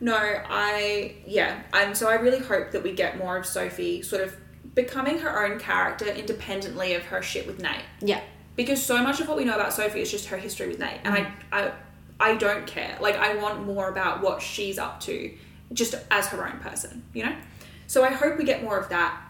No, 0.02 0.16
I 0.16 1.16
yeah, 1.26 1.62
and 1.74 1.96
so 1.96 2.10
I 2.10 2.16
really 2.16 2.40
hope 2.40 2.72
that 2.72 2.84
we 2.84 2.94
get 2.94 3.18
more 3.18 3.38
of 3.38 3.46
Sophie 3.46 4.02
sort 4.02 4.24
of 4.24 4.36
becoming 4.76 5.20
her 5.20 5.46
own 5.46 5.60
character 5.60 6.08
independently 6.08 6.94
of 6.94 7.04
her 7.06 7.22
shit 7.22 7.46
with 7.46 7.62
Nate. 7.62 7.84
Yeah. 8.02 8.22
Because 8.56 8.82
so 8.84 9.02
much 9.04 9.20
of 9.20 9.28
what 9.28 9.38
we 9.38 9.46
know 9.46 9.56
about 9.56 9.74
Sophie 9.74 10.02
is 10.02 10.12
just 10.12 10.28
her 10.28 10.38
history 10.38 10.68
with 10.68 10.80
Nate, 10.80 11.00
and 11.04 11.14
I 11.14 11.20
mm. 11.22 11.32
I 11.52 11.72
I 12.20 12.36
don't 12.36 12.66
care. 12.68 12.98
Like 13.00 13.16
I 13.16 13.36
want 13.36 13.66
more 13.66 13.90
about 13.90 14.22
what 14.22 14.42
she's 14.42 14.78
up 14.78 15.00
to, 15.02 15.34
just 15.74 15.96
as 16.12 16.28
her 16.28 16.48
own 16.48 16.60
person, 16.60 17.04
you 17.14 17.26
know. 17.26 17.36
So 17.88 18.04
I 18.04 18.12
hope 18.12 18.38
we 18.38 18.44
get 18.44 18.64
more 18.64 18.78
of 18.78 18.90
that. 18.90 19.22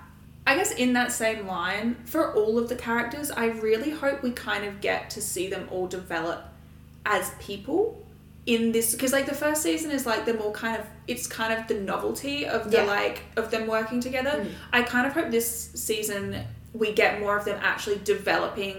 I 0.46 0.56
guess 0.56 0.72
in 0.72 0.94
that 0.94 1.12
same 1.12 1.46
line, 1.46 1.96
for 2.06 2.34
all 2.34 2.58
of 2.58 2.70
the 2.70 2.76
characters, 2.76 3.30
I 3.30 3.48
really 3.48 3.92
hope 3.92 4.24
we 4.24 4.32
kind 4.32 4.66
of 4.66 4.82
get 4.82 5.12
to 5.12 5.22
see 5.22 5.48
them 5.48 5.68
all 5.70 5.88
develop 5.88 6.46
as 7.06 7.32
people 7.40 8.04
in 8.54 8.72
this 8.72 8.88
because 8.94 9.12
like 9.18 9.28
the 9.34 9.40
first 9.46 9.62
season 9.62 9.92
is 9.92 10.06
like 10.12 10.26
the 10.26 10.34
more 10.34 10.52
kind 10.52 10.76
of 10.80 10.86
it's 11.08 11.26
kind 11.28 11.52
of 11.58 11.68
the 11.68 11.76
novelty 11.92 12.38
of 12.56 12.72
the 12.72 12.78
Yeah. 12.78 12.84
like 12.98 13.18
of 13.38 13.46
them 13.52 13.68
working 13.68 14.00
together 14.08 14.32
Mm. 14.44 14.52
i 14.78 14.82
kind 14.94 15.06
of 15.08 15.14
hope 15.14 15.30
this 15.30 15.50
season 15.88 16.22
we 16.74 16.88
get 17.02 17.20
more 17.20 17.36
of 17.38 17.46
them 17.46 17.60
actually 17.62 18.00
developing 18.04 18.76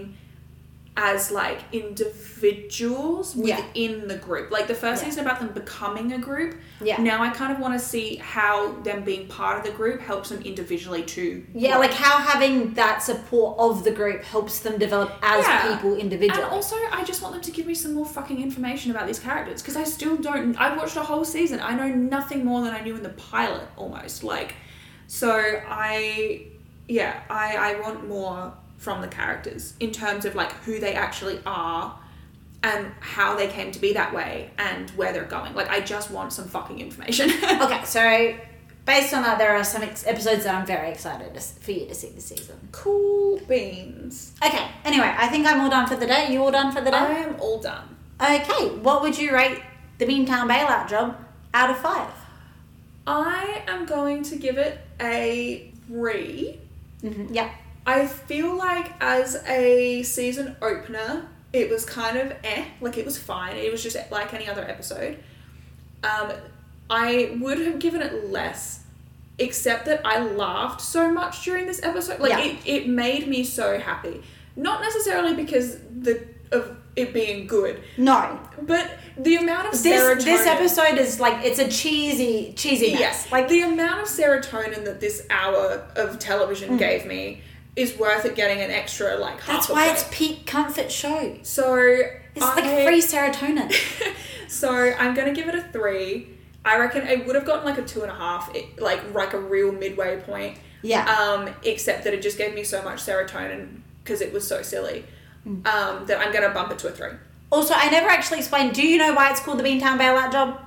as 0.97 1.31
like 1.31 1.59
individuals 1.71 3.33
Yeah. 3.35 3.57
within 3.65 4.07
the 4.09 4.17
group 4.17 4.51
like 4.51 4.67
the 4.67 4.75
first 4.75 5.01
Yeah. 5.01 5.09
season 5.09 5.25
about 5.25 5.39
them 5.39 5.49
becoming 5.49 6.11
a 6.11 6.17
group 6.17 6.55
Yeah. 6.81 7.01
now 7.01 7.23
i 7.23 7.29
kind 7.29 7.53
of 7.53 7.59
want 7.59 7.73
to 7.73 7.79
see 7.79 8.17
how 8.17 8.73
them 8.83 9.03
being 9.03 9.27
part 9.27 9.57
of 9.57 9.63
the 9.63 9.71
group 9.71 10.01
helps 10.01 10.29
them 10.29 10.41
individually 10.41 11.03
too. 11.03 11.45
Yeah, 11.53 11.71
grow. 11.71 11.79
like 11.81 11.93
how 11.93 12.17
having 12.17 12.73
that 12.73 13.01
support 13.03 13.57
of 13.57 13.83
the 13.83 13.91
group 13.91 14.23
helps 14.23 14.59
them 14.59 14.77
develop 14.77 15.11
as 15.21 15.45
Yeah. 15.45 15.75
people 15.75 15.95
individually. 15.95 16.43
And 16.43 16.51
also, 16.51 16.75
I 16.91 17.03
just 17.03 17.21
want 17.21 17.33
them 17.35 17.41
to 17.43 17.51
give 17.51 17.65
me 17.65 17.73
some 17.75 17.93
more 17.93 18.05
fucking 18.05 18.41
information 18.41 18.91
about 18.91 19.07
these 19.07 19.19
characters 19.19 19.61
because 19.61 19.77
I 19.77 19.83
still 19.83 20.17
don't. 20.17 20.55
I've 20.59 20.77
watched 20.77 20.97
a 20.97 21.01
whole 21.03 21.23
season. 21.25 21.59
I 21.61 21.73
know 21.75 21.87
nothing 21.87 22.43
more 22.45 22.63
than 22.63 22.73
I 22.73 22.81
knew 22.81 22.95
in 22.95 23.03
the 23.03 23.09
pilot, 23.09 23.67
almost. 23.77 24.23
Like, 24.23 24.55
so 25.07 25.29
I, 25.67 26.47
yeah, 26.87 27.21
I 27.29 27.55
I 27.55 27.79
want 27.81 28.07
more 28.07 28.53
from 28.81 28.99
the 28.99 29.07
characters 29.07 29.75
in 29.79 29.91
terms 29.91 30.25
of 30.25 30.33
like 30.33 30.51
who 30.63 30.79
they 30.79 30.95
actually 30.95 31.39
are 31.45 31.95
and 32.63 32.91
how 32.99 33.35
they 33.35 33.47
came 33.47 33.71
to 33.71 33.79
be 33.79 33.93
that 33.93 34.13
way 34.13 34.49
and 34.57 34.89
where 34.91 35.13
they're 35.13 35.23
going. 35.23 35.53
Like, 35.53 35.69
I 35.69 35.81
just 35.81 36.09
want 36.09 36.33
some 36.33 36.45
fucking 36.47 36.79
information. 36.79 37.29
okay, 37.43 37.83
so 37.85 38.35
based 38.85 39.13
on 39.13 39.23
that, 39.23 39.37
there 39.37 39.55
are 39.55 39.63
some 39.63 39.83
ex- 39.83 40.05
episodes 40.05 40.43
that 40.43 40.55
I'm 40.55 40.65
very 40.65 40.89
excited 40.89 41.33
to, 41.33 41.39
for 41.39 41.71
you 41.71 41.87
to 41.87 41.95
see 41.95 42.09
this 42.09 42.25
season. 42.25 42.57
cool 42.71 43.39
beans. 43.47 44.33
Okay, 44.43 44.67
anyway, 44.83 45.13
I 45.15 45.27
think 45.27 45.45
I'm 45.45 45.61
all 45.61 45.69
done 45.69 45.87
for 45.87 45.95
the 45.95 46.07
day. 46.07 46.31
You 46.33 46.41
all 46.43 46.51
done 46.51 46.71
for 46.71 46.81
the 46.81 46.91
day? 46.91 46.97
I 46.97 47.13
am 47.19 47.39
all 47.39 47.59
done. 47.59 47.95
Okay, 48.19 48.69
what 48.81 49.03
would 49.03 49.17
you 49.17 49.31
rate 49.31 49.61
the 49.99 50.05
Beantown 50.05 50.49
bailout 50.49 50.87
job 50.87 51.17
out 51.53 51.69
of 51.69 51.77
five? 51.77 52.11
I 53.05 53.63
am 53.67 53.85
going 53.85 54.23
to 54.23 54.35
give 54.35 54.57
it 54.57 54.79
a 54.99 55.71
three. 55.87 56.59
Mm-hmm. 57.03 57.33
Yeah. 57.33 57.51
I 57.91 58.07
feel 58.07 58.55
like 58.55 58.91
as 59.01 59.35
a 59.47 60.03
season 60.03 60.55
opener, 60.61 61.27
it 61.51 61.69
was 61.69 61.83
kind 61.85 62.17
of 62.17 62.33
eh, 62.43 62.65
like 62.79 62.97
it 62.97 63.05
was 63.05 63.17
fine. 63.17 63.57
It 63.57 63.71
was 63.71 63.83
just 63.83 63.97
like 64.11 64.33
any 64.33 64.47
other 64.47 64.63
episode. 64.63 65.17
Um, 66.03 66.31
I 66.89 67.37
would 67.41 67.59
have 67.59 67.79
given 67.79 68.01
it 68.01 68.29
less, 68.29 68.83
except 69.39 69.85
that 69.85 70.01
I 70.05 70.19
laughed 70.23 70.81
so 70.81 71.11
much 71.11 71.43
during 71.43 71.65
this 71.65 71.83
episode. 71.83 72.19
Like 72.19 72.31
Yeah. 72.31 72.39
it, 72.45 72.57
it 72.65 72.87
made 72.87 73.27
me 73.27 73.43
so 73.43 73.77
happy. 73.79 74.21
Not 74.55 74.81
necessarily 74.81 75.33
because 75.33 75.77
the 75.99 76.25
of 76.51 76.77
it 76.97 77.13
being 77.13 77.47
good, 77.47 77.81
No. 77.97 78.37
but 78.63 78.89
the 79.17 79.35
amount 79.37 79.67
of 79.67 79.71
This 79.83 80.01
serotonin. 80.01 80.23
this 80.25 80.45
episode 80.47 80.97
is 80.97 81.19
like 81.19 81.45
it's 81.45 81.59
a 81.59 81.67
cheesy 81.69 82.53
cheesy 82.57 82.91
mess. 82.91 82.99
Yes, 82.99 83.23
Like 83.31 83.41
like 83.43 83.49
the 83.49 83.61
amount 83.61 84.01
of 84.01 84.07
serotonin 84.07 84.83
that 84.85 84.99
this 84.99 85.25
hour 85.29 85.87
of 85.95 86.19
television 86.19 86.75
gave 86.77 87.05
me 87.05 87.41
is 87.75 87.97
worth 87.97 88.25
it 88.25 88.35
getting 88.35 88.61
an 88.61 88.69
extra 88.71 89.15
like 89.17 89.39
half 89.41 89.47
that's 89.47 89.69
why 89.69 89.89
it's 89.89 90.05
peak 90.11 90.45
comfort 90.45 90.91
show. 90.91 91.37
so 91.43 91.75
It's 92.35 92.45
I, 92.45 92.55
like 92.55 92.87
free 92.87 93.01
serotonin. 93.01 93.73
so 94.49 94.71
I'm 94.71 95.13
gonna 95.13 95.33
give 95.33 95.47
it 95.47 95.55
a 95.55 95.61
three. 95.61 96.29
I 96.63 96.77
reckon 96.77 97.07
it 97.07 97.25
would 97.25 97.35
have 97.35 97.45
gotten 97.45 97.65
like 97.65 97.77
a 97.77 97.83
two 97.83 98.01
and 98.01 98.11
a 98.11 98.15
half, 98.15 98.53
it, 98.55 98.79
like 98.81 99.13
like 99.13 99.33
a 99.33 99.39
real 99.39 99.71
midway 99.71 100.19
point. 100.19 100.57
Yeah. 100.81 101.05
Um, 101.05 101.49
except 101.63 102.03
that 102.03 102.13
it 102.13 102.21
just 102.21 102.37
gave 102.37 102.53
me 102.53 102.63
so 102.63 102.81
much 102.81 102.99
serotonin 102.99 103.81
because 104.03 104.21
it 104.21 104.33
was 104.33 104.47
so 104.47 104.61
silly. 104.61 105.05
Mm. 105.47 105.65
Um, 105.65 106.05
that 106.05 106.19
I'm 106.19 106.31
gonna 106.33 106.49
bump 106.49 106.71
it 106.71 106.79
to 106.79 106.87
a 106.89 106.91
three. 106.91 107.11
Also, 107.51 107.73
I 107.75 107.89
never 107.89 108.09
actually 108.09 108.39
explained. 108.39 108.73
Do 108.73 108.85
you 108.85 108.97
know 108.97 109.13
why 109.13 109.31
it's 109.31 109.39
called 109.39 109.59
the 109.59 109.63
Beantown 109.63 109.99
bailout 109.99 110.31
job? 110.31 110.59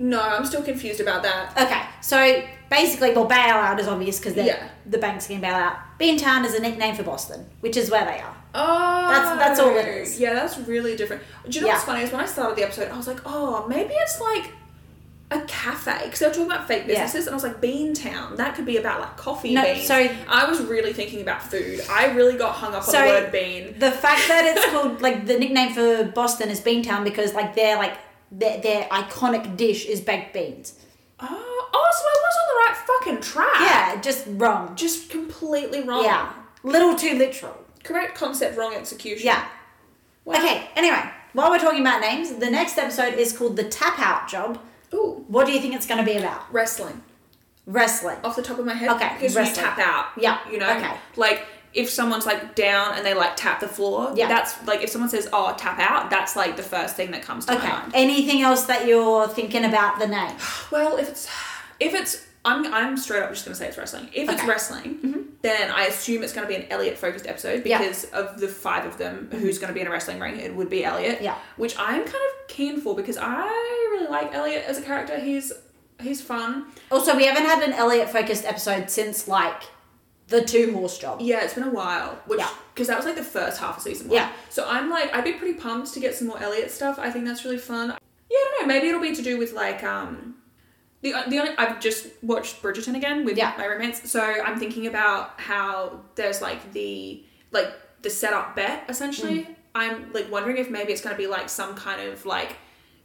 No, 0.00 0.20
I'm 0.20 0.46
still 0.46 0.62
confused 0.62 0.98
about 1.00 1.22
that. 1.22 1.52
Okay, 1.60 1.82
so 2.00 2.42
basically, 2.70 3.12
well, 3.12 3.28
bailout 3.28 3.78
is 3.78 3.86
obvious 3.86 4.18
because 4.18 4.34
Yeah. 4.34 4.56
the 4.86 4.96
bank's 4.98 5.26
getting 5.26 5.42
bailed 5.42 5.54
out. 5.62 5.76
Beantown 6.00 6.44
is 6.46 6.54
a 6.54 6.60
nickname 6.60 6.94
for 6.96 7.02
Boston, 7.02 7.46
which 7.60 7.76
is 7.76 7.90
where 7.90 8.04
they 8.06 8.18
are. 8.18 8.34
Oh, 8.54 9.10
That's- 9.12 9.38
that's 9.38 9.60
all 9.60 9.76
it 9.76 9.86
is. 9.86 10.18
Yeah, 10.18 10.32
that's 10.34 10.56
really 10.58 10.96
different. 10.96 11.22
Do 11.48 11.50
you 11.50 11.60
know 11.60 11.66
Yeah. 11.68 11.74
what's 11.74 11.84
funny 11.84 12.02
is 12.02 12.10
when 12.10 12.20
I 12.20 12.26
started 12.26 12.56
the 12.56 12.64
episode, 12.64 12.90
I 12.90 12.96
was 12.96 13.06
like, 13.06 13.20
oh, 13.26 13.66
maybe 13.68 13.92
it's 13.94 14.18
like 14.20 14.44
a 15.30 15.40
cafe 15.42 15.92
because 16.04 16.18
they 16.18 16.26
were 16.26 16.32
talking 16.32 16.50
about 16.50 16.66
fake 16.66 16.84
Yeah. 16.88 17.04
businesses, 17.04 17.26
and 17.26 17.34
I 17.34 17.36
was 17.36 17.44
like, 17.44 17.60
Beantown. 17.60 18.36
That 18.36 18.56
could 18.56 18.66
be 18.66 18.78
about 18.78 19.00
like 19.00 19.16
coffee 19.18 19.54
No, 19.54 19.62
beans. 19.62 19.86
so- 19.86 20.08
I 20.28 20.44
was 20.46 20.62
really 20.62 20.92
thinking 20.94 21.20
about 21.20 21.42
food. 21.42 21.84
I 21.90 22.06
really 22.06 22.36
got 22.38 22.54
hung 22.54 22.70
up 22.74 22.82
on 22.82 22.88
So- 22.88 23.00
the 23.00 23.06
word 23.06 23.30
bean. 23.32 23.74
The 23.78 23.92
fact 23.92 24.26
that 24.28 24.44
it's 24.46 24.64
called 24.72 25.02
like 25.02 25.26
the 25.26 25.38
nickname 25.38 25.72
for 25.74 26.04
Boston 26.04 26.48
is 26.48 26.60
Beantown 26.60 27.04
because 27.04 27.34
like 27.34 27.54
they're 27.54 27.76
like 27.76 27.92
their, 28.30 28.60
their 28.60 28.84
iconic 28.88 29.56
dish 29.56 29.86
is 29.86 30.00
baked 30.00 30.32
beans. 30.32 30.74
Oh, 31.18 31.26
oh, 31.74 31.90
so 31.92 32.04
I 32.06 32.16
was 32.24 32.36
on 32.40 32.46
the 32.48 32.56
right 32.62 32.76
fucking 32.86 33.20
track. 33.22 33.60
Yeah, 33.60 34.00
just 34.00 34.24
wrong. 34.28 34.74
just 34.76 35.10
completely 35.10 35.82
wrong. 35.82 36.04
Yeah, 36.04 36.32
little 36.62 36.94
too 36.96 37.16
literal. 37.18 37.56
correct 37.84 38.16
concept, 38.16 38.56
wrong 38.56 38.74
execution. 38.74 39.26
Yeah. 39.26 39.46
Wow. 40.24 40.34
Okay. 40.38 40.68
Anyway, 40.76 41.02
while 41.32 41.50
we're 41.50 41.58
talking 41.58 41.80
about 41.80 42.00
names, 42.00 42.32
the 42.34 42.50
next 42.50 42.76
episode 42.78 43.14
is 43.14 43.36
called 43.36 43.56
the 43.56 43.64
Tap 43.64 43.98
Out 43.98 44.28
Job. 44.28 44.58
Ooh, 44.94 45.24
What 45.28 45.46
do 45.46 45.52
you 45.52 45.60
think 45.60 45.74
it's 45.74 45.86
going 45.86 45.98
to 45.98 46.04
be 46.04 46.16
about? 46.18 46.52
wrestling. 46.52 47.02
Wrestling. 47.66 48.16
off 48.24 48.36
the 48.36 48.42
top 48.42 48.58
of 48.58 48.66
my 48.66 48.74
head. 48.74 48.90
Okay, 48.90 49.12
because 49.14 49.34
you 49.34 49.54
tap 49.54 49.78
out. 49.78 50.06
Yeah, 50.18 50.38
you 50.50 50.58
know, 50.58 50.70
okay. 50.76 50.92
like 51.16 51.46
if 51.72 51.88
someone's 51.88 52.26
like 52.26 52.54
down 52.54 52.94
and 52.96 53.06
they 53.06 53.14
like 53.14 53.36
tap 53.36 53.60
the 53.60 53.68
floor, 53.68 54.12
Yeah. 54.14 54.28
that's 54.28 54.54
like 54.66 54.82
if 54.82 54.90
someone 54.90 55.10
says, 55.10 55.28
"Oh, 55.32 55.54
tap 55.56 55.78
out," 55.78 56.10
that's 56.10 56.34
like 56.36 56.56
the 56.56 56.62
first 56.62 56.96
thing 56.96 57.10
that 57.12 57.22
comes 57.22 57.46
to 57.46 57.56
Okay. 57.56 57.68
mind. 57.68 57.92
Anything 57.94 58.42
else 58.42 58.64
that 58.64 58.86
you're 58.86 59.28
thinking 59.28 59.64
about 59.64 59.98
the 59.98 60.06
name? 60.06 60.34
Well, 60.70 60.96
if 60.96 61.08
it's 61.08 61.28
if 61.78 61.94
it's 61.94 62.26
I'm 62.44 62.72
I'm 62.72 62.96
straight 62.96 63.22
up 63.22 63.30
just 63.30 63.44
gonna 63.44 63.54
say 63.54 63.68
it's 63.68 63.76
wrestling. 63.78 64.08
If 64.12 64.28
it's 64.28 64.40
Okay. 64.40 64.48
wrestling, 64.48 64.98
mm-hmm. 64.98 65.20
then 65.42 65.70
I 65.70 65.84
assume 65.84 66.22
it's 66.22 66.32
gonna 66.32 66.46
be 66.46 66.54
an 66.56 66.66
Eliot 66.70 66.96
focused 66.96 67.26
episode 67.26 67.64
Yeah. 67.66 67.78
because 67.78 68.04
of 68.06 68.40
the 68.40 68.48
five 68.48 68.86
of 68.86 68.96
them 68.98 69.28
mm-hmm. 69.30 69.38
who's 69.38 69.58
gonna 69.58 69.72
be 69.74 69.80
in 69.80 69.86
a 69.86 69.90
wrestling 69.90 70.18
ring. 70.20 70.38
It 70.40 70.54
would 70.54 70.70
be 70.70 70.84
Eliot. 70.84 71.20
Yeah. 71.20 71.34
Which 71.56 71.78
I'm 71.78 72.02
kind 72.02 72.08
of 72.14 72.48
keen 72.48 72.80
for 72.80 72.94
because 72.96 73.18
I 73.20 73.44
really 73.92 74.08
like 74.10 74.34
Eliot 74.34 74.64
as 74.66 74.78
a 74.78 74.82
character. 74.82 75.18
He's 75.20 75.52
he's 76.00 76.22
fun. 76.22 76.64
Also, 76.90 77.14
we 77.14 77.26
haven't 77.26 77.44
had 77.44 77.62
an 77.62 77.74
Eliot 77.74 78.08
focused 78.08 78.44
episode 78.46 78.88
since 78.90 79.28
like 79.28 79.62
the 80.30 80.42
two 80.42 80.72
horse 80.72 80.96
job. 80.98 81.20
Yeah, 81.20 81.44
it's 81.44 81.54
been 81.54 81.64
a 81.64 81.70
while. 81.70 82.18
Which 82.26 82.38
Yeah. 82.40 82.48
because 82.74 82.86
that 82.88 82.96
was 82.96 83.04
like 83.06 83.16
the 83.16 83.22
first 83.24 83.60
half 83.60 83.76
of 83.76 83.82
season 83.82 84.08
one. 84.08 84.16
Yeah. 84.16 84.32
So 84.48 84.64
I'm 84.66 84.88
like 84.88 85.14
I'd 85.14 85.24
be 85.24 85.34
pretty 85.34 85.58
pumped 85.58 85.92
to 85.94 86.00
get 86.00 86.14
some 86.14 86.28
more 86.28 86.40
Eliot 86.42 86.70
stuff. 86.70 86.98
I 86.98 87.10
think 87.10 87.24
that's 87.26 87.44
really 87.44 87.58
fun. 87.58 87.88
Yeah, 87.88 88.36
I 88.38 88.54
don't 88.58 88.68
know. 88.68 88.74
Maybe 88.74 88.88
it'll 88.88 89.00
be 89.00 89.14
to 89.14 89.22
do 89.22 89.36
with 89.38 89.52
like 89.52 89.82
um 89.84 90.36
the 91.02 91.14
the 91.28 91.38
only 91.38 91.52
I've 91.58 91.80
just 91.80 92.06
watched 92.22 92.62
Bridgerton 92.62 92.96
again 92.96 93.24
with 93.24 93.36
Yeah. 93.36 93.54
my 93.58 93.64
roommates. 93.66 94.10
So 94.10 94.20
I'm 94.22 94.58
thinking 94.58 94.86
about 94.86 95.38
how 95.40 96.00
there's 96.14 96.40
like 96.40 96.72
the 96.72 97.24
like 97.50 97.72
the 98.02 98.10
setup 98.10 98.56
bet 98.56 98.84
essentially. 98.88 99.42
Mm. 99.42 99.54
I'm 99.74 100.12
like 100.12 100.30
wondering 100.30 100.56
if 100.58 100.68
maybe 100.70 100.92
it's 100.92 101.00
gonna 101.02 101.16
be 101.16 101.26
like 101.26 101.48
some 101.48 101.74
kind 101.74 102.00
of 102.08 102.24
like 102.26 102.56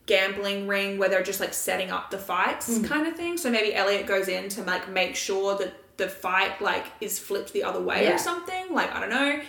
gambling 0.06 0.68
ring 0.68 0.98
where 1.00 1.10
they're 1.10 1.24
just 1.24 1.40
like 1.40 1.54
setting 1.54 1.90
up 1.92 2.12
the 2.12 2.18
fights 2.18 2.70
Mm. 2.78 2.86
kind 2.88 3.08
of 3.08 3.16
thing. 3.16 3.38
So 3.38 3.50
maybe 3.50 3.74
Eliot 3.74 4.06
goes 4.06 4.28
in 4.28 4.50
to 4.50 4.64
like 4.64 4.88
make 4.90 5.16
sure 5.16 5.58
that 5.58 5.74
the 5.98 6.08
fight 6.08 6.62
like 6.62 6.86
is 7.02 7.20
flipped 7.20 7.54
the 7.54 7.64
other 7.64 7.82
way 7.82 8.04
Yeah. 8.06 8.16
or 8.16 8.18
something. 8.18 8.74
Like 8.74 8.94
I 8.94 9.00
don't 9.00 9.10
know. 9.10 9.42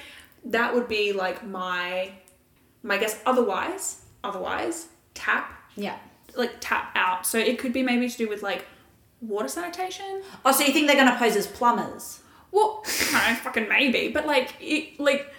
That 0.47 0.75
would 0.75 0.89
be 0.89 1.13
like 1.13 1.47
my 1.47 2.13
my 2.83 2.99
guess. 2.99 3.19
Otherwise, 3.27 4.03
otherwise 4.23 4.87
tap 5.15 5.51
Yeah. 5.75 5.97
like 6.37 6.53
tap 6.61 6.91
out. 6.95 7.27
So 7.27 7.39
it 7.39 7.59
could 7.59 7.73
be 7.73 7.83
maybe 7.83 8.09
to 8.09 8.17
do 8.17 8.29
with 8.29 8.43
like 8.43 8.65
water 9.21 9.49
sanitation. 9.49 10.23
Oh, 10.45 10.53
so 10.53 10.65
you 10.65 10.73
think 10.73 10.87
they're 10.87 10.97
gonna 10.97 11.19
pose 11.19 11.37
as 11.37 11.47
plumbers? 11.47 12.21
Well, 12.53 12.83
no, 13.13 13.19
fucking 13.43 13.69
maybe, 13.69 14.09
but 14.09 14.27
like 14.27 14.55
it 14.61 15.01
like. 15.01 15.33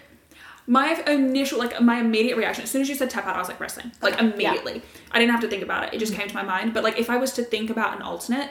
My 0.69 1.01
initial, 1.07 1.59
like 1.59 1.79
my 1.81 2.01
immediate 2.01 2.35
reaction, 2.35 2.63
as 2.65 2.69
soon 2.71 2.81
as 2.81 2.89
you 2.89 2.95
said 2.95 3.09
tap 3.09 3.25
out, 3.25 3.37
I 3.37 3.39
was 3.39 3.47
like 3.47 3.57
wrestling. 3.61 3.93
Like 4.01 4.15
Okay, 4.15 4.25
yeah. 4.25 4.33
immediately. 4.33 4.81
I 5.11 5.17
didn't 5.17 5.31
have 5.31 5.39
to 5.39 5.47
think 5.47 5.63
about 5.63 5.85
it. 5.87 5.93
It 5.93 5.99
just 5.99 6.13
came 6.13 6.27
to 6.27 6.35
my 6.35 6.43
mind. 6.43 6.73
But 6.73 6.83
like 6.83 6.99
if 6.99 7.09
I 7.09 7.15
was 7.15 7.31
to 7.35 7.43
think 7.43 7.69
about 7.69 7.95
an 7.95 8.01
alternate, 8.01 8.49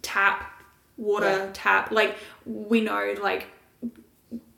tap, 0.00 0.57
water, 0.98 1.26
Yeah. 1.26 1.50
tap, 1.54 1.90
like 1.90 2.18
we 2.44 2.82
know 2.82 3.14
like 3.22 3.46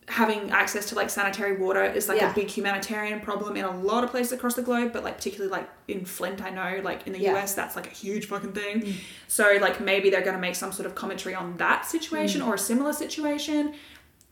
having 0.09 0.51
access 0.51 0.87
to 0.87 0.97
like 0.97 1.09
sanitary 1.09 1.57
water 1.57 1.85
is 1.85 2.09
like 2.09 2.21
Yeah. 2.21 2.33
a 2.33 2.35
big 2.35 2.49
humanitarian 2.49 3.21
problem 3.21 3.57
in 3.57 3.65
a 3.65 3.77
lot 3.77 4.03
of 4.03 4.11
places 4.11 4.33
across 4.33 4.55
the 4.55 4.63
globe, 4.63 4.93
but 4.93 5.05
like 5.05 5.17
particularly 5.17 5.53
like 5.53 5.69
in 5.87 6.05
Flint, 6.05 6.43
I 6.43 6.51
know, 6.51 6.81
like 6.83 7.07
in 7.07 7.13
the 7.13 7.21
Yeah. 7.21 7.37
US, 7.37 7.55
that's 7.55 7.77
like 7.77 7.87
a 7.87 7.95
huge 7.95 8.27
fucking 8.27 8.53
thing. 8.53 8.83
Mm. 8.83 8.95
So 9.29 9.59
like 9.61 9.81
maybe 9.81 10.11
they're 10.11 10.25
gonna 10.25 10.39
make 10.39 10.57
some 10.57 10.73
sort 10.73 10.87
of 10.87 10.97
commentary 10.97 11.37
on 11.37 11.57
that 11.59 11.87
situation 11.87 12.41
mm. 12.41 12.49
or 12.49 12.55
a 12.55 12.59
similar 12.59 12.93
situation, 12.93 13.75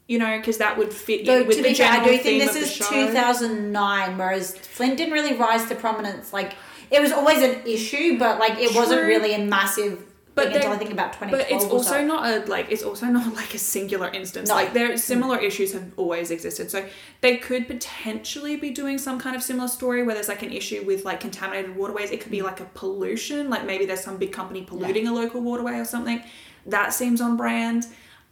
you 0.09 0.18
know, 0.18 0.36
because 0.39 0.59
that 0.59 0.76
would 0.78 0.93
fit 0.93 1.26
Though 1.26 1.44
with 1.44 1.59
to 1.59 1.62
the 1.62 1.68
be 1.68 1.74
fair, 1.74 1.93
I 1.93 1.97
general 1.98 2.16
do 2.16 2.22
think 2.24 2.43
this 2.43 2.56
is 2.56 2.89
2009, 2.89 4.18
whereas 4.18 4.56
Flint 4.56 4.97
didn't 4.97 5.12
really 5.12 5.35
rise 5.35 5.66
to 5.66 5.76
prominence. 5.76 6.32
Like 6.32 6.55
it 6.90 7.01
was 7.01 7.12
always 7.12 7.40
an 7.40 7.64
issue, 7.66 8.18
but 8.18 8.40
like 8.40 8.59
it 8.59 8.74
wasn't 8.74 9.02
really 9.02 9.32
a 9.35 9.39
massive 9.44 10.07
But 10.44 10.55
until 10.56 10.73
I 10.73 10.77
think 10.77 10.90
about 10.93 11.12
2012. 11.15 11.31
But 11.31 11.55
it's 11.55 11.65
also 11.65 11.90
so. 11.90 12.05
not 12.06 12.27
a 12.27 12.47
like 12.51 12.70
it's 12.70 12.82
also 12.82 13.06
not 13.06 13.35
like 13.35 13.55
a 13.55 13.59
singular 13.59 14.09
instance. 14.09 14.48
No. 14.48 14.55
Like 14.55 14.73
there 14.73 14.97
similar 14.97 15.39
issues 15.39 15.73
have 15.73 15.85
always 15.97 16.31
existed. 16.31 16.70
So 16.70 16.86
they 17.20 17.36
could 17.36 17.66
potentially 17.66 18.56
be 18.56 18.70
doing 18.70 18.98
some 18.98 19.19
kind 19.19 19.35
of 19.36 19.43
similar 19.43 19.69
story 19.69 20.02
where 20.02 20.15
there's 20.15 20.28
like 20.28 20.43
an 20.43 20.52
issue 20.52 20.82
with 20.86 21.05
like 21.05 21.20
contaminated 21.20 21.77
waterways. 21.77 22.10
It 22.10 22.20
could 22.20 22.32
be 22.32 22.43
like 22.43 22.60
a 22.60 22.65
pollution, 22.74 23.51
like 23.51 23.65
maybe 23.65 23.85
there's 23.86 24.01
some 24.02 24.16
big 24.16 24.32
company 24.32 24.62
polluting 24.62 25.06
a 25.09 25.12
local 25.12 25.40
waterway 25.40 25.78
or 25.78 25.85
something. 25.85 26.23
That 26.66 26.93
seems 26.93 27.20
on 27.20 27.36
brand. 27.36 27.86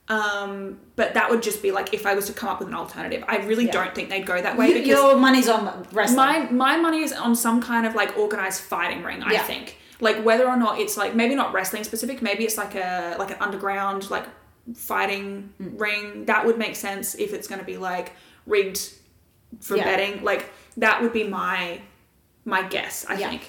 Um, 0.09 0.79
but 0.95 1.15
that 1.15 1.31
would 1.31 1.43
just 1.43 1.63
be 1.63 1.73
like 1.73 1.93
if 1.93 2.07
I 2.07 2.15
was 2.15 2.27
to 2.27 2.33
come 2.33 2.49
up 2.49 2.61
with 2.61 2.69
an 2.69 2.75
alternative. 2.75 3.25
I 3.27 3.39
really 3.39 3.67
Yeah. 3.67 3.73
don't 3.73 3.95
think 3.95 4.09
they'd 4.09 4.25
go 4.25 4.41
that 4.41 4.57
way 4.57 4.73
because 4.73 4.87
your 4.87 5.17
money's 5.17 5.49
on 5.49 5.85
wrestling. 5.93 6.17
my 6.17 6.49
my 6.51 6.77
money 6.77 7.03
is 7.03 7.13
on 7.13 7.35
some 7.35 7.61
kind 7.61 7.85
of 7.87 7.97
like 7.97 8.17
organized 8.17 8.61
fighting 8.61 9.03
ring 9.03 9.23
i 9.25 9.33
Yeah. 9.33 9.43
think 9.43 9.79
like 10.01 10.23
whether 10.25 10.47
or 10.47 10.57
not 10.57 10.79
it's 10.79 10.97
like 10.97 11.15
maybe 11.15 11.35
not 11.35 11.53
wrestling 11.53 11.85
specific 11.85 12.21
maybe 12.23 12.45
it's 12.45 12.57
like 12.59 12.75
a 12.75 13.17
like 13.19 13.31
an 13.31 13.37
underground 13.41 14.11
like 14.11 14.27
fighting 14.75 15.53
Mm. 15.61 15.81
ring 15.81 16.25
that 16.27 16.45
would 16.45 16.59
make 16.59 16.75
sense 16.77 17.15
if 17.15 17.33
it's 17.33 17.47
going 17.49 17.61
to 17.61 17.65
be 17.65 17.77
like 17.77 18.13
rigged 18.47 18.81
for 19.61 19.77
Yeah. 19.77 19.85
betting 19.85 20.25
like 20.25 20.51
that 20.77 21.01
would 21.03 21.13
be 21.13 21.25
my 21.25 21.81
my 22.45 22.63
guess 22.63 23.07
i 23.09 23.15
Yeah. 23.17 23.31
think 23.31 23.49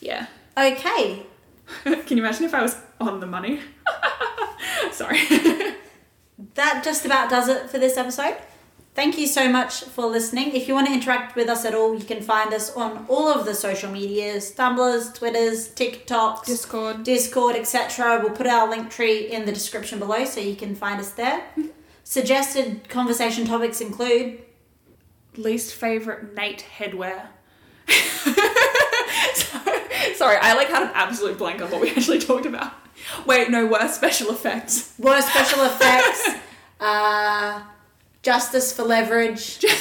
yeah 0.00 0.26
okay. 0.56 1.22
can 1.84 2.16
you 2.18 2.22
imagine 2.24 2.44
if 2.44 2.54
i 2.54 2.62
was 2.62 2.76
on 3.00 3.20
the 3.20 3.26
money 3.26 3.60
sorry 4.92 5.20
that 6.54 6.82
just 6.84 7.04
about 7.06 7.30
does 7.30 7.48
it 7.48 7.68
for 7.70 7.78
this 7.78 7.96
episode. 7.96 8.36
Thank 8.92 9.18
you 9.18 9.28
so 9.28 9.48
much 9.48 9.84
for 9.84 10.06
listening. 10.06 10.54
If 10.54 10.66
you 10.66 10.74
want 10.74 10.88
to 10.88 10.92
interact 10.92 11.36
with 11.36 11.48
us 11.48 11.64
at 11.64 11.74
all, 11.74 11.94
you 11.94 12.04
can 12.04 12.20
find 12.20 12.52
us 12.52 12.74
on 12.74 13.06
all 13.08 13.28
of 13.28 13.46
the 13.46 13.54
social 13.54 13.90
medias 13.90 14.52
Tumblrs, 14.52 15.14
Twitters, 15.14 15.68
TikToks, 15.68 16.44
discord 16.44 17.04
Discord, 17.04 17.54
etc. 17.56 18.20
We'll 18.22 18.32
put 18.32 18.48
our 18.48 18.68
link 18.68 18.90
tree 18.90 19.30
in 19.30 19.46
the 19.46 19.52
description 19.52 20.00
below 20.00 20.24
so 20.24 20.40
you 20.40 20.56
can 20.56 20.74
find 20.74 21.00
us 21.00 21.12
there. 21.12 21.44
Suggested 22.02 22.88
conversation 22.88 23.46
topics 23.46 23.80
include 23.80 24.42
least 25.36 25.74
favorite 25.74 26.34
Nate 26.34 26.66
headwear. 26.76 27.28
Sorry, 30.16 30.36
I 30.40 30.54
like 30.56 30.68
had 30.68 30.82
an 30.82 30.90
absolute 30.94 31.38
blank 31.38 31.62
on 31.62 31.70
what 31.70 31.80
we 31.80 31.90
actually 31.90 32.18
talked 32.18 32.46
about. 32.46 32.72
Wait, 33.26 33.50
no, 33.50 33.66
worst 33.66 33.94
special 33.94 34.30
effects. 34.30 34.92
worst 34.98 35.28
special 35.28 35.64
effects, 35.64 36.30
uh, 36.80 37.62
justice 38.22 38.72
for 38.72 38.82
leverage. 38.84 39.64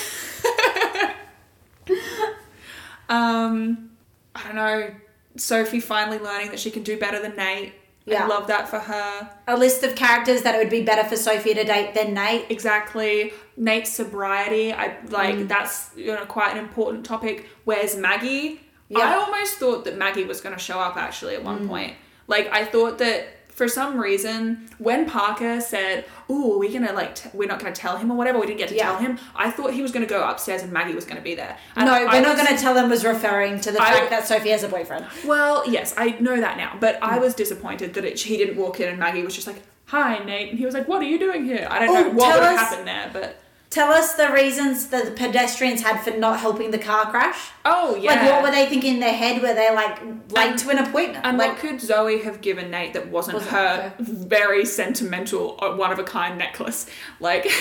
Um, 3.09 3.89
I 4.35 4.43
don't 4.43 4.55
know. 4.55 4.91
Sophie 5.35 5.79
finally 5.79 6.19
learning 6.19 6.49
that 6.51 6.59
she 6.59 6.69
can 6.71 6.83
do 6.83 6.97
better 6.99 7.19
than 7.21 7.35
Nate. 7.35 7.73
Yeah. 8.05 8.23
I 8.23 8.27
love 8.27 8.47
that 8.47 8.69
for 8.69 8.79
her. 8.79 9.29
A 9.47 9.57
list 9.57 9.83
of 9.83 9.95
characters 9.95 10.41
that 10.43 10.55
it 10.55 10.57
would 10.59 10.69
be 10.69 10.83
better 10.83 11.07
for 11.07 11.15
Sophie 11.15 11.53
to 11.53 11.63
date 11.63 11.93
than 11.93 12.13
Nate. 12.13 12.45
Exactly. 12.49 13.33
Nate's 13.57 13.91
sobriety. 13.91 14.73
I 14.73 14.97
like 15.09 15.35
Mm. 15.35 15.47
that's 15.47 15.91
you 15.95 16.07
know 16.13 16.25
quite 16.25 16.51
an 16.51 16.57
important 16.59 17.05
topic. 17.05 17.47
Where's 17.65 17.95
Maggie? 17.95 18.61
Yeah. 18.89 18.99
Mm. 18.99 19.01
I 19.01 19.13
almost 19.15 19.55
thought 19.57 19.85
that 19.85 19.97
Maggie 19.97 20.25
was 20.25 20.41
going 20.41 20.55
to 20.55 20.61
show 20.61 20.79
up 20.79 20.95
actually 20.97 21.35
at 21.35 21.43
one 21.43 21.67
point. 21.67 21.95
Like 22.27 22.47
I 22.51 22.65
thought 22.65 22.97
that 22.99 23.27
for 23.59 23.67
some 23.67 23.99
reason 23.99 24.69
when 24.77 25.05
Parker 25.05 25.59
said, 25.59 26.05
"Oh, 26.29 26.57
we're 26.57 26.71
gonna 26.71 26.93
like 26.93 27.13
t- 27.15 27.29
we're 27.33 27.47
not 27.49 27.59
gonna 27.59 27.75
tell 27.75 27.97
him 27.97 28.09
or 28.09 28.15
whatever," 28.17 28.39
we 28.39 28.47
didn't 28.47 28.59
get 28.59 28.69
to 28.69 28.75
Yeah. 28.75 28.85
tell 28.91 28.97
him. 28.99 29.19
I 29.35 29.51
thought 29.51 29.73
he 29.73 29.81
was 29.81 29.91
going 29.91 30.05
to 30.07 30.09
go 30.09 30.23
upstairs 30.27 30.63
and 30.63 30.71
Maggie 30.71 30.95
was 30.95 31.03
going 31.03 31.17
to 31.17 31.21
be 31.21 31.35
there. 31.35 31.57
And 31.75 31.85
no, 31.87 31.93
I 31.93 32.05
we're 32.05 32.21
not 32.21 32.37
was- 32.37 32.47
to 32.47 32.55
tell 32.57 32.75
him. 32.77 32.89
was 32.89 33.03
referring 33.05 33.59
to 33.59 33.71
the 33.73 33.81
I- 33.81 33.91
fact 33.91 34.09
that 34.11 34.25
Sophie 34.27 34.49
has 34.51 34.63
a 34.63 34.69
boyfriend. 34.69 35.05
Well, 35.25 35.63
yes, 35.69 35.93
I 35.97 36.11
know 36.21 36.39
that 36.39 36.55
now, 36.55 36.77
but 36.79 36.97
I 37.01 37.17
mm. 37.17 37.21
was 37.21 37.33
disappointed 37.35 37.93
that 37.95 38.05
it, 38.05 38.17
he 38.21 38.37
didn't 38.37 38.55
walk 38.55 38.79
in 38.79 38.87
and 38.87 38.97
Maggie 38.97 39.23
was 39.23 39.35
just 39.35 39.45
like, 39.47 39.61
"Hi, 39.87 40.19
Nate," 40.23 40.49
and 40.51 40.57
he 40.57 40.65
was 40.65 40.73
like, 40.73 40.87
"What 40.87 41.01
are 41.01 41.09
you 41.13 41.19
doing 41.19 41.43
here?" 41.45 41.67
I 41.69 41.79
don't 41.79 41.89
Oh, 41.89 41.93
know 42.03 42.09
what 42.11 42.35
would 42.39 42.43
us- 42.43 42.59
happened 42.59 42.87
there, 42.87 43.09
but 43.11 43.35
Tell 43.69 43.91
us 43.91 44.13
the 44.15 44.31
reasons 44.31 44.87
that 44.87 45.05
the 45.05 45.11
pedestrians 45.11 45.83
had 45.83 46.01
for 46.01 46.09
not 46.17 46.39
helping 46.39 46.71
the 46.71 46.79
car 46.79 47.05
crash. 47.11 47.51
oh 47.65 47.95
yeah. 47.95 48.13
Like, 48.15 48.31
what 48.31 48.41
were 48.43 48.51
they 48.51 48.65
thinking 48.65 48.95
in 48.95 48.99
their 48.99 49.13
head? 49.13 49.41
Were 49.43 49.53
they 49.53 49.71
like 49.73 50.01
late 50.31 50.49
And- 50.49 50.59
to 50.59 50.69
an 50.71 50.79
appointment? 50.79 51.23
And 51.23 51.37
like, 51.37 51.51
what 51.51 51.59
could 51.59 51.79
Zoe 51.79 52.19
have 52.23 52.41
given 52.41 52.71
Nate 52.71 52.93
that 52.93 53.09
wasn't, 53.09 53.35
Wasn't 53.35 53.51
her 53.53 53.89
her. 53.89 53.93
very 53.99 54.65
sentimental, 54.65 55.55
uh, 55.61 55.75
one 55.75 55.91
of 55.91 55.99
a 55.99 56.03
kind 56.03 56.39
necklace? 56.39 56.87
Like, 57.19 57.47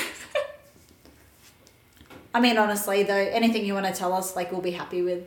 I 2.34 2.40
mean, 2.40 2.56
honestly, 2.56 3.02
though, 3.02 3.14
anything 3.14 3.66
you 3.66 3.74
want 3.74 3.86
to 3.86 3.92
tell 3.92 4.14
us, 4.14 4.34
like, 4.34 4.50
we'll 4.50 4.62
be 4.62 4.70
happy 4.70 5.02
with. 5.02 5.24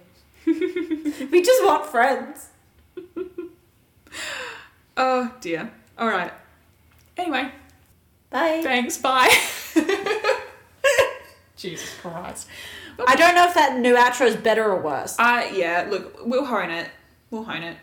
we 0.48 1.44
just 1.44 1.64
want 1.64 1.86
friends. 1.86 2.48
oh 4.98 5.32
dear. 5.42 5.72
All 5.98 6.08
right. 6.08 6.32
Anyway, 7.18 7.52
Bye. 8.32 8.62
thanks. 8.64 8.98
Bye. 8.98 9.30
Jesus 11.62 11.94
Christ. 12.02 12.48
I 13.08 13.16
don't 13.16 13.36
know 13.36 13.46
if 13.46 13.54
that 13.54 13.78
new 13.78 13.96
outro 13.96 14.28
is 14.28 14.36
better 14.36 14.64
or 14.64 14.82
worse. 14.82 15.16
Uh, 15.18 15.50
yeah. 15.54 15.88
Look, 15.90 16.26
we'll 16.26 16.46
hone 16.46 16.72
it. 16.72 16.90
We'll 17.30 17.44
hone 17.44 17.64
it. 17.64 17.78